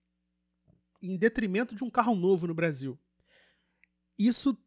em 1.02 1.16
detrimento 1.16 1.74
de 1.74 1.84
um 1.84 1.90
carro 1.90 2.14
novo 2.14 2.46
no 2.46 2.54
Brasil, 2.54 2.98
isso 4.18 4.58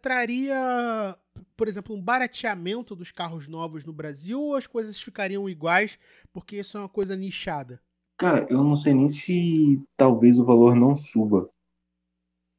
traria, 0.00 1.18
por 1.56 1.68
exemplo, 1.68 1.94
um 1.96 2.00
barateamento 2.00 2.94
dos 2.94 3.10
carros 3.10 3.48
novos 3.48 3.84
no 3.84 3.92
Brasil 3.92 4.40
ou 4.40 4.54
as 4.54 4.66
coisas 4.66 5.00
ficariam 5.00 5.48
iguais 5.48 5.98
porque 6.32 6.56
isso 6.56 6.76
é 6.76 6.80
uma 6.80 6.88
coisa 6.88 7.16
nichada? 7.16 7.80
Cara, 8.18 8.46
eu 8.48 8.62
não 8.62 8.76
sei 8.76 8.94
nem 8.94 9.08
se 9.08 9.82
talvez 9.96 10.38
o 10.38 10.44
valor 10.44 10.74
não 10.74 10.96
suba, 10.96 11.50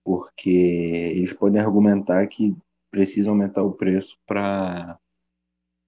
porque 0.04 0.50
eles 0.50 1.34
podem 1.34 1.60
argumentar 1.60 2.26
que 2.28 2.56
precisa 2.92 3.30
aumentar 3.30 3.64
o 3.64 3.74
preço 3.74 4.18
para 4.26 5.00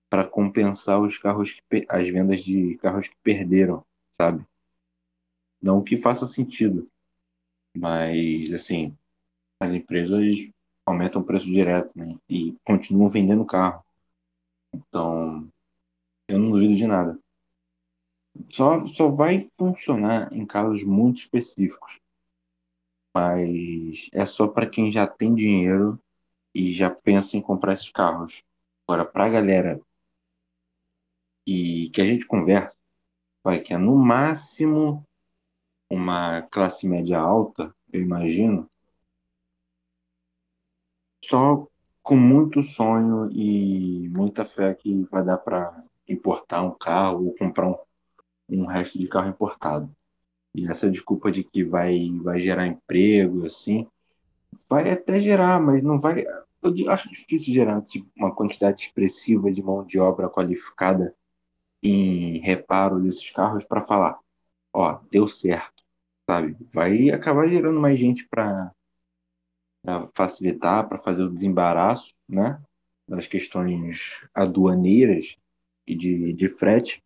para 0.09 0.27
compensar 0.27 0.99
os 0.99 1.19
carros 1.19 1.53
que, 1.53 1.85
as 1.87 2.09
vendas 2.09 2.41
de 2.41 2.75
carros 2.77 3.07
que 3.07 3.15
perderam, 3.21 3.85
sabe? 4.19 4.43
Não 5.61 5.83
que 5.83 5.97
faça 5.97 6.25
sentido, 6.25 6.89
mas 7.77 8.51
assim, 8.51 8.97
as 9.59 9.71
empresas 9.71 10.49
aumentam 10.89 11.21
o 11.21 11.25
preço 11.25 11.45
direto, 11.45 11.91
né? 11.95 12.15
E 12.29 12.55
continuam 12.63 13.09
vendendo 13.09 13.45
carro. 13.45 13.83
Então, 14.73 15.47
eu 16.27 16.39
não 16.39 16.51
duvido 16.51 16.75
de 16.75 16.87
nada. 16.87 17.19
Só, 18.51 18.85
só 18.87 19.09
vai 19.09 19.49
funcionar 19.57 20.31
em 20.31 20.45
casos 20.45 20.83
muito 20.83 21.19
específicos. 21.19 21.99
Mas 23.13 24.09
é 24.13 24.25
só 24.25 24.47
para 24.47 24.69
quem 24.69 24.91
já 24.91 25.07
tem 25.07 25.33
dinheiro 25.33 25.99
e 26.53 26.71
já 26.71 26.89
pensa 26.89 27.37
em 27.37 27.41
comprar 27.41 27.73
esses 27.73 27.89
carros. 27.89 28.43
Agora, 28.87 29.05
para 29.05 29.25
a 29.25 29.29
galera 29.29 29.81
que, 31.45 31.89
que 31.89 32.01
a 32.01 32.05
gente 32.05 32.25
conversa, 32.25 32.77
vai 33.43 33.59
que 33.59 33.73
é 33.73 33.77
no 33.77 33.95
máximo 33.95 35.05
uma 35.89 36.43
classe 36.43 36.87
média 36.87 37.19
alta, 37.19 37.73
eu 37.91 38.01
imagino, 38.01 38.69
só 41.23 41.67
com 42.01 42.15
muito 42.15 42.63
sonho 42.63 43.29
e 43.31 44.09
muita 44.09 44.45
fé 44.45 44.73
que 44.73 45.03
vai 45.11 45.23
dar 45.23 45.37
para 45.37 45.83
importar 46.07 46.63
um 46.63 46.71
carro 46.71 47.25
ou 47.25 47.35
comprar 47.35 47.67
um, 47.67 47.75
um 48.49 48.65
resto 48.65 48.97
de 48.97 49.07
carro 49.07 49.29
importado. 49.29 49.89
E 50.55 50.67
essa 50.67 50.89
desculpa 50.89 51.31
de 51.31 51.43
que 51.43 51.63
vai, 51.63 51.99
vai 52.23 52.41
gerar 52.41 52.67
emprego, 52.67 53.45
assim, 53.45 53.87
vai 54.67 54.89
até 54.89 55.21
gerar, 55.21 55.59
mas 55.59 55.83
não 55.83 55.99
vai. 55.99 56.25
Eu 56.63 56.89
acho 56.89 57.09
difícil 57.09 57.53
gerar 57.53 57.81
tipo, 57.83 58.09
uma 58.17 58.33
quantidade 58.33 58.81
expressiva 58.81 59.51
de 59.51 59.61
mão 59.61 59.85
de 59.85 59.99
obra 59.99 60.29
qualificada 60.29 61.15
em 61.81 62.39
reparo 62.39 62.99
desses 62.99 63.29
carros 63.31 63.63
para 63.63 63.85
falar, 63.85 64.19
ó, 64.73 64.99
deu 65.11 65.27
certo, 65.27 65.83
sabe? 66.29 66.57
Vai 66.73 67.09
acabar 67.11 67.47
gerando 67.47 67.79
mais 67.79 67.99
gente 67.99 68.27
para 68.27 68.71
facilitar, 70.13 70.87
para 70.87 70.99
fazer 71.01 71.23
o 71.23 71.31
desembaraço, 71.33 72.13
né? 72.27 72.61
Das 73.07 73.27
questões 73.27 74.19
aduaneiras 74.33 75.35
e 75.87 75.95
de, 75.95 76.33
de 76.33 76.49
frete. 76.49 77.03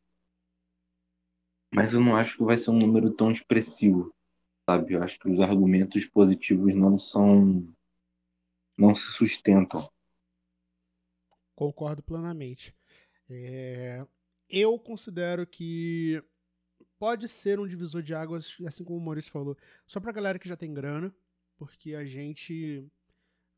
Mas 1.73 1.93
eu 1.93 1.99
não 1.99 2.15
acho 2.15 2.37
que 2.37 2.43
vai 2.43 2.57
ser 2.57 2.71
um 2.71 2.77
número 2.79 3.11
tão 3.11 3.29
expressivo, 3.31 4.13
sabe? 4.69 4.93
Eu 4.93 5.03
acho 5.03 5.19
que 5.19 5.29
os 5.29 5.39
argumentos 5.41 6.05
positivos 6.05 6.73
não 6.75 6.97
são. 6.99 7.67
não 8.77 8.93
se 8.95 9.07
sustentam. 9.13 9.89
Concordo 11.55 12.01
plenamente. 12.01 12.75
É, 13.29 14.05
eu 14.49 14.77
considero 14.79 15.45
que 15.47 16.23
pode 16.99 17.29
ser 17.29 17.59
um 17.59 17.67
divisor 17.67 18.01
de 18.03 18.13
águas, 18.15 18.57
assim 18.67 18.83
como 18.83 18.99
o 18.99 19.01
Maurício 19.01 19.31
falou, 19.31 19.57
só 19.87 19.99
pra 19.99 20.11
galera 20.11 20.39
que 20.39 20.49
já 20.49 20.57
tem 20.57 20.73
grana, 20.73 21.13
porque 21.57 21.95
a 21.95 22.05
gente, 22.05 22.85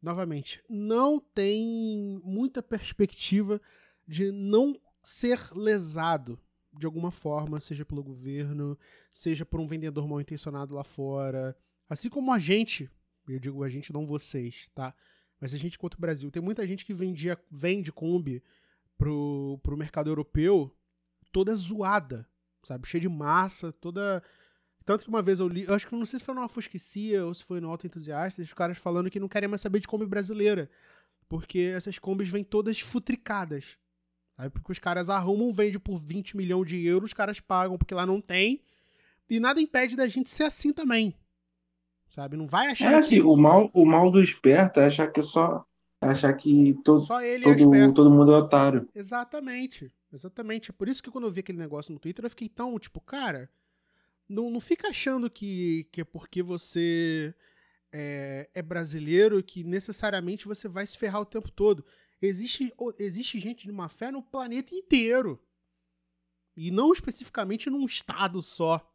novamente, 0.01 0.63
não 0.69 1.19
tem 1.19 2.22
muita 2.23 2.61
perspectiva 2.61 3.61
de 4.07 4.31
não 4.31 4.80
ser 5.01 5.39
lesado 5.53 6.39
de 6.73 6.85
alguma 6.85 7.11
forma, 7.11 7.59
seja 7.59 7.85
pelo 7.85 8.03
governo, 8.03 8.77
seja 9.11 9.45
por 9.45 9.59
um 9.59 9.67
vendedor 9.67 10.07
mal 10.07 10.19
intencionado 10.19 10.76
lá 10.76 10.84
fora, 10.84 11.55
assim 11.89 12.09
como 12.09 12.34
a 12.34 12.39
gente, 12.39 12.89
eu 13.27 13.39
digo 13.39 13.63
a 13.63 13.69
gente, 13.69 13.93
não 13.93 14.05
vocês, 14.05 14.69
tá? 14.76 14.93
Mas 15.39 15.53
a 15.53 15.57
gente 15.57 15.77
contra 15.77 15.97
o 15.97 16.01
Brasil. 16.01 16.31
Tem 16.31 16.41
muita 16.41 16.65
gente 16.65 16.85
que 16.85 16.93
vendia, 16.93 17.38
vende 17.51 17.91
Kombi 17.91 18.43
pro, 18.97 19.59
pro 19.63 19.77
mercado 19.77 20.09
europeu 20.09 20.76
toda 21.31 21.53
zoada, 21.55 22.27
sabe? 22.63 22.88
Cheia 22.88 23.01
de 23.01 23.09
massa, 23.09 23.72
toda. 23.73 24.23
Tanto 24.86 25.03
que 25.03 25.10
uma 25.10 25.22
vez 25.22 25.40
eu 25.40 25.48
li, 25.48 25.64
eu 25.64 25.74
acho 25.74 25.88
que 25.88 25.95
não 25.95 26.06
sei 26.06 26.20
se 26.20 26.26
foi 26.26 26.36
numa 26.36 26.48
Fosquicia 26.48 27.26
ou 27.26 27.34
se 27.34 27.44
foi 27.44 27.60
no 27.60 27.70
Auto 27.70 27.88
Entusiasta, 27.88 28.41
os 28.41 28.53
caras 28.53 28.78
falando 28.78 29.10
que 29.10 29.20
não 29.20 29.28
querem 29.28 29.49
mais 29.49 29.62
saber 29.62 29.80
de 29.80 29.88
Kombi 29.88 30.06
brasileira. 30.06 30.70
Porque 31.28 31.74
essas 31.76 31.98
Kombis 31.98 32.30
vêm 32.30 32.44
todas 32.44 32.80
futricadas. 32.80 33.80
Sabe? 34.38 34.52
Porque 34.52 34.72
os 34.72 34.78
caras 34.78 35.10
arrumam, 35.10 35.52
vende 35.52 35.80
por 35.80 35.98
20 35.98 36.38
milhões 36.38 36.68
de 36.68 36.86
euros, 36.86 37.10
os 37.10 37.14
caras 37.14 37.40
pagam 37.40 37.80
porque 37.80 37.95
lá 37.95 38.06
não 38.06 38.22
tem. 38.22 38.62
E 39.28 39.40
nada 39.40 39.60
impede 39.60 39.95
da 39.95 40.06
gente 40.06 40.30
ser 40.30 40.44
assim 40.44 40.72
também. 40.72 41.16
Sabe? 42.10 42.38
Não 42.38 42.45
vai 42.45 42.68
achar. 42.68 42.94
É 42.94 42.95
assim, 42.98 43.16
que... 43.16 43.22
o, 43.22 43.36
mal, 43.36 43.72
o 43.74 43.86
mal 43.86 44.12
do 44.12 44.22
esperto 44.22 44.80
é 44.80 44.86
achar 44.86 45.12
que 45.12 45.22
só. 45.24 45.66
É 45.99 46.07
achar 46.07 46.34
que 46.34 46.78
todo, 46.84 46.99
só 46.99 47.22
ele 47.22 47.44
todo, 47.44 47.74
é 47.74 47.91
todo 47.91 48.12
mundo 48.12 48.32
é 48.34 48.38
otário. 48.38 48.88
Exatamente. 48.94 49.91
Exatamente. 50.14 50.70
É 50.70 50.74
por 50.74 50.88
isso 50.88 51.02
que 51.02 51.10
quando 51.10 51.26
eu 51.26 51.32
vi 51.32 51.40
aquele 51.40 51.57
negócio 51.57 51.91
no 51.91 51.99
Twitter, 51.99 52.24
eu 52.24 52.30
fiquei 52.30 52.48
tão, 52.48 52.78
tipo, 52.78 53.02
cara, 53.02 53.49
não, 54.27 54.49
não 54.49 54.60
fica 54.60 54.89
achando 54.89 55.30
que, 55.30 55.88
que 55.91 56.02
é 56.02 56.03
porque 56.03 56.41
você 56.41 57.34
é, 57.91 58.49
é 58.53 58.61
brasileiro 58.61 59.41
que 59.43 59.64
necessariamente 59.64 60.47
você 60.47 60.68
vai 60.68 60.85
se 60.85 60.97
ferrar 60.97 61.22
o 61.22 61.26
tempo 61.26 61.52
todo. 61.52 61.85
Existe, 62.22 62.73
existe 62.97 63.39
gente 63.39 63.65
de 63.65 63.72
má 63.72 63.88
fé 63.88 64.11
no 64.11 64.23
planeta 64.23 64.73
inteiro. 64.73 65.39
E 66.57 66.72
não 66.72 66.91
especificamente 66.91 67.69
num 67.69 67.85
estado 67.85 68.41
só. 68.41 68.91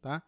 Tá? 0.00 0.22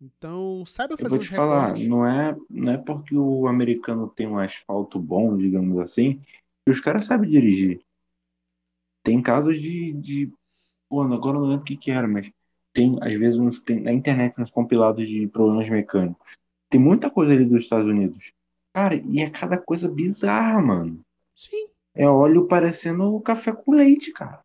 Então, 0.00 0.64
saiba 0.66 0.96
fazer 0.96 1.14
Eu 1.14 1.20
vou 1.20 1.28
te 1.28 1.34
falar, 1.34 1.78
não 1.78 2.06
é, 2.06 2.36
não 2.50 2.72
é 2.72 2.78
porque 2.78 3.16
o 3.16 3.46
americano 3.46 4.08
tem 4.08 4.26
um 4.26 4.38
asfalto 4.38 4.98
bom, 4.98 5.36
digamos 5.36 5.78
assim, 5.78 6.20
que 6.64 6.70
os 6.70 6.80
caras 6.80 7.04
sabem 7.04 7.30
dirigir. 7.30 7.84
Tem 9.04 9.22
casos 9.22 9.60
de, 9.60 9.92
de. 9.92 10.32
Pô, 10.88 11.02
agora 11.02 11.38
não 11.38 11.46
lembro 11.46 11.62
o 11.62 11.64
que, 11.64 11.76
que 11.76 11.90
era, 11.90 12.06
mas 12.06 12.30
tem, 12.72 12.98
às 13.02 13.12
vezes, 13.14 13.60
tem, 13.60 13.80
na 13.80 13.92
internet 13.92 14.40
uns 14.40 14.50
compilados 14.50 15.06
de 15.06 15.26
problemas 15.28 15.68
mecânicos. 15.68 16.36
Tem 16.70 16.80
muita 16.80 17.10
coisa 17.10 17.32
ali 17.32 17.44
dos 17.44 17.64
Estados 17.64 17.86
Unidos. 17.86 18.32
Cara, 18.72 18.94
e 18.94 19.20
é 19.20 19.30
cada 19.30 19.58
coisa 19.58 19.88
bizarra, 19.88 20.60
mano. 20.60 21.04
Sim. 21.34 21.68
É 21.94 22.06
óleo 22.06 22.46
parecendo 22.46 23.20
café 23.20 23.52
com 23.52 23.74
leite, 23.74 24.10
cara. 24.12 24.42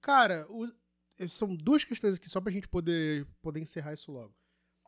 Cara, 0.00 0.46
os, 0.50 0.74
são 1.28 1.54
duas 1.54 1.84
questões 1.84 2.16
aqui, 2.16 2.28
só 2.28 2.40
pra 2.40 2.52
gente 2.52 2.68
poder, 2.68 3.26
poder 3.40 3.60
encerrar 3.60 3.92
isso 3.92 4.10
logo. 4.10 4.34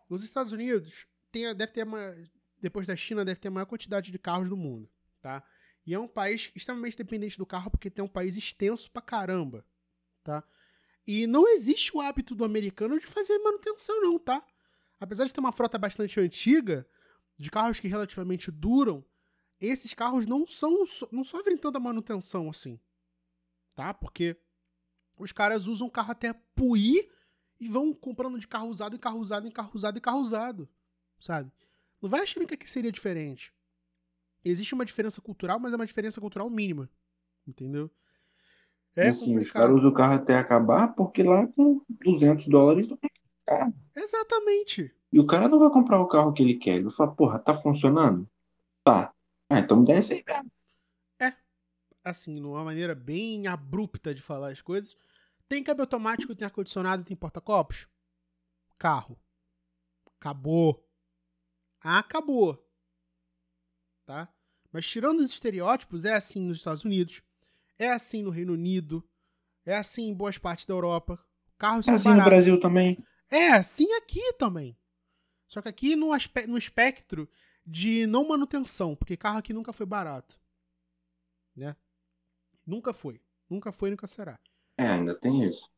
Os 0.09 0.25
Estados 0.25 0.53
Unidos 0.53 1.07
tem, 1.31 1.55
deve 1.55 1.73
ter 1.73 1.85
uma. 1.85 2.15
Depois 2.61 2.87
da 2.87 2.97
China, 2.97 3.25
deve 3.25 3.41
ter 3.41 3.49
a 3.49 3.51
maior 3.51 3.67
quantidade 3.67 4.11
de 4.11 4.19
carros 4.19 4.49
do 4.49 4.57
mundo, 4.57 4.89
tá? 5.23 5.43
E 5.87 5.95
é 5.95 5.99
um 5.99 6.09
país 6.09 6.51
extremamente 6.55 6.97
dependente 6.97 7.39
do 7.39 7.47
carro 7.47 7.71
porque 7.71 7.89
tem 7.89 8.05
um 8.05 8.09
país 8.09 8.37
extenso 8.37 8.91
pra 8.91 9.01
caramba, 9.01 9.65
tá? 10.23 10.45
E 11.06 11.27
não 11.27 11.48
existe 11.48 11.97
o 11.97 12.01
hábito 12.01 12.35
do 12.35 12.44
americano 12.44 12.98
de 12.98 13.06
fazer 13.06 13.39
manutenção, 13.39 14.01
não, 14.01 14.18
tá? 14.18 14.44
Apesar 14.98 15.24
de 15.24 15.32
ter 15.32 15.40
uma 15.40 15.52
frota 15.52 15.78
bastante 15.78 16.20
antiga, 16.20 16.86
de 17.39 17.51
carros 17.51 17.81
que 17.81 17.89
relativamente 17.89 18.51
duram, 18.51 19.05
esses 19.60 19.94
carros 19.94 20.27
não 20.27 20.47
são 20.47 20.85
não 21.10 21.24
sofrem 21.24 21.56
tanta 21.56 21.81
manutenção 21.81 22.48
assim. 22.48 22.78
Tá? 23.74 23.94
Porque 23.94 24.36
os 25.16 25.32
caras 25.32 25.66
usam 25.66 25.89
o 25.89 25.90
carro 25.90 26.12
até 26.12 26.32
puir 26.32 27.10
e 27.59 27.68
vão 27.68 27.93
comprando 27.93 28.39
de 28.39 28.48
carro 28.48 28.68
usado 28.68 28.97
em 28.97 28.98
carro 28.98 29.18
usado 29.18 29.47
em 29.47 29.51
carro 29.51 29.70
usado 29.74 29.98
em 29.98 30.01
carro 30.01 30.20
usado, 30.20 30.68
sabe? 31.18 31.52
Não 32.01 32.09
vai 32.09 32.22
achando 32.22 32.47
que 32.47 32.55
aqui 32.55 32.68
seria 32.68 32.90
diferente. 32.90 33.55
Existe 34.43 34.74
uma 34.74 34.86
diferença 34.86 35.20
cultural, 35.20 35.59
mas 35.59 35.72
é 35.72 35.77
uma 35.77 35.86
diferença 35.86 36.20
cultural 36.20 36.48
mínima, 36.48 36.90
entendeu? 37.47 37.90
É 39.01 39.09
assim, 39.09 39.35
complicado. 39.35 39.43
os 39.43 39.51
caras 39.51 39.77
usam 39.77 39.90
o 39.90 39.94
carro 39.94 40.14
até 40.14 40.39
acabar 40.39 40.89
porque 40.94 41.22
lá 41.22 41.47
com 41.47 41.82
200 42.05 42.47
dólares 42.47 42.89
não 42.89 42.98
carro. 43.51 43.74
Exatamente. 43.97 44.94
E 45.12 45.18
o 45.18 45.27
cara 45.27 45.48
não 45.48 45.59
vai 45.59 45.70
comprar 45.70 46.01
o 46.01 46.06
carro 46.06 46.32
que 46.32 46.43
ele 46.43 46.55
quer. 46.55 46.77
Ele 46.77 46.85
vai 46.85 46.93
falar, 46.93 47.12
porra, 47.12 47.39
tá 47.39 47.60
funcionando? 47.60 48.28
Tá. 48.85 49.12
Ah, 49.48 49.59
então 49.59 49.78
me 49.78 49.86
dá 49.86 49.94
esse 49.94 50.12
aí 50.12 50.24
mesmo. 50.24 50.51
É. 51.20 51.35
Assim, 52.05 52.39
numa 52.39 52.64
maneira 52.64 52.94
bem 52.94 53.48
abrupta 53.48 54.14
de 54.14 54.22
falar 54.22 54.52
as 54.52 54.62
coisas. 54.62 54.97
Tem 55.48 55.64
câmbio 55.64 55.82
automático, 55.82 56.35
tem 56.35 56.47
ar-condicionado, 56.47 57.05
tem 57.05 57.16
porta-copos? 57.16 57.89
Carro. 58.78 59.18
Acabou. 60.20 60.86
Acabou. 61.81 62.64
Tá? 64.06 64.32
Mas 64.72 64.86
tirando 64.86 65.18
os 65.18 65.32
estereótipos, 65.32 66.05
é 66.05 66.14
assim 66.14 66.40
nos 66.40 66.59
Estados 66.59 66.85
Unidos, 66.85 67.22
é 67.81 67.90
assim 67.90 68.23
no 68.23 68.28
Reino 68.28 68.52
Unido, 68.52 69.02
é 69.65 69.74
assim 69.74 70.09
em 70.09 70.15
boas 70.15 70.36
partes 70.36 70.66
da 70.66 70.74
Europa. 70.74 71.19
Carros 71.59 71.89
é 71.89 71.94
assim 71.94 72.05
baratos. 72.05 72.24
no 72.24 72.31
Brasil 72.31 72.61
também. 72.61 72.98
É 73.31 73.48
assim 73.48 73.90
aqui 73.94 74.35
também. 74.35 74.77
Só 75.48 75.62
que 75.62 75.69
aqui 75.69 75.97
no, 75.97 76.11
no 76.47 76.59
espectro 76.59 77.28
de 77.66 78.07
não 78.07 78.28
manutenção, 78.28 78.94
porque 78.94 79.16
carro 79.16 79.39
aqui 79.39 79.52
nunca 79.52 79.73
foi 79.73 79.86
barato. 79.86 80.39
Né? 81.57 81.74
Nunca 82.66 82.93
foi. 82.93 83.20
Nunca 83.48 83.73
foi 83.73 83.89
e 83.89 83.93
nunca 83.93 84.07
será. 84.07 84.39
É, 84.77 84.86
ainda 84.86 85.15
tem 85.15 85.48
isso. 85.48 85.69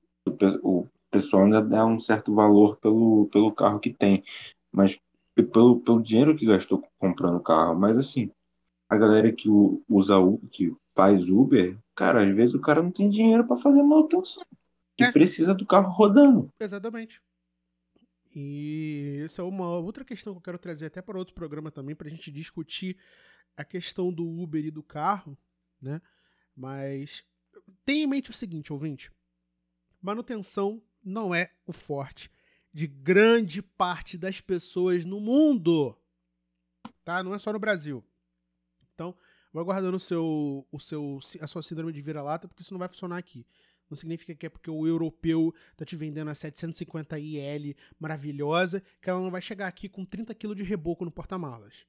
O 0.62 0.88
pessoal 1.10 1.44
ainda 1.44 1.62
dá 1.62 1.86
um 1.86 2.00
certo 2.00 2.34
valor 2.34 2.76
pelo, 2.76 3.28
pelo 3.32 3.52
carro 3.52 3.80
que 3.80 3.92
tem, 3.92 4.24
mas 4.70 4.98
pelo, 5.34 5.80
pelo 5.80 6.02
dinheiro 6.02 6.36
que 6.36 6.46
gastou 6.46 6.82
comprando 6.98 7.36
o 7.36 7.42
carro. 7.42 7.78
Mas 7.78 7.96
assim, 7.96 8.30
a 8.92 8.96
galera 8.98 9.32
que 9.32 9.48
usa 9.88 10.18
Uber, 10.18 10.50
que 10.50 10.76
faz 10.94 11.26
Uber, 11.26 11.78
cara, 11.96 12.28
às 12.28 12.36
vezes 12.36 12.54
o 12.54 12.60
cara 12.60 12.82
não 12.82 12.92
tem 12.92 13.08
dinheiro 13.08 13.46
para 13.46 13.56
fazer 13.56 13.82
manutenção. 13.82 14.44
Que 14.98 15.04
é. 15.04 15.10
precisa 15.10 15.54
do 15.54 15.64
carro 15.64 15.90
rodando. 15.90 16.52
Exatamente. 16.60 17.22
E 18.34 19.22
essa 19.24 19.40
é 19.40 19.44
uma 19.46 19.78
outra 19.78 20.04
questão 20.04 20.34
que 20.34 20.38
eu 20.38 20.42
quero 20.42 20.58
trazer 20.58 20.86
até 20.86 21.00
para 21.00 21.18
outro 21.18 21.34
programa 21.34 21.70
também, 21.70 21.96
para 21.96 22.06
a 22.06 22.10
gente 22.10 22.30
discutir 22.30 22.98
a 23.56 23.64
questão 23.64 24.12
do 24.12 24.28
Uber 24.28 24.62
e 24.62 24.70
do 24.70 24.82
carro, 24.82 25.38
né? 25.80 25.98
Mas 26.54 27.24
tenha 27.86 28.04
em 28.04 28.06
mente 28.06 28.28
o 28.28 28.34
seguinte, 28.34 28.74
ouvinte: 28.74 29.10
manutenção 30.02 30.82
não 31.02 31.34
é 31.34 31.50
o 31.66 31.72
forte 31.72 32.30
de 32.70 32.86
grande 32.86 33.62
parte 33.62 34.18
das 34.18 34.38
pessoas 34.38 35.02
no 35.02 35.18
mundo. 35.18 35.96
Tá? 37.02 37.22
Não 37.22 37.34
é 37.34 37.38
só 37.38 37.54
no 37.54 37.58
Brasil. 37.58 38.04
Então, 38.94 39.14
vai 39.52 39.64
guardando 39.64 39.94
o 39.94 40.00
seu, 40.00 40.66
o 40.70 40.78
seu, 40.78 41.18
a 41.40 41.46
sua 41.46 41.62
síndrome 41.62 41.92
de 41.92 42.00
vira-lata, 42.00 42.48
porque 42.48 42.62
isso 42.62 42.72
não 42.72 42.78
vai 42.78 42.88
funcionar 42.88 43.18
aqui. 43.18 43.46
Não 43.90 43.96
significa 43.96 44.34
que 44.34 44.46
é 44.46 44.48
porque 44.48 44.70
o 44.70 44.86
europeu 44.86 45.54
tá 45.76 45.84
te 45.84 45.96
vendendo 45.96 46.30
a 46.30 46.34
750 46.34 47.18
IL 47.18 47.74
maravilhosa, 48.00 48.82
que 49.00 49.10
ela 49.10 49.20
não 49.20 49.30
vai 49.30 49.42
chegar 49.42 49.66
aqui 49.66 49.88
com 49.88 50.04
30 50.04 50.34
kg 50.34 50.54
de 50.54 50.62
reboco 50.62 51.04
no 51.04 51.10
porta-malas. 51.10 51.86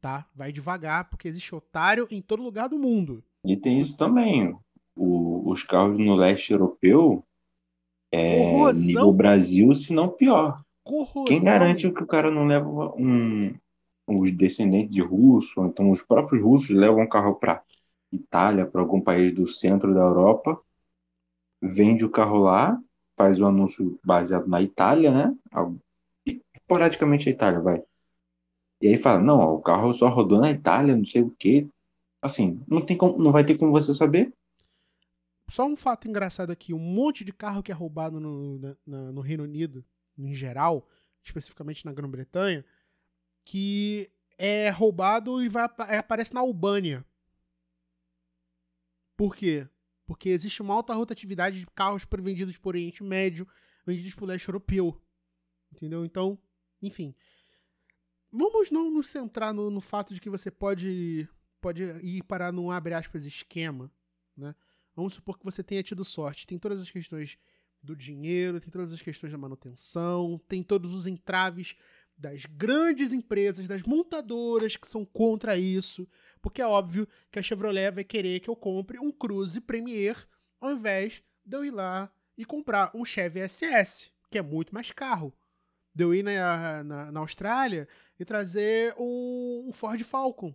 Tá? 0.00 0.28
Vai 0.34 0.52
devagar, 0.52 1.08
porque 1.08 1.26
existe 1.26 1.54
otário 1.54 2.06
em 2.10 2.20
todo 2.20 2.42
lugar 2.42 2.68
do 2.68 2.78
mundo. 2.78 3.24
E 3.44 3.56
tem 3.56 3.80
isso 3.80 3.96
também 3.96 4.54
o, 4.98 5.50
os 5.50 5.62
carros 5.62 5.98
no 5.98 6.16
leste 6.16 6.52
europeu 6.52 7.24
é 8.10 8.52
Corrosão. 8.52 8.86
nível 8.86 9.12
Brasil, 9.12 9.76
se 9.76 9.92
não 9.92 10.08
pior. 10.08 10.62
Corrosão. 10.82 11.24
Quem 11.24 11.42
garante 11.42 11.90
que 11.90 12.02
o 12.02 12.06
cara 12.06 12.30
não 12.30 12.46
leva 12.46 12.94
um, 12.96 13.54
os 14.16 14.30
descendentes 14.32 14.94
de 14.94 15.02
russo, 15.02 15.64
então 15.64 15.90
os 15.90 16.02
próprios 16.02 16.42
russos 16.42 16.70
levam 16.70 17.02
um 17.02 17.08
carro 17.08 17.34
para 17.34 17.62
Itália, 18.12 18.66
para 18.66 18.80
algum 18.80 19.00
país 19.00 19.34
do 19.34 19.48
centro 19.48 19.92
da 19.92 20.00
Europa, 20.00 20.60
vende 21.60 22.04
o 22.04 22.10
carro 22.10 22.38
lá, 22.38 22.80
faz 23.16 23.38
o 23.38 23.44
um 23.44 23.48
anúncio 23.48 23.98
baseado 24.04 24.46
na 24.46 24.62
Itália, 24.62 25.10
né? 25.10 25.36
Esporadicamente 26.54 27.28
a 27.28 27.32
Itália, 27.32 27.60
vai. 27.60 27.82
E 28.80 28.88
aí 28.88 28.96
fala, 28.96 29.20
não, 29.20 29.38
ó, 29.38 29.54
o 29.54 29.60
carro 29.60 29.92
só 29.92 30.08
rodou 30.08 30.40
na 30.40 30.50
Itália, 30.50 30.96
não 30.96 31.04
sei 31.04 31.22
o 31.22 31.30
quê. 31.30 31.66
Assim, 32.22 32.62
não, 32.66 32.84
tem 32.84 32.96
como, 32.96 33.18
não 33.18 33.32
vai 33.32 33.44
ter 33.44 33.58
como 33.58 33.72
você 33.72 33.92
saber. 33.92 34.32
Só 35.48 35.66
um 35.66 35.76
fato 35.76 36.08
engraçado 36.08 36.50
aqui: 36.50 36.72
um 36.72 36.78
monte 36.78 37.24
de 37.24 37.32
carro 37.32 37.62
que 37.62 37.72
é 37.72 37.74
roubado 37.74 38.20
no, 38.20 38.76
no 38.86 39.20
Reino 39.20 39.44
Unido, 39.44 39.84
em 40.16 40.32
geral, 40.34 40.86
especificamente 41.24 41.84
na 41.84 41.92
Grã-Bretanha, 41.92 42.64
que 43.48 44.10
é 44.36 44.68
roubado 44.68 45.42
e 45.42 45.48
vai, 45.48 45.66
é, 45.88 45.96
aparece 45.96 46.34
na 46.34 46.40
Albânia. 46.40 47.02
Por 49.16 49.34
quê? 49.34 49.66
Porque 50.06 50.28
existe 50.28 50.60
uma 50.60 50.74
alta 50.74 50.92
rotatividade 50.92 51.60
de 51.60 51.66
carros 51.68 52.06
vendidos 52.20 52.58
por 52.58 52.74
Oriente 52.74 53.02
Médio, 53.02 53.48
vendidos 53.86 54.14
por 54.14 54.26
leste 54.26 54.48
europeu. 54.48 55.00
Entendeu? 55.72 56.04
Então, 56.04 56.38
enfim. 56.82 57.14
Vamos 58.30 58.70
não 58.70 58.90
nos 58.90 59.08
centrar 59.08 59.54
no, 59.54 59.70
no 59.70 59.80
fato 59.80 60.12
de 60.12 60.20
que 60.20 60.28
você 60.28 60.50
pode, 60.50 61.26
pode 61.58 61.82
ir 62.02 62.22
para 62.24 62.52
um 62.52 62.70
abre 62.70 62.92
aspas 62.92 63.24
esquema, 63.24 63.90
né? 64.36 64.54
Vamos 64.94 65.14
supor 65.14 65.38
que 65.38 65.44
você 65.44 65.62
tenha 65.62 65.82
tido 65.82 66.04
sorte. 66.04 66.46
Tem 66.46 66.58
todas 66.58 66.82
as 66.82 66.90
questões 66.90 67.38
do 67.82 67.96
dinheiro, 67.96 68.60
tem 68.60 68.70
todas 68.70 68.92
as 68.92 69.00
questões 69.00 69.32
da 69.32 69.38
manutenção, 69.38 70.38
tem 70.46 70.62
todos 70.62 70.92
os 70.92 71.06
entraves 71.06 71.76
das 72.18 72.44
grandes 72.44 73.12
empresas, 73.12 73.68
das 73.68 73.84
montadoras 73.84 74.76
que 74.76 74.88
são 74.88 75.04
contra 75.04 75.56
isso, 75.56 76.08
porque 76.42 76.60
é 76.60 76.66
óbvio 76.66 77.06
que 77.30 77.38
a 77.38 77.42
Chevrolet 77.42 77.90
vai 77.92 78.04
querer 78.04 78.40
que 78.40 78.50
eu 78.50 78.56
compre 78.56 78.98
um 78.98 79.12
Cruze 79.12 79.60
Premier 79.60 80.26
ao 80.60 80.72
invés 80.72 81.22
de 81.44 81.56
eu 81.56 81.64
ir 81.64 81.70
lá 81.70 82.10
e 82.36 82.44
comprar 82.44 82.90
um 82.94 83.04
Chevy 83.04 83.40
SS, 83.48 84.10
que 84.30 84.38
é 84.38 84.42
muito 84.42 84.74
mais 84.74 84.90
caro. 84.90 85.32
De 85.94 86.04
eu 86.04 86.14
ir 86.14 86.22
na, 86.22 86.84
na, 86.84 87.12
na 87.12 87.20
Austrália 87.20 87.88
e 88.18 88.24
trazer 88.24 88.94
um, 88.98 89.66
um 89.68 89.72
Ford 89.72 90.00
Falcon. 90.02 90.54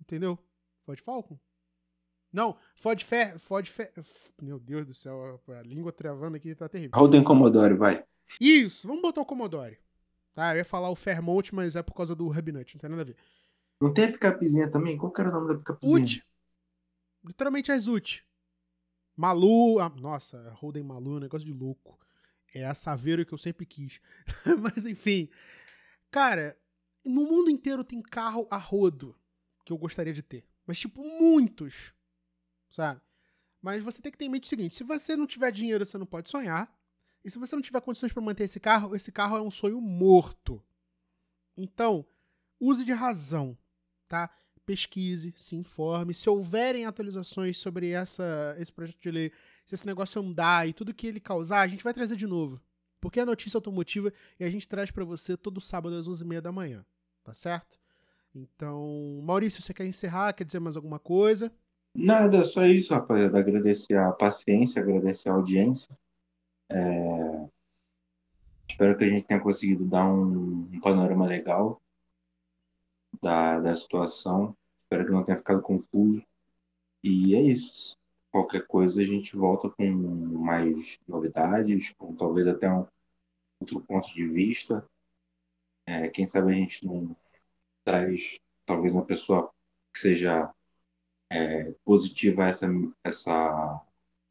Entendeu? 0.00 0.38
Ford 0.84 1.00
Falcon? 1.00 1.38
Não, 2.30 2.56
Ford 2.74 3.02
Fer, 3.02 3.38
Ford 3.38 3.66
Fer, 3.66 3.90
meu 4.40 4.58
Deus 4.58 4.86
do 4.86 4.92
céu, 4.92 5.40
a 5.48 5.62
língua 5.62 5.90
travando 5.90 6.36
aqui 6.36 6.54
tá 6.54 6.68
terrível. 6.68 6.98
Holden 6.98 7.24
Commodore, 7.24 7.74
vai. 7.74 8.04
Isso, 8.38 8.86
vamos 8.86 9.00
botar 9.00 9.22
o 9.22 9.26
Commodore. 9.26 9.78
Tá, 10.38 10.54
eu 10.54 10.58
ia 10.58 10.64
falar 10.64 10.88
o 10.88 10.94
Fairmont, 10.94 11.52
mas 11.52 11.74
é 11.74 11.82
por 11.82 11.94
causa 11.94 12.14
do 12.14 12.28
Hubnut, 12.28 12.72
não 12.72 12.80
tem 12.80 12.90
nada 12.90 13.02
a 13.02 13.04
ver. 13.04 13.16
Não 13.80 13.92
tem 13.92 14.04
a 14.04 14.12
picapezinha 14.12 14.70
também? 14.70 14.96
Qual 14.96 15.10
que 15.10 15.20
era 15.20 15.30
o 15.30 15.32
nome 15.32 15.48
da 15.48 15.58
picapezinha? 15.58 16.00
UT. 16.00 16.24
Literalmente 17.24 17.72
as 17.72 17.88
UT. 17.88 18.24
Malu, 19.16 19.80
ah, 19.80 19.88
nossa, 19.88 20.50
Holden 20.50 20.84
Malu 20.84 21.14
é 21.14 21.16
um 21.16 21.20
negócio 21.22 21.44
de 21.44 21.52
louco. 21.52 21.98
É 22.54 22.64
a 22.64 22.72
Saveiro 22.72 23.26
que 23.26 23.34
eu 23.34 23.38
sempre 23.38 23.66
quis. 23.66 24.00
mas 24.62 24.86
enfim. 24.86 25.28
Cara, 26.08 26.56
no 27.04 27.24
mundo 27.24 27.50
inteiro 27.50 27.82
tem 27.82 28.00
carro 28.00 28.46
a 28.48 28.58
rodo 28.58 29.16
que 29.66 29.72
eu 29.72 29.76
gostaria 29.76 30.12
de 30.12 30.22
ter. 30.22 30.46
Mas, 30.64 30.78
tipo, 30.78 31.02
muitos 31.02 31.92
sabe? 32.70 33.00
Mas 33.60 33.82
você 33.82 34.00
tem 34.00 34.12
que 34.12 34.18
ter 34.18 34.26
em 34.26 34.28
mente 34.28 34.44
o 34.44 34.48
seguinte: 34.48 34.76
se 34.76 34.84
você 34.84 35.16
não 35.16 35.26
tiver 35.26 35.50
dinheiro, 35.50 35.84
você 35.84 35.98
não 35.98 36.06
pode 36.06 36.30
sonhar. 36.30 36.72
E 37.28 37.30
se 37.30 37.38
você 37.38 37.54
não 37.54 37.60
tiver 37.60 37.82
condições 37.82 38.10
para 38.10 38.22
manter 38.22 38.44
esse 38.44 38.58
carro, 38.58 38.96
esse 38.96 39.12
carro 39.12 39.36
é 39.36 39.42
um 39.42 39.50
sonho 39.50 39.82
morto. 39.82 40.64
Então, 41.54 42.06
use 42.58 42.86
de 42.86 42.92
razão, 42.94 43.54
tá? 44.08 44.30
Pesquise, 44.64 45.34
se 45.36 45.54
informe. 45.54 46.14
Se 46.14 46.30
houverem 46.30 46.86
atualizações 46.86 47.58
sobre 47.58 47.90
essa, 47.90 48.56
esse 48.58 48.72
projeto 48.72 48.98
de 48.98 49.10
lei, 49.10 49.32
se 49.66 49.74
esse 49.74 49.86
negócio 49.86 50.22
andar 50.22 50.66
e 50.66 50.72
tudo 50.72 50.94
que 50.94 51.06
ele 51.06 51.20
causar, 51.20 51.60
a 51.60 51.68
gente 51.68 51.84
vai 51.84 51.92
trazer 51.92 52.16
de 52.16 52.26
novo. 52.26 52.58
Porque 52.98 53.20
é 53.20 53.26
notícia 53.26 53.58
automotiva 53.58 54.10
e 54.40 54.44
a 54.44 54.48
gente 54.50 54.66
traz 54.66 54.90
para 54.90 55.04
você 55.04 55.36
todo 55.36 55.60
sábado 55.60 55.96
às 55.96 56.08
11h30 56.08 56.40
da 56.40 56.50
manhã, 56.50 56.82
tá 57.22 57.34
certo? 57.34 57.78
Então, 58.34 59.20
Maurício, 59.22 59.60
você 59.60 59.74
quer 59.74 59.84
encerrar? 59.84 60.32
Quer 60.32 60.44
dizer 60.44 60.60
mais 60.60 60.76
alguma 60.76 60.98
coisa? 60.98 61.52
Nada, 61.94 62.42
só 62.44 62.64
isso, 62.64 62.94
rapaziada. 62.94 63.38
Agradecer 63.38 63.98
a 63.98 64.12
paciência, 64.12 64.80
agradecer 64.80 65.28
a 65.28 65.34
audiência. 65.34 65.94
É, 66.70 67.48
Espero 68.78 68.96
que 68.96 69.04
a 69.04 69.08
gente 69.08 69.26
tenha 69.26 69.40
conseguido 69.40 69.84
dar 69.84 70.04
um, 70.06 70.68
um 70.72 70.80
panorama 70.80 71.26
legal 71.26 71.82
da, 73.20 73.58
da 73.58 73.76
situação. 73.76 74.56
Espero 74.82 75.04
que 75.04 75.10
não 75.10 75.24
tenha 75.24 75.38
ficado 75.38 75.60
confuso. 75.60 76.22
E 77.02 77.34
é 77.34 77.42
isso. 77.42 77.96
Qualquer 78.30 78.66
coisa 78.68 79.00
a 79.00 79.04
gente 79.04 79.34
volta 79.36 79.68
com 79.68 79.84
mais 79.84 80.96
novidades, 81.08 81.92
com 81.98 82.14
talvez 82.14 82.46
até 82.46 82.70
um 82.70 82.86
outro 83.60 83.80
ponto 83.80 84.14
de 84.14 84.24
vista. 84.28 84.88
É, 85.84 86.08
quem 86.08 86.26
sabe 86.28 86.52
a 86.52 86.54
gente 86.54 86.86
não 86.86 87.16
traz 87.84 88.38
talvez 88.64 88.94
uma 88.94 89.04
pessoa 89.04 89.50
que 89.92 89.98
seja 89.98 90.54
é, 91.30 91.72
positiva 91.84 92.44
a 92.44 92.48
essa, 92.48 92.66
essa, 93.02 93.86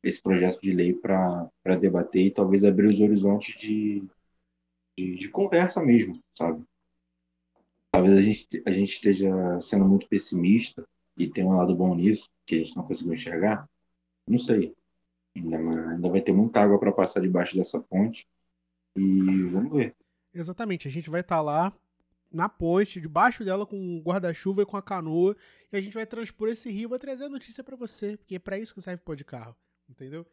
esse 0.10 0.22
projeto 0.22 0.62
de 0.62 0.72
lei 0.72 0.94
para 0.94 1.50
debater 1.80 2.26
e 2.26 2.32
talvez 2.32 2.64
abrir 2.64 2.88
os 2.88 3.00
horizontes 3.00 3.60
de, 3.60 4.04
de, 4.98 5.16
de 5.16 5.30
conversa 5.30 5.82
mesmo, 5.82 6.14
sabe? 6.38 6.64
Talvez 7.92 8.18
a 8.18 8.22
gente, 8.22 8.64
a 8.66 8.72
gente 8.72 8.94
esteja 8.94 9.62
sendo 9.62 9.86
muito 9.86 10.08
pessimista 10.08 10.88
e 11.18 11.30
tem 11.30 11.44
um 11.44 11.58
lado 11.58 11.76
bom 11.76 11.96
nisso, 11.96 12.30
que 12.46 12.56
a 12.56 12.60
gente 12.60 12.76
não 12.76 12.84
conseguiu 12.84 13.14
enxergar. 13.14 13.68
Não 14.28 14.40
sei. 14.40 14.76
Ainda, 15.36 15.58
ainda 15.58 16.10
vai 16.10 16.22
ter 16.22 16.32
muita 16.32 16.62
água 16.62 16.80
para 16.80 16.92
passar 16.92 17.22
debaixo 17.22 17.56
dessa 17.56 17.80
ponte. 17.80 18.28
E 18.96 19.44
vamos 19.46 19.72
ver. 19.72 19.96
Exatamente. 20.34 20.88
A 20.88 20.92
gente 20.92 21.10
vai 21.10 21.22
estar 21.22 21.38
tá 21.38 21.42
lá 21.42 21.74
na 22.32 22.50
ponte, 22.50 23.02
debaixo 23.02 23.44
dela 23.44 23.66
com 23.66 23.78
um 23.78 24.02
guarda-chuva 24.02 24.62
e 24.62 24.66
com 24.66 24.78
a 24.78 24.82
canoa, 24.82 25.36
e 25.72 25.78
a 25.78 25.82
gente 25.82 25.94
vai 25.94 26.06
transpor 26.06 26.50
esse 26.50 26.70
rio, 26.72 26.90
vai 26.90 27.00
trazer 27.00 27.26
a 27.26 27.30
notícia 27.30 27.64
para 27.64 27.76
você, 27.76 28.18
porque 28.18 28.36
é 28.36 28.40
para 28.40 28.60
isso 28.60 28.74
que 28.74 28.82
serve 28.82 29.02
o 29.06 29.16
de 29.16 29.24
carro, 29.24 29.56
entendeu? 29.90 30.26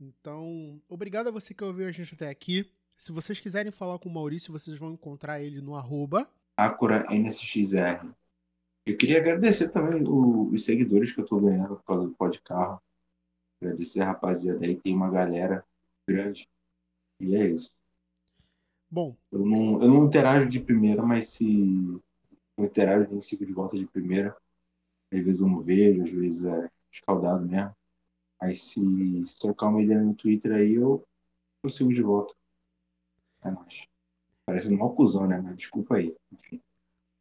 Então, 0.00 0.80
obrigado 0.88 1.28
a 1.28 1.30
você 1.30 1.54
que 1.54 1.64
ouviu 1.64 1.86
a 1.86 1.92
gente 1.92 2.14
até 2.14 2.28
aqui. 2.28 2.70
Se 2.96 3.12
vocês 3.12 3.40
quiserem 3.40 3.72
falar 3.72 3.98
com 3.98 4.08
o 4.08 4.12
Maurício, 4.12 4.52
vocês 4.52 4.76
vão 4.76 4.92
encontrar 4.92 5.40
ele 5.40 5.60
no 5.60 5.74
arroba 5.74 6.28
Acura 6.56 7.06
NSXR. 7.10 8.12
Eu 8.84 8.96
queria 8.96 9.18
agradecer 9.18 9.68
também 9.68 10.02
o, 10.02 10.50
os 10.50 10.64
seguidores 10.64 11.12
que 11.12 11.20
eu 11.20 11.26
tô 11.26 11.40
ganhando 11.40 11.76
por 11.76 11.84
causa 11.84 12.06
do 12.06 12.14
pó 12.14 12.28
de 12.28 12.40
carro. 12.40 12.80
Agradecer 13.60 14.00
a 14.00 14.06
rapaziada 14.06 14.64
aí, 14.64 14.76
tem 14.76 14.94
uma 14.94 15.10
galera 15.10 15.64
grande. 16.06 16.48
E 17.20 17.36
é 17.36 17.46
isso. 17.46 17.70
Bom. 18.90 19.16
Eu 19.30 19.46
não, 19.46 19.82
eu 19.82 19.88
não 19.88 20.06
interajo 20.06 20.50
de 20.50 20.60
primeira, 20.60 21.02
mas 21.02 21.28
se 21.28 21.44
eu 22.56 22.64
interajo, 22.64 23.14
em 23.14 23.22
sigo 23.22 23.46
de 23.46 23.52
volta 23.52 23.78
de 23.78 23.86
primeira. 23.86 24.36
Às 25.12 25.24
vezes 25.24 25.40
eu 25.40 25.46
não 25.46 25.62
vejo, 25.62 26.04
às 26.04 26.10
vezes 26.10 26.44
é 26.44 26.70
escaldado 26.92 27.46
mesmo. 27.46 27.74
Aí 28.42 28.56
se, 28.56 28.80
trocar 29.38 29.68
uma 29.68 29.80
ideia 29.80 30.02
no 30.02 30.14
Twitter 30.14 30.52
aí, 30.52 30.74
eu, 30.74 31.06
eu 31.62 31.70
sigo 31.70 31.94
de 31.94 32.02
volta. 32.02 32.34
É 33.44 33.50
nóis. 33.52 33.84
Parece 34.44 34.66
um 34.66 34.76
mal 34.76 34.92
cuzão, 34.96 35.28
né? 35.28 35.40
Mas 35.40 35.56
desculpa 35.56 35.94
aí. 35.94 36.12
Enfim. 36.32 36.60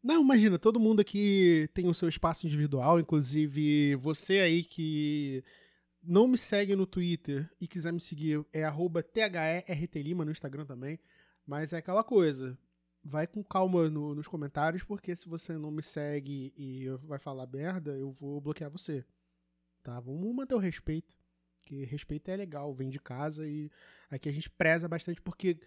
Não, 0.02 0.24
imagina, 0.24 0.58
todo 0.58 0.80
mundo 0.80 1.00
aqui 1.00 1.70
tem 1.76 1.88
o 1.88 1.94
seu 1.94 2.10
espaço 2.10 2.48
individual, 2.48 3.00
inclusive 3.00 3.96
você 3.98 4.40
aí 4.40 4.64
que 4.64 5.44
não 6.02 6.28
me 6.28 6.40
segue 6.40 6.76
no 6.76 6.88
Twitter 6.88 7.48
e 7.62 7.68
quiser 7.68 7.94
me 7.94 8.00
seguir, 8.00 8.44
é 8.52 8.64
THERTLima 8.66 10.26
no 10.26 10.32
Instagram 10.32 10.66
também. 10.66 11.00
Mas 11.46 11.72
é 11.72 11.78
aquela 11.78 12.04
coisa. 12.04 12.58
Vai 13.04 13.28
com 13.28 13.44
calma 13.44 13.92
no, 13.92 14.16
nos 14.16 14.28
comentários, 14.28 14.84
porque 14.84 15.16
se 15.16 15.30
você 15.30 15.56
não 15.56 15.70
me 15.70 15.84
segue 15.84 16.52
e 16.58 16.88
vai 17.04 17.20
falar 17.20 17.46
merda, 17.46 17.96
eu 17.96 18.12
vou 18.12 18.42
bloquear 18.42 18.72
você. 18.72 19.06
Tá? 19.84 20.00
Vamos 20.00 20.36
manter 20.36 20.56
o 20.56 20.60
respeito. 20.60 21.16
Que 21.66 21.86
respeito 21.86 22.30
é 22.30 22.36
legal, 22.36 22.74
vem 22.74 22.90
de 22.90 23.00
casa 23.00 23.48
e 23.48 23.70
aqui 24.10 24.28
a 24.28 24.32
gente 24.32 24.50
preza 24.50 24.88
bastante, 24.88 25.22
porque 25.22 25.60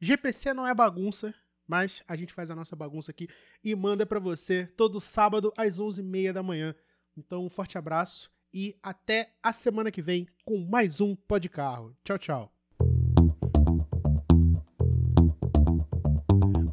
GPC 0.00 0.52
não 0.52 0.66
é 0.66 0.74
bagunça, 0.74 1.34
mas 1.66 2.02
a 2.08 2.16
gente 2.16 2.32
faz 2.32 2.50
a 2.50 2.56
nossa 2.56 2.74
bagunça 2.74 3.10
aqui 3.10 3.28
e 3.62 3.74
manda 3.74 4.04
para 4.04 4.18
você 4.18 4.66
todo 4.66 5.00
sábado 5.00 5.52
às 5.56 5.78
11h30 5.78 6.32
da 6.32 6.42
manhã. 6.42 6.74
Então, 7.16 7.44
um 7.44 7.50
forte 7.50 7.78
abraço 7.78 8.30
e 8.52 8.76
até 8.82 9.34
a 9.42 9.52
semana 9.52 9.90
que 9.90 10.02
vem 10.02 10.26
com 10.44 10.58
mais 10.58 11.00
um 11.00 11.14
Pod 11.14 11.48
Carro. 11.48 11.96
Tchau, 12.04 12.18
tchau. 12.18 12.52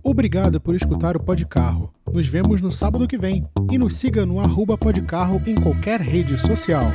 Obrigado 0.03 0.59
por 0.59 0.75
escutar 0.75 1.15
o 1.15 1.23
Podcarro. 1.23 1.93
Nos 2.13 2.27
vemos 2.27 2.61
no 2.61 2.71
sábado 2.71 3.07
que 3.07 3.17
vem 3.17 3.45
e 3.71 3.77
nos 3.77 3.95
siga 3.95 4.25
no 4.25 4.41
arroba 4.41 4.77
Podcarro 4.77 5.41
em 5.45 5.55
qualquer 5.55 6.01
rede 6.01 6.37
social. 6.37 6.91